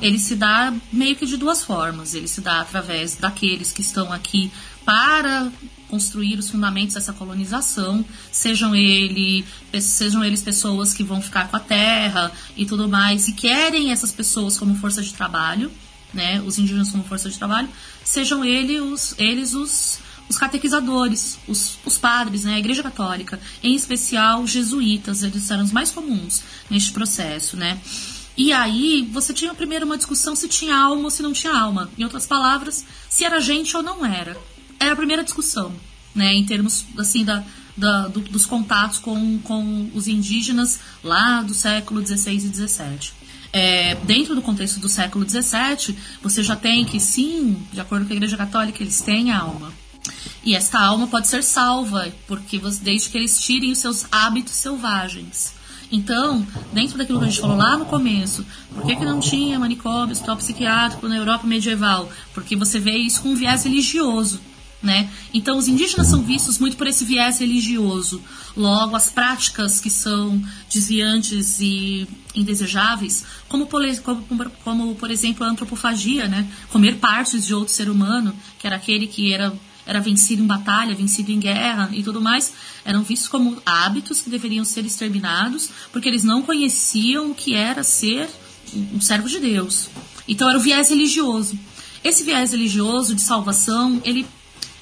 ele 0.00 0.18
se 0.18 0.34
dá 0.34 0.72
meio 0.90 1.14
que 1.14 1.26
de 1.26 1.36
duas 1.36 1.62
formas. 1.62 2.14
Ele 2.14 2.26
se 2.26 2.40
dá 2.40 2.62
através 2.62 3.14
daqueles 3.16 3.70
que 3.70 3.82
estão 3.82 4.10
aqui 4.10 4.50
para 4.82 5.52
construir 5.90 6.38
os 6.38 6.48
fundamentos 6.48 6.94
dessa 6.94 7.12
colonização, 7.12 8.02
sejam, 8.32 8.74
ele, 8.74 9.44
sejam 9.78 10.24
eles 10.24 10.40
pessoas 10.40 10.94
que 10.94 11.04
vão 11.04 11.20
ficar 11.20 11.48
com 11.48 11.56
a 11.56 11.60
terra 11.60 12.32
e 12.56 12.64
tudo 12.64 12.88
mais, 12.88 13.28
e 13.28 13.32
querem 13.34 13.92
essas 13.92 14.10
pessoas 14.10 14.56
como 14.56 14.74
força 14.76 15.02
de 15.02 15.12
trabalho, 15.12 15.70
né, 16.14 16.42
os 16.46 16.58
indígenas 16.58 16.90
como 16.90 17.04
força 17.04 17.28
de 17.28 17.36
trabalho, 17.36 17.68
sejam 18.02 18.42
ele 18.42 18.80
os, 18.80 19.14
eles 19.18 19.52
os, 19.52 19.98
os 20.28 20.38
catequizadores, 20.38 21.38
os, 21.46 21.78
os 21.84 21.98
padres, 21.98 22.44
né, 22.44 22.54
a 22.54 22.58
Igreja 22.58 22.82
Católica, 22.82 23.40
em 23.62 23.74
especial 23.74 24.42
os 24.42 24.50
jesuítas, 24.50 25.22
eles 25.22 25.50
eram 25.50 25.64
os 25.64 25.72
mais 25.72 25.90
comuns 25.90 26.42
neste 26.70 26.92
processo, 26.92 27.56
né. 27.56 27.80
E 28.36 28.52
aí 28.52 29.08
você 29.12 29.34
tinha 29.34 29.52
primeiro 29.52 29.84
uma 29.84 29.96
discussão 29.96 30.34
se 30.34 30.48
tinha 30.48 30.74
alma 30.74 31.04
ou 31.04 31.10
se 31.10 31.22
não 31.22 31.34
tinha 31.34 31.52
alma. 31.52 31.90
Em 31.98 32.04
outras 32.04 32.26
palavras, 32.26 32.82
se 33.08 33.24
era 33.24 33.38
gente 33.40 33.76
ou 33.76 33.82
não 33.82 34.06
era 34.06 34.36
era 34.82 34.94
a 34.94 34.96
primeira 34.96 35.22
discussão, 35.22 35.72
né, 36.14 36.34
em 36.34 36.44
termos 36.44 36.84
assim 36.98 37.24
da, 37.24 37.44
da 37.76 38.08
do, 38.08 38.20
dos 38.20 38.44
contatos 38.44 38.98
com, 38.98 39.38
com 39.38 39.90
os 39.94 40.08
indígenas 40.08 40.80
lá 41.04 41.42
do 41.42 41.54
século 41.54 42.04
XVI 42.04 42.34
e 42.34 42.40
XVII. 42.40 43.22
É, 43.52 43.94
dentro 43.96 44.34
do 44.34 44.42
contexto 44.42 44.80
do 44.80 44.88
século 44.88 45.28
XVII, 45.28 45.96
você 46.22 46.42
já 46.42 46.56
tem 46.56 46.84
que 46.84 46.98
sim, 46.98 47.56
de 47.72 47.80
acordo 47.80 48.06
com 48.06 48.12
a 48.12 48.16
Igreja 48.16 48.36
Católica, 48.36 48.82
eles 48.82 49.00
têm 49.02 49.30
alma. 49.30 49.72
E 50.44 50.54
esta 50.54 50.80
alma 50.80 51.06
pode 51.06 51.28
ser 51.28 51.42
salva, 51.42 52.12
porque 52.26 52.60
desde 52.80 53.08
que 53.08 53.18
eles 53.18 53.40
tirem 53.40 53.70
os 53.70 53.78
seus 53.78 54.06
hábitos 54.10 54.54
selvagens. 54.54 55.54
Então, 55.90 56.46
dentro 56.72 56.96
daquilo 56.96 57.18
que 57.18 57.26
a 57.26 57.28
gente 57.28 57.40
falou 57.40 57.56
lá 57.56 57.76
no 57.76 57.84
começo, 57.84 58.44
por 58.74 58.86
que, 58.86 58.96
que 58.96 59.04
não 59.04 59.20
tinha 59.20 59.58
manicômio, 59.58 60.12
hospital 60.12 60.38
psiquiátrico 60.38 61.06
na 61.06 61.18
Europa 61.18 61.46
medieval? 61.46 62.10
Porque 62.32 62.56
você 62.56 62.80
vê 62.80 62.96
isso 62.96 63.20
com 63.20 63.28
um 63.28 63.34
viés 63.34 63.64
religioso. 63.64 64.40
Né? 64.82 65.08
Então, 65.32 65.56
os 65.56 65.68
indígenas 65.68 66.08
são 66.08 66.22
vistos 66.22 66.58
muito 66.58 66.76
por 66.76 66.88
esse 66.88 67.04
viés 67.04 67.38
religioso. 67.38 68.20
Logo, 68.56 68.96
as 68.96 69.10
práticas 69.10 69.80
que 69.80 69.88
são 69.88 70.42
desviantes 70.68 71.60
e 71.60 72.08
indesejáveis, 72.34 73.24
como 73.48 73.66
por, 73.66 73.82
como, 74.64 74.94
por 74.96 75.10
exemplo 75.10 75.46
a 75.46 75.50
antropofagia, 75.50 76.26
né? 76.26 76.50
comer 76.70 76.96
partes 76.96 77.46
de 77.46 77.54
outro 77.54 77.72
ser 77.72 77.88
humano, 77.88 78.34
que 78.58 78.66
era 78.66 78.74
aquele 78.74 79.06
que 79.06 79.32
era, 79.32 79.52
era 79.86 80.00
vencido 80.00 80.42
em 80.42 80.46
batalha, 80.46 80.94
vencido 80.94 81.32
em 81.32 81.38
guerra 81.38 81.90
e 81.92 82.02
tudo 82.02 82.20
mais, 82.20 82.52
eram 82.84 83.02
vistos 83.02 83.28
como 83.28 83.60
hábitos 83.64 84.20
que 84.20 84.30
deveriam 84.30 84.64
ser 84.64 84.84
exterminados, 84.84 85.70
porque 85.92 86.08
eles 86.08 86.24
não 86.24 86.42
conheciam 86.42 87.30
o 87.30 87.34
que 87.34 87.54
era 87.54 87.82
ser 87.82 88.28
um 88.92 89.00
servo 89.00 89.28
de 89.28 89.38
Deus. 89.38 89.88
Então, 90.26 90.48
era 90.48 90.58
o 90.58 90.62
viés 90.62 90.88
religioso. 90.88 91.58
Esse 92.02 92.22
viés 92.24 92.52
religioso 92.52 93.14
de 93.14 93.22
salvação, 93.22 94.00
ele 94.04 94.26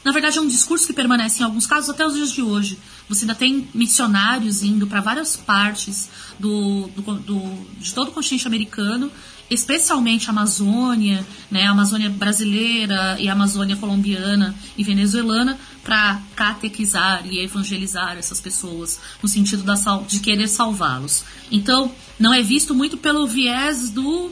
na 0.02 0.12
verdade, 0.12 0.38
é 0.38 0.40
um 0.40 0.46
discurso 0.46 0.86
que 0.86 0.94
permanece 0.94 1.42
em 1.42 1.44
alguns 1.44 1.66
casos 1.66 1.90
até 1.90 2.06
os 2.06 2.14
dias 2.14 2.32
de 2.32 2.40
hoje. 2.40 2.78
Você 3.08 3.24
ainda 3.24 3.34
tem 3.34 3.68
missionários 3.74 4.62
indo 4.62 4.86
para 4.86 5.00
várias 5.00 5.36
partes 5.36 6.08
do, 6.38 6.88
do, 6.96 7.02
do, 7.16 7.66
de 7.78 7.92
todo 7.92 8.08
o 8.08 8.12
continente 8.12 8.46
americano, 8.46 9.12
especialmente 9.50 10.28
a 10.28 10.30
Amazônia, 10.30 11.26
né, 11.50 11.64
a 11.64 11.72
Amazônia 11.72 12.08
brasileira 12.08 13.16
e 13.18 13.28
a 13.28 13.32
Amazônia 13.32 13.76
colombiana 13.76 14.54
e 14.78 14.84
venezuelana, 14.84 15.58
para 15.82 16.22
catequizar 16.36 17.26
e 17.26 17.40
evangelizar 17.40 18.16
essas 18.16 18.40
pessoas, 18.40 19.00
no 19.20 19.28
sentido 19.28 19.64
da, 19.64 19.74
de 20.06 20.20
querer 20.20 20.48
salvá-los. 20.48 21.24
Então, 21.50 21.90
não 22.18 22.32
é 22.32 22.42
visto 22.42 22.74
muito 22.74 22.96
pelo 22.96 23.26
viés 23.26 23.90
do 23.90 24.30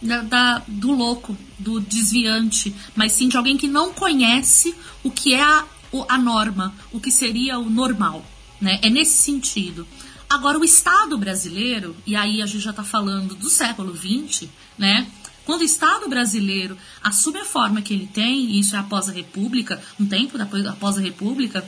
da, 0.00 0.20
da, 0.20 0.62
do 0.66 0.90
louco, 0.92 1.36
do 1.58 1.80
desviante, 1.80 2.74
mas 2.94 3.12
sim 3.12 3.28
de 3.28 3.36
alguém 3.36 3.56
que 3.56 3.68
não 3.68 3.92
conhece 3.92 4.74
o 5.02 5.10
que 5.10 5.32
é 5.32 5.42
a, 5.42 5.64
a 6.08 6.18
norma, 6.18 6.74
o 6.92 7.00
que 7.00 7.10
seria 7.10 7.58
o 7.58 7.70
normal. 7.70 8.24
Né? 8.60 8.78
É 8.82 8.90
nesse 8.90 9.14
sentido. 9.14 9.86
Agora, 10.32 10.58
o 10.58 10.64
Estado 10.64 11.18
brasileiro, 11.18 11.94
e 12.06 12.16
aí 12.16 12.40
a 12.40 12.46
gente 12.46 12.64
já 12.64 12.70
está 12.70 12.82
falando 12.82 13.34
do 13.34 13.50
século 13.50 13.94
XX, 13.94 14.48
né? 14.78 15.06
Quando 15.44 15.60
o 15.60 15.64
Estado 15.64 16.08
brasileiro 16.08 16.78
assume 17.02 17.40
a 17.40 17.44
forma 17.44 17.82
que 17.82 17.92
ele 17.92 18.06
tem, 18.06 18.46
e 18.46 18.60
isso 18.60 18.74
é 18.74 18.78
após 18.78 19.10
a 19.10 19.12
República, 19.12 19.82
um 20.00 20.06
tempo 20.06 20.38
após 20.40 20.96
a 20.96 21.00
República, 21.02 21.62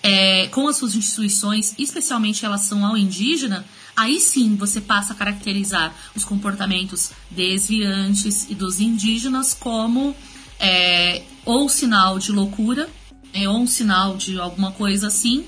é, 0.00 0.46
com 0.48 0.68
as 0.68 0.76
suas 0.76 0.94
instituições, 0.94 1.74
especialmente 1.76 2.38
em 2.38 2.42
relação 2.42 2.86
ao 2.86 2.96
indígena, 2.96 3.64
Aí 3.96 4.20
sim 4.20 4.56
você 4.56 4.80
passa 4.80 5.12
a 5.12 5.16
caracterizar 5.16 5.94
os 6.16 6.24
comportamentos 6.24 7.12
desviantes 7.30 8.50
e 8.50 8.54
dos 8.54 8.80
indígenas 8.80 9.54
como 9.54 10.16
é, 10.58 11.22
ou 11.44 11.68
sinal 11.68 12.18
de 12.18 12.32
loucura, 12.32 12.88
é, 13.32 13.48
ou 13.48 13.58
um 13.58 13.66
sinal 13.68 14.16
de 14.16 14.36
alguma 14.38 14.72
coisa 14.72 15.06
assim, 15.06 15.44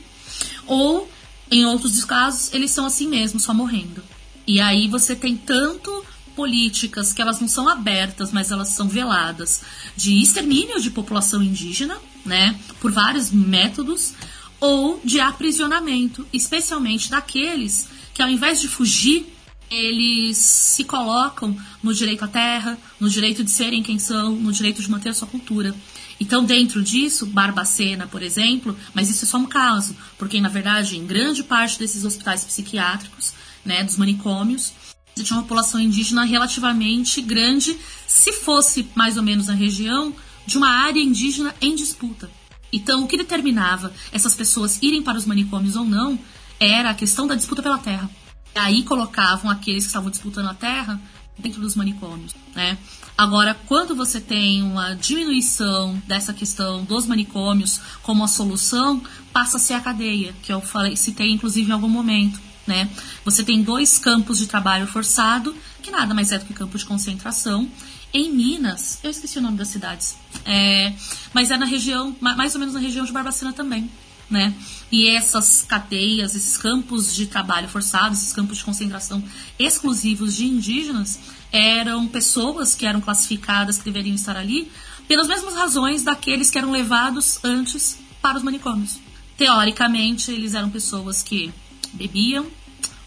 ou 0.64 1.10
em 1.50 1.64
outros 1.64 2.04
casos 2.04 2.52
eles 2.52 2.70
são 2.70 2.86
assim 2.86 3.08
mesmo, 3.08 3.38
só 3.40 3.54
morrendo. 3.54 4.02
E 4.46 4.60
aí 4.60 4.88
você 4.88 5.14
tem 5.14 5.36
tanto 5.36 6.04
políticas 6.36 7.12
que 7.12 7.22
elas 7.22 7.40
não 7.40 7.48
são 7.48 7.68
abertas, 7.68 8.30
mas 8.30 8.50
elas 8.50 8.68
são 8.68 8.86
veladas, 8.86 9.62
de 9.96 10.20
extermínio 10.20 10.80
de 10.80 10.90
população 10.90 11.42
indígena, 11.42 11.96
né, 12.24 12.58
por 12.78 12.92
vários 12.92 13.30
métodos, 13.30 14.12
ou 14.60 15.00
de 15.02 15.18
aprisionamento, 15.18 16.26
especialmente 16.32 17.10
daqueles 17.10 17.88
que 18.12 18.22
ao 18.22 18.30
invés 18.30 18.60
de 18.60 18.68
fugir, 18.68 19.26
eles 19.70 20.38
se 20.38 20.84
colocam 20.84 21.56
no 21.82 21.92
direito 21.92 22.24
à 22.24 22.28
terra, 22.28 22.78
no 22.98 23.10
direito 23.10 23.44
de 23.44 23.50
serem 23.50 23.82
quem 23.82 23.98
são, 23.98 24.32
no 24.32 24.52
direito 24.52 24.80
de 24.80 24.90
manter 24.90 25.10
a 25.10 25.14
sua 25.14 25.28
cultura. 25.28 25.74
Então, 26.18 26.44
dentro 26.44 26.82
disso, 26.82 27.26
Barbacena, 27.26 28.06
por 28.06 28.22
exemplo, 28.22 28.76
mas 28.94 29.10
isso 29.10 29.24
é 29.24 29.28
só 29.28 29.36
um 29.36 29.46
caso, 29.46 29.94
porque 30.18 30.40
na 30.40 30.48
verdade, 30.48 30.96
em 30.96 31.06
grande 31.06 31.42
parte 31.42 31.78
desses 31.78 32.04
hospitais 32.04 32.44
psiquiátricos, 32.44 33.34
né, 33.64 33.84
dos 33.84 33.96
manicômios, 33.96 34.72
você 35.14 35.24
tinha 35.24 35.36
uma 35.36 35.42
população 35.42 35.80
indígena 35.80 36.24
relativamente 36.24 37.20
grande, 37.20 37.76
se 38.06 38.32
fosse 38.32 38.88
mais 38.94 39.16
ou 39.16 39.22
menos 39.22 39.46
na 39.46 39.54
região 39.54 40.14
de 40.46 40.56
uma 40.56 40.68
área 40.68 41.00
indígena 41.00 41.54
em 41.60 41.74
disputa. 41.74 42.30
Então, 42.72 43.04
o 43.04 43.06
que 43.06 43.16
determinava 43.16 43.92
essas 44.12 44.34
pessoas 44.34 44.78
irem 44.82 45.02
para 45.02 45.18
os 45.18 45.24
manicômios 45.24 45.76
ou 45.76 45.84
não 45.84 46.18
era 46.60 46.90
a 46.90 46.94
questão 46.94 47.26
da 47.26 47.34
disputa 47.34 47.62
pela 47.62 47.78
terra. 47.78 48.10
Aí 48.54 48.82
colocavam 48.82 49.50
aqueles 49.50 49.84
que 49.84 49.88
estavam 49.88 50.10
disputando 50.10 50.48
a 50.48 50.54
terra 50.54 51.00
dentro 51.38 51.60
dos 51.60 51.74
manicômios, 51.74 52.34
né? 52.54 52.78
Agora, 53.16 53.56
quando 53.66 53.96
você 53.96 54.20
tem 54.20 54.62
uma 54.62 54.94
diminuição 54.94 56.00
dessa 56.06 56.34
questão 56.34 56.84
dos 56.84 57.06
manicômios 57.06 57.80
como 58.02 58.22
a 58.22 58.28
solução, 58.28 59.02
passa 59.32 59.56
a 59.56 59.60
ser 59.60 59.72
a 59.72 59.80
cadeia, 59.80 60.34
que 60.42 60.52
eu 60.52 60.60
falei, 60.60 60.96
citei 60.96 61.30
inclusive 61.30 61.70
em 61.70 61.72
algum 61.72 61.88
momento, 61.88 62.38
né? 62.66 62.90
Você 63.24 63.42
tem 63.42 63.62
dois 63.62 63.98
campos 63.98 64.36
de 64.36 64.46
trabalho 64.46 64.86
forçado, 64.86 65.56
que 65.82 65.90
nada 65.90 66.12
mais 66.12 66.30
é 66.30 66.38
do 66.38 66.44
que 66.44 66.52
campo 66.52 66.76
de 66.76 66.84
concentração. 66.84 67.66
Em 68.12 68.30
Minas, 68.30 68.98
eu 69.02 69.10
esqueci 69.10 69.38
o 69.38 69.42
nome 69.42 69.56
das 69.56 69.68
cidades, 69.68 70.14
é, 70.44 70.92
mas 71.32 71.50
é 71.50 71.56
na 71.56 71.66
região, 71.66 72.14
mais 72.20 72.54
ou 72.54 72.60
menos 72.60 72.74
na 72.74 72.80
região 72.80 73.04
de 73.04 73.12
Barbacena 73.12 73.52
também, 73.52 73.90
né? 74.30 74.54
E 74.90 75.08
essas 75.08 75.62
cadeias, 75.62 76.34
esses 76.34 76.56
campos 76.56 77.14
de 77.14 77.26
trabalho 77.26 77.68
forçado, 77.68 78.14
esses 78.14 78.32
campos 78.32 78.58
de 78.58 78.64
concentração 78.64 79.22
exclusivos 79.58 80.34
de 80.36 80.46
indígenas, 80.46 81.18
eram 81.52 82.06
pessoas 82.06 82.74
que 82.74 82.86
eram 82.86 83.00
classificadas 83.00 83.78
que 83.78 83.84
deveriam 83.84 84.14
estar 84.14 84.36
ali 84.36 84.70
pelas 85.08 85.28
mesmas 85.28 85.54
razões 85.54 86.02
daqueles 86.02 86.50
que 86.50 86.58
eram 86.58 86.70
levados 86.70 87.38
antes 87.44 87.98
para 88.20 88.38
os 88.38 88.42
manicômios. 88.42 88.98
Teoricamente, 89.36 90.30
eles 90.30 90.54
eram 90.54 90.70
pessoas 90.70 91.22
que 91.22 91.52
bebiam, 91.92 92.46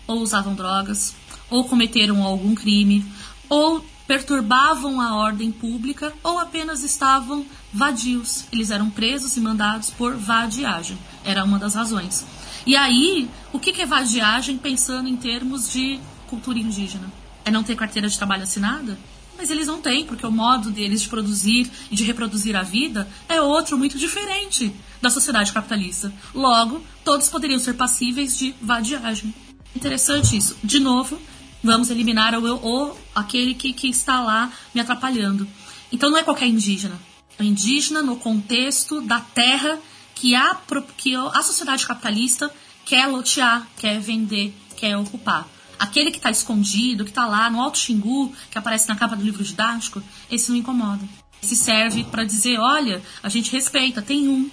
ou 0.08 0.22
usavam 0.22 0.56
drogas, 0.56 1.14
ou 1.50 1.66
cometeram 1.66 2.24
algum 2.24 2.56
crime, 2.56 3.06
ou 3.50 3.84
perturbavam 4.08 5.02
a 5.02 5.16
ordem 5.16 5.52
pública, 5.52 6.14
ou 6.24 6.40
apenas 6.40 6.84
estavam 6.84 7.46
vadios. 7.74 8.46
Eles 8.52 8.72
eram 8.72 8.90
presos 8.90 9.36
e 9.38 9.42
mandados 9.42 9.90
por 9.90 10.16
vadiagem. 10.16 10.98
Era 11.24 11.44
uma 11.44 11.60
das 11.60 11.76
razões. 11.76 12.26
E 12.66 12.76
aí, 12.76 13.30
o 13.54 13.60
que 13.60 13.82
é 13.82 13.86
vadiagem 13.86 14.58
pensando 14.58 15.08
em 15.08 15.16
termos 15.16 15.72
de 15.72 16.00
cultura 16.28 16.60
indígena? 16.60 17.12
É 17.46 17.52
não 17.52 17.64
ter 17.64 17.76
carteira 17.76 18.08
de 18.08 18.18
trabalho 18.18 18.44
assinada? 18.44 18.98
Mas 19.38 19.50
eles 19.50 19.68
não 19.68 19.80
têm, 19.80 20.06
porque 20.06 20.26
o 20.26 20.32
modo 20.32 20.70
deles 20.70 21.02
de 21.02 21.08
produzir 21.08 21.72
e 21.90 21.96
de 21.96 22.04
reproduzir 22.04 22.58
a 22.58 22.62
vida 22.62 23.08
é 23.28 23.42
outro 23.42 23.78
muito 23.78 23.98
diferente 23.98 24.76
da 25.02 25.10
sociedade 25.10 25.54
capitalista. 25.54 26.12
Logo, 26.36 26.84
todos 27.06 27.30
poderiam 27.30 27.60
ser 27.60 27.76
passíveis 27.76 28.38
de 28.38 28.54
vadiagem. 28.62 29.34
Interessante 29.74 30.36
isso. 30.36 30.58
De 30.62 30.80
novo, 30.80 31.18
vamos 31.64 31.90
eliminar 31.90 32.36
o, 32.36 32.56
o 32.56 32.98
aquele 33.16 33.54
que, 33.54 33.72
que 33.72 33.88
está 33.88 34.20
lá 34.22 34.52
me 34.76 34.82
atrapalhando. 34.82 35.48
Então 35.92 36.10
não 36.10 36.18
é 36.18 36.24
qualquer 36.24 36.48
indígena. 36.48 37.00
Indígena 37.44 38.02
no 38.02 38.16
contexto 38.18 39.02
da 39.02 39.20
terra 39.20 39.80
que 40.16 40.36
a, 40.36 40.58
que 40.98 41.16
a 41.16 41.42
sociedade 41.42 41.88
capitalista 41.88 42.52
quer 42.86 43.08
lotear, 43.08 43.68
quer 43.78 44.00
vender, 44.00 44.54
quer 44.76 44.98
ocupar. 44.98 45.48
Aquele 45.78 46.12
que 46.12 46.18
está 46.18 46.30
escondido, 46.30 47.06
que 47.06 47.12
está 47.12 47.26
lá 47.26 47.50
no 47.50 47.62
Alto 47.62 47.78
Xingu, 47.78 48.34
que 48.52 48.58
aparece 48.58 48.90
na 48.90 48.96
capa 48.96 49.16
do 49.16 49.24
livro 49.24 49.44
didático, 49.44 50.04
esse 50.30 50.52
não 50.52 50.58
incomoda. 50.58 51.08
Esse 51.42 51.56
serve 51.56 52.04
para 52.04 52.26
dizer, 52.26 52.60
olha, 52.60 53.02
a 53.24 53.30
gente 53.30 53.52
respeita, 53.52 54.02
tem 54.02 54.28
um 54.28 54.50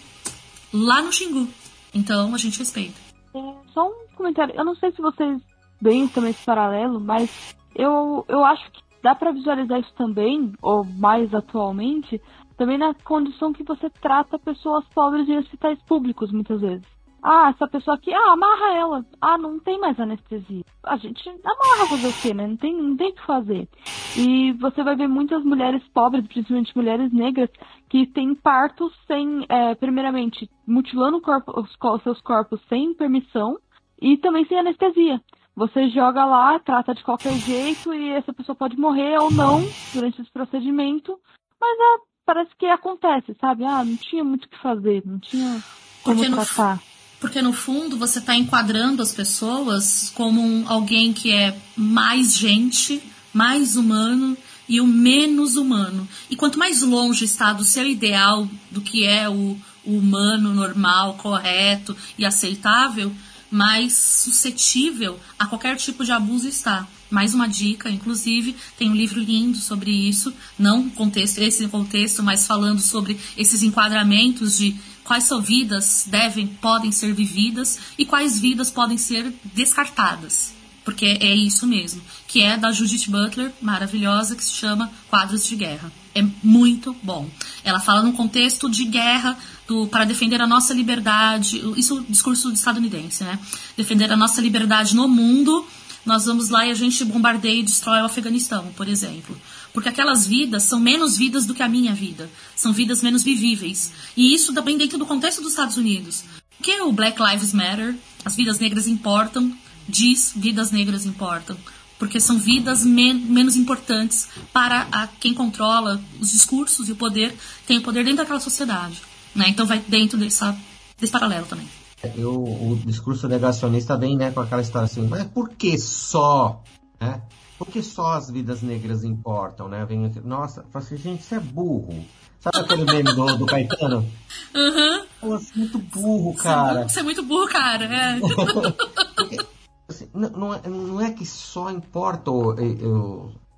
lá 0.72 1.02
no 1.02 1.12
Xingu. 1.12 1.48
Então 1.92 2.34
a 2.34 2.38
gente 2.38 2.58
respeita. 2.58 2.94
É, 3.34 3.40
só 3.72 3.88
um 3.88 4.06
comentário. 4.14 4.54
Eu 4.54 4.64
não 4.64 4.76
sei 4.76 4.92
se 4.92 5.02
vocês 5.02 5.40
veem 5.80 6.06
também 6.06 6.30
esse 6.30 6.44
paralelo, 6.44 7.00
mas 7.00 7.28
eu, 7.74 8.24
eu 8.28 8.44
acho 8.44 8.70
que 8.70 8.80
dá 9.02 9.14
para 9.14 9.32
visualizar 9.32 9.80
isso 9.80 9.92
também, 9.96 10.52
ou 10.62 10.84
mais 10.84 11.32
atualmente, 11.34 12.20
também 12.56 12.78
na 12.78 12.94
condição 12.94 13.52
que 13.52 13.62
você 13.62 13.90
trata 13.90 14.38
pessoas 14.38 14.84
pobres 14.94 15.28
em 15.28 15.38
hospitais 15.38 15.80
públicos, 15.82 16.32
muitas 16.32 16.60
vezes. 16.60 16.86
Ah, 17.22 17.50
essa 17.50 17.66
pessoa 17.66 17.96
aqui, 17.96 18.12
ah, 18.12 18.32
amarra 18.32 18.72
ela. 18.74 19.06
Ah, 19.20 19.36
não 19.36 19.58
tem 19.58 19.80
mais 19.80 19.98
anestesia. 19.98 20.62
A 20.84 20.96
gente 20.96 21.28
amarra 21.28 22.12
quê, 22.22 22.32
né? 22.32 22.46
Não 22.46 22.56
tem, 22.56 22.72
não 22.72 22.96
tem 22.96 23.10
o 23.10 23.14
que 23.14 23.26
fazer. 23.26 23.68
E 24.16 24.52
você 24.52 24.84
vai 24.84 24.94
ver 24.94 25.08
muitas 25.08 25.42
mulheres 25.42 25.82
pobres, 25.92 26.26
principalmente 26.26 26.76
mulheres 26.76 27.12
negras, 27.12 27.50
que 27.88 28.06
têm 28.06 28.34
partos 28.34 28.92
sem, 29.08 29.44
é, 29.48 29.74
primeiramente, 29.74 30.48
mutilando 30.66 31.20
corpo, 31.20 31.52
os, 31.60 32.02
seus 32.02 32.20
corpos 32.20 32.60
sem 32.68 32.94
permissão 32.94 33.58
e 34.00 34.16
também 34.18 34.46
sem 34.46 34.58
anestesia. 34.58 35.20
Você 35.56 35.88
joga 35.88 36.24
lá, 36.24 36.58
trata 36.60 36.94
de 36.94 37.02
qualquer 37.02 37.32
jeito 37.32 37.92
e 37.92 38.10
essa 38.10 38.32
pessoa 38.32 38.54
pode 38.54 38.78
morrer 38.78 39.18
ou 39.18 39.32
não 39.32 39.62
durante 39.92 40.20
esse 40.20 40.30
procedimento, 40.30 41.18
mas 41.60 41.78
é, 41.78 42.15
parece 42.26 42.50
que 42.58 42.66
acontece, 42.66 43.34
sabe? 43.40 43.64
Ah, 43.64 43.84
não 43.84 43.96
tinha 43.96 44.24
muito 44.24 44.44
o 44.44 44.48
que 44.48 44.58
fazer, 44.60 45.02
não 45.06 45.18
tinha 45.20 45.62
como 46.02 46.16
Porque 46.16 46.32
tratar. 46.32 46.74
No, 46.74 46.82
porque 47.20 47.40
no 47.40 47.52
fundo 47.52 47.96
você 47.96 48.18
está 48.18 48.34
enquadrando 48.34 49.00
as 49.00 49.14
pessoas 49.14 50.10
como 50.14 50.42
um, 50.42 50.68
alguém 50.68 51.12
que 51.12 51.32
é 51.32 51.56
mais 51.76 52.36
gente, 52.36 53.00
mais 53.32 53.76
humano 53.76 54.36
e 54.68 54.80
o 54.80 54.86
menos 54.86 55.56
humano. 55.56 56.06
E 56.28 56.36
quanto 56.36 56.58
mais 56.58 56.82
longe 56.82 57.24
está 57.24 57.52
do 57.52 57.64
seu 57.64 57.86
ideal, 57.86 58.48
do 58.70 58.80
que 58.80 59.06
é 59.06 59.28
o, 59.28 59.56
o 59.84 59.96
humano, 59.96 60.52
normal, 60.52 61.14
correto 61.14 61.96
e 62.18 62.26
aceitável, 62.26 63.12
mais 63.48 63.92
suscetível 63.94 65.18
a 65.38 65.46
qualquer 65.46 65.76
tipo 65.76 66.04
de 66.04 66.10
abuso 66.10 66.48
está. 66.48 66.86
Mais 67.10 67.34
uma 67.34 67.46
dica, 67.46 67.88
inclusive, 67.88 68.56
tem 68.76 68.90
um 68.90 68.94
livro 68.94 69.20
lindo 69.20 69.58
sobre 69.58 69.90
isso, 69.90 70.32
não 70.58 70.90
contexto, 70.90 71.38
esse 71.38 71.66
contexto, 71.68 72.22
mas 72.22 72.46
falando 72.46 72.80
sobre 72.80 73.18
esses 73.36 73.62
enquadramentos 73.62 74.58
de 74.58 74.76
quais 75.04 75.24
são 75.24 75.40
vidas 75.40 76.04
devem, 76.06 76.46
podem 76.46 76.90
ser 76.90 77.14
vividas 77.14 77.78
e 77.96 78.04
quais 78.04 78.38
vidas 78.38 78.70
podem 78.70 78.98
ser 78.98 79.32
descartadas. 79.54 80.54
Porque 80.84 81.04
é 81.04 81.34
isso 81.34 81.66
mesmo, 81.66 82.00
que 82.28 82.42
é 82.42 82.56
da 82.56 82.70
Judith 82.70 83.10
Butler, 83.10 83.52
maravilhosa, 83.60 84.36
que 84.36 84.44
se 84.44 84.54
chama 84.54 84.88
Quadros 85.10 85.44
de 85.44 85.56
Guerra. 85.56 85.90
É 86.14 86.24
muito 86.44 86.94
bom. 87.02 87.28
Ela 87.64 87.80
fala 87.80 88.04
num 88.04 88.12
contexto 88.12 88.70
de 88.70 88.84
guerra 88.84 89.36
do, 89.66 89.88
para 89.88 90.04
defender 90.04 90.40
a 90.40 90.46
nossa 90.46 90.72
liberdade, 90.72 91.60
isso 91.76 91.96
é 91.96 92.00
o 92.00 92.04
discurso 92.04 92.52
estadunidense, 92.52 93.24
né? 93.24 93.36
Defender 93.76 94.12
a 94.12 94.16
nossa 94.16 94.40
liberdade 94.40 94.94
no 94.94 95.08
mundo, 95.08 95.66
nós 96.06 96.24
vamos 96.24 96.48
lá 96.48 96.64
e 96.64 96.70
a 96.70 96.74
gente 96.74 97.04
bombardeia 97.04 97.58
e 97.58 97.64
destrói 97.64 98.00
o 98.00 98.04
Afeganistão, 98.04 98.72
por 98.76 98.88
exemplo. 98.88 99.36
Porque 99.72 99.88
aquelas 99.88 100.24
vidas 100.24 100.62
são 100.62 100.78
menos 100.78 101.16
vidas 101.16 101.44
do 101.44 101.52
que 101.52 101.62
a 101.62 101.68
minha 101.68 101.92
vida. 101.92 102.30
São 102.54 102.72
vidas 102.72 103.02
menos 103.02 103.24
vivíveis. 103.24 103.92
E 104.16 104.32
isso 104.32 104.54
também 104.54 104.78
dentro 104.78 104.96
do 104.96 105.04
contexto 105.04 105.42
dos 105.42 105.50
Estados 105.50 105.76
Unidos. 105.76 106.24
Que 106.62 106.80
o 106.80 106.92
Black 106.92 107.20
Lives 107.20 107.52
Matter, 107.52 107.96
as 108.24 108.36
vidas 108.36 108.60
negras 108.60 108.86
importam, 108.86 109.52
diz 109.88 110.32
vidas 110.34 110.70
negras 110.70 111.04
importam. 111.04 111.56
Porque 111.98 112.20
são 112.20 112.38
vidas 112.38 112.84
men 112.84 113.14
menos 113.14 113.56
importantes 113.56 114.28
para 114.52 114.86
a, 114.92 115.08
quem 115.08 115.34
controla 115.34 116.00
os 116.20 116.30
discursos 116.30 116.88
e 116.88 116.92
o 116.92 116.96
poder, 116.96 117.36
tem 117.66 117.78
o 117.78 117.82
poder 117.82 118.04
dentro 118.04 118.18
daquela 118.18 118.40
sociedade. 118.40 119.02
Né? 119.34 119.48
Então 119.48 119.66
vai 119.66 119.80
dentro 119.80 120.16
dessa, 120.16 120.56
desse 120.98 121.12
paralelo 121.12 121.46
também. 121.46 121.68
Eu, 122.16 122.42
o 122.42 122.78
discurso 122.84 123.28
negacionista 123.28 123.96
vem 123.96 124.16
né, 124.16 124.30
com 124.30 124.40
aquela 124.40 124.62
história 124.62 124.86
assim, 124.86 125.06
mas 125.06 125.24
por 125.24 125.50
que 125.50 125.78
só? 125.78 126.62
Né? 127.00 127.20
Porque 127.58 127.82
só 127.82 128.12
as 128.12 128.30
vidas 128.30 128.62
negras 128.62 129.02
importam, 129.02 129.68
né? 129.68 129.84
Vem 129.86 130.04
aqui, 130.04 130.20
nossa, 130.20 130.64
fala 130.70 130.84
assim, 130.84 130.96
gente, 130.96 131.22
você 131.22 131.36
é 131.36 131.40
burro. 131.40 132.04
Sabe 132.38 132.58
aquele 132.60 132.84
meme 132.84 133.14
do, 133.14 133.36
do 133.36 133.46
Caetano? 133.46 134.06
Uhum. 134.54 135.04
Você 135.22 135.52
é 135.54 135.58
muito 135.58 135.78
burro, 135.78 136.34
cara. 136.34 136.88
Você 136.88 137.00
é 137.00 137.02
muito 137.02 137.22
burro, 137.22 137.46
cara. 137.48 137.84
É. 137.84 138.20
Assim, 139.88 140.08
não, 140.14 140.30
não, 140.30 140.54
é, 140.54 140.60
não 140.66 141.00
é 141.00 141.12
que 141.12 141.26
só 141.26 141.70
importa 141.70 142.30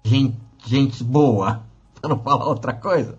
gente, 0.05 0.37
gente 0.67 1.05
boa, 1.05 1.63
para 2.01 2.11
não 2.11 2.19
falar 2.19 2.47
outra 2.47 2.73
coisa. 2.73 3.19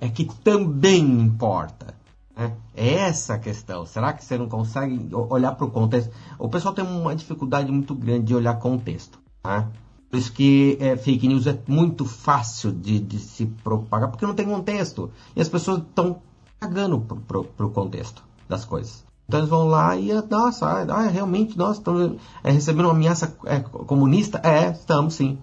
É 0.00 0.08
que 0.08 0.24
também 0.42 1.02
importa. 1.02 1.94
Né? 2.36 2.52
É 2.74 2.94
essa 2.94 3.34
a 3.34 3.38
questão. 3.38 3.86
Será 3.86 4.12
que 4.12 4.24
você 4.24 4.36
não 4.38 4.48
consegue 4.48 5.08
olhar 5.14 5.52
para 5.52 5.66
o 5.66 5.70
contexto? 5.70 6.12
O 6.38 6.48
pessoal 6.48 6.74
tem 6.74 6.84
uma 6.84 7.14
dificuldade 7.14 7.70
muito 7.70 7.94
grande 7.94 8.26
de 8.26 8.34
olhar 8.34 8.58
contexto. 8.58 9.18
Tá? 9.42 9.68
Por 10.10 10.18
isso 10.18 10.32
que 10.32 10.76
é, 10.78 10.96
fake 10.96 11.26
news 11.26 11.46
é 11.46 11.58
muito 11.66 12.04
fácil 12.04 12.70
de, 12.70 13.00
de, 13.00 13.18
se 13.18 13.46
propagar, 13.46 14.10
porque 14.10 14.26
não 14.26 14.34
tem 14.34 14.46
contexto. 14.46 15.10
E 15.34 15.40
as 15.40 15.48
pessoas 15.48 15.78
estão 15.78 16.20
cagando 16.60 17.00
pro, 17.00 17.44
pro, 17.44 17.70
contexto 17.70 18.22
das 18.48 18.64
coisas. 18.64 19.04
Então 19.26 19.40
eles 19.40 19.48
vão 19.48 19.66
lá 19.66 19.96
e, 19.96 20.12
nossa, 20.28 20.66
ah, 20.66 21.06
realmente, 21.06 21.56
nós 21.56 21.78
estamos 21.78 22.20
é, 22.44 22.50
recebendo 22.50 22.86
uma 22.86 22.94
ameaça 22.94 23.34
é, 23.46 23.60
comunista? 23.60 24.38
É, 24.44 24.70
estamos 24.70 25.14
sim. 25.14 25.38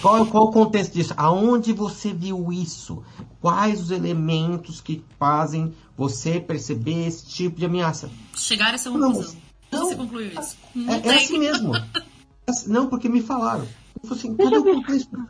Qual, 0.00 0.26
qual 0.26 0.44
o 0.44 0.52
contexto 0.52 0.94
disso? 0.94 1.12
Aonde 1.16 1.72
você 1.72 2.12
viu 2.12 2.52
isso? 2.52 3.02
Quais 3.40 3.80
os 3.80 3.90
elementos 3.90 4.80
que 4.80 5.04
fazem 5.18 5.74
você 5.96 6.40
perceber 6.40 7.06
esse 7.06 7.26
tipo 7.26 7.58
de 7.58 7.66
ameaça? 7.66 8.10
Chegar 8.34 8.72
a 8.72 8.74
essa 8.74 8.90
conclusão. 8.90 9.36
Não, 9.70 9.88
você 9.88 9.96
concluiu 9.96 10.32
isso? 10.40 10.56
Não 10.74 10.94
é, 10.94 11.00
é 11.06 11.14
assim 11.14 11.38
mesmo. 11.38 11.72
Não, 12.66 12.88
porque 12.88 13.08
me 13.08 13.22
falaram. 13.22 13.66
Eu 14.02 14.08
falei 14.08 14.18
assim, 14.18 14.36
cadê 14.36 14.58
o 14.58 14.64
contexto? 14.64 15.28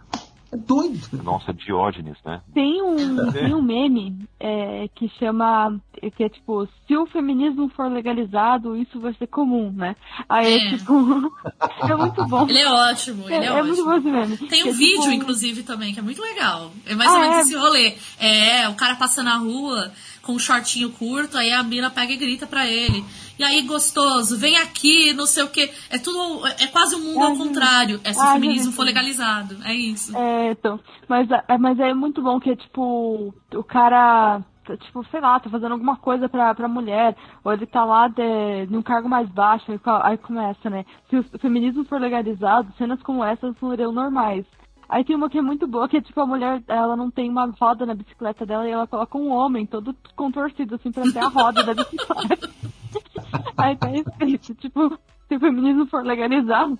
É 0.53 0.57
doido. 0.57 1.01
Nossa, 1.23 1.53
Diógenes, 1.53 2.19
né? 2.25 2.41
Tem 2.53 2.83
um, 2.83 3.31
tem 3.33 3.55
um 3.55 3.63
meme 3.63 4.29
é, 4.39 4.89
que 4.95 5.09
chama. 5.19 5.81
que 6.17 6.25
é 6.25 6.29
tipo, 6.29 6.69
se 6.87 6.97
o 6.97 7.07
feminismo 7.07 7.69
for 7.71 7.91
legalizado, 7.91 8.77
isso 8.77 8.99
vai 9.01 9.15
ser 9.15 9.29
comum, 9.29 9.71
né? 9.71 9.95
Aí 10.29 10.55
é, 10.55 10.57
é 10.57 10.71
tipo. 10.77 10.93
é 11.89 11.95
muito 11.95 12.27
bom. 12.27 12.49
Ele 12.49 12.59
é 12.59 12.69
ótimo, 12.69 13.25
ele 13.27 13.35
é, 13.35 13.49
é, 13.49 13.59
é 13.59 13.63
muito 13.63 13.85
bom 13.85 13.95
esse 13.95 14.11
meme. 14.11 14.37
Tem 14.49 14.65
um 14.65 14.69
é, 14.69 14.73
vídeo, 14.73 15.03
tipo... 15.03 15.15
inclusive, 15.15 15.63
também, 15.63 15.95
que 15.95 16.01
é 16.01 16.03
muito 16.03 16.21
legal. 16.21 16.73
É 16.85 16.95
mais 16.95 17.11
ah, 17.11 17.15
ou 17.15 17.21
menos 17.21 17.37
é? 17.37 17.41
esse 17.43 17.57
rolê. 17.57 17.95
É, 18.19 18.69
o 18.69 18.75
cara 18.75 18.97
passa 18.97 19.23
na 19.23 19.37
rua 19.37 19.93
com 20.23 20.33
um 20.33 20.39
shortinho 20.39 20.91
curto, 20.91 21.37
aí 21.39 21.53
a 21.53 21.63
mina 21.63 21.91
pega 21.91 22.13
e 22.13 22.17
grita 22.17 22.47
pra 22.47 22.67
ele. 22.67 23.05
E 23.39 23.45
aí, 23.45 23.63
gostoso, 23.63 24.37
vem 24.37 24.59
aqui, 24.59 25.15
não 25.15 25.25
sei 25.25 25.43
o 25.43 25.49
quê. 25.49 25.73
É 25.89 25.99
tudo. 25.99 26.47
É 26.47 26.67
quase 26.67 26.95
um 26.95 27.01
mundo 27.01 27.25
ao 27.25 27.37
contrário. 27.37 28.01
É 28.05 28.13
se 28.13 28.21
o 28.21 28.33
feminismo 28.33 28.73
for 28.73 28.85
legalizado. 28.85 29.57
É 29.65 29.73
isso. 29.73 30.17
É, 30.17 30.51
então. 30.53 30.79
Mas, 31.09 31.31
é, 31.31 31.59
mas 31.59 31.79
é 31.79 31.95
muito 31.95 32.21
bom 32.23 32.39
que, 32.39 32.55
tipo, 32.55 33.35
o 33.55 33.65
cara 33.65 34.43
tipo, 34.77 35.05
sei 35.11 35.21
lá, 35.21 35.41
tá 35.41 35.49
fazendo 35.51 35.73
alguma 35.73 35.97
coisa 35.97 36.29
pra, 36.29 36.55
pra 36.55 36.69
mulher, 36.69 37.17
ou 37.43 37.53
ele 37.53 37.67
tá 37.67 37.85
lá 37.85 38.09
de, 38.09 38.67
de 38.67 38.77
um 38.77 38.83
cargo 38.83 39.09
mais 39.09 39.29
baixo, 39.29 39.73
aí, 39.73 39.81
aí 40.03 40.19
começa, 40.19 40.71
né? 40.71 40.85
Se 41.09 41.17
o 41.17 41.25
feminismo 41.41 41.85
for 41.85 42.01
legalizado, 42.01 42.73
cenas 42.77 43.03
como 43.03 43.25
essas 43.25 43.57
seriam 43.59 43.93
normais. 43.93 44.45
Aí 44.91 45.05
tem 45.05 45.15
uma 45.15 45.31
que 45.31 45.39
é 45.39 45.43
muito 45.43 45.69
boa, 45.69 45.89
que 45.89 45.99
é 45.99 46.01
tipo, 46.01 46.21
a 46.21 46.27
mulher, 46.27 46.61
ela 46.67 46.97
não 46.97 47.13
tem 47.13 47.31
uma 47.31 47.47
roda 47.61 47.87
na 47.87 47.95
bicicleta 47.95 48.45
dela 48.45 48.69
e 48.69 48.73
ela 48.73 48.89
coloca 48.89 49.17
um 49.17 49.31
homem 49.31 49.65
todo 49.65 49.95
contorcido, 50.17 50.75
assim, 50.75 50.91
pra 50.91 51.05
ter 51.05 51.21
a 51.21 51.29
roda 51.29 51.63
da 51.63 51.75
bicicleta. 51.75 52.51
Aí 53.57 53.77
tá 53.77 53.93
escrito, 53.93 54.53
tipo, 54.57 54.99
se 55.29 55.37
o 55.37 55.41
feminismo 55.41 55.87
for 55.87 56.05
legalizado. 56.05 56.77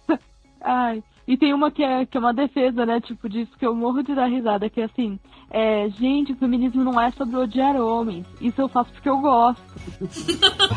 Ai. 0.61 1.05
E 1.25 1.37
tem 1.37 1.55
uma 1.55 1.71
que 1.71 1.85
é, 1.85 2.05
que 2.05 2.17
é 2.17 2.21
uma 2.21 2.35
defesa, 2.35 2.85
né? 2.85 3.01
Tipo, 3.01 3.29
disso 3.29 3.57
que 3.57 3.65
eu 3.65 3.77
morro 3.77 4.03
de 4.03 4.13
dar 4.13 4.27
risada, 4.27 4.69
que 4.69 4.81
é 4.81 4.85
assim, 4.87 5.17
é, 5.49 5.89
gente, 5.91 6.33
o 6.33 6.37
feminismo 6.37 6.83
não 6.83 7.01
é 7.01 7.13
sobre 7.13 7.37
odiar 7.37 7.77
homens. 7.77 8.27
Isso 8.41 8.61
eu 8.61 8.69
faço 8.69 8.91
porque 8.93 9.09
eu 9.09 9.21
gosto. 9.21 9.63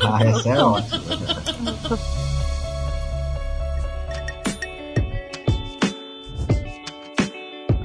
ah, 0.08 0.24
essa 0.24 0.50
é 0.50 0.64
ótima. 0.64 1.00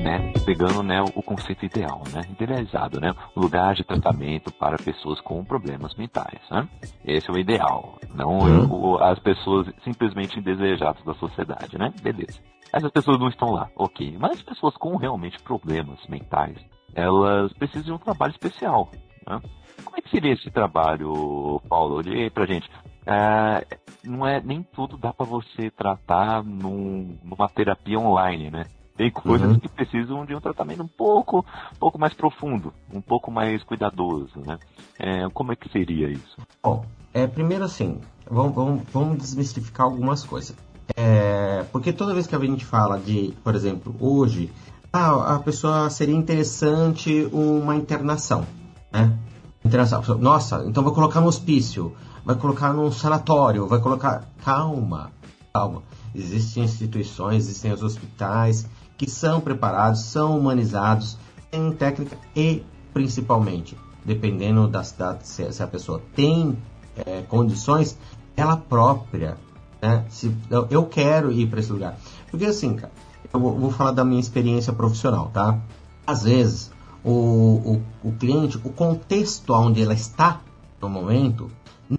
né, 0.08 0.32
pegando 0.46 0.82
né, 0.82 1.02
o 1.14 1.22
conceito 1.22 1.66
ideal, 1.66 2.02
né, 2.10 2.22
idealizado, 2.30 2.98
né, 2.98 3.14
lugar 3.36 3.74
de 3.74 3.84
tratamento 3.84 4.50
para 4.50 4.78
pessoas 4.78 5.20
com 5.20 5.44
problemas 5.44 5.94
mentais, 5.96 6.40
né? 6.50 6.66
Esse 7.04 7.28
é 7.28 7.32
o 7.32 7.38
ideal, 7.38 7.98
não 8.14 8.38
uhum. 8.38 8.94
o, 8.94 8.98
as 8.98 9.18
pessoas 9.18 9.66
simplesmente 9.84 10.38
indesejadas 10.38 11.04
da 11.04 11.12
sociedade, 11.14 11.76
né? 11.76 11.92
Beleza. 12.00 12.40
Essas 12.72 12.90
pessoas 12.90 13.18
não 13.18 13.28
estão 13.28 13.50
lá, 13.50 13.68
ok. 13.76 14.16
Mas 14.18 14.32
as 14.32 14.42
pessoas 14.42 14.74
com 14.76 14.96
realmente 14.96 15.38
problemas 15.42 15.98
mentais, 16.08 16.56
elas 16.94 17.52
precisam 17.52 17.84
de 17.84 17.92
um 17.92 17.98
trabalho 17.98 18.30
especial, 18.30 18.90
né? 19.26 19.40
Como 19.84 19.96
é 19.96 20.00
que 20.00 20.10
seria 20.10 20.32
esse 20.32 20.50
trabalho, 20.50 21.60
Paulo? 21.68 22.02
Diga 22.02 22.16
aí 22.16 22.30
pra 22.30 22.46
gente. 22.46 22.68
É, 23.06 23.64
não 24.04 24.26
é 24.26 24.40
nem 24.40 24.62
tudo 24.62 24.96
dá 24.98 25.12
para 25.12 25.24
você 25.24 25.70
tratar 25.70 26.42
num, 26.42 27.16
numa 27.22 27.48
terapia 27.48 27.98
online, 27.98 28.50
né? 28.50 28.64
Tem 28.98 29.12
coisas 29.12 29.52
uhum. 29.52 29.60
que 29.60 29.68
precisam 29.68 30.26
de 30.26 30.34
um 30.34 30.40
tratamento 30.40 30.82
um 30.82 30.88
pouco, 30.88 31.46
um 31.72 31.78
pouco 31.78 32.00
mais 32.00 32.12
profundo, 32.12 32.74
um 32.92 33.00
pouco 33.00 33.30
mais 33.30 33.62
cuidadoso, 33.62 34.40
né? 34.44 34.58
É, 34.98 35.28
como 35.32 35.52
é 35.52 35.56
que 35.56 35.70
seria 35.70 36.10
isso? 36.10 36.36
Bom, 36.60 36.84
é, 37.14 37.24
primeiro 37.28 37.62
assim, 37.62 38.00
vamos, 38.28 38.56
vamos, 38.56 38.82
vamos 38.92 39.18
desmistificar 39.18 39.86
algumas 39.86 40.24
coisas. 40.24 40.56
É, 40.96 41.64
porque 41.70 41.92
toda 41.92 42.12
vez 42.12 42.26
que 42.26 42.34
a 42.34 42.40
gente 42.40 42.64
fala 42.64 42.98
de, 42.98 43.32
por 43.44 43.54
exemplo, 43.54 43.94
hoje, 44.00 44.50
ah, 44.92 45.36
a 45.36 45.38
pessoa 45.38 45.88
seria 45.90 46.16
interessante 46.16 47.28
uma 47.32 47.76
internação, 47.76 48.44
né? 48.92 49.16
Internação. 49.64 50.02
Nossa, 50.18 50.64
então 50.66 50.82
vai 50.82 50.92
colocar 50.92 51.20
no 51.20 51.28
hospício, 51.28 51.94
vai 52.24 52.34
colocar 52.34 52.72
num 52.72 52.90
sanatório, 52.90 53.68
vai 53.68 53.78
colocar. 53.78 54.24
Calma, 54.44 55.12
calma. 55.54 55.84
Existem 56.12 56.64
instituições, 56.64 57.44
existem 57.44 57.72
os 57.72 57.82
hospitais, 57.84 58.66
que 58.98 59.08
são 59.08 59.40
preparados, 59.40 60.02
são 60.02 60.36
humanizados, 60.36 61.16
têm 61.50 61.72
técnica 61.72 62.18
e, 62.34 62.64
principalmente, 62.92 63.76
dependendo 64.04 64.66
da 64.66 64.82
cidade, 64.82 65.26
se, 65.26 65.62
a 65.62 65.66
pessoa 65.66 66.02
tem 66.16 66.58
é, 66.96 67.22
condições, 67.22 67.96
ela 68.36 68.56
própria, 68.56 69.38
né? 69.80 70.04
Se, 70.10 70.34
eu, 70.68 70.84
quero 70.84 71.30
ir 71.30 71.48
para 71.48 71.60
esse 71.60 71.72
lugar. 71.72 71.96
Porque 72.28 72.44
assim, 72.44 72.74
cara, 72.74 72.92
eu 73.32 73.38
vou, 73.38 73.56
vou, 73.56 73.70
falar 73.70 73.92
da 73.92 74.04
minha 74.04 74.20
experiência 74.20 74.72
profissional, 74.72 75.30
tá? 75.32 75.60
Às 76.04 76.24
vezes, 76.24 76.72
o, 77.04 77.12
o, 77.12 77.82
o 78.02 78.12
cliente, 78.12 78.56
o 78.58 78.70
contexto 78.70 79.52
onde 79.52 79.80
ela 79.82 79.94
está 79.94 80.40
no 80.80 80.88
momento, 80.88 81.50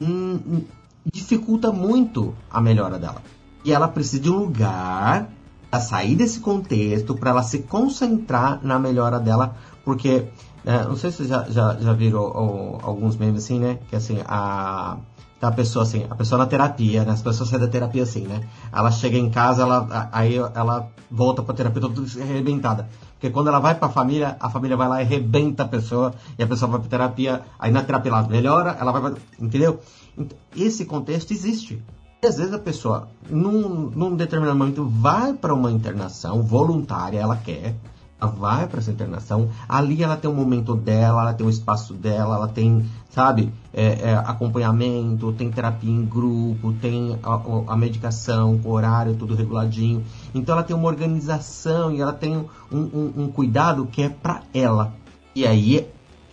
hum, 0.02 0.64
dificulta 1.12 1.72
muito 1.72 2.36
a 2.52 2.60
melhora 2.60 3.00
dela. 3.00 3.22
E 3.64 3.72
ela 3.72 3.88
precisa 3.88 4.22
de 4.22 4.30
um 4.30 4.38
lugar 4.38 5.30
a 5.72 5.80
sair 5.80 6.16
desse 6.16 6.40
contexto, 6.40 7.16
para 7.16 7.32
ela 7.32 7.44
se 7.44 7.60
concentrar 7.60 8.60
na 8.64 8.80
melhora 8.80 9.20
dela, 9.20 9.56
porque 9.86 10.28
é, 10.66 10.84
não 10.84 10.96
sei 10.96 11.12
se 11.12 11.26
já, 11.26 11.44
já, 11.50 11.78
já 11.80 11.94
viram 11.94 12.80
alguns 12.84 13.16
memes 13.16 13.44
assim, 13.44 13.60
né? 13.60 13.80
Que 13.90 13.96
assim, 13.96 14.20
a, 14.26 14.98
a 15.42 15.52
pessoa 15.52 15.84
assim, 15.84 16.06
a 16.10 16.16
pessoa 16.16 16.40
na 16.40 16.46
terapia, 16.46 17.04
né? 17.04 17.12
As 17.12 17.22
pessoas 17.22 17.50
saem 17.50 17.62
da 17.62 17.68
terapia 17.68 18.04
assim, 18.04 18.22
né? 18.28 18.48
Ela 18.72 18.92
chega 18.92 19.18
em 19.18 19.30
casa, 19.30 19.62
ela, 19.62 20.10
aí 20.12 20.36
ela 20.36 20.90
volta 21.10 21.42
pra 21.42 21.56
terapia 21.56 21.82
toda 21.82 22.02
arrebentada. 22.22 22.90
Porque 23.14 23.30
quando 23.30 23.48
ela 23.48 23.60
vai 23.60 23.76
pra 23.76 23.90
família, 23.90 24.38
a 24.40 24.50
família 24.50 24.78
vai 24.78 24.88
lá 24.88 25.02
e 25.02 25.06
arrebenta 25.06 25.64
a 25.64 25.68
pessoa, 25.68 26.14
e 26.38 26.44
a 26.44 26.48
pessoa 26.48 26.72
vai 26.72 26.80
pra 26.80 26.90
terapia, 26.90 27.42
aí 27.58 27.72
na 27.72 27.84
terapia 27.84 28.12
ela 28.12 28.24
melhora, 28.24 28.78
ela 28.80 28.92
vai 28.92 29.02
pra, 29.02 29.22
entendeu? 29.40 29.80
Então, 30.18 30.38
esse 30.56 30.86
contexto 30.86 31.32
existe. 31.32 31.82
Às 32.22 32.38
vezes 32.38 32.54
a 32.54 32.60
pessoa, 32.60 33.08
num, 33.30 33.92
num 33.96 34.14
determinado 34.14 34.58
momento, 34.58 34.86
vai 34.86 35.34
para 35.34 35.54
uma 35.54 35.72
internação 35.72 36.44
voluntária, 36.44 37.18
ela 37.18 37.38
quer, 37.38 37.76
ela 38.20 38.30
vai 38.30 38.68
para 38.68 38.80
essa 38.80 38.92
internação, 38.92 39.50
ali 39.70 40.04
ela 40.04 40.18
tem 40.18 40.30
um 40.30 40.34
momento 40.34 40.76
dela, 40.76 41.22
ela 41.22 41.34
tem 41.34 41.48
um 41.48 41.50
espaço 41.50 41.94
dela, 41.94 42.36
ela 42.36 42.48
tem, 42.50 42.86
sabe, 43.10 43.54
é, 43.74 44.10
é, 44.10 44.16
acompanhamento, 44.16 45.32
tem 45.32 45.50
terapia 45.50 45.90
em 45.90 46.04
grupo, 46.04 46.74
tem 46.74 47.18
a, 47.24 47.72
a, 47.72 47.78
medicação, 47.78 48.60
o 48.66 48.70
horário, 48.70 49.16
tudo 49.16 49.34
reguladinho. 49.34 50.04
Então 50.36 50.56
ela 50.56 50.64
tem 50.64 50.76
uma 50.76 50.90
organização 50.90 51.90
e 51.90 52.02
ela 52.02 52.12
tem 52.12 52.36
um, 52.70 53.14
um 53.16 53.28
cuidado 53.30 53.86
que 53.86 54.04
é 54.04 54.10
para 54.10 54.42
ela. 54.54 54.94
E 55.34 55.48
aí 55.48 55.88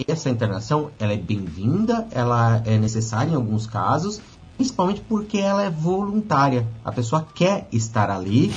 essa 0.08 0.28
internação 0.28 0.90
ela 0.98 1.12
é 1.12 1.16
bem-vinda, 1.16 2.06
ela 2.10 2.60
é 2.66 2.76
necessária 2.76 3.30
em 3.30 3.34
alguns 3.34 3.66
casos 3.66 4.20
principalmente 4.56 5.00
porque 5.02 5.38
ela 5.38 5.62
é 5.62 5.70
voluntária. 5.70 6.66
A 6.84 6.90
pessoa 6.90 7.26
quer 7.34 7.68
estar 7.70 8.10
ali, 8.10 8.52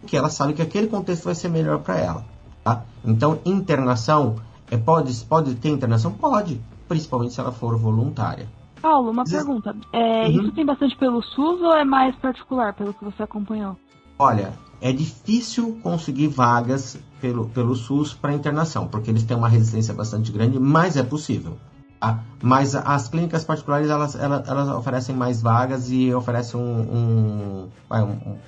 porque 0.00 0.16
ela 0.16 0.30
sabe 0.30 0.54
que 0.54 0.62
aquele 0.62 0.86
contexto 0.86 1.24
vai 1.24 1.34
ser 1.34 1.48
melhor 1.48 1.80
para 1.80 1.98
ela. 1.98 2.24
Tá? 2.64 2.84
Então, 3.04 3.40
internação, 3.44 4.36
é, 4.70 4.76
pode, 4.76 5.12
pode 5.24 5.54
ter 5.56 5.68
internação? 5.68 6.12
Pode, 6.12 6.60
principalmente 6.88 7.34
se 7.34 7.40
ela 7.40 7.52
for 7.52 7.76
voluntária. 7.76 8.48
Paulo, 8.80 9.10
uma 9.10 9.24
pergunta. 9.24 9.76
É, 9.92 10.26
uhum. 10.26 10.30
Isso 10.30 10.52
tem 10.52 10.64
bastante 10.64 10.96
pelo 10.96 11.22
SUS 11.22 11.60
ou 11.60 11.74
é 11.74 11.84
mais 11.84 12.16
particular, 12.16 12.72
pelo 12.72 12.94
que 12.94 13.04
você 13.04 13.22
acompanhou? 13.22 13.76
Olha, 14.18 14.52
é 14.80 14.92
difícil 14.92 15.78
conseguir 15.82 16.28
vagas 16.28 16.98
pelo, 17.20 17.48
pelo 17.48 17.74
SUS 17.74 18.14
para 18.14 18.32
internação, 18.32 18.88
porque 18.88 19.10
eles 19.10 19.22
têm 19.22 19.36
uma 19.36 19.48
resistência 19.48 19.92
bastante 19.92 20.32
grande, 20.32 20.58
mas 20.58 20.96
é 20.96 21.02
possível. 21.02 21.56
Mas 22.42 22.74
as 22.74 23.08
clínicas 23.08 23.44
particulares 23.44 23.90
elas, 23.90 24.14
elas, 24.14 24.48
elas, 24.48 24.68
oferecem 24.70 25.14
mais 25.14 25.42
vagas 25.42 25.90
e 25.90 26.12
oferecem 26.14 26.58
um, 26.58 26.80
um, 26.80 27.68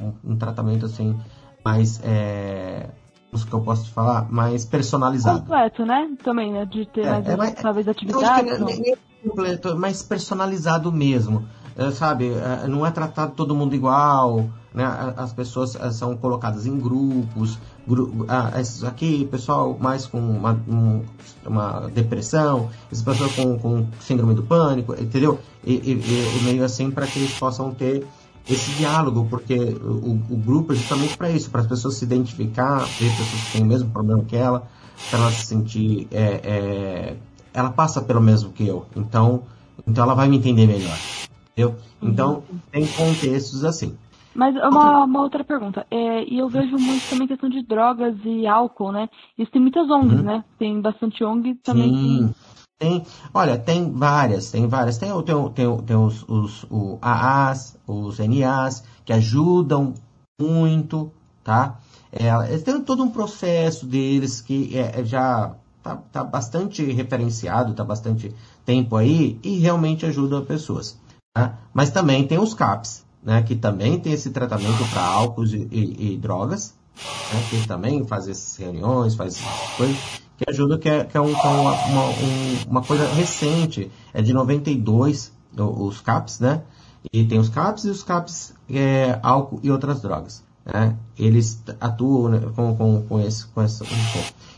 um, 0.00 0.12
um, 0.24 0.36
tratamento 0.36 0.86
assim 0.86 1.18
mais 1.62 2.00
é, 2.02 2.88
o 3.30 3.38
que 3.38 3.52
eu 3.52 3.60
posso 3.60 3.84
te 3.84 3.90
falar 3.90 4.30
mais 4.32 4.64
personalizado. 4.64 5.40
Completo, 5.40 5.84
né? 5.84 6.10
Também, 6.24 6.52
né? 6.52 6.64
De 6.64 6.86
ter 6.86 7.04
é, 7.04 7.36
mais, 7.36 7.52
é, 7.52 7.54
talvez 7.54 7.86
atividades. 7.86 8.58
Não, 8.58 8.66
nem, 8.66 8.96
completo, 9.22 9.76
mais 9.76 10.02
personalizado 10.02 10.90
mesmo. 10.90 11.44
É, 11.76 11.90
sabe, 11.90 12.30
é, 12.32 12.66
não 12.66 12.84
é 12.84 12.90
tratado 12.90 13.32
todo 13.34 13.54
mundo 13.54 13.74
igual, 13.74 14.50
né? 14.74 14.84
As 15.16 15.32
pessoas 15.32 15.74
é, 15.76 15.90
são 15.90 16.16
colocadas 16.16 16.66
em 16.66 16.78
grupos, 16.78 17.58
gru 17.86 18.24
ah, 18.28 18.52
esses 18.60 18.82
aqui, 18.84 19.26
pessoal 19.30 19.76
mais 19.78 20.06
com 20.06 20.18
uma, 20.18 20.52
um, 20.68 21.02
uma 21.46 21.90
depressão, 21.94 22.70
essas 22.90 23.04
pessoas 23.04 23.32
com, 23.34 23.58
com 23.58 23.86
síndrome 24.00 24.34
do 24.34 24.42
pânico, 24.42 24.94
entendeu? 24.94 25.38
E, 25.64 25.74
e, 25.74 25.92
e 25.92 26.44
meio 26.44 26.64
assim 26.64 26.90
para 26.90 27.06
que 27.06 27.18
eles 27.18 27.38
possam 27.38 27.72
ter 27.72 28.06
esse 28.48 28.72
diálogo, 28.72 29.26
porque 29.28 29.56
o, 29.56 30.20
o 30.30 30.36
grupo 30.36 30.72
é 30.72 30.76
justamente 30.76 31.16
para 31.16 31.30
isso, 31.30 31.50
para 31.50 31.60
as 31.60 31.66
pessoas 31.66 31.94
se 31.94 32.04
identificar, 32.04 32.78
ver 32.78 33.10
pessoas 33.10 33.42
que 33.44 33.52
têm 33.52 33.62
o 33.62 33.66
mesmo 33.66 33.90
problema 33.90 34.24
que 34.24 34.36
ela, 34.36 34.68
para 35.10 35.20
ela 35.20 35.32
se 35.32 35.46
sentir. 35.46 36.08
É, 36.10 36.40
é, 36.42 37.16
ela 37.54 37.70
passa 37.70 38.00
pelo 38.00 38.20
mesmo 38.20 38.50
que 38.50 38.66
eu, 38.66 38.86
então, 38.96 39.42
então 39.86 40.04
ela 40.04 40.14
vai 40.14 40.28
me 40.28 40.38
entender 40.38 40.66
melhor. 40.66 40.98
Entendeu? 41.52 41.76
Então, 42.00 42.42
tem 42.70 42.86
contextos 42.86 43.64
assim. 43.64 43.94
Mas 44.34 44.54
uma, 44.56 45.04
uma 45.04 45.20
outra 45.20 45.44
pergunta. 45.44 45.86
É, 45.90 46.24
e 46.24 46.38
eu 46.38 46.48
vejo 46.48 46.76
muito 46.78 47.08
também 47.10 47.28
questão 47.28 47.48
de 47.48 47.62
drogas 47.62 48.16
e 48.24 48.46
álcool, 48.46 48.92
né? 48.92 49.08
Isso 49.38 49.50
tem 49.50 49.60
muitas 49.60 49.90
ONGs, 49.90 50.18
Uhum. 50.18 50.22
né? 50.22 50.44
Tem 50.58 50.80
bastante 50.80 51.22
ONG 51.22 51.54
também. 51.56 51.92
Sim. 51.94 52.34
Tem, 52.78 53.04
olha, 53.32 53.58
tem 53.58 53.92
várias, 53.92 54.50
tem 54.50 54.66
várias. 54.66 54.98
Tem, 54.98 55.10
tem, 55.22 55.48
tem, 55.50 55.76
tem 55.82 55.96
os, 55.96 56.24
os 56.28 56.64
o 56.64 56.98
AAs, 57.00 57.78
os 57.86 58.18
NAs, 58.18 58.82
que 59.04 59.12
ajudam 59.12 59.94
muito, 60.40 61.12
tá? 61.44 61.78
É, 62.10 62.58
têm 62.58 62.82
todo 62.82 63.02
um 63.02 63.10
processo 63.10 63.86
deles 63.86 64.40
que 64.40 64.76
é, 64.76 65.00
é 65.00 65.04
já 65.04 65.54
tá, 65.82 65.96
tá 65.96 66.24
bastante 66.24 66.82
referenciado, 66.84 67.74
tá 67.74 67.84
bastante 67.84 68.34
tempo 68.64 68.96
aí 68.96 69.38
e 69.42 69.58
realmente 69.58 70.04
ajudam 70.06 70.44
pessoas. 70.44 70.98
tá? 71.34 71.58
Mas 71.72 71.90
também 71.90 72.26
tem 72.26 72.38
os 72.38 72.52
CAPs, 72.54 73.04
né? 73.22 73.42
Que 73.42 73.54
também 73.56 73.98
tem 73.98 74.12
esse 74.12 74.30
tratamento 74.30 74.84
para 74.90 75.02
álcools 75.02 75.52
e, 75.52 75.68
e- 75.70 76.12
e 76.14 76.16
drogas, 76.18 76.74
né, 77.32 77.42
que 77.50 77.66
também 77.66 78.04
faz 78.06 78.28
essas 78.28 78.56
reuniões, 78.56 79.14
faz 79.14 79.36
essas 79.36 79.76
coisas, 79.76 79.96
que 80.36 80.44
ajuda, 80.48 80.78
que 80.78 80.88
é, 80.88 81.04
que 81.04 81.16
é, 81.16 81.20
um- 81.20 81.30
é 81.30 81.42
uma, 81.48 81.72
uma, 81.86 82.04
um- 82.08 82.70
uma 82.70 82.82
coisa 82.82 83.06
recente, 83.14 83.90
é 84.12 84.20
de 84.22 84.32
92, 84.32 85.32
o- 85.56 85.86
os 85.86 86.00
CAPs, 86.00 86.40
né? 86.40 86.62
E 87.12 87.24
tem 87.24 87.38
os 87.38 87.48
CAPs 87.48 87.84
e 87.84 87.90
os 87.90 88.02
CAPs 88.02 88.54
é, 88.70 89.18
álcool 89.22 89.58
e 89.62 89.70
outras 89.70 90.00
drogas. 90.00 90.42
Né? 90.64 90.96
Eles 91.18 91.60
atuam 91.80 92.28
né, 92.28 92.40
com, 92.54 92.76
com, 92.76 93.02
com, 93.08 93.20
esse, 93.20 93.46
com 93.46 93.60
essa. 93.62 93.84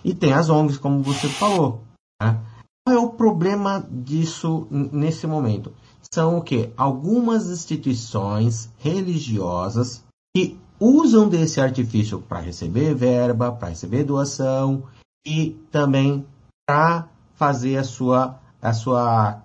E 0.05 0.13
tem 0.15 0.35
as 0.35 0.51
ONGs, 0.51 0.77
como 0.77 1.03
você 1.03 1.27
falou. 1.29 1.81
Né? 2.23 2.39
Qual 2.87 2.95
é 2.95 3.01
o 3.01 3.09
problema 3.09 3.83
disso 3.91 4.67
nesse 4.71 5.27
momento? 5.27 5.73
São 6.15 6.39
o 6.39 6.43
que? 6.43 6.71
Algumas 6.77 7.51
instituições 7.51 8.71
religiosas 8.79 10.05
que 10.33 10.57
usam 10.79 11.29
desse 11.29 11.61
artifício 11.61 12.21
para 12.21 12.39
receber 12.39 12.95
verba, 12.95 13.51
para 13.51 13.71
receber 13.71 14.05
doação 14.05 14.85
e 15.27 15.57
também 15.73 16.25
para 16.65 17.09
fazer 17.35 17.79
a 17.79 17.83
sua, 17.83 18.39
a 18.63 18.73
sua 18.73 19.43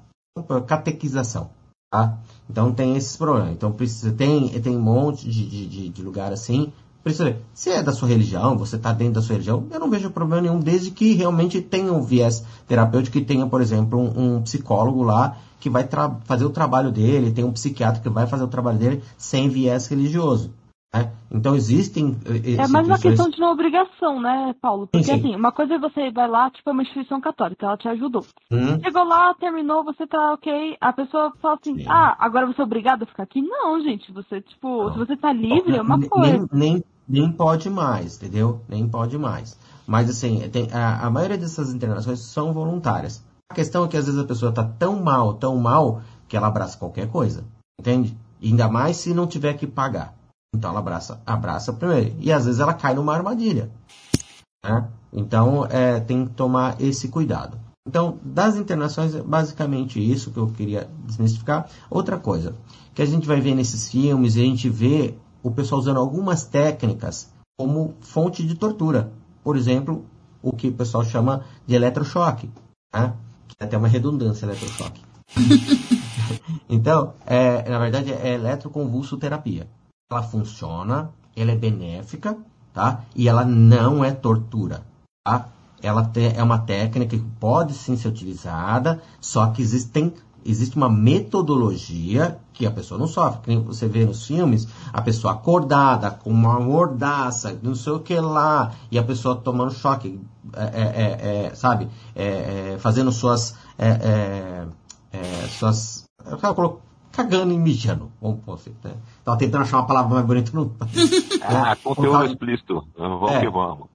catequização. 0.67 1.49
Tá? 1.91 2.19
Então 2.47 2.71
tem 2.71 2.95
esses 2.95 3.17
problemas. 3.17 3.53
Então 3.53 3.71
precisa, 3.71 4.11
tem, 4.11 4.49
tem 4.61 4.77
um 4.77 4.79
monte 4.79 5.27
de, 5.27 5.67
de, 5.67 5.89
de, 5.89 6.01
lugar 6.03 6.31
assim. 6.31 6.71
Precisa. 7.03 7.35
Se 7.51 7.71
é 7.71 7.81
da 7.81 7.93
sua 7.93 8.09
religião, 8.09 8.55
você 8.55 8.75
está 8.75 8.93
dentro 8.93 9.15
da 9.15 9.21
sua 9.23 9.33
religião, 9.33 9.65
eu 9.71 9.79
não 9.79 9.89
vejo 9.89 10.11
problema 10.11 10.43
nenhum, 10.43 10.59
desde 10.59 10.91
que 10.91 11.15
realmente 11.15 11.61
tenha 11.61 11.91
um 11.91 12.03
viés 12.03 12.43
terapêutico, 12.67 13.17
que 13.17 13.25
tenha, 13.25 13.47
por 13.47 13.59
exemplo, 13.59 13.97
um, 13.97 14.35
um 14.35 14.41
psicólogo 14.43 15.01
lá 15.01 15.35
que 15.59 15.69
vai 15.69 15.87
fazer 16.25 16.45
o 16.45 16.49
trabalho 16.49 16.91
dele, 16.91 17.31
tem 17.31 17.43
um 17.43 17.51
psiquiatra 17.51 18.01
que 18.01 18.09
vai 18.09 18.27
fazer 18.27 18.43
o 18.43 18.47
trabalho 18.47 18.77
dele 18.79 19.03
sem 19.17 19.49
viés 19.49 19.87
religioso. 19.87 20.53
né? 20.93 21.11
Então 21.31 21.55
existem. 21.55 22.17
eh, 22.25 22.53
É 22.63 22.67
mais 22.67 22.87
uma 22.87 22.97
questão 22.97 23.29
de 23.29 23.39
não 23.39 23.51
obrigação, 23.51 24.19
né, 24.19 24.55
Paulo? 24.61 24.87
Porque 24.87 25.03
Sim, 25.05 25.13
sim. 25.13 25.19
assim, 25.19 25.35
uma 25.35 25.51
coisa 25.51 25.75
é 25.75 25.79
você 25.79 26.09
vai 26.11 26.27
lá, 26.27 26.49
tipo, 26.49 26.69
é 26.69 26.73
uma 26.73 26.81
instituição 26.81 27.21
católica, 27.21 27.65
ela 27.65 27.77
te 27.77 27.87
ajudou. 27.89 28.25
Hum? 28.51 28.79
Chegou 28.81 29.03
lá, 29.03 29.33
terminou, 29.35 29.83
você 29.83 30.07
tá 30.07 30.33
ok. 30.33 30.77
A 30.81 30.91
pessoa 30.93 31.31
fala 31.41 31.57
assim, 31.61 31.77
Sim. 31.77 31.85
ah, 31.87 32.15
agora 32.19 32.47
você 32.47 32.61
é 32.61 32.63
obrigado 32.63 33.03
a 33.03 33.05
ficar 33.05 33.23
aqui? 33.23 33.41
Não, 33.41 33.79
gente, 33.81 34.11
você, 34.11 34.41
tipo, 34.41 34.83
Não. 34.85 34.93
se 34.93 34.97
você 34.97 35.15
tá 35.17 35.31
livre, 35.31 35.75
é 35.75 35.81
uma 35.81 35.99
coisa. 35.99 36.47
Nem, 36.51 36.73
nem, 36.73 36.83
nem 37.07 37.31
pode 37.31 37.69
mais, 37.69 38.17
entendeu? 38.17 38.61
Nem 38.67 38.87
pode 38.87 39.17
mais. 39.17 39.59
Mas 39.85 40.09
assim, 40.09 40.47
tem, 40.49 40.69
a, 40.71 41.05
a 41.05 41.09
maioria 41.09 41.37
dessas 41.37 41.73
internações 41.73 42.19
são 42.19 42.53
voluntárias. 42.53 43.23
A 43.49 43.55
questão 43.55 43.83
é 43.83 43.87
que 43.87 43.97
às 43.97 44.05
vezes 44.05 44.19
a 44.19 44.25
pessoa 44.27 44.49
está 44.49 44.63
tão 44.63 45.01
mal, 45.01 45.33
tão 45.33 45.57
mal, 45.57 46.01
que 46.27 46.37
ela 46.37 46.47
abraça 46.47 46.77
qualquer 46.77 47.09
coisa. 47.09 47.43
Entende? 47.79 48.15
E 48.39 48.49
ainda 48.49 48.69
mais 48.69 48.97
se 48.97 49.13
não 49.13 49.25
tiver 49.25 49.53
que 49.55 49.65
pagar. 49.65 50.13
Então 50.55 50.69
ela 50.69 50.79
abraça, 50.79 51.21
abraça 51.25 51.73
primeiro. 51.73 52.15
E 52.19 52.31
às 52.31 52.45
vezes 52.45 52.59
ela 52.59 52.73
cai 52.73 52.93
numa 52.93 53.13
armadilha. 53.13 53.71
né? 54.63 54.87
Então 55.11 55.65
é, 55.65 55.99
tem 55.99 56.25
que 56.25 56.33
tomar 56.33 56.79
esse 56.79 57.07
cuidado. 57.07 57.57
Então, 57.87 58.19
das 58.21 58.55
internações, 58.55 59.15
é 59.15 59.21
basicamente 59.21 59.99
isso 59.99 60.29
que 60.29 60.37
eu 60.37 60.47
queria 60.47 60.87
desmistificar. 61.05 61.67
Outra 61.89 62.19
coisa, 62.19 62.55
que 62.93 63.01
a 63.01 63.05
gente 63.05 63.27
vai 63.27 63.41
ver 63.41 63.55
nesses 63.55 63.89
filmes, 63.89 64.35
a 64.35 64.41
gente 64.41 64.69
vê 64.69 65.15
o 65.41 65.49
pessoal 65.49 65.81
usando 65.81 65.99
algumas 65.99 66.43
técnicas 66.43 67.33
como 67.57 67.95
fonte 68.01 68.45
de 68.45 68.53
tortura. 68.53 69.11
Por 69.43 69.57
exemplo, 69.57 70.05
o 70.43 70.51
que 70.51 70.67
o 70.67 70.73
pessoal 70.73 71.03
chama 71.03 71.43
de 71.65 71.73
eletrochoque. 71.73 72.51
Né? 72.93 73.11
Até 73.59 73.77
uma 73.77 73.87
redundância, 73.87 74.45
eletrochoque. 74.45 75.01
então, 76.69 77.13
é, 77.25 77.69
na 77.69 77.79
verdade, 77.79 78.11
é 78.11 78.33
eletroconvulsoterapia. 78.33 79.67
Ela 80.11 80.23
funciona, 80.23 81.09
ela 81.35 81.51
é 81.51 81.55
benéfica, 81.55 82.37
tá? 82.73 83.03
E 83.15 83.27
ela 83.27 83.45
não 83.45 84.03
é 84.03 84.11
tortura, 84.11 84.83
tá? 85.23 85.49
Ela 85.81 86.03
te- 86.05 86.33
é 86.35 86.43
uma 86.43 86.59
técnica 86.59 87.17
que 87.17 87.23
pode 87.39 87.73
sim 87.73 87.95
ser 87.95 88.09
utilizada, 88.09 89.01
só 89.21 89.47
que 89.47 89.61
existem, 89.61 90.13
existe 90.45 90.75
uma 90.75 90.89
metodologia 90.89 92.39
que 92.53 92.65
a 92.65 92.71
pessoa 92.71 92.99
não 92.99 93.07
sofre. 93.07 93.41
Que 93.41 93.57
você 93.57 93.87
vê 93.87 94.05
nos 94.05 94.25
filmes, 94.25 94.67
a 94.91 95.01
pessoa 95.01 95.33
acordada, 95.33 96.11
com 96.11 96.29
uma 96.29 96.59
mordaça, 96.59 97.57
não 97.61 97.75
sei 97.75 97.93
o 97.93 97.99
que 97.99 98.19
lá, 98.19 98.71
e 98.91 98.97
a 98.97 99.03
pessoa 99.03 99.35
tomando 99.35 99.71
choque, 99.71 100.19
é, 100.53 100.63
é, 100.63 100.81
é, 100.81 101.45
é, 101.45 101.55
sabe? 101.55 101.87
É, 102.15 102.73
é, 102.73 102.77
fazendo 102.79 103.11
suas. 103.11 103.55
é, 103.77 103.87
é, 103.89 104.67
é, 105.11 105.47
suas 105.47 106.07
cagando 107.11 107.51
e 107.51 107.57
mijando, 107.57 108.11
vamos 108.21 108.39
pôr 108.45 108.53
assim, 108.53 108.73
né? 108.83 108.93
Tava 109.25 109.37
tentando 109.37 109.63
achar 109.63 109.77
uma 109.77 109.87
palavra 109.87 110.13
mais 110.13 110.25
bonita, 110.25 110.51
não. 110.53 110.71
Ah, 111.41 111.75
conteúdo 111.75 112.25
explícito. 112.25 112.87
Vamos 112.97 113.31
que 113.39 113.49
vamos. 113.49 113.87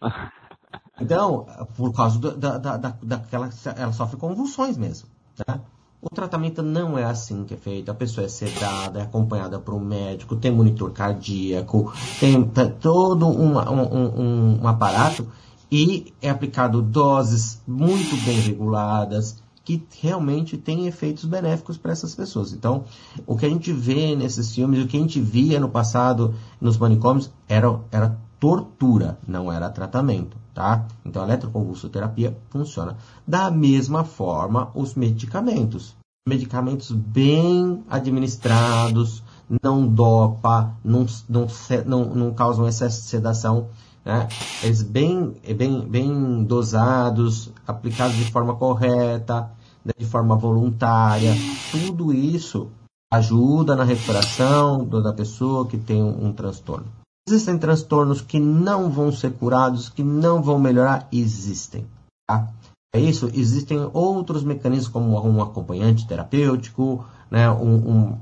Então, 1.01 1.47
por 1.77 1.93
causa 1.93 2.19
da, 2.19 2.59
da, 2.59 2.77
da, 2.77 2.95
daquela. 3.03 3.51
Ela 3.77 3.93
sofre 3.93 4.17
convulsões 4.17 4.77
mesmo. 4.77 5.09
Né? 5.47 5.61
O 6.05 6.15
tratamento 6.15 6.63
não 6.63 6.99
é 6.99 7.05
assim 7.05 7.45
que 7.45 7.55
é 7.55 7.57
feito. 7.57 7.91
A 7.91 7.95
pessoa 7.95 8.27
é 8.27 8.29
sedada, 8.29 9.01
é 9.01 9.03
acompanhada 9.03 9.59
por 9.59 9.73
um 9.75 9.81
médico, 9.81 10.37
tem 10.37 10.51
monitor 10.51 10.93
cardíaco, 10.93 11.93
tem 12.21 12.45
todo 12.81 13.27
um, 13.27 13.57
um- 13.59 14.61
um 14.63 14.69
aparato 14.69 15.27
e 15.73 16.13
é 16.21 16.29
aplicado 16.29 16.83
doses 16.83 17.61
muito 17.67 18.17
bem 18.25 18.39
reguladas 18.41 19.43
que 19.65 19.83
realmente 20.03 20.59
têm 20.59 20.87
efeitos 20.87 21.25
benéficos 21.25 21.79
para 21.79 21.93
essas 21.93 22.15
pessoas. 22.15 22.53
Então, 22.53 22.85
o 23.27 23.35
que 23.35 23.47
a 23.47 23.49
gente 23.49 23.73
vê 23.73 24.15
nesses 24.15 24.55
filmes, 24.55 24.85
o 24.85 24.87
que 24.87 24.99
a 24.99 25.01
gente 25.01 25.19
via 25.19 25.59
no 25.59 25.71
passado 25.71 26.35
nos 26.61 26.77
manicômios, 26.77 27.31
era, 27.49 27.81
era 27.91 28.19
tortura, 28.39 29.19
não 29.27 29.51
era 29.51 29.71
tratamento, 29.71 30.37
tá? 30.55 30.87
Então, 31.05 31.23
a 31.23 31.27
eletroconvulsoterapia 31.27 32.37
funciona. 32.49 32.97
Da 33.27 33.51
mesma 33.51 34.05
forma, 34.05 34.71
os 34.75 34.95
medicamentos. 34.95 35.95
Medicamentos 36.27 36.91
bem 36.91 37.85
administrados, 37.91 39.23
não 39.63 39.87
dopa, 39.87 40.75
não, 40.83 41.05
não, 41.29 41.47
não, 41.85 42.05
não 42.15 42.35
causam 42.35 42.67
excesso 42.67 43.03
de 43.03 43.09
sedação, 43.09 43.67
né? 44.05 44.29
Eles 44.63 44.83
bem, 44.83 45.35
bem, 45.57 45.81
bem 45.81 46.45
dosados, 46.45 47.51
aplicados 47.67 48.17
de 48.17 48.31
forma 48.31 48.55
correta, 48.55 49.51
né? 49.85 49.93
de 49.97 50.07
forma 50.07 50.37
voluntária. 50.37 51.35
Tudo 51.71 52.13
isso 52.13 52.69
ajuda 53.13 53.77
na 53.77 53.85
recuperação 53.85 54.85
da 54.85 55.13
pessoa 55.13 55.67
que 55.67 55.79
tem 55.79 56.03
um, 56.03 56.27
um 56.27 56.33
transtorno. 56.33 56.87
Existem 57.27 57.57
transtornos 57.57 58.21
que 58.21 58.39
não 58.39 58.91
vão 58.91 59.11
ser 59.11 59.33
curados, 59.33 59.89
que 59.89 60.03
não 60.05 60.43
vão 60.43 60.59
melhorar? 60.59 61.09
Existem. 61.11 61.87
Tá? 62.27 62.49
É 62.95 63.01
isso, 63.01 63.31
existem 63.35 63.91
outros 63.93 64.45
mecanismos 64.45 64.89
como 64.89 65.19
um 65.27 65.43
acompanhante 65.43 66.07
terapêutico, 66.07 67.05
né, 67.31 67.51
um, 67.51 67.75
um- 67.75 68.19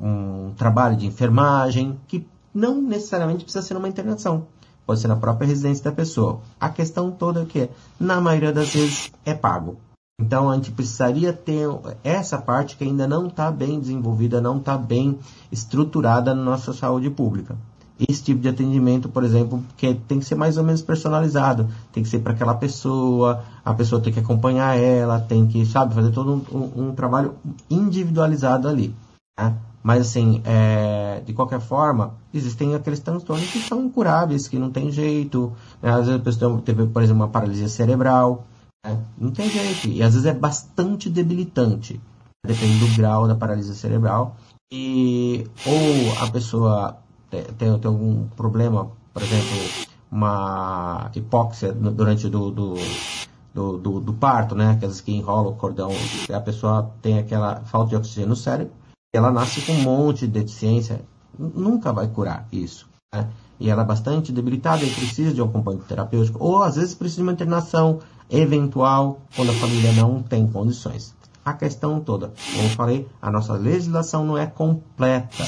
um 0.48 0.54
trabalho 0.56 0.96
de 0.96 1.06
enfermagem, 1.06 1.98
que 2.06 2.26
não 2.54 2.80
necessariamente 2.80 3.44
precisa 3.44 3.64
ser 3.64 3.76
uma 3.76 3.88
internação. 3.88 4.46
Pode 4.86 5.00
ser 5.00 5.08
na 5.08 5.16
própria 5.16 5.46
residência 5.46 5.84
da 5.84 5.92
pessoa. 5.92 6.40
A 6.58 6.68
questão 6.68 7.10
toda 7.10 7.42
é 7.42 7.44
que, 7.44 7.68
na 8.00 8.20
maioria 8.20 8.52
das 8.52 8.72
vezes, 8.72 9.12
é 9.24 9.34
pago. 9.34 9.76
Então 10.20 10.48
a 10.50 10.54
gente 10.54 10.70
precisaria 10.70 11.32
ter 11.32 11.68
essa 12.04 12.38
parte 12.38 12.76
que 12.76 12.84
ainda 12.84 13.06
não 13.06 13.26
está 13.26 13.50
bem 13.50 13.80
desenvolvida, 13.80 14.40
não 14.40 14.58
está 14.58 14.78
bem 14.78 15.18
estruturada 15.50 16.34
na 16.34 16.42
nossa 16.42 16.72
saúde 16.72 17.10
pública. 17.10 17.56
Esse 18.08 18.22
tipo 18.24 18.40
de 18.40 18.48
atendimento, 18.48 19.08
por 19.08 19.22
exemplo, 19.24 19.62
que 19.76 19.94
tem 19.94 20.18
que 20.18 20.24
ser 20.24 20.34
mais 20.34 20.56
ou 20.56 20.64
menos 20.64 20.82
personalizado, 20.82 21.68
tem 21.92 22.02
que 22.02 22.08
ser 22.08 22.20
para 22.20 22.32
aquela 22.32 22.54
pessoa, 22.54 23.44
a 23.64 23.72
pessoa 23.74 24.00
tem 24.00 24.12
que 24.12 24.20
acompanhar 24.20 24.76
ela, 24.78 25.20
tem 25.20 25.46
que, 25.46 25.64
sabe, 25.66 25.94
fazer 25.94 26.10
todo 26.10 26.42
um, 26.52 26.88
um- 26.88 26.94
trabalho 26.94 27.34
individualizado 27.70 28.68
ali. 28.68 28.94
né? 29.38 29.54
Mas, 29.82 30.02
assim, 30.02 30.40
é, 30.44 31.22
de 31.26 31.32
qualquer 31.32 31.60
forma, 31.60 32.14
existem 32.32 32.74
aqueles 32.74 33.00
transtornos 33.00 33.50
que 33.50 33.58
são 33.58 33.84
incuráveis, 33.84 34.46
que 34.46 34.58
não 34.58 34.70
tem 34.70 34.90
jeito. 34.92 35.52
Né? 35.82 35.90
Às 35.90 36.06
vezes 36.06 36.20
a 36.20 36.24
pessoa 36.24 36.62
teve, 36.64 36.86
por 36.86 37.02
exemplo, 37.02 37.22
uma 37.22 37.28
paralisia 37.28 37.68
cerebral. 37.68 38.46
Né? 38.86 38.96
Não 39.18 39.32
tem 39.32 39.48
jeito. 39.50 39.88
E 39.88 40.00
às 40.02 40.14
vezes 40.14 40.26
é 40.26 40.32
bastante 40.32 41.10
debilitante. 41.10 42.00
Depende 42.46 42.78
do 42.78 42.96
grau 42.96 43.26
da 43.26 43.34
paralisia 43.34 43.74
cerebral. 43.74 44.36
E, 44.72 45.46
ou 45.66 46.24
a 46.24 46.30
pessoa 46.30 46.96
tem, 47.32 47.78
tem, 47.78 47.88
algum 47.88 48.26
problema, 48.28 48.90
por 49.14 49.22
exemplo, 49.22 49.88
uma 50.10 51.10
hipóxia 51.14 51.72
durante 51.72 52.28
do, 52.28 52.50
do, 52.50 52.74
do, 53.54 53.78
do, 53.78 54.00
do 54.00 54.12
parto, 54.12 54.54
né? 54.54 54.72
Aquelas 54.72 55.00
que 55.00 55.12
enrolam 55.12 55.52
o 55.52 55.56
cordão, 55.56 55.90
a 56.30 56.40
pessoa 56.40 56.92
tem 57.00 57.18
aquela 57.18 57.62
falta 57.62 57.90
de 57.90 57.96
oxigênio 57.96 58.28
no 58.28 58.36
cérebro, 58.36 58.74
ela 59.14 59.30
nasce 59.30 59.62
com 59.62 59.72
um 59.72 59.82
monte 59.82 60.26
de 60.26 60.40
deficiência, 60.40 61.00
nunca 61.38 61.92
vai 61.92 62.06
curar 62.06 62.46
isso. 62.52 62.86
Né? 63.14 63.26
E 63.58 63.70
ela 63.70 63.82
é 63.82 63.86
bastante 63.86 64.32
debilitada 64.32 64.84
e 64.84 64.90
precisa 64.90 65.32
de 65.32 65.40
um 65.40 65.46
acompanhamento 65.46 65.88
terapêutico, 65.88 66.38
ou 66.42 66.62
às 66.62 66.76
vezes 66.76 66.94
precisa 66.94 67.22
de 67.22 67.22
uma 67.22 67.32
internação 67.32 68.00
eventual 68.30 69.20
quando 69.34 69.50
a 69.50 69.54
família 69.54 69.92
não 69.92 70.22
tem 70.22 70.46
condições. 70.46 71.14
A 71.44 71.54
questão 71.54 71.98
toda, 71.98 72.32
como 72.52 72.64
eu 72.64 72.70
falei, 72.70 73.08
a 73.20 73.30
nossa 73.30 73.54
legislação 73.54 74.24
não 74.24 74.36
é 74.38 74.46
completa 74.46 75.44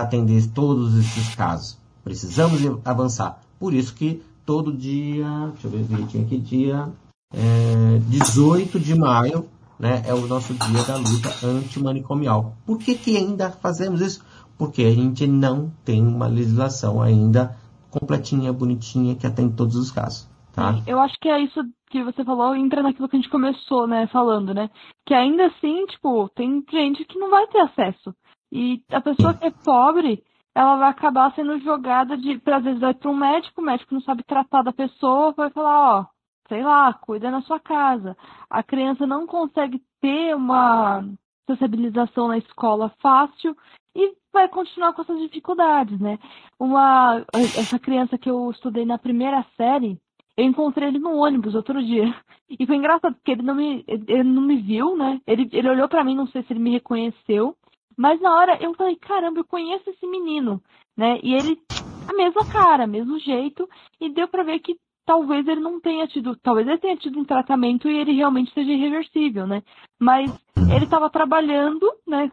atender 0.00 0.46
todos 0.48 0.96
esses 0.98 1.34
casos. 1.34 1.78
Precisamos 2.04 2.60
avançar. 2.84 3.40
Por 3.58 3.74
isso 3.74 3.94
que 3.94 4.22
todo 4.44 4.72
dia, 4.72 5.26
deixa 5.52 5.66
eu 5.66 5.70
ver 5.70 5.82
direitinho 5.82 6.24
aqui, 6.24 6.38
dia 6.38 6.88
é, 7.34 7.98
18 8.08 8.78
de 8.78 8.94
maio, 8.94 9.48
né, 9.78 10.02
é 10.06 10.14
o 10.14 10.26
nosso 10.26 10.54
dia 10.54 10.82
da 10.84 10.96
luta 10.96 11.46
antimanicomial. 11.46 12.56
Por 12.64 12.78
que, 12.78 12.94
que 12.94 13.16
ainda 13.16 13.50
fazemos 13.50 14.00
isso? 14.00 14.24
Porque 14.56 14.82
a 14.82 14.90
gente 14.90 15.26
não 15.26 15.70
tem 15.84 16.06
uma 16.06 16.26
legislação 16.26 17.02
ainda 17.02 17.56
completinha, 17.90 18.52
bonitinha, 18.52 19.14
que 19.14 19.26
atende 19.26 19.54
todos 19.54 19.76
os 19.76 19.90
casos. 19.90 20.28
Tá? 20.54 20.80
Eu 20.86 20.98
acho 20.98 21.14
que 21.20 21.28
é 21.28 21.40
isso 21.40 21.60
que 21.90 22.02
você 22.02 22.24
falou, 22.24 22.54
entra 22.54 22.82
naquilo 22.82 23.08
que 23.08 23.16
a 23.16 23.20
gente 23.20 23.30
começou, 23.30 23.86
né, 23.86 24.06
falando, 24.06 24.54
né? 24.54 24.70
Que 25.04 25.12
ainda 25.12 25.46
assim, 25.46 25.84
tipo, 25.86 26.28
tem 26.34 26.64
gente 26.70 27.04
que 27.04 27.18
não 27.18 27.30
vai 27.30 27.46
ter 27.48 27.60
acesso. 27.60 28.14
E 28.52 28.82
a 28.90 29.00
pessoa 29.00 29.34
que 29.34 29.46
é 29.46 29.50
pobre, 29.50 30.22
ela 30.54 30.76
vai 30.76 30.90
acabar 30.90 31.34
sendo 31.34 31.58
jogada 31.60 32.16
de, 32.16 32.40
às 32.46 32.64
vezes 32.64 32.80
vai 32.80 32.94
para 32.94 33.10
um 33.10 33.16
médico, 33.16 33.60
o 33.60 33.64
médico 33.64 33.92
não 33.94 34.00
sabe 34.00 34.22
tratar 34.24 34.62
da 34.62 34.72
pessoa, 34.72 35.32
vai 35.32 35.50
falar, 35.50 36.00
ó, 36.00 36.06
sei 36.48 36.62
lá, 36.62 36.92
cuida 36.94 37.30
na 37.30 37.42
sua 37.42 37.60
casa. 37.60 38.16
A 38.48 38.62
criança 38.62 39.06
não 39.06 39.26
consegue 39.26 39.82
ter 40.00 40.34
uma 40.34 41.04
sensibilização 41.46 42.28
na 42.28 42.38
escola 42.38 42.92
fácil 43.00 43.56
e 43.94 44.14
vai 44.32 44.48
continuar 44.48 44.92
com 44.92 45.02
essas 45.02 45.18
dificuldades, 45.20 45.98
né? 46.00 46.18
Uma 46.58 47.24
essa 47.34 47.78
criança 47.78 48.18
que 48.18 48.28
eu 48.28 48.50
estudei 48.50 48.84
na 48.84 48.98
primeira 48.98 49.44
série, 49.56 49.98
eu 50.36 50.44
encontrei 50.44 50.88
ele 50.88 50.98
no 50.98 51.16
ônibus 51.16 51.54
outro 51.54 51.82
dia. 51.82 52.14
E 52.48 52.64
foi 52.64 52.76
engraçado 52.76 53.14
porque 53.16 53.32
ele 53.32 53.42
não 53.42 53.56
me 53.56 53.84
ele 53.88 54.22
não 54.22 54.42
me 54.42 54.56
viu, 54.56 54.96
né? 54.96 55.20
Ele 55.26 55.48
ele 55.52 55.68
olhou 55.68 55.88
para 55.88 56.04
mim, 56.04 56.14
não 56.14 56.28
sei 56.28 56.44
se 56.44 56.52
ele 56.52 56.60
me 56.60 56.70
reconheceu. 56.70 57.56
Mas 57.96 58.20
na 58.20 58.34
hora 58.34 58.62
eu 58.62 58.74
falei, 58.74 58.96
caramba, 58.96 59.40
eu 59.40 59.44
conheço 59.44 59.88
esse 59.90 60.06
menino, 60.06 60.62
né? 60.96 61.18
E 61.22 61.34
ele, 61.34 61.58
a 62.06 62.12
mesma 62.12 62.44
cara, 62.44 62.86
mesmo 62.86 63.18
jeito, 63.18 63.68
e 64.00 64.08
deu 64.10 64.28
para 64.28 64.42
ver 64.42 64.58
que 64.60 64.76
talvez 65.06 65.46
ele 65.46 65.60
não 65.60 65.80
tenha 65.80 66.06
tido, 66.06 66.36
talvez 66.36 66.66
ele 66.66 66.78
tenha 66.78 66.96
tido 66.96 67.18
um 67.18 67.24
tratamento 67.24 67.88
e 67.88 67.96
ele 67.96 68.12
realmente 68.12 68.52
seja 68.52 68.72
irreversível, 68.72 69.46
né? 69.46 69.62
Mas 69.98 70.32
ele 70.68 70.84
estava 70.84 71.08
trabalhando, 71.08 71.88
né? 72.06 72.30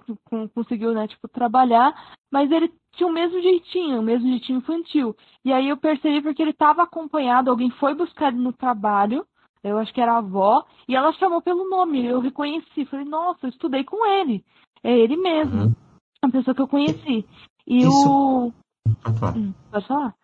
Conseguiu, 0.56 0.92
né, 0.94 1.08
tipo, 1.08 1.28
trabalhar, 1.28 1.94
mas 2.32 2.52
ele 2.52 2.74
tinha 2.96 3.08
o 3.08 3.14
mesmo 3.14 3.40
jeitinho, 3.42 4.00
o 4.00 4.04
mesmo 4.04 4.28
jeitinho 4.28 4.58
infantil. 4.58 5.16
E 5.46 5.54
aí 5.54 5.70
eu 5.70 5.78
percebi 5.78 6.22
porque 6.22 6.42
ele 6.42 6.52
estava 6.52 6.84
acompanhado, 6.84 7.50
alguém 7.50 7.70
foi 7.72 7.94
buscar 7.94 8.30
ele 8.30 8.42
no 8.42 8.52
trabalho, 8.52 9.26
eu 9.64 9.78
acho 9.78 9.94
que 9.94 10.02
era 10.02 10.14
a 10.14 10.18
avó, 10.18 10.66
e 10.88 10.96
ela 10.96 11.14
chamou 11.14 11.42
pelo 11.42 11.70
nome, 11.70 12.06
eu 12.06 12.20
reconheci, 12.20 12.86
falei, 12.86 13.06
nossa, 13.06 13.46
eu 13.46 13.50
estudei 13.50 13.84
com 13.84 14.06
ele. 14.06 14.44
É 14.84 14.92
ele 14.92 15.16
mesmo. 15.16 15.64
Uhum. 15.64 15.76
A 16.22 16.30
pessoa 16.30 16.54
que 16.56 16.62
eu 16.62 16.68
conheci. 16.68 17.26
E 17.68 17.80
Isso... 17.80 18.10
o. 18.10 18.54
Pode 19.02 19.20
falar. 19.20 19.38
Hum, 19.38 19.54
pode 19.72 19.88
falar? 19.88 20.16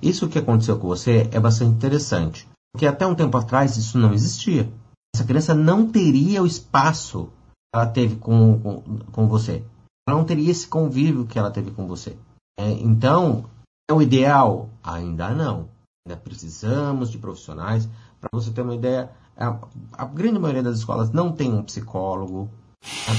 Isso 0.00 0.28
que 0.28 0.38
aconteceu 0.38 0.78
com 0.78 0.88
você 0.88 1.28
é 1.32 1.40
bastante 1.40 1.72
interessante. 1.72 2.48
Porque 2.72 2.86
até 2.86 3.06
um 3.06 3.14
tempo 3.14 3.36
atrás 3.36 3.76
isso 3.76 3.98
não 3.98 4.12
existia. 4.12 4.70
Essa 5.14 5.24
criança 5.24 5.54
não 5.54 5.90
teria 5.90 6.42
o 6.42 6.46
espaço 6.46 7.26
que 7.26 7.74
ela 7.74 7.86
teve 7.86 8.16
com, 8.16 8.58
com, 8.60 8.98
com 9.10 9.28
você. 9.28 9.64
Ela 10.08 10.16
não 10.16 10.24
teria 10.24 10.50
esse 10.50 10.66
convívio 10.68 11.26
que 11.26 11.38
ela 11.38 11.50
teve 11.50 11.70
com 11.70 11.86
você. 11.86 12.16
É, 12.58 12.70
então, 12.70 13.44
é 13.90 13.94
o 13.94 14.00
ideal? 14.00 14.70
Ainda 14.82 15.30
não. 15.30 15.68
Ainda 16.06 16.18
precisamos 16.18 17.10
de 17.10 17.18
profissionais. 17.18 17.88
Para 18.20 18.30
você 18.32 18.50
ter 18.50 18.62
uma 18.62 18.74
ideia, 18.74 19.10
a, 19.36 19.58
a 19.92 20.04
grande 20.04 20.38
maioria 20.38 20.62
das 20.62 20.78
escolas 20.78 21.10
não 21.10 21.32
tem 21.32 21.52
um 21.52 21.62
psicólogo, 21.62 22.50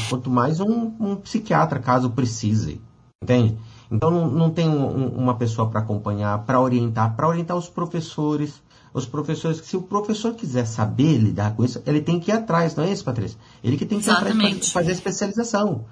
Quanto 0.10 0.30
mais 0.30 0.60
um, 0.60 0.92
um 1.00 1.16
psiquiatra, 1.16 1.80
caso 1.80 2.10
precise. 2.10 2.82
Entende? 3.22 3.58
Então 3.92 4.12
não, 4.12 4.30
não 4.30 4.50
tem 4.50 4.70
um, 4.70 5.08
uma 5.10 5.36
pessoa 5.36 5.70
para 5.70 5.82
acompanhar, 5.82 6.40
para 6.46 6.60
orientar, 6.60 7.16
para 7.16 7.28
orientar 7.28 7.58
os 7.58 7.70
professores. 7.70 8.62
Os 8.92 9.06
professores, 9.06 9.58
se 9.58 9.78
o 9.78 9.84
professor 9.84 10.34
quiser 10.34 10.66
saber 10.66 11.18
lidar 11.18 11.56
com 11.56 11.64
isso, 11.64 11.82
ele 11.86 12.02
tem 12.02 12.20
que 12.20 12.32
ir 12.32 12.34
atrás, 12.34 12.76
não 12.76 12.84
é 12.84 12.92
isso, 12.92 13.04
Patrícia? 13.04 13.38
Ele 13.64 13.78
que 13.78 13.86
tem 13.86 14.00
que 14.00 14.10
ir 14.10 14.12
atrás 14.12 14.36
para 14.36 14.72
fazer 14.72 14.90
a 14.90 14.94
especialização. 14.94 15.86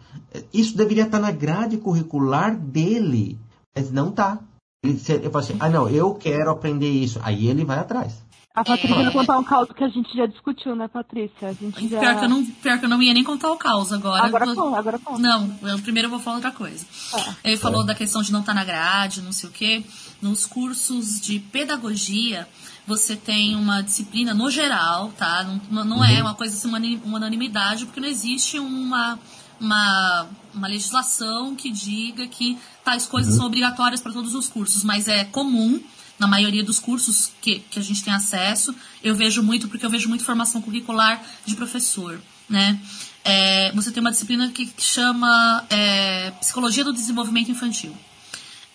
Isso 0.52 0.76
deveria 0.76 1.04
estar 1.04 1.20
na 1.20 1.30
grade 1.32 1.78
curricular 1.78 2.56
dele, 2.56 3.38
mas 3.76 3.92
não 3.92 4.10
está. 4.10 4.40
Ele, 4.84 5.00
ele 5.10 5.30
fala 5.30 5.44
assim, 5.44 5.58
ah 5.60 5.70
não, 5.70 5.88
eu 5.88 6.16
quero 6.16 6.50
aprender 6.50 6.90
isso. 6.90 7.20
Aí 7.22 7.48
ele 7.48 7.64
vai 7.64 7.78
atrás. 7.78 8.14
A 8.58 8.64
Patrícia 8.64 8.96
é... 8.96 9.04
vai 9.04 9.14
contar 9.14 9.38
um 9.38 9.44
caos 9.44 9.70
que 9.72 9.84
a 9.84 9.88
gente 9.88 10.18
já 10.18 10.26
discutiu, 10.26 10.76
né, 10.76 10.88
Patrícia? 10.88 11.50
A 11.50 11.54
gente 11.54 11.90
já... 11.90 12.00
pior, 12.00 12.18
que 12.18 12.26
eu 12.26 12.30
não, 12.30 12.44
pior 12.44 12.80
que 12.80 12.86
eu 12.86 12.90
não 12.90 13.00
ia 13.04 13.14
nem 13.14 13.24
contar 13.24 13.52
o 13.52 13.56
caos 13.56 13.94
agora. 13.94 14.26
Agora 14.26 14.52
vou... 14.52 14.74
agora 14.74 14.98
conta. 14.98 15.20
Não, 15.20 15.56
eu, 15.62 15.78
primeiro 15.78 16.08
eu 16.08 16.10
vou 16.10 16.20
falar 16.20 16.38
outra 16.38 16.50
coisa. 16.52 16.84
Ah, 17.14 17.36
Ele 17.44 17.54
é. 17.54 17.58
falou 17.58 17.84
da 17.84 17.94
questão 17.94 18.20
de 18.24 18.32
não 18.32 18.40
estar 18.40 18.54
tá 18.54 18.60
na 18.60 18.66
grade, 18.66 19.22
não 19.22 19.32
sei 19.32 19.48
o 19.48 19.52
quê. 19.52 19.84
Nos 20.20 20.48
cursos 20.48 21.22
de 21.22 21.38
pedagogia, 21.38 22.48
você 22.88 23.16
tem 23.16 23.56
uma 23.56 23.82
disciplina 23.84 24.34
no 24.34 24.50
geral, 24.50 25.12
tá? 25.16 25.44
Não, 25.70 25.86
não 25.86 26.04
é 26.04 26.14
uhum. 26.14 26.18
é 26.18 26.22
uma 26.24 26.34
coisa 26.34 26.56
assim, 26.56 26.68
uma, 26.68 26.80
uma 27.06 27.18
unanimidade, 27.18 27.86
porque 27.86 28.00
não 28.00 28.08
existe 28.08 28.58
uma, 28.58 29.20
uma, 29.62 30.28
uma 30.52 30.68
legislação 30.68 31.56
que 31.56 31.70
diga 31.70 32.26
que 32.26 32.58
tais 32.84 33.06
coisas 33.06 33.34
uhum. 33.34 33.38
são 33.38 33.46
obrigatórias 33.46 34.02
para 34.02 34.12
todos 34.12 34.34
os 34.34 34.50
cursos, 34.50 34.84
mas 34.84 35.08
é 35.08 35.26
comum 35.26 35.80
na 36.20 36.28
maioria 36.28 36.64
dos 36.64 36.80
cursos 36.80 37.32
que, 37.42 37.60
que 37.60 37.80
a 37.80 37.82
gente 37.82 38.04
tem 38.04 38.14
acesso, 38.14 38.74
eu 39.04 39.16
vejo 39.16 39.44
muito, 39.44 39.68
porque 39.68 39.86
eu 39.86 39.90
vejo 39.90 40.10
muito 40.10 40.24
formação 40.24 40.62
curricular 40.62 41.24
de 41.46 41.56
professor, 41.56 42.20
né? 42.50 42.80
É, 43.24 43.72
você 43.74 43.92
tem 43.92 44.00
uma 44.00 44.12
disciplina 44.12 44.50
que 44.50 44.72
chama 44.78 45.66
é, 45.70 46.32
Psicologia 46.40 46.84
do 46.84 46.94
Desenvolvimento 46.94 47.52
Infantil. 47.52 47.96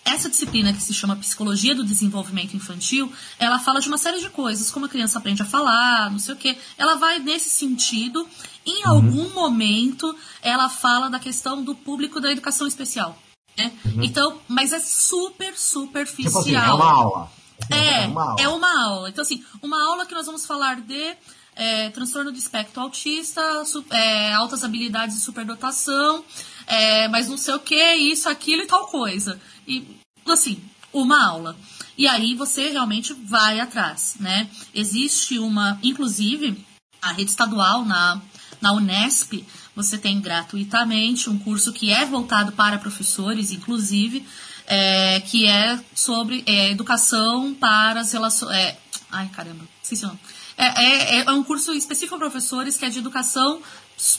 Essa 0.05 0.29
disciplina 0.29 0.73
que 0.73 0.81
se 0.81 0.93
chama 0.93 1.15
Psicologia 1.15 1.73
do 1.73 1.83
Desenvolvimento 1.83 2.55
Infantil, 2.55 3.11
ela 3.39 3.57
fala 3.57 3.79
de 3.79 3.87
uma 3.87 3.97
série 3.97 4.19
de 4.19 4.29
coisas, 4.29 4.69
como 4.69 4.85
a 4.85 4.89
criança 4.89 5.17
aprende 5.17 5.41
a 5.41 5.45
falar, 5.45 6.11
não 6.11 6.19
sei 6.19 6.33
o 6.33 6.37
quê. 6.37 6.57
Ela 6.77 6.95
vai 6.95 7.19
nesse 7.19 7.49
sentido. 7.49 8.27
Em 8.65 8.83
uhum. 8.85 8.91
algum 8.91 9.29
momento, 9.29 10.15
ela 10.41 10.67
fala 10.69 11.09
da 11.09 11.19
questão 11.19 11.63
do 11.63 11.73
público 11.73 12.19
da 12.19 12.31
educação 12.31 12.67
especial. 12.67 13.17
Né? 13.57 13.71
Uhum. 13.85 14.03
Então, 14.03 14.39
mas 14.47 14.73
é 14.73 14.79
super 14.79 15.55
superficial. 15.57 16.25
Tipo 16.25 16.39
assim, 16.39 16.55
é 16.55 16.73
uma 16.73 16.91
aula. 16.91 17.31
É, 17.69 18.03
é 18.03 18.07
uma 18.07 18.23
aula. 18.23 18.41
é 18.41 18.47
uma 18.47 18.83
aula. 18.83 19.09
Então, 19.09 19.21
assim, 19.21 19.43
uma 19.61 19.81
aula 19.85 20.05
que 20.05 20.13
nós 20.13 20.25
vamos 20.25 20.45
falar 20.45 20.81
de 20.81 21.15
é, 21.55 21.89
transtorno 21.89 22.31
do 22.31 22.37
espectro 22.37 22.81
autista, 22.81 23.63
su, 23.65 23.85
é, 23.91 24.33
altas 24.33 24.63
habilidades 24.63 25.15
de 25.15 25.21
superdotação, 25.21 26.23
é, 26.65 27.07
mas 27.07 27.27
não 27.27 27.37
sei 27.37 27.53
o 27.53 27.59
que, 27.59 27.93
isso, 27.95 28.27
aquilo 28.27 28.63
e 28.63 28.67
tal 28.67 28.87
coisa. 28.87 29.39
E, 29.67 29.85
assim, 30.27 30.61
uma 30.91 31.25
aula. 31.25 31.55
E 31.97 32.07
aí 32.07 32.35
você 32.35 32.69
realmente 32.69 33.13
vai 33.13 33.59
atrás, 33.59 34.15
né? 34.19 34.49
Existe 34.73 35.37
uma, 35.37 35.79
inclusive, 35.83 36.65
a 37.01 37.11
rede 37.11 37.29
estadual 37.29 37.85
na, 37.85 38.19
na 38.59 38.73
Unesp, 38.73 39.45
você 39.75 39.97
tem 39.97 40.19
gratuitamente 40.21 41.29
um 41.29 41.37
curso 41.37 41.73
que 41.73 41.91
é 41.91 42.05
voltado 42.05 42.51
para 42.51 42.77
professores, 42.77 43.51
inclusive, 43.51 44.25
é, 44.67 45.19
que 45.21 45.47
é 45.47 45.79
sobre 45.93 46.43
é, 46.45 46.71
educação 46.71 47.53
para 47.53 48.01
as 48.01 48.11
relações. 48.11 48.55
É, 48.55 48.77
ai, 49.11 49.29
caramba, 49.29 49.65
esqueci 49.81 50.05
o 50.05 50.07
nome. 50.07 50.19
É, 50.57 50.65
é, 50.65 51.19
é, 51.21 51.31
um 51.31 51.43
curso 51.43 51.73
específico 51.73 52.17
para 52.17 52.29
professores 52.29 52.77
que 52.77 52.85
é 52.85 52.89
de 52.89 52.99
educação 52.99 53.61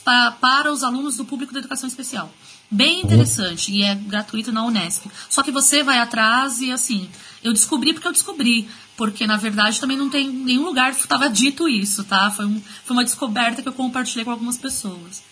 pa, 0.05 0.33
para 0.33 0.73
os 0.73 0.83
alunos 0.83 1.17
do 1.17 1.25
público 1.25 1.53
da 1.53 1.61
educação 1.61 1.89
especial. 1.89 2.33
Bem 2.71 3.03
interessante 3.03 3.71
e 3.71 3.83
é 3.83 3.95
gratuito 3.95 4.51
na 4.51 4.65
Unesp. 4.65 5.07
Só 5.31 5.43
que 5.43 5.53
você 5.53 5.83
vai 5.83 5.99
atrás 5.99 6.61
e 6.61 6.73
assim, 6.73 7.09
eu 7.43 7.53
descobri 7.53 7.93
porque 7.93 8.09
eu 8.09 8.13
descobri. 8.13 8.69
Porque 8.97 9.27
na 9.27 9.37
verdade 9.37 9.81
também 9.81 9.97
não 9.97 10.09
tem 10.09 10.29
nenhum 10.29 10.65
lugar 10.65 10.95
que 10.95 11.01
estava 11.01 11.29
dito 11.29 11.69
isso, 11.69 12.05
tá? 12.05 12.31
Foi, 12.31 12.47
um, 12.47 12.61
foi 12.85 12.97
uma 12.97 13.05
descoberta 13.05 13.61
que 13.61 13.69
eu 13.69 13.73
compartilhei 13.73 14.25
com 14.25 14.31
algumas 14.31 14.57
pessoas. 14.57 15.23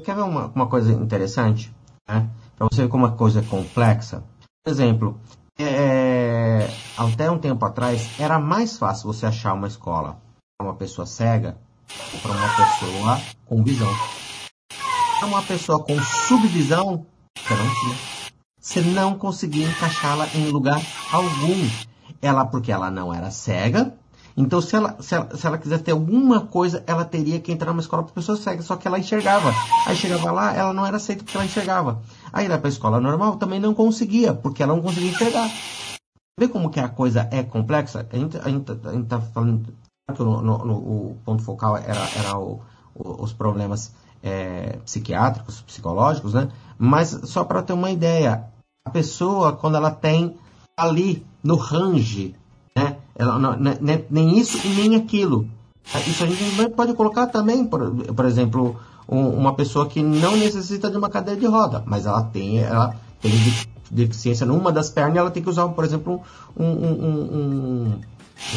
Quer 0.00 0.14
ver 0.14 0.22
uma, 0.22 0.46
uma 0.46 0.66
coisa 0.66 0.90
interessante? 0.90 1.74
Né? 2.08 2.28
Para 2.56 2.66
você 2.70 2.82
ver 2.82 2.88
como 2.88 3.04
a 3.04 3.12
coisa 3.12 3.40
é 3.40 3.42
complexa. 3.42 4.24
Por 4.64 4.70
exemplo, 4.70 5.20
é, 5.58 6.66
até 6.96 7.30
um 7.30 7.38
tempo 7.38 7.62
atrás 7.64 8.18
era 8.18 8.38
mais 8.38 8.78
fácil 8.78 9.12
você 9.12 9.26
achar 9.26 9.52
uma 9.52 9.68
escola 9.68 10.18
para 10.56 10.68
uma 10.68 10.74
pessoa 10.74 11.04
cega 11.04 11.58
ou 12.14 12.20
para 12.20 12.32
uma 12.32 12.48
pessoa 12.56 13.20
com 13.44 13.62
visão. 13.62 13.92
Para 15.18 15.28
uma 15.28 15.42
pessoa 15.42 15.84
com 15.84 16.00
subvisão, 16.00 17.06
você 17.36 17.54
não 17.54 17.74
tinha. 17.74 17.96
Você 18.58 18.80
não 18.80 19.18
conseguia 19.18 19.68
encaixá-la 19.68 20.26
em 20.34 20.48
lugar 20.48 20.80
algum. 21.12 21.68
Ela, 22.22 22.46
porque 22.46 22.72
ela 22.72 22.90
não 22.90 23.12
era 23.12 23.30
cega, 23.30 23.94
então, 24.36 24.60
se 24.60 24.74
ela, 24.74 24.96
se 25.00 25.14
ela, 25.14 25.36
se 25.36 25.46
ela 25.46 25.58
quiser 25.58 25.78
ter 25.80 25.92
alguma 25.92 26.40
coisa, 26.40 26.82
ela 26.86 27.04
teria 27.04 27.38
que 27.38 27.52
entrar 27.52 27.70
numa 27.70 27.82
escola 27.82 28.02
para 28.02 28.14
pessoas 28.14 28.40
cegas, 28.40 28.64
só 28.64 28.76
que 28.76 28.88
ela 28.88 28.98
enxergava. 28.98 29.52
Aí 29.86 29.94
chegava 29.94 30.30
lá, 30.30 30.54
ela 30.54 30.72
não 30.72 30.86
era 30.86 30.96
aceita 30.96 31.22
porque 31.22 31.36
ela 31.36 31.46
enxergava. 31.46 32.00
Aí 32.32 32.46
ela 32.46 32.58
para 32.58 32.68
a 32.68 32.70
escola 32.70 33.00
normal 33.00 33.36
também 33.36 33.60
não 33.60 33.74
conseguia, 33.74 34.32
porque 34.32 34.62
ela 34.62 34.74
não 34.74 34.82
conseguia 34.82 35.10
enxergar. 35.10 35.50
Vê 36.38 36.48
como 36.48 36.70
que 36.70 36.80
a 36.80 36.88
coisa 36.88 37.28
é 37.30 37.42
complexa? 37.42 38.06
A 38.10 38.16
gente, 38.16 38.38
a 38.38 38.48
gente, 38.48 38.72
a 38.72 38.92
gente 38.92 39.06
tá 39.06 39.20
falando 39.20 39.72
que 40.14 40.22
no, 40.22 40.40
no, 40.42 40.64
no, 40.64 40.74
o 40.74 41.16
ponto 41.24 41.42
focal 41.42 41.76
era, 41.76 42.08
era 42.18 42.38
o, 42.38 42.60
o, 42.94 43.22
os 43.22 43.32
problemas 43.32 43.94
é, 44.22 44.78
psiquiátricos, 44.84 45.60
psicológicos, 45.62 46.32
né? 46.32 46.50
Mas 46.78 47.08
só 47.24 47.44
para 47.44 47.62
ter 47.62 47.74
uma 47.74 47.90
ideia, 47.90 48.44
a 48.84 48.90
pessoa, 48.90 49.52
quando 49.52 49.76
ela 49.76 49.90
tem 49.90 50.36
ali 50.76 51.24
no 51.42 51.56
range? 51.56 52.34
Ela, 53.14 53.38
não, 53.38 53.52
nem, 53.52 53.74
né, 53.74 53.78
né, 53.80 54.04
nem 54.10 54.38
isso 54.38 54.58
e 54.66 54.68
nem 54.68 54.96
aquilo. 54.96 55.48
Isso 56.06 56.24
a 56.24 56.26
gente 56.26 56.70
pode 56.70 56.94
colocar 56.94 57.26
também, 57.26 57.64
por, 57.64 57.90
por 57.90 58.24
exemplo, 58.24 58.76
um, 59.08 59.28
uma 59.28 59.54
pessoa 59.54 59.86
que 59.86 60.02
não 60.02 60.36
necessita 60.36 60.90
de 60.90 60.96
uma 60.96 61.10
cadeira 61.10 61.38
de 61.38 61.46
roda, 61.46 61.82
mas 61.86 62.06
ela 62.06 62.22
tem, 62.22 62.60
ela 62.60 62.94
tem 63.20 63.32
deficiência 63.90 64.46
numa 64.46 64.72
das 64.72 64.88
pernas, 64.88 65.16
ela 65.16 65.30
tem 65.30 65.42
que 65.42 65.50
usar, 65.50 65.68
por 65.68 65.84
exemplo, 65.84 66.22
um, 66.56 66.66
um, 66.66 68.00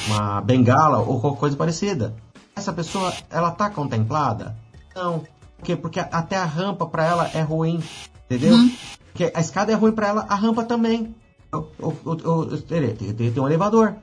uma 0.08 0.42
bengala 0.42 1.00
ou 1.00 1.20
qualquer 1.20 1.40
coisa 1.40 1.58
parecida. 1.58 2.14
Essa 2.56 2.72
pessoa, 2.72 3.14
ela 3.30 3.50
está 3.50 3.70
contemplada? 3.70 4.56
Não. 4.96 5.20
Por 5.58 5.66
quê? 5.66 5.76
Porque 5.76 6.00
até 6.00 6.38
a 6.38 6.46
rampa 6.46 6.86
para 6.86 7.06
ela 7.06 7.30
é 7.34 7.42
ruim, 7.42 7.84
entendeu? 8.26 8.54
Uhum. 8.54 8.72
Porque 9.12 9.32
a 9.34 9.40
escada 9.40 9.72
é 9.72 9.76
ruim 9.76 9.92
para 9.92 10.08
ela, 10.08 10.26
a 10.30 10.36
rampa 10.36 10.64
também. 10.64 11.14
Tem 13.16 13.42
um 13.42 13.48
elevador. 13.48 13.96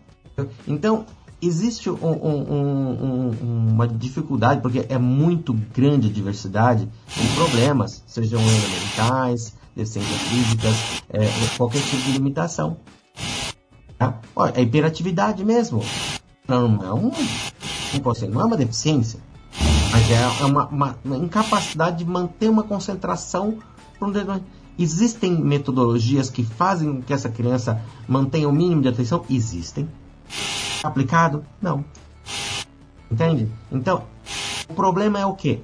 Então, 0.67 1.05
existe 1.41 1.91
um, 1.91 1.97
um, 1.97 2.53
um, 2.53 3.69
uma 3.73 3.89
dificuldade, 3.89 4.61
porque 4.61 4.87
é 4.89 4.99
muito 4.99 5.53
grande 5.75 6.09
a 6.09 6.13
diversidade 6.13 6.89
de 7.09 7.29
problemas, 7.35 8.03
sejam 8.07 8.41
elementais, 8.41 9.55
deficiências 9.75 10.21
físicas, 10.23 11.03
é, 11.11 11.27
qualquer 11.57 11.83
tipo 11.83 12.03
de 12.03 12.13
limitação. 12.13 12.77
Tá? 13.99 14.21
Olha, 14.37 14.53
é 14.55 14.63
hiperatividade 14.63 15.45
mesmo. 15.45 15.83
Não, 16.47 16.69
não 16.69 17.13
é, 17.13 18.29
não 18.29 18.41
é 18.41 18.45
uma 18.45 18.57
deficiência, 18.57 19.21
mas 19.91 20.11
é 20.11 20.45
uma, 20.45 20.67
uma, 20.67 20.99
uma 21.05 21.17
incapacidade 21.17 21.99
de 21.99 22.05
manter 22.05 22.49
uma 22.49 22.63
concentração 22.63 23.59
Existem 24.79 25.33
metodologias 25.33 26.29
que 26.29 26.43
fazem 26.43 26.97
com 26.97 27.03
que 27.03 27.13
essa 27.13 27.29
criança 27.29 27.81
mantenha 28.09 28.49
o 28.49 28.53
mínimo 28.53 28.83
de 28.83 28.89
atenção? 28.89 29.25
Existem. 29.31 29.89
Aplicado? 30.83 31.45
Não. 31.61 31.85
Entende? 33.11 33.49
Então, 33.71 34.05
o 34.69 34.75
problema 34.75 35.19
é 35.19 35.27
o 35.27 35.35
quê? 35.35 35.61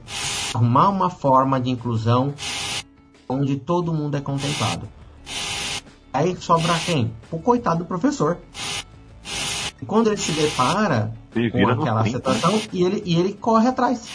Arrumar 0.54 0.88
uma 0.88 1.10
forma 1.10 1.60
de 1.60 1.70
inclusão 1.70 2.34
onde 3.28 3.56
todo 3.56 3.92
mundo 3.92 4.16
é 4.16 4.20
contemplado. 4.20 4.88
Aí 6.12 6.36
sobra 6.40 6.78
quem? 6.84 7.12
O 7.30 7.38
coitado 7.38 7.80
do 7.80 7.84
professor. 7.84 8.38
E 9.80 9.84
quando 9.86 10.08
ele 10.08 10.16
se 10.16 10.32
depara 10.32 11.12
com 11.32 11.68
aquela 11.68 12.04
situação, 12.04 12.60
e 12.72 12.82
ele, 12.82 13.02
e 13.04 13.16
ele 13.16 13.32
corre 13.34 13.68
atrás. 13.68 14.08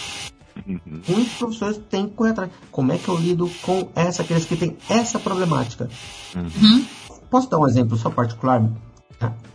Uhum. 0.68 0.80
Muitos 1.08 1.34
professores 1.34 1.82
têm 1.90 2.08
que 2.08 2.14
correr 2.14 2.32
atrás. 2.32 2.52
Como 2.72 2.92
é 2.92 2.98
que 2.98 3.08
eu 3.08 3.16
lido 3.16 3.50
com 3.62 3.90
essa 3.96 4.24
criança 4.24 4.48
que 4.48 4.56
tem 4.56 4.78
essa 4.90 5.20
problemática? 5.20 5.90
Uhum. 6.36 6.86
Posso 7.30 7.50
dar 7.50 7.60
um 7.60 7.68
exemplo 7.68 7.98
só 7.98 8.10
particular? 8.10 8.62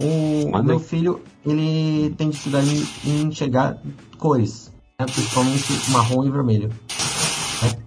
O, 0.01 0.57
o 0.57 0.62
meu 0.62 0.81
filho, 0.81 1.23
ele 1.45 2.15
tem 2.16 2.31
dificuldade 2.31 2.89
em 3.05 3.23
enxergar 3.23 3.78
cores, 4.19 4.73
né? 4.99 5.07
principalmente 5.07 5.90
marrom 5.90 6.24
e 6.24 6.31
vermelho. 6.31 6.69
Né? 7.62 7.78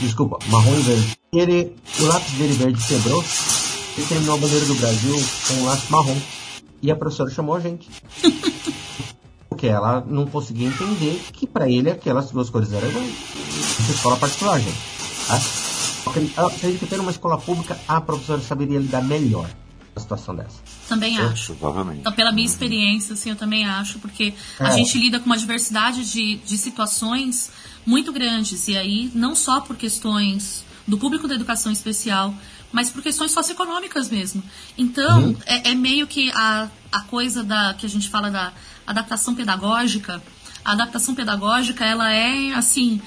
Desculpa, 0.00 0.38
marrom 0.48 0.74
e 0.74 0.82
verde. 0.82 1.18
Ele, 1.32 1.76
o 2.00 2.04
lápis 2.06 2.32
dele 2.32 2.54
verde 2.54 2.86
quebrou, 2.86 3.24
ele 3.96 4.06
terminou 4.06 4.34
a 4.36 4.38
bandeira 4.38 4.66
do 4.66 4.74
Brasil 4.74 5.14
com 5.48 5.54
um 5.54 5.64
lápis 5.66 5.90
marrom. 5.90 6.16
E 6.82 6.90
a 6.90 6.96
professora 6.96 7.30
chamou 7.30 7.54
a 7.54 7.60
gente. 7.60 7.88
Porque 9.48 9.66
ela 9.66 10.04
não 10.06 10.26
conseguia 10.26 10.68
entender 10.68 11.18
que 11.32 11.46
para 11.46 11.68
ele 11.68 11.90
aquelas 11.90 12.30
duas 12.30 12.50
cores 12.50 12.72
eram 12.72 12.88
iguais. 12.88 13.08
Isso 13.08 13.90
é 13.90 13.94
escola 13.94 14.16
particular, 14.16 14.60
gente. 14.60 14.76
Tá? 15.26 16.46
Acredito 16.46 16.80
que 16.80 16.86
ter 16.86 17.00
uma 17.00 17.10
escola 17.10 17.38
pública, 17.38 17.76
a 17.88 18.00
professora 18.00 18.40
saberia 18.40 18.78
lidar 18.78 19.02
melhor 19.02 19.48
a 19.94 20.00
situação 20.00 20.36
dessa. 20.36 20.60
Também 20.88 21.18
acho. 21.18 21.54
Provavelmente. 21.54 22.00
Então, 22.00 22.12
pela 22.12 22.32
minha 22.32 22.46
experiência, 22.46 23.14
assim, 23.14 23.30
eu 23.30 23.36
também 23.36 23.64
acho, 23.64 23.98
porque 23.98 24.34
é. 24.60 24.64
a 24.64 24.70
gente 24.70 24.98
lida 24.98 25.18
com 25.18 25.26
uma 25.26 25.36
diversidade 25.36 26.10
de, 26.10 26.36
de 26.36 26.56
situações 26.56 27.50
muito 27.84 28.12
grandes. 28.12 28.68
E 28.68 28.76
aí, 28.76 29.10
não 29.14 29.34
só 29.34 29.60
por 29.60 29.76
questões 29.76 30.64
do 30.86 30.96
público 30.96 31.26
da 31.26 31.34
educação 31.34 31.72
especial, 31.72 32.34
mas 32.72 32.90
por 32.90 33.02
questões 33.02 33.32
socioeconômicas 33.32 34.08
mesmo. 34.10 34.42
Então, 34.76 35.28
uhum. 35.28 35.36
é, 35.46 35.70
é, 35.70 35.74
meio 35.74 36.06
que 36.06 36.30
a, 36.32 36.68
a 36.92 37.00
coisa 37.00 37.42
da 37.42 37.74
que 37.74 37.86
a 37.86 37.88
gente 37.88 38.08
fala 38.08 38.30
da 38.30 38.52
adaptação 38.86 39.34
pedagógica. 39.34 40.22
A 40.64 40.72
adaptação 40.72 41.14
pedagógica, 41.14 41.84
ela 41.84 42.12
é, 42.12 42.52
assim, 42.54 43.00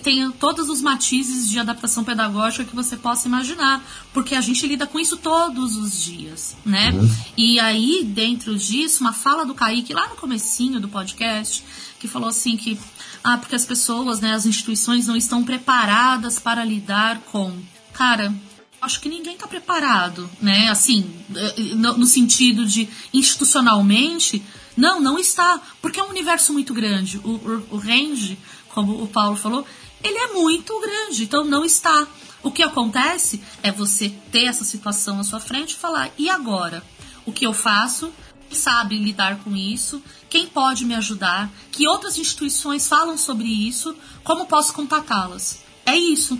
tem 0.00 0.30
todos 0.32 0.68
os 0.68 0.80
matizes 0.80 1.48
de 1.48 1.58
adaptação 1.58 2.04
pedagógica 2.04 2.64
que 2.64 2.74
você 2.74 2.96
possa 2.96 3.28
imaginar, 3.28 3.84
porque 4.12 4.34
a 4.34 4.40
gente 4.40 4.66
lida 4.66 4.86
com 4.86 4.98
isso 4.98 5.16
todos 5.16 5.76
os 5.76 6.02
dias, 6.02 6.56
né? 6.64 6.90
Uhum. 6.90 7.16
E 7.36 7.58
aí, 7.60 8.04
dentro 8.04 8.56
disso, 8.56 9.02
uma 9.02 9.12
fala 9.12 9.44
do 9.44 9.54
Kaique 9.54 9.94
lá 9.94 10.08
no 10.08 10.16
comecinho 10.16 10.80
do 10.80 10.88
podcast, 10.88 11.64
que 11.98 12.06
falou 12.06 12.28
assim 12.28 12.56
que 12.56 12.78
ah, 13.24 13.38
porque 13.38 13.56
as 13.56 13.64
pessoas, 13.64 14.20
né, 14.20 14.34
as 14.34 14.46
instituições 14.46 15.06
não 15.08 15.16
estão 15.16 15.42
preparadas 15.42 16.38
para 16.38 16.64
lidar 16.64 17.18
com. 17.32 17.52
Cara, 17.92 18.32
acho 18.80 19.00
que 19.00 19.08
ninguém 19.08 19.34
está 19.34 19.48
preparado, 19.48 20.30
né? 20.40 20.68
Assim, 20.68 21.10
eh, 21.34 21.74
no, 21.74 21.98
no 21.98 22.06
sentido 22.06 22.64
de 22.64 22.88
institucionalmente, 23.12 24.42
não, 24.76 25.00
não 25.00 25.18
está, 25.18 25.60
porque 25.82 25.98
é 25.98 26.02
um 26.04 26.10
universo 26.10 26.52
muito 26.52 26.72
grande. 26.72 27.18
O, 27.18 27.30
o, 27.30 27.66
o 27.72 27.76
range, 27.78 28.38
como 28.68 29.02
o 29.02 29.08
Paulo 29.08 29.36
falou, 29.36 29.66
ele 30.06 30.18
é 30.18 30.32
muito 30.32 30.78
grande, 30.80 31.24
então 31.24 31.44
não 31.44 31.64
está. 31.64 32.06
O 32.42 32.50
que 32.50 32.62
acontece 32.62 33.42
é 33.62 33.72
você 33.72 34.08
ter 34.30 34.44
essa 34.44 34.64
situação 34.64 35.18
à 35.18 35.24
sua 35.24 35.40
frente 35.40 35.72
e 35.72 35.76
falar: 35.76 36.10
e 36.16 36.30
agora? 36.30 36.82
O 37.24 37.32
que 37.32 37.46
eu 37.46 37.52
faço? 37.52 38.12
Quem 38.48 38.56
sabe 38.56 38.96
lidar 38.96 39.40
com 39.42 39.56
isso? 39.56 40.00
Quem 40.30 40.46
pode 40.46 40.84
me 40.84 40.94
ajudar? 40.94 41.50
Que 41.72 41.88
outras 41.88 42.16
instituições 42.16 42.86
falam 42.86 43.18
sobre 43.18 43.48
isso? 43.48 43.96
Como 44.22 44.46
posso 44.46 44.72
contatá-las? 44.72 45.58
É 45.84 45.96
isso. 45.96 46.38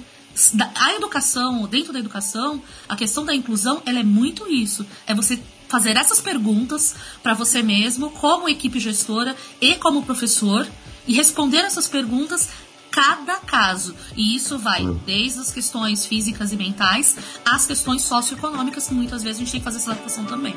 A 0.76 0.94
educação, 0.94 1.66
dentro 1.66 1.92
da 1.92 1.98
educação, 1.98 2.62
a 2.88 2.94
questão 2.94 3.24
da 3.24 3.34
inclusão, 3.34 3.82
ela 3.84 3.98
é 3.98 4.04
muito 4.04 4.46
isso. 4.52 4.86
É 5.06 5.14
você 5.14 5.42
fazer 5.66 5.96
essas 5.96 6.20
perguntas 6.20 6.94
para 7.22 7.34
você 7.34 7.62
mesmo, 7.62 8.10
como 8.10 8.48
equipe 8.48 8.78
gestora 8.78 9.36
e 9.60 9.74
como 9.74 10.04
professor, 10.04 10.68
e 11.06 11.14
responder 11.14 11.58
essas 11.58 11.88
perguntas 11.88 12.48
cada 12.96 13.38
caso. 13.40 13.94
E 14.16 14.34
isso 14.34 14.58
vai 14.58 14.82
hum. 14.82 14.98
desde 15.04 15.38
as 15.40 15.52
questões 15.52 16.06
físicas 16.06 16.50
e 16.50 16.56
mentais 16.56 17.14
às 17.44 17.66
questões 17.66 18.00
socioeconômicas, 18.02 18.88
que 18.88 18.94
muitas 18.94 19.22
vezes 19.22 19.36
a 19.36 19.40
gente 19.40 19.52
tem 19.52 19.60
que 19.60 19.64
fazer 19.64 19.76
essa 19.76 19.90
adaptação 19.90 20.24
também. 20.24 20.54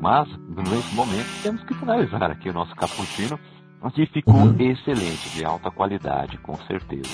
Mas, 0.00 0.28
nesse 0.70 0.94
momento, 0.94 1.42
temos 1.42 1.62
que 1.64 1.74
finalizar 1.74 2.30
aqui 2.30 2.48
o 2.48 2.52
nosso 2.52 2.74
cappuccino 2.76 3.38
que 3.94 4.06
ficou 4.06 4.34
uhum. 4.34 4.56
excelente, 4.58 5.30
de 5.30 5.44
alta 5.44 5.70
qualidade, 5.70 6.36
com 6.38 6.56
certeza. 6.66 7.10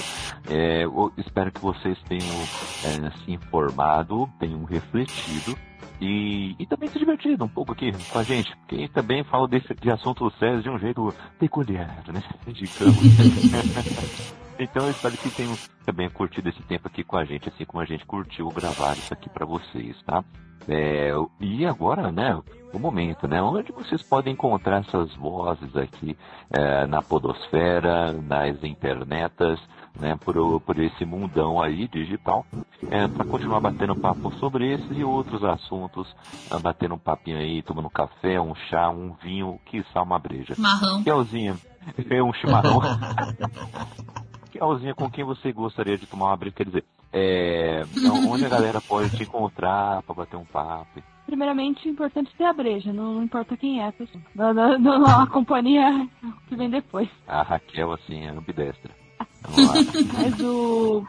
É, 0.49 0.85
espero 1.19 1.53
que 1.53 1.61
vocês 1.61 1.99
tenham 2.09 2.37
é, 2.85 3.11
se 3.25 3.33
informado, 3.33 4.29
tenham 4.39 4.65
refletido 4.65 5.57
e, 6.01 6.55
e 6.59 6.67
também 6.67 6.89
se 6.89 6.99
divertido 6.99 7.45
um 7.45 7.49
pouco 7.49 7.73
aqui 7.73 7.93
com 8.11 8.19
a 8.19 8.23
gente, 8.23 8.55
porque 8.57 8.89
também 8.89 9.25
fala 9.25 9.49
desse, 9.49 9.75
de 9.75 9.91
assuntos 9.91 10.33
sérios 10.39 10.63
de 10.63 10.71
um 10.71 10.79
jeito 10.79 11.13
peculiar, 11.39 12.03
né? 12.09 12.23
Digamos. 12.47 14.35
Então 14.57 14.85
eu 14.85 14.93
espero 14.93 15.17
que 15.17 15.31
tenham 15.31 15.59
também 15.85 16.09
curtido 16.09 16.49
esse 16.49 16.63
tempo 16.63 16.87
aqui 16.87 17.03
com 17.03 17.17
a 17.17 17.25
gente, 17.25 17.49
assim 17.49 17.65
como 17.65 17.83
a 17.83 17.85
gente 17.85 18.07
curtiu 18.07 18.49
gravar 18.51 18.97
isso 18.97 19.13
aqui 19.13 19.29
para 19.29 19.45
vocês, 19.45 20.01
tá? 20.03 20.25
É, 20.69 21.11
e 21.41 21.67
agora, 21.67 22.11
né, 22.11 22.41
o 22.73 22.79
momento, 22.79 23.29
né, 23.29 23.43
onde 23.43 23.71
vocês 23.73 24.03
podem 24.03 24.33
encontrar 24.33 24.81
essas 24.81 25.15
vozes 25.17 25.77
aqui 25.77 26.17
é, 26.51 26.87
na 26.87 27.03
podosfera, 27.03 28.13
nas 28.13 28.63
internetas, 28.63 29.61
né, 29.99 30.17
por, 30.17 30.61
por 30.61 30.79
esse 30.79 31.05
mundão 31.05 31.61
aí 31.61 31.87
digital, 31.89 32.45
é, 32.91 33.07
para 33.07 33.25
continuar 33.25 33.61
batendo 33.61 33.95
papo 33.95 34.33
sobre 34.35 34.73
esses 34.73 34.97
e 34.97 35.05
outros 35.05 35.43
assuntos, 35.45 36.15
é, 36.51 36.59
batendo 36.59 36.95
um 36.95 36.99
papinho 36.99 37.39
aí, 37.39 37.63
tomando 37.63 37.87
um 37.87 37.91
café, 37.91 38.41
um 38.41 38.55
chá, 38.55 38.91
um 38.91 39.15
vinho, 39.23 39.59
quiçá 39.67 40.03
uma 40.03 40.19
breja. 40.19 40.55
Marrão. 40.59 41.03
Kelzinha, 41.03 41.57
é 42.11 42.23
um 42.23 42.33
chimarrão. 42.33 42.81
Kelzinha, 44.51 44.95
com 44.95 45.11
quem 45.11 45.25
você 45.25 45.53
gostaria 45.53 45.97
de 45.97 46.07
tomar 46.07 46.27
uma 46.27 46.37
breja? 46.37 46.57
Quer 46.57 46.67
dizer, 46.67 46.85
é, 47.13 47.85
onde 48.29 48.45
a 48.45 48.49
galera 48.49 48.81
pode 48.81 49.17
te 49.17 49.23
encontrar 49.23 50.03
para 50.03 50.15
bater 50.15 50.37
um 50.37 50.45
papo? 50.45 51.01
Primeiramente, 51.27 51.89
é 51.89 51.91
importante 51.91 52.35
ter 52.37 52.45
a 52.45 52.53
breja, 52.53 52.93
não, 52.93 53.15
não 53.15 53.23
importa 53.23 53.57
quem 53.57 53.81
é 53.81 53.89
a 53.89 53.93
pessoa. 53.93 54.23
Não, 54.35 54.53
não, 54.53 54.79
não, 54.79 55.21
a 55.21 55.27
companhia 55.27 56.09
que 56.49 56.55
vem 56.55 56.69
depois. 56.69 57.09
A 57.27 57.43
Raquel, 57.43 57.93
assim, 57.93 58.25
é 58.25 58.29
ambidestra. 58.29 59.04
Mas 60.13 60.41
o. 60.41 61.05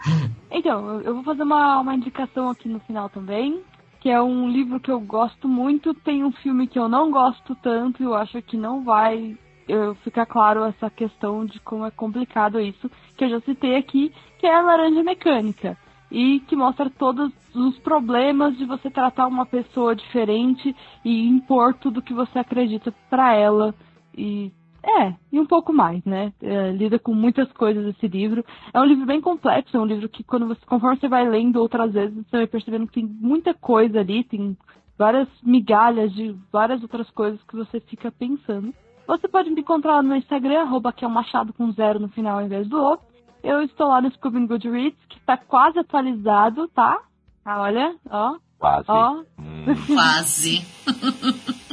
Então, 0.52 1.02
eu 1.02 1.16
vou 1.16 1.24
fazer 1.24 1.44
uma, 1.44 1.80
uma 1.80 1.96
indicação 1.96 2.50
aqui 2.50 2.68
no 2.68 2.80
final 2.80 3.10
também. 3.10 3.62
Que 4.00 4.10
é 4.10 4.22
um 4.22 4.50
livro 4.50 4.80
que 4.80 4.92
eu 4.92 5.00
gosto 5.00 5.48
muito. 5.48 5.94
Tem 5.94 6.24
um 6.24 6.32
filme 6.32 6.68
que 6.68 6.78
eu 6.78 6.88
não 6.88 7.10
gosto 7.10 7.56
tanto. 7.56 8.02
E 8.02 8.06
eu 8.06 8.14
acho 8.14 8.42
que 8.42 8.58
não 8.58 8.84
vai 8.84 9.38
eu, 9.68 9.96
ficar 9.96 10.26
claro 10.26 10.64
essa 10.64 10.90
questão 10.90 11.46
de 11.46 11.60
como 11.60 11.86
é 11.86 11.92
complicado 11.92 12.60
isso. 12.60 12.90
Que 13.18 13.26
eu 13.26 13.30
já 13.30 13.40
citei 13.42 13.76
aqui. 13.78 14.14
Que 14.38 14.48
é 14.48 14.56
a 14.56 14.62
Laranja 14.62 15.02
Mecânica. 15.02 15.78
E 16.12 16.40
que 16.42 16.56
mostra 16.56 16.90
todos 16.90 17.32
os 17.56 17.78
problemas 17.80 18.56
de 18.58 18.66
você 18.66 18.92
tratar 18.92 19.28
uma 19.28 19.46
pessoa 19.46 19.96
diferente 19.96 20.76
e 21.04 21.28
impor 21.28 21.74
tudo 21.74 22.02
que 22.02 22.14
você 22.14 22.38
acredita 22.38 22.94
para 23.10 23.34
ela. 23.34 23.74
E 24.16 24.52
é, 24.86 25.16
e 25.32 25.40
um 25.40 25.46
pouco 25.46 25.74
mais, 25.74 26.04
né? 26.06 26.32
É, 26.42 26.72
lida 26.72 27.00
com 27.00 27.14
muitas 27.14 27.52
coisas 27.54 27.86
esse 27.88 28.08
livro. 28.08 28.46
É 28.72 28.80
um 28.80 28.86
livro 28.86 29.06
bem 29.06 29.20
complexo, 29.20 29.76
é 29.76 29.80
um 29.80 29.86
livro 29.86 30.08
que 30.08 30.24
quando 30.24 30.48
você, 30.48 30.62
conforme 30.66 31.00
você 31.00 31.08
vai 31.08 31.28
lendo 31.28 31.58
outras 31.58 31.92
vezes, 31.92 32.16
você 32.16 32.38
vai 32.38 32.48
percebendo 32.48 32.88
que 32.88 33.02
tem 33.02 33.06
muita 33.06 33.54
coisa 33.54 34.00
ali, 34.00 34.24
tem 34.24 34.56
várias 34.98 35.28
migalhas 35.42 36.14
de 36.14 36.36
várias 36.52 36.82
outras 36.84 37.10
coisas 37.10 37.42
que 37.44 37.56
você 37.56 37.80
fica 37.80 38.12
pensando. 38.12 38.74
Você 39.08 39.28
pode 39.28 39.50
me 39.50 39.62
encontrar 39.62 40.02
no 40.02 40.10
meu 40.10 40.18
Instagram, 40.18 40.62
arroba 40.62 40.94
que 40.94 41.04
é 41.04 41.08
um 41.08 41.12
machado 41.12 41.52
com 41.54 41.72
zero 41.72 42.00
no 42.00 42.10
final 42.10 42.40
ao 42.40 42.46
invés 42.46 42.68
do 42.68 42.82
outro. 42.82 43.06
Eu 43.44 43.62
estou 43.62 43.88
lá 43.88 44.02
no 44.02 44.12
Scooby 44.12 44.46
Goodreads, 44.48 45.06
que 45.08 45.18
está 45.18 45.38
quase 45.38 45.78
atualizado, 45.78 46.68
tá? 46.70 47.00
Ah, 47.44 47.62
olha, 47.62 47.96
ó. 48.10 48.38
Quase. 48.66 48.86
Ó. 48.88 49.24
Hum. 49.38 49.66
Quase. 49.94 50.66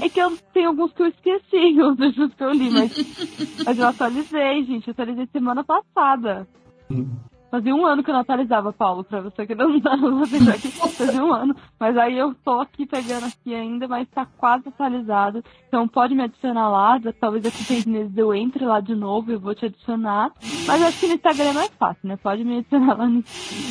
É 0.01 0.09
que 0.09 0.21
eu 0.21 0.37
tenho 0.53 0.69
alguns 0.69 0.93
que 0.93 1.03
eu 1.03 1.07
esqueci, 1.07 1.81
os 1.81 1.99
livros 1.99 2.35
que 2.35 2.45
eu 2.45 2.53
li, 2.53 2.71
mas, 2.71 2.93
mas 3.65 3.79
eu 3.79 3.87
atualizei, 3.87 4.65
gente. 4.65 4.89
Eu 4.89 4.93
atualizei 4.93 5.27
semana 5.33 5.65
passada. 5.65 6.47
Fazia 7.53 7.75
um 7.75 7.85
ano 7.85 8.03
que 8.03 8.09
eu 8.09 8.15
não 8.15 8.23
atualizava, 8.23 8.73
Paulo, 8.73 9.05
pra 9.05 9.21
você 9.21 9.47
que 9.47 9.55
não 9.55 9.77
tá 9.79 9.95
você 9.95 10.37
aqui. 10.51 10.69
Fazia 10.71 11.23
um 11.23 11.35
ano. 11.35 11.55
Mas 11.79 11.95
aí 11.99 12.17
eu 12.17 12.35
tô 12.43 12.59
aqui 12.63 12.87
pegando 12.87 13.27
aqui 13.27 13.55
ainda, 13.55 13.87
mas 13.87 14.09
tá 14.09 14.25
quase 14.39 14.71
atualizado. 14.71 15.45
Então 15.69 15.87
pode 15.87 16.15
me 16.15 16.23
adicionar 16.23 16.71
lá. 16.71 16.99
Talvez 17.21 17.43
daqui 17.43 17.63
seis 17.63 17.85
meses 17.85 18.17
eu 18.17 18.33
entre 18.33 18.65
lá 18.65 18.81
de 18.81 18.95
novo 18.95 19.31
e 19.31 19.35
eu 19.35 19.39
vou 19.39 19.55
te 19.55 19.67
adicionar. 19.67 20.33
Mas 20.67 20.83
acho 20.83 20.99
que 20.99 21.09
no 21.09 21.13
Instagram 21.13 21.51
é 21.51 21.53
mais 21.53 21.71
fácil, 21.79 22.09
né? 22.09 22.17
Pode 22.17 22.43
me 22.43 22.61
adicionar 22.61 22.97
lá 22.97 23.07
no, 23.07 23.23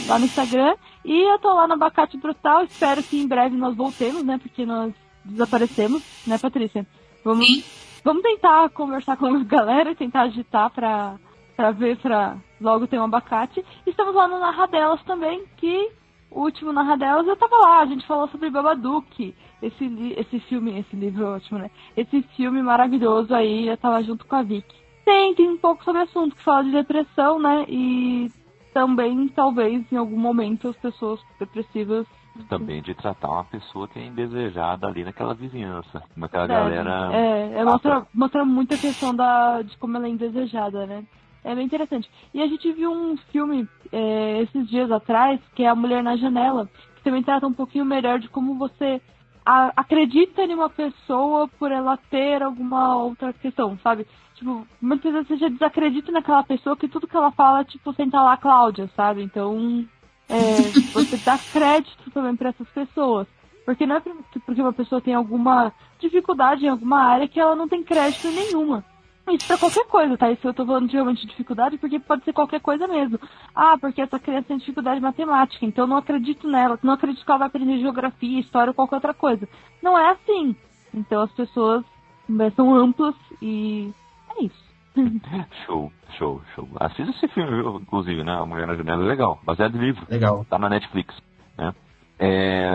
lá 0.07 0.19
no 0.19 0.25
Instagram. 0.25 0.75
E 1.03 1.33
eu 1.33 1.39
tô 1.39 1.51
lá 1.51 1.67
no 1.67 1.73
Abacate 1.73 2.17
Brutal. 2.17 2.65
Espero 2.65 3.01
que 3.01 3.19
em 3.19 3.27
breve 3.27 3.57
nós 3.57 3.75
voltemos, 3.75 4.23
né? 4.23 4.37
Porque 4.37 4.63
nós 4.63 4.93
desaparecemos, 5.25 6.03
né, 6.27 6.37
Patrícia? 6.37 6.85
Vamos, 7.25 7.47
Sim. 7.47 7.63
vamos 8.03 8.21
tentar 8.21 8.69
conversar 8.69 9.17
com 9.17 9.25
a 9.25 9.43
galera 9.43 9.89
e 9.89 9.95
tentar 9.95 10.21
agitar 10.21 10.69
pra, 10.69 11.15
pra 11.55 11.71
ver, 11.71 11.97
pra 11.97 12.37
logo 12.61 12.87
ter 12.87 12.99
um 12.99 13.05
abacate. 13.05 13.65
Estamos 13.85 14.15
lá 14.15 14.27
no 14.27 14.39
Narradelas 14.39 15.01
também, 15.03 15.43
que 15.57 15.91
o 16.29 16.41
último 16.43 16.71
Narradelas 16.71 17.27
eu 17.27 17.35
tava 17.35 17.57
lá, 17.57 17.81
a 17.81 17.85
gente 17.85 18.07
falou 18.07 18.27
sobre 18.29 18.49
Babadook, 18.49 19.35
esse, 19.61 20.15
esse 20.17 20.39
filme, 20.41 20.79
esse 20.79 20.95
livro 20.95 21.23
é 21.23 21.29
ótimo, 21.29 21.59
né? 21.59 21.69
Esse 21.95 22.21
filme 22.35 22.61
maravilhoso 22.63 23.33
aí, 23.33 23.67
eu 23.67 23.77
tava 23.77 24.01
junto 24.01 24.25
com 24.25 24.35
a 24.35 24.41
Vicky. 24.41 24.75
Tem, 25.03 25.35
tem 25.35 25.49
um 25.49 25.57
pouco 25.57 25.83
sobre 25.83 26.01
o 26.01 26.03
assunto, 26.05 26.35
que 26.35 26.43
fala 26.43 26.63
de 26.63 26.71
depressão, 26.71 27.39
né? 27.39 27.65
E 27.67 28.31
também, 28.73 29.27
talvez, 29.29 29.83
em 29.91 29.97
algum 29.97 30.17
momento, 30.17 30.69
as 30.69 30.77
pessoas 30.77 31.19
depressivas 31.39 32.07
Também 32.47 32.81
de 32.81 32.95
tratar 32.95 33.29
uma 33.29 33.43
pessoa 33.43 33.87
que 33.87 33.99
é 33.99 34.05
indesejada 34.05 34.87
ali 34.87 35.03
naquela 35.03 35.33
vizinhança. 35.33 36.01
Naquela 36.15 36.47
Deve. 36.47 36.75
galera. 36.75 37.13
É, 37.13 37.59
é 37.59 37.65
mostra, 37.65 38.07
mostra 38.13 38.45
muito 38.45 38.73
a 38.73 38.77
questão 38.77 39.13
da, 39.13 39.61
de 39.61 39.77
como 39.77 39.97
ela 39.97 40.07
é 40.07 40.09
indesejada, 40.09 40.85
né? 40.85 41.03
É 41.43 41.55
bem 41.55 41.65
interessante. 41.65 42.09
E 42.33 42.41
a 42.41 42.47
gente 42.47 42.71
viu 42.71 42.91
um 42.91 43.17
filme 43.31 43.67
é, 43.91 44.41
esses 44.41 44.67
dias 44.69 44.91
atrás, 44.91 45.39
que 45.55 45.63
é 45.63 45.67
A 45.69 45.75
Mulher 45.75 46.03
na 46.03 46.15
Janela, 46.15 46.69
que 46.95 47.03
também 47.03 47.23
trata 47.23 47.47
um 47.47 47.53
pouquinho 47.53 47.83
melhor 47.85 48.19
de 48.19 48.29
como 48.29 48.55
você 48.55 49.01
a- 49.45 49.73
acredita 49.75 50.43
em 50.43 50.53
uma 50.53 50.69
pessoa 50.69 51.47
por 51.47 51.71
ela 51.71 51.97
ter 51.97 52.43
alguma 52.43 52.95
outra 52.95 53.33
questão, 53.33 53.77
sabe? 53.79 54.05
Tipo, 54.35 54.67
muitas 54.81 55.11
vezes 55.11 55.27
você 55.27 55.37
já 55.37 55.49
desacredita 55.49 56.11
naquela 56.11 56.43
pessoa 56.43 56.77
que 56.77 56.87
tudo 56.87 57.07
que 57.07 57.17
ela 57.17 57.31
fala, 57.31 57.63
tipo, 57.63 57.93
senta 57.93 58.21
lá 58.21 58.37
Cláudia, 58.37 58.89
sabe? 58.95 59.23
Então, 59.23 59.85
é, 60.29 60.71
você 60.93 61.17
dá 61.17 61.37
crédito 61.39 62.09
também 62.11 62.35
para 62.35 62.49
essas 62.49 62.69
pessoas. 62.69 63.27
Porque 63.65 63.85
não 63.85 63.97
é 63.97 64.01
porque 64.45 64.61
uma 64.61 64.73
pessoa 64.73 65.01
tem 65.01 65.13
alguma 65.13 65.71
dificuldade 65.99 66.65
em 66.65 66.69
alguma 66.69 66.99
área 67.03 67.27
que 67.27 67.39
ela 67.39 67.55
não 67.55 67.67
tem 67.67 67.83
crédito 67.83 68.31
nenhuma. 68.31 68.83
Isso 69.31 69.47
pra 69.47 69.57
qualquer 69.57 69.85
coisa, 69.87 70.17
tá? 70.17 70.31
Isso 70.31 70.47
eu 70.47 70.53
tô 70.53 70.65
falando 70.65 70.87
de 70.87 70.93
realmente 70.93 71.25
dificuldade 71.25 71.77
porque 71.77 71.99
pode 71.99 72.23
ser 72.23 72.33
qualquer 72.33 72.59
coisa 72.59 72.87
mesmo. 72.87 73.19
Ah, 73.55 73.77
porque 73.79 74.01
essa 74.01 74.19
criança 74.19 74.47
tem 74.49 74.57
dificuldade 74.57 74.99
em 74.99 75.03
matemática, 75.03 75.65
então 75.65 75.85
eu 75.85 75.87
não 75.87 75.97
acredito 75.97 76.47
nela, 76.47 76.77
não 76.83 76.93
acredito 76.93 77.23
que 77.23 77.31
ela 77.31 77.39
vai 77.39 77.47
aprender 77.47 77.79
geografia, 77.79 78.39
história 78.39 78.71
ou 78.71 78.75
qualquer 78.75 78.95
outra 78.95 79.13
coisa. 79.13 79.47
Não 79.81 79.97
é 79.97 80.11
assim. 80.11 80.55
Então 80.93 81.21
as 81.21 81.31
pessoas 81.31 81.83
né, 82.27 82.51
são 82.55 82.75
amplas 82.75 83.15
e 83.41 83.93
é 84.37 84.43
isso. 84.43 84.71
Show, 85.65 85.91
show, 86.17 86.41
show. 86.53 86.67
Assista 86.77 87.11
esse 87.11 87.27
filme, 87.29 87.49
viu? 87.49 87.79
inclusive, 87.79 88.25
né? 88.25 88.33
A 88.33 88.45
Mulher 88.45 88.67
na 88.67 88.75
Janela 88.75 89.03
é 89.05 89.07
legal. 89.07 89.39
Baseado 89.43 89.77
em 89.77 89.79
livro. 89.79 90.05
Legal. 90.09 90.45
Tá 90.49 90.59
na 90.59 90.67
Netflix. 90.67 91.15
Né? 91.57 91.73
É, 92.19 92.69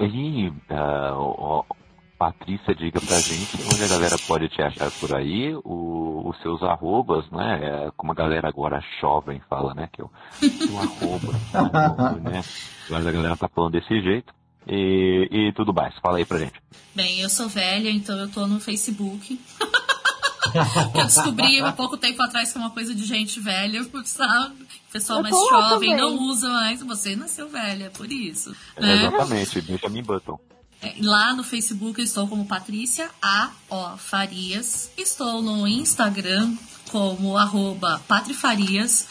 e 0.00 0.52
ó, 0.70 1.62
Patrícia, 2.18 2.74
diga 2.74 3.00
pra 3.00 3.18
gente 3.20 3.56
onde 3.72 3.84
a 3.84 3.88
galera 3.88 4.16
pode 4.26 4.48
te 4.48 4.60
achar 4.60 4.90
por 4.90 5.14
aí, 5.14 5.54
o- 5.64 6.28
os 6.28 6.36
seus 6.42 6.60
arrobas, 6.64 7.24
né? 7.30 7.60
É, 7.62 7.90
como 7.96 8.10
a 8.10 8.14
galera 8.14 8.48
agora 8.48 8.82
jovem 9.00 9.40
fala, 9.48 9.72
né? 9.74 9.88
Que 9.92 10.02
é 10.02 10.04
o, 10.04 10.10
arroba, 10.78 11.32
né? 12.28 12.42
Mas 12.90 13.06
a 13.06 13.12
galera 13.12 13.36
tá 13.36 13.48
falando 13.48 13.72
desse 13.72 14.00
jeito. 14.02 14.32
E, 14.66 15.28
e 15.30 15.52
tudo 15.54 15.72
mais. 15.72 15.94
Fala 16.02 16.18
aí 16.18 16.26
pra 16.26 16.38
gente. 16.40 16.60
Bem, 16.94 17.20
eu 17.20 17.28
sou 17.30 17.48
velha, 17.48 17.88
então 17.88 18.18
eu 18.18 18.28
tô 18.28 18.46
no 18.46 18.60
Facebook. 18.60 19.40
eu 20.94 21.04
descobri 21.06 21.60
há 21.60 21.72
pouco 21.72 21.96
tempo 21.96 22.22
atrás 22.22 22.52
que 22.52 22.58
é 22.58 22.60
uma 22.60 22.70
coisa 22.70 22.94
de 22.94 23.04
gente 23.04 23.40
velha, 23.40 23.82
sabe? 24.04 24.62
O 24.88 24.92
pessoal 24.92 25.20
Eu 25.20 25.22
mais 25.22 25.34
jovem 25.34 25.90
também. 25.90 25.96
não 25.96 26.18
usa 26.28 26.48
mais. 26.50 26.82
Você 26.82 27.14
nasceu 27.16 27.48
velha, 27.48 27.90
por 27.90 28.10
isso. 28.10 28.54
É, 28.76 28.80
né? 28.82 29.06
exatamente, 29.06 29.60
Benjamin 29.62 30.02
Button. 30.02 30.38
Lá 31.00 31.34
no 31.34 31.42
Facebook 31.42 31.98
eu 31.98 32.04
estou 32.04 32.28
como 32.28 32.46
Patrícia 32.46 33.10
A. 33.20 33.50
O. 33.68 33.96
Farias. 33.96 34.90
Estou 34.96 35.42
no 35.42 35.66
Instagram 35.66 36.54
como 36.90 37.36
arroba 37.36 38.02
Patrifarias. 38.06 39.06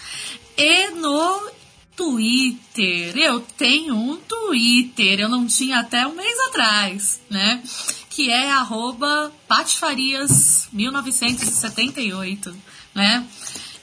E 0.57 0.89
no 0.91 1.51
Twitter. 1.95 3.17
Eu 3.17 3.41
tenho 3.41 3.95
um 3.95 4.17
Twitter. 4.17 5.19
Eu 5.19 5.27
não 5.27 5.45
tinha 5.47 5.79
até 5.79 6.07
um 6.07 6.15
mês 6.15 6.39
atrás, 6.47 7.19
né? 7.29 7.61
Que 8.09 8.29
é 8.29 8.51
arroba 8.51 9.31
Patifarias 9.47 10.67
1978, 10.71 12.55
né? 12.95 13.27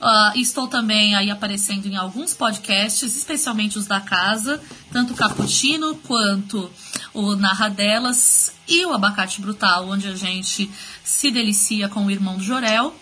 Ah, 0.00 0.32
estou 0.34 0.66
também 0.66 1.14
aí 1.14 1.30
aparecendo 1.30 1.86
em 1.86 1.96
alguns 1.96 2.34
podcasts, 2.34 3.16
especialmente 3.16 3.78
os 3.78 3.86
da 3.86 4.00
casa, 4.00 4.60
tanto 4.92 5.12
o 5.12 5.16
Cappuccino 5.16 5.94
quanto 6.06 6.70
o 7.12 7.36
Narradelas 7.36 8.52
e 8.68 8.84
o 8.84 8.92
Abacate 8.92 9.40
Brutal, 9.40 9.88
onde 9.88 10.08
a 10.08 10.16
gente 10.16 10.70
se 11.02 11.30
delicia 11.30 11.88
com 11.88 12.06
o 12.06 12.10
irmão 12.10 12.36
do 12.36 12.42
Jorel. 12.42 12.94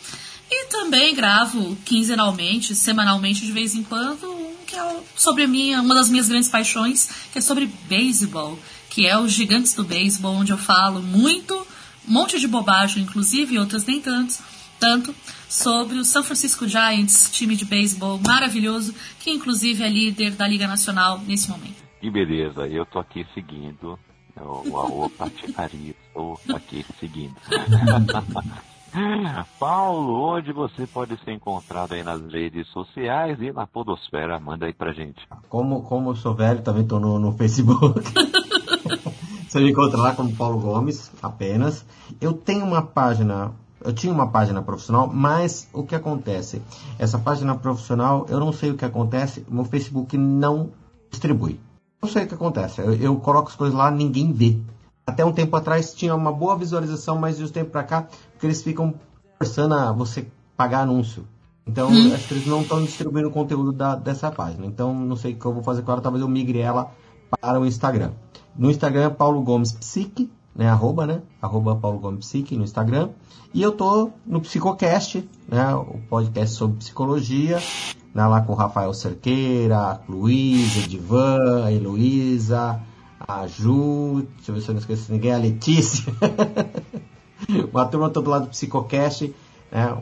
E 0.50 0.66
também 0.66 1.14
gravo 1.14 1.76
quinzenalmente, 1.84 2.74
semanalmente, 2.74 3.46
de 3.46 3.52
vez 3.52 3.74
em 3.74 3.82
quando, 3.82 4.30
um 4.30 4.52
que 4.66 4.76
é 4.76 5.00
sobre 5.16 5.44
a 5.44 5.48
minha, 5.48 5.80
uma 5.80 5.94
das 5.94 6.08
minhas 6.08 6.28
grandes 6.28 6.48
paixões, 6.48 7.08
que 7.32 7.38
é 7.38 7.40
sobre 7.40 7.66
beisebol, 7.88 8.58
que 8.88 9.06
é 9.06 9.18
os 9.18 9.32
Gigantes 9.32 9.74
do 9.74 9.84
Beisebol, 9.84 10.34
onde 10.34 10.52
eu 10.52 10.58
falo 10.58 11.02
muito, 11.02 11.54
um 12.08 12.12
monte 12.12 12.38
de 12.40 12.48
bobagem, 12.48 13.02
inclusive, 13.02 13.58
outras 13.58 13.84
nem 13.84 14.00
tantos, 14.00 14.40
portanto, 14.82 15.14
sobre 15.48 15.96
o 15.96 16.04
San 16.04 16.24
Francisco 16.24 16.66
Giants, 16.66 17.30
time 17.30 17.54
de 17.54 17.64
beisebol 17.64 18.18
maravilhoso, 18.18 18.92
que 19.20 19.30
inclusive 19.30 19.84
é 19.84 19.88
líder 19.88 20.32
da 20.32 20.48
Liga 20.48 20.66
Nacional 20.66 21.20
nesse 21.20 21.48
momento. 21.48 21.84
Que 22.00 22.10
beleza, 22.10 22.66
eu 22.66 22.84
tô 22.84 22.98
aqui 22.98 23.24
seguindo 23.32 23.96
o, 24.36 25.04
o 25.04 25.10
Patifaria, 25.10 25.94
estou 26.08 26.40
aqui 26.52 26.84
seguindo. 26.98 27.36
Paulo, 29.58 30.36
onde 30.36 30.52
você 30.52 30.86
pode 30.86 31.16
ser 31.24 31.32
encontrado 31.32 31.92
aí 31.92 32.02
nas 32.02 32.20
redes 32.30 32.66
sociais 32.68 33.40
e 33.40 33.50
na 33.52 33.66
podosfera? 33.66 34.38
Manda 34.40 34.66
aí 34.66 34.72
pra 34.72 34.92
gente. 34.92 35.20
Como, 35.48 35.82
como 35.84 36.10
eu 36.10 36.16
sou 36.16 36.34
velho, 36.34 36.60
também 36.60 36.84
tô 36.84 36.98
no, 36.98 37.20
no 37.20 37.32
Facebook. 37.32 38.02
você 39.48 39.60
me 39.60 39.70
encontra 39.70 39.98
lá 39.98 40.14
como 40.14 40.34
Paulo 40.34 40.58
Gomes, 40.58 41.10
apenas. 41.22 41.86
Eu 42.20 42.34
tenho 42.34 42.66
uma 42.66 42.82
página, 42.82 43.52
eu 43.84 43.92
tinha 43.92 44.12
uma 44.12 44.28
página 44.28 44.62
profissional, 44.62 45.08
mas 45.12 45.68
o 45.72 45.82
que 45.82 45.94
acontece? 45.94 46.62
Essa 46.98 47.18
página 47.18 47.54
profissional, 47.54 48.26
eu 48.28 48.38
não 48.38 48.52
sei 48.52 48.70
o 48.70 48.76
que 48.76 48.84
acontece, 48.84 49.44
meu 49.48 49.64
Facebook 49.64 50.16
não 50.16 50.70
distribui. 51.10 51.60
Não 52.00 52.08
sei 52.08 52.24
o 52.24 52.26
que 52.28 52.34
acontece. 52.34 52.80
Eu, 52.80 52.94
eu 52.94 53.16
coloco 53.16 53.48
as 53.48 53.56
coisas 53.56 53.76
lá, 53.76 53.90
ninguém 53.90 54.32
vê. 54.32 54.58
Até 55.06 55.24
um 55.24 55.32
tempo 55.32 55.56
atrás 55.56 55.92
tinha 55.94 56.14
uma 56.14 56.32
boa 56.32 56.56
visualização, 56.56 57.18
mas 57.18 57.36
de 57.36 57.44
um 57.44 57.48
tempo 57.48 57.70
para 57.70 57.84
cá, 57.84 58.08
porque 58.32 58.46
eles 58.46 58.62
ficam 58.62 58.94
forçando 59.38 59.74
a 59.74 59.92
você 59.92 60.26
pagar 60.56 60.82
anúncio. 60.82 61.26
Então, 61.66 61.90
hum. 61.90 62.12
acho 62.12 62.28
que 62.28 62.34
eles 62.34 62.46
não 62.46 62.62
estão 62.62 62.82
distribuindo 62.82 63.28
o 63.28 63.32
conteúdo 63.32 63.72
da, 63.72 63.94
dessa 63.94 64.30
página. 64.30 64.66
Então, 64.66 64.94
não 64.94 65.16
sei 65.16 65.32
o 65.32 65.36
que 65.36 65.44
eu 65.44 65.52
vou 65.52 65.62
fazer 65.62 65.82
com 65.82 65.92
ela. 65.92 66.00
Talvez 66.00 66.22
eu 66.22 66.28
migre 66.28 66.58
ela 66.58 66.92
para 67.40 67.60
o 67.60 67.66
Instagram. 67.66 68.12
No 68.56 68.70
Instagram 68.70 69.06
é 69.06 69.10
Paulo 69.10 69.42
Gomes 69.42 69.72
Psique, 69.72 70.30
né? 70.54 70.68
Arroba, 70.68 71.06
né? 71.06 71.22
Arroba 71.40 71.76
Paulo 71.76 71.98
Gomes 71.98 72.26
Psique 72.26 72.56
no 72.56 72.64
Instagram. 72.64 73.10
E 73.54 73.62
eu 73.62 73.72
tô 73.72 74.10
no 74.26 74.40
Psicocast, 74.40 75.28
né? 75.48 75.74
O 75.74 75.98
podcast 76.08 76.56
sobre 76.56 76.78
psicologia. 76.78 77.60
Né? 78.14 78.26
Lá 78.26 78.40
com 78.40 78.52
o 78.52 78.56
Rafael 78.56 78.92
Cerqueira, 78.92 79.78
a 79.78 80.00
Luísa, 80.08 80.86
Divan, 80.86 81.64
a 81.64 81.72
Heloísa, 81.72 82.80
a 83.18 83.46
Ju, 83.46 84.26
deixa 84.36 84.50
eu 84.50 84.54
ver 84.54 84.60
se 84.60 84.68
eu 84.68 84.74
não 84.74 84.80
esqueço 84.80 85.12
ninguém, 85.12 85.32
a 85.32 85.38
Letícia. 85.38 86.12
Uma 87.72 87.86
turma 87.86 88.10
todo 88.10 88.30
lado 88.30 88.44
do 88.44 88.50
Psicocast, 88.50 89.34
né? 89.70 89.96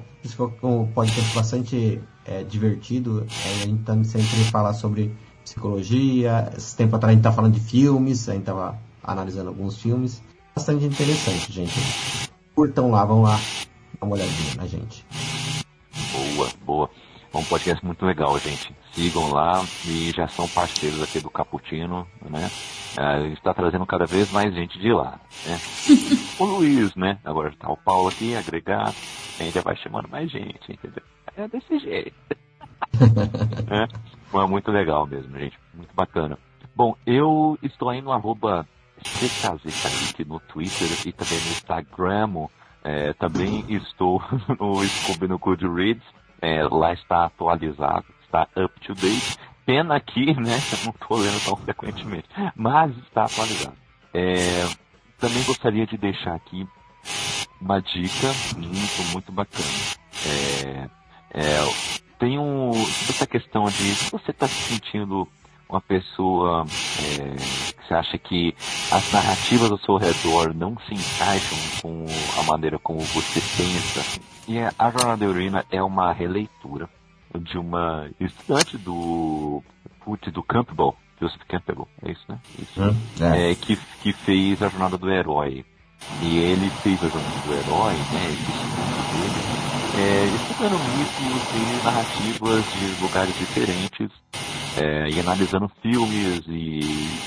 Um 0.62 0.86
podcast 0.88 1.34
bastante 1.34 2.00
é, 2.24 2.42
divertido. 2.42 3.26
É, 3.46 3.62
a 3.62 3.66
gente 3.66 3.82
também 3.84 4.04
sempre 4.04 4.44
fala 4.50 4.74
sobre 4.74 5.14
psicologia. 5.44 6.52
Esse 6.56 6.76
tempo 6.76 6.96
atrás 6.96 7.12
a 7.12 7.14
gente 7.14 7.22
tá 7.22 7.32
falando 7.32 7.54
de 7.54 7.60
filmes, 7.60 8.28
a 8.28 8.34
gente 8.34 8.44
tava 8.44 8.78
analisando 9.02 9.48
alguns 9.48 9.76
filmes. 9.76 10.22
Bastante 10.60 10.84
interessante, 10.84 11.52
gente. 11.52 12.30
Curtam 12.54 12.90
lá, 12.90 13.02
vão 13.06 13.22
lá 13.22 13.40
dar 13.98 14.06
uma 14.06 14.14
olhadinha 14.14 14.56
na 14.56 14.66
gente. 14.66 15.06
Boa, 16.12 16.48
boa. 16.66 16.90
É 17.32 17.38
um 17.38 17.44
podcast 17.44 17.82
muito 17.82 18.04
legal, 18.04 18.38
gente. 18.38 18.70
Sigam 18.92 19.32
lá 19.32 19.64
e 19.86 20.10
já 20.10 20.28
são 20.28 20.46
parceiros 20.46 21.02
aqui 21.02 21.18
do 21.18 21.30
Caputino, 21.30 22.06
né? 22.28 22.50
É, 22.98 23.28
está 23.28 23.54
trazendo 23.54 23.86
cada 23.86 24.04
vez 24.04 24.30
mais 24.32 24.52
gente 24.52 24.78
de 24.78 24.92
lá, 24.92 25.18
né? 25.46 25.58
o 26.38 26.44
Luiz, 26.44 26.94
né? 26.94 27.18
Agora 27.24 27.54
tá 27.58 27.72
o 27.72 27.76
Paulo 27.78 28.08
aqui, 28.08 28.36
agregado, 28.36 28.94
ainda 29.40 29.62
vai 29.62 29.76
chamando 29.76 30.10
mais 30.10 30.30
gente, 30.30 30.70
entendeu? 30.70 31.02
É 31.38 31.48
desse 31.48 31.78
jeito. 31.78 32.14
é, 33.70 34.38
é 34.38 34.46
muito 34.46 34.70
legal 34.70 35.06
mesmo, 35.06 35.38
gente. 35.38 35.58
Muito 35.72 35.94
bacana. 35.94 36.38
Bom, 36.76 36.94
eu 37.06 37.58
estou 37.62 37.88
aí 37.88 38.02
no 38.02 38.12
arroba 38.12 38.68
no 40.26 40.40
Twitter 40.40 40.88
e 41.06 41.12
também 41.12 41.38
no 41.40 41.50
Instagram. 41.50 42.48
É, 42.82 43.12
também 43.14 43.64
estou 43.68 44.22
no 44.58 44.82
Scooby 44.84 45.28
no 45.28 45.38
Good 45.38 45.66
Reads 45.66 46.20
é, 46.40 46.62
lá 46.64 46.92
está 46.92 47.26
atualizado, 47.26 48.06
está 48.22 48.48
up 48.56 48.80
to 48.80 48.94
date. 48.94 49.36
Pena 49.66 50.00
que, 50.00 50.34
né, 50.34 50.58
não 50.84 50.92
estou 50.92 51.18
lendo 51.18 51.44
tão 51.44 51.56
frequentemente, 51.56 52.28
mas 52.56 52.96
está 52.98 53.24
atualizado. 53.24 53.76
É, 54.12 54.66
também 55.18 55.42
gostaria 55.44 55.86
de 55.86 55.96
deixar 55.96 56.34
aqui 56.34 56.66
uma 57.60 57.80
dica 57.80 58.28
muito, 58.56 59.12
muito 59.12 59.30
bacana. 59.32 59.68
É, 60.26 60.88
é, 61.34 61.60
tem 62.18 62.38
um, 62.38 62.70
essa 62.70 63.26
questão 63.26 63.64
de 63.66 63.94
se 63.94 64.10
você 64.10 64.30
está 64.30 64.48
se 64.48 64.74
sentindo 64.74 65.28
uma 65.70 65.80
pessoa 65.80 66.66
é, 66.98 67.36
que 67.72 67.86
você 67.86 67.94
acha 67.94 68.18
que 68.18 68.54
as 68.90 69.12
narrativas 69.12 69.70
ao 69.70 69.78
seu 69.78 69.96
redor 69.96 70.52
não 70.52 70.76
se 70.80 70.94
encaixam 70.94 71.58
com 71.80 72.04
a 72.38 72.42
maneira 72.42 72.78
como 72.78 73.00
você 73.00 73.40
pensa. 73.56 74.20
E 74.48 74.58
a 74.58 74.90
Jornada 74.90 75.16
da 75.18 75.26
Heroína 75.26 75.64
é 75.70 75.80
uma 75.82 76.12
releitura 76.12 76.88
de 77.38 77.56
uma 77.56 78.10
estudante 78.18 78.76
do 78.76 79.62
putz, 80.04 80.32
do 80.32 80.42
Campbell, 80.42 80.96
Joseph 81.20 81.42
Campbell, 81.46 81.86
é 82.02 82.10
isso, 82.10 82.24
né? 82.28 82.38
Isso. 82.58 82.82
Hum, 82.82 82.96
é. 83.20 83.52
é. 83.52 83.54
que, 83.54 83.76
que 84.02 84.12
fez 84.12 84.60
a 84.62 84.68
Jornada 84.68 84.98
do 84.98 85.10
Herói. 85.10 85.64
E 86.22 86.38
ele 86.38 86.68
fez 86.82 86.98
a 87.04 87.08
Jornada 87.08 87.40
do 87.46 87.52
Herói, 87.52 87.92
né? 87.92 88.36
É, 89.92 90.24
estudando 90.34 90.78
mitos 90.96 91.54
e 91.54 91.84
narrativas 91.84 92.64
de 92.72 93.02
lugares 93.02 93.38
diferentes 93.38 94.10
é, 94.78 95.08
e 95.08 95.20
analisando 95.20 95.68
filmes 95.82 96.44
e 96.46 96.80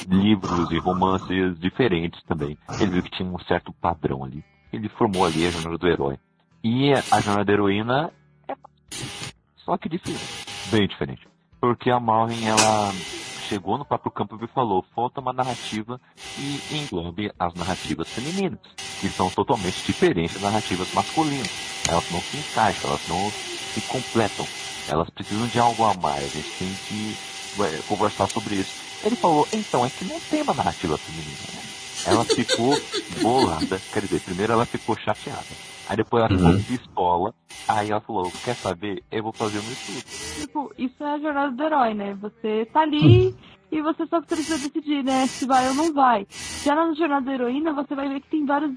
livros 0.07 0.71
e 0.71 0.77
romances 0.77 1.59
diferentes 1.59 2.21
também. 2.23 2.57
Ele 2.79 2.91
viu 2.91 3.03
que 3.03 3.11
tinha 3.11 3.29
um 3.29 3.39
certo 3.39 3.73
padrão 3.73 4.23
ali. 4.23 4.43
Ele 4.71 4.89
formou 4.89 5.25
ali 5.25 5.45
a 5.45 5.51
jornada 5.51 5.77
do 5.77 5.87
herói. 5.87 6.17
E 6.63 6.93
a 6.93 7.19
jornada 7.19 7.45
da 7.45 7.53
heroína 7.53 8.11
é 8.47 8.55
só 9.65 9.77
que 9.77 9.89
diferente, 9.89 10.45
bem 10.71 10.87
diferente. 10.87 11.27
Porque 11.59 11.89
a 11.89 11.99
Malvin, 11.99 12.45
ela 12.45 12.91
chegou 13.47 13.77
no 13.77 13.85
próprio 13.85 14.11
campo 14.11 14.37
e 14.41 14.47
falou, 14.47 14.83
falta 14.95 15.21
uma 15.21 15.31
narrativa 15.31 15.99
que 16.15 16.75
englobe 16.75 17.31
as 17.37 17.53
narrativas 17.53 18.09
femininas, 18.09 18.59
que 18.99 19.09
são 19.09 19.29
totalmente 19.29 19.85
diferentes 19.85 20.33
das 20.33 20.43
narrativas 20.43 20.93
masculinas. 20.93 21.83
Elas 21.87 22.09
não 22.11 22.19
se 22.19 22.37
encaixam, 22.37 22.89
elas 22.89 23.07
não 23.07 23.29
se 23.29 23.81
completam. 23.81 24.45
Elas 24.89 25.09
precisam 25.09 25.47
de 25.47 25.59
algo 25.59 25.83
a 25.85 25.93
mais. 25.93 26.23
A 26.23 26.27
gente 26.27 26.51
tem 26.57 26.73
que 26.87 27.32
conversar 27.87 28.27
sobre 28.27 28.55
isso. 28.55 28.73
Ele 29.03 29.15
falou, 29.15 29.47
então, 29.53 29.85
é 29.85 29.89
que 29.89 30.05
não 30.05 30.19
tem 30.19 30.41
uma 30.41 30.53
narrativa 30.53 30.97
feminina. 30.97 31.37
Né? 31.53 31.63
Ela 32.05 32.25
ficou 32.25 32.77
bolada, 33.21 33.81
quer 33.93 34.01
dizer, 34.01 34.19
primeiro 34.21 34.53
ela 34.53 34.65
ficou 34.65 34.97
chateada. 34.97 35.73
Aí 35.87 35.97
depois 35.97 36.23
ela 36.23 36.33
uhum. 36.33 36.59
ficou 36.59 36.77
pistola. 36.77 37.33
Aí 37.67 37.91
ela 37.91 38.01
falou, 38.01 38.31
quer 38.43 38.55
saber? 38.55 39.03
Eu 39.11 39.23
vou 39.23 39.33
fazer 39.33 39.59
um 39.59 39.71
estudo. 39.71 40.41
Tipo, 40.41 40.73
isso 40.77 41.03
é 41.03 41.13
a 41.13 41.19
jornada 41.19 41.51
do 41.51 41.63
herói, 41.63 41.93
né? 41.93 42.17
Você 42.21 42.67
tá 42.71 42.81
ali 42.81 43.27
uhum. 43.27 43.35
e 43.71 43.81
você 43.81 44.05
só 44.07 44.21
precisa 44.21 44.57
decidir, 44.57 45.03
né? 45.03 45.27
Se 45.27 45.45
vai 45.45 45.67
ou 45.67 45.75
não 45.75 45.93
vai. 45.93 46.25
Já 46.63 46.75
na 46.75 46.93
jornada 46.93 47.25
da 47.25 47.33
heroína, 47.33 47.73
você 47.73 47.95
vai 47.95 48.09
ver 48.09 48.21
que 48.21 48.29
tem 48.29 48.45
vários 48.45 48.71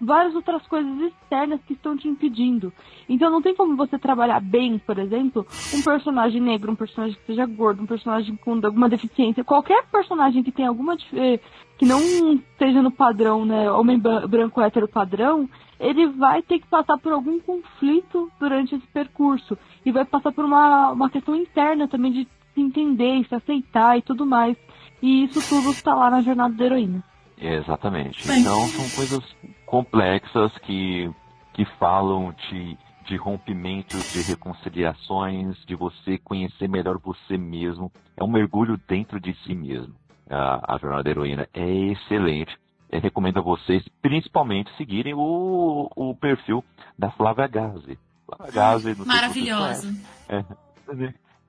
várias 0.00 0.34
outras 0.34 0.66
coisas 0.66 1.00
externas 1.00 1.60
que 1.66 1.72
estão 1.72 1.96
te 1.96 2.08
impedindo. 2.08 2.72
Então 3.08 3.30
não 3.30 3.40
tem 3.40 3.54
como 3.54 3.76
você 3.76 3.98
trabalhar 3.98 4.40
bem, 4.40 4.78
por 4.78 4.98
exemplo, 4.98 5.46
um 5.74 5.82
personagem 5.82 6.40
negro, 6.40 6.72
um 6.72 6.76
personagem 6.76 7.16
que 7.16 7.26
seja 7.26 7.46
gordo, 7.46 7.82
um 7.82 7.86
personagem 7.86 8.36
com 8.36 8.60
alguma 8.64 8.88
deficiência, 8.88 9.44
qualquer 9.44 9.84
personagem 9.86 10.42
que 10.42 10.52
tenha 10.52 10.68
alguma 10.68 10.96
eh, 11.14 11.40
que 11.78 11.86
não 11.86 12.00
esteja 12.34 12.82
no 12.82 12.90
padrão, 12.90 13.44
né, 13.44 13.70
homem 13.70 13.98
branco 13.98 14.60
hétero 14.60 14.88
padrão, 14.88 15.48
ele 15.78 16.06
vai 16.08 16.42
ter 16.42 16.58
que 16.58 16.66
passar 16.66 16.98
por 16.98 17.12
algum 17.12 17.38
conflito 17.40 18.30
durante 18.40 18.74
esse 18.74 18.86
percurso 18.88 19.58
e 19.84 19.92
vai 19.92 20.04
passar 20.04 20.32
por 20.32 20.44
uma, 20.44 20.90
uma 20.90 21.10
questão 21.10 21.34
interna 21.34 21.86
também 21.86 22.12
de 22.12 22.28
se 22.54 22.60
entender, 22.60 23.26
se 23.28 23.34
aceitar 23.34 23.98
e 23.98 24.02
tudo 24.02 24.24
mais. 24.24 24.56
E 25.02 25.24
isso 25.24 25.46
tudo 25.46 25.70
está 25.70 25.94
lá 25.94 26.10
na 26.10 26.22
jornada 26.22 26.54
da 26.54 26.64
heroína. 26.64 27.04
Exatamente. 27.38 28.24
Então 28.32 28.66
são 28.68 28.88
coisas 28.96 29.22
complexas 29.66 30.56
que, 30.58 31.10
que 31.52 31.64
falam 31.78 32.32
de, 32.48 32.78
de 33.04 33.16
rompimentos, 33.16 34.12
de 34.12 34.22
reconciliações, 34.22 35.56
de 35.66 35.74
você 35.74 36.16
conhecer 36.18 36.68
melhor 36.68 36.98
você 36.98 37.36
mesmo. 37.36 37.90
É 38.16 38.24
um 38.24 38.30
mergulho 38.30 38.80
dentro 38.88 39.20
de 39.20 39.34
si 39.42 39.54
mesmo. 39.54 39.94
A, 40.30 40.74
a 40.74 40.78
Jornada 40.78 41.02
da 41.02 41.10
Heroína 41.10 41.48
é 41.52 41.68
excelente. 41.68 42.56
Eu 42.90 43.00
recomendo 43.00 43.38
a 43.38 43.42
vocês, 43.42 43.84
principalmente, 44.00 44.74
seguirem 44.76 45.12
o, 45.14 45.90
o 45.94 46.14
perfil 46.14 46.64
da 46.96 47.10
Flávia 47.10 47.48
Gazi. 47.48 47.98
Flávia 48.24 48.52
Gazi 48.52 49.06
Maravilhosa. 49.06 49.92
É, 50.28 50.44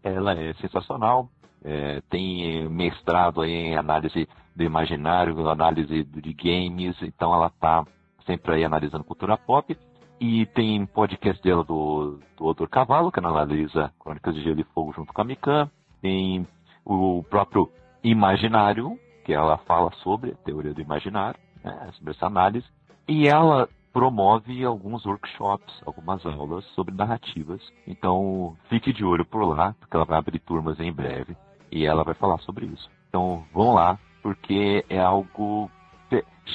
ela 0.04 0.34
é 0.34 0.54
sensacional. 0.56 1.30
É, 1.64 2.02
tem 2.10 2.68
mestrado 2.70 3.44
em 3.44 3.76
análise 3.76 4.28
do 4.56 4.64
imaginário, 4.64 5.48
análise 5.50 6.04
de 6.04 6.34
games, 6.34 6.96
então 7.02 7.34
ela 7.34 7.48
está 7.48 7.84
sempre 8.28 8.54
aí 8.54 8.64
analisando 8.64 9.04
cultura 9.04 9.38
pop. 9.38 9.76
E 10.20 10.46
tem 10.48 10.86
podcast 10.86 11.42
dela 11.42 11.64
do, 11.64 12.20
do 12.36 12.46
Outro 12.46 12.68
Cavalo, 12.68 13.12
que 13.12 13.20
analisa 13.20 13.92
Crônicas 14.00 14.36
de 14.36 14.44
Gelo 14.44 14.60
e 14.60 14.64
Fogo 14.66 14.94
junto 14.94 15.14
com 15.14 15.22
a 15.22 15.24
Mikan. 15.24 15.70
Tem 16.02 16.46
o 16.86 17.24
próprio 17.30 17.72
Imaginário, 18.04 19.00
que 19.24 19.34
ela 19.34 19.58
fala 19.60 19.92
sobre 20.04 20.32
a 20.32 20.36
teoria 20.36 20.74
do 20.74 20.82
imaginário, 20.82 21.40
né, 21.64 21.90
sobre 21.94 22.12
essa 22.12 22.26
análise. 22.26 22.66
E 23.08 23.28
ela 23.28 23.68
promove 23.94 24.64
alguns 24.64 25.06
workshops, 25.06 25.82
algumas 25.86 26.26
aulas 26.26 26.64
sobre 26.76 26.96
narrativas. 26.96 27.62
Então, 27.86 28.56
fique 28.70 28.94
de 28.94 29.04
olho 29.04 29.26
por 29.26 29.44
lá, 29.44 29.76
porque 29.80 29.96
ela 29.96 30.06
vai 30.06 30.18
abrir 30.18 30.40
turmas 30.40 30.80
em 30.80 30.92
breve 30.92 31.36
e 31.72 31.86
ela 31.86 32.04
vai 32.04 32.14
falar 32.16 32.38
sobre 32.40 32.66
isso. 32.66 32.90
Então, 33.10 33.44
vão 33.54 33.74
lá, 33.74 34.00
porque 34.22 34.86
é 34.90 35.00
algo 35.00 35.70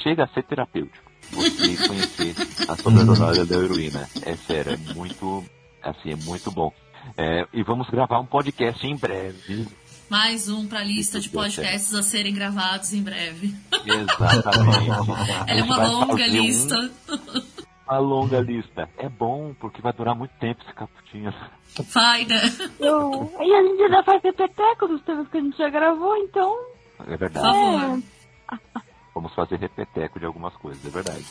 chega 0.01 0.23
a 0.23 0.27
ser 0.27 0.43
terapêutico. 0.43 1.11
Você 1.31 1.87
conhecer 1.87 2.35
a 2.67 2.75
sobrenatural 2.75 3.45
da 3.45 3.55
heroína. 3.55 4.09
É 4.25 4.35
sério, 4.35 4.73
é 4.73 4.93
muito, 4.93 5.43
assim, 5.81 6.11
é 6.11 6.15
muito 6.15 6.51
bom. 6.51 6.71
É, 7.17 7.45
e 7.53 7.63
vamos 7.63 7.89
gravar 7.89 8.19
um 8.19 8.25
podcast 8.25 8.85
em 8.85 8.95
breve. 8.95 9.67
Mais 10.09 10.47
um 10.49 10.67
para 10.67 10.79
a 10.79 10.83
lista 10.83 11.19
de 11.19 11.29
podcasts 11.29 11.93
a 11.93 12.03
serem 12.03 12.33
gravados 12.33 12.93
em 12.93 13.01
breve. 13.01 13.53
Exatamente. 13.85 14.89
Ela 15.47 15.59
é 15.59 15.63
uma 15.63 15.87
longa 15.87 16.27
lista. 16.27 16.75
Um, 16.75 17.41
uma 17.87 17.97
longa 17.99 18.39
lista. 18.39 18.89
É 18.97 19.09
bom, 19.09 19.55
porque 19.59 19.81
vai 19.81 19.91
durar 19.93 20.15
muito 20.15 20.31
tempo 20.39 20.61
esse 20.63 20.73
caputinho. 20.73 21.33
Vai, 21.91 22.25
né? 22.25 22.41
Eu... 22.79 23.33
E 23.41 23.53
a 23.53 23.63
gente 23.63 23.81
ainda 23.81 24.03
faz 24.03 24.21
repeteco 24.23 24.87
dos 24.87 25.01
temas 25.03 25.27
que 25.29 25.37
a 25.37 25.41
gente 25.41 25.57
já 25.57 25.69
gravou, 25.69 26.15
então. 26.17 26.55
É 27.07 27.17
verdade. 27.17 27.45
Por 27.45 27.53
favor. 27.53 28.03
Vamos 29.13 29.33
fazer 29.33 29.57
repeteco 29.57 30.19
de 30.19 30.25
algumas 30.25 30.55
coisas, 30.55 30.85
é 30.85 30.89
verdade. 30.89 31.25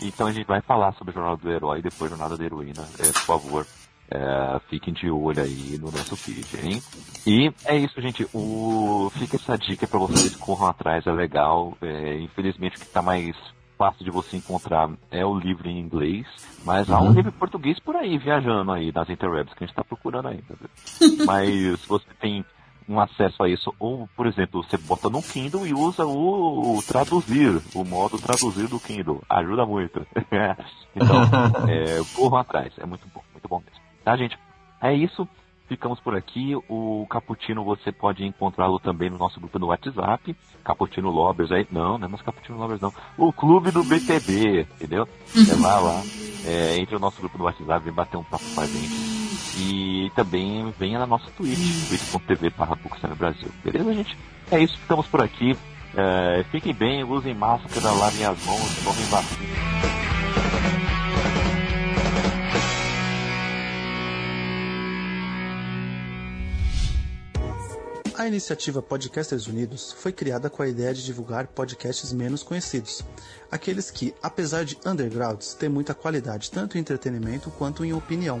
Então 0.00 0.26
a 0.26 0.32
gente 0.32 0.46
vai 0.46 0.60
falar 0.60 0.92
sobre 0.94 1.14
Jornada 1.14 1.36
do 1.36 1.50
Herói 1.50 1.78
e 1.78 1.82
depois 1.82 2.10
Jornada 2.10 2.36
da 2.36 2.44
Heroína. 2.44 2.82
É, 2.98 3.04
por 3.04 3.22
favor, 3.22 3.66
é, 4.10 4.60
fiquem 4.68 4.92
de 4.92 5.10
olho 5.10 5.42
aí 5.42 5.78
no 5.78 5.90
nosso 5.90 6.16
feed, 6.16 6.44
hein? 6.62 6.82
E 7.26 7.52
é 7.64 7.76
isso, 7.76 8.00
gente. 8.00 8.26
O... 8.34 9.10
Fica 9.14 9.36
essa 9.36 9.56
dica 9.56 9.86
para 9.86 9.98
vocês 9.98 10.36
corram 10.36 10.66
atrás, 10.66 11.06
é 11.06 11.12
legal. 11.12 11.76
É, 11.80 12.18
infelizmente 12.18 12.76
o 12.76 12.80
que 12.80 12.86
está 12.86 13.00
mais 13.00 13.34
fácil 13.78 14.04
de 14.04 14.10
você 14.10 14.36
encontrar 14.36 14.90
é 15.10 15.24
o 15.24 15.36
livro 15.36 15.68
em 15.68 15.78
inglês, 15.78 16.26
mas 16.64 16.88
uhum. 16.88 16.94
há 16.94 17.00
um 17.00 17.12
livro 17.12 17.30
em 17.30 17.38
português 17.38 17.78
por 17.80 17.96
aí, 17.96 18.18
viajando 18.18 18.70
aí 18.70 18.92
nas 18.92 19.08
interwebs, 19.08 19.54
que 19.54 19.64
a 19.64 19.66
gente 19.66 19.72
está 19.72 19.82
procurando 19.82 20.28
ainda. 20.28 20.56
mas 21.26 21.84
você 21.86 22.06
tem 22.20 22.44
um 22.88 23.00
acesso 23.00 23.42
a 23.42 23.48
isso. 23.48 23.74
Ou, 23.78 24.08
por 24.16 24.26
exemplo, 24.26 24.62
você 24.62 24.76
bota 24.76 25.08
no 25.08 25.22
Kindle 25.22 25.66
e 25.66 25.72
usa 25.72 26.04
o, 26.06 26.78
o 26.78 26.82
traduzir, 26.82 27.60
o 27.74 27.84
modo 27.84 28.18
traduzir 28.18 28.68
do 28.68 28.80
Kindle. 28.80 29.22
Ajuda 29.28 29.66
muito. 29.66 30.06
então, 30.94 31.22
é, 31.68 32.02
corram 32.14 32.38
atrás. 32.38 32.72
É 32.78 32.86
muito, 32.86 33.06
muito 33.32 33.48
bom 33.48 33.58
mesmo. 33.58 33.80
Tá, 34.04 34.16
gente? 34.16 34.38
É 34.80 34.92
isso. 34.94 35.28
Ficamos 35.68 36.00
por 36.00 36.14
aqui. 36.14 36.54
O 36.68 37.06
Caputino 37.08 37.64
você 37.64 37.90
pode 37.90 38.24
encontrá-lo 38.24 38.78
também 38.78 39.08
no 39.08 39.16
nosso 39.16 39.40
grupo 39.40 39.58
no 39.58 39.68
WhatsApp. 39.68 40.36
Caputino 40.62 41.10
Lovers 41.10 41.50
aí. 41.50 41.66
Não, 41.70 41.96
não 41.96 42.06
é 42.06 42.08
mais 42.08 42.22
Caputino 42.22 42.58
Lovers 42.58 42.80
não. 42.80 42.92
O 43.16 43.32
Clube 43.32 43.70
do 43.70 43.82
BTB, 43.82 44.66
entendeu? 44.74 45.08
É 45.34 45.60
lá, 45.60 45.80
lá. 45.80 46.02
É, 46.44 46.78
entre 46.78 46.96
o 46.96 46.98
nosso 46.98 47.20
grupo 47.20 47.38
no 47.38 47.44
WhatsApp, 47.44 47.84
vem 47.84 47.94
bater 47.94 48.16
um 48.16 48.24
papo 48.24 48.44
com 48.54 48.60
a 48.60 48.66
gente. 48.66 49.21
E 49.58 50.10
também 50.14 50.72
venha 50.78 50.98
na 50.98 51.06
nossa 51.06 51.30
Twitch, 51.36 51.88
twitch.tv 51.88 52.50
barra 52.50 52.78
Brasil. 53.16 53.48
Beleza, 53.62 53.94
gente? 53.94 54.16
É 54.50 54.58
isso, 54.58 54.78
ficamos 54.78 55.06
por 55.06 55.20
aqui. 55.20 55.56
É, 55.94 56.44
fiquem 56.50 56.72
bem, 56.72 57.04
usem 57.04 57.34
máscara, 57.34 57.90
lavem 57.90 58.24
as 58.24 58.44
mãos, 58.46 58.84
tomem 58.84 59.04
vacina. 59.04 59.92
A 68.22 68.28
iniciativa 68.28 68.80
Podcasters 68.80 69.48
Unidos 69.48 69.92
foi 69.98 70.12
criada 70.12 70.48
com 70.48 70.62
a 70.62 70.68
ideia 70.68 70.94
de 70.94 71.04
divulgar 71.04 71.48
podcasts 71.48 72.12
menos 72.12 72.44
conhecidos, 72.44 73.04
aqueles 73.50 73.90
que, 73.90 74.14
apesar 74.22 74.64
de 74.64 74.78
undergrounds, 74.86 75.54
têm 75.54 75.68
muita 75.68 75.92
qualidade 75.92 76.48
tanto 76.48 76.78
em 76.78 76.80
entretenimento 76.80 77.50
quanto 77.50 77.84
em 77.84 77.92
opinião. 77.92 78.40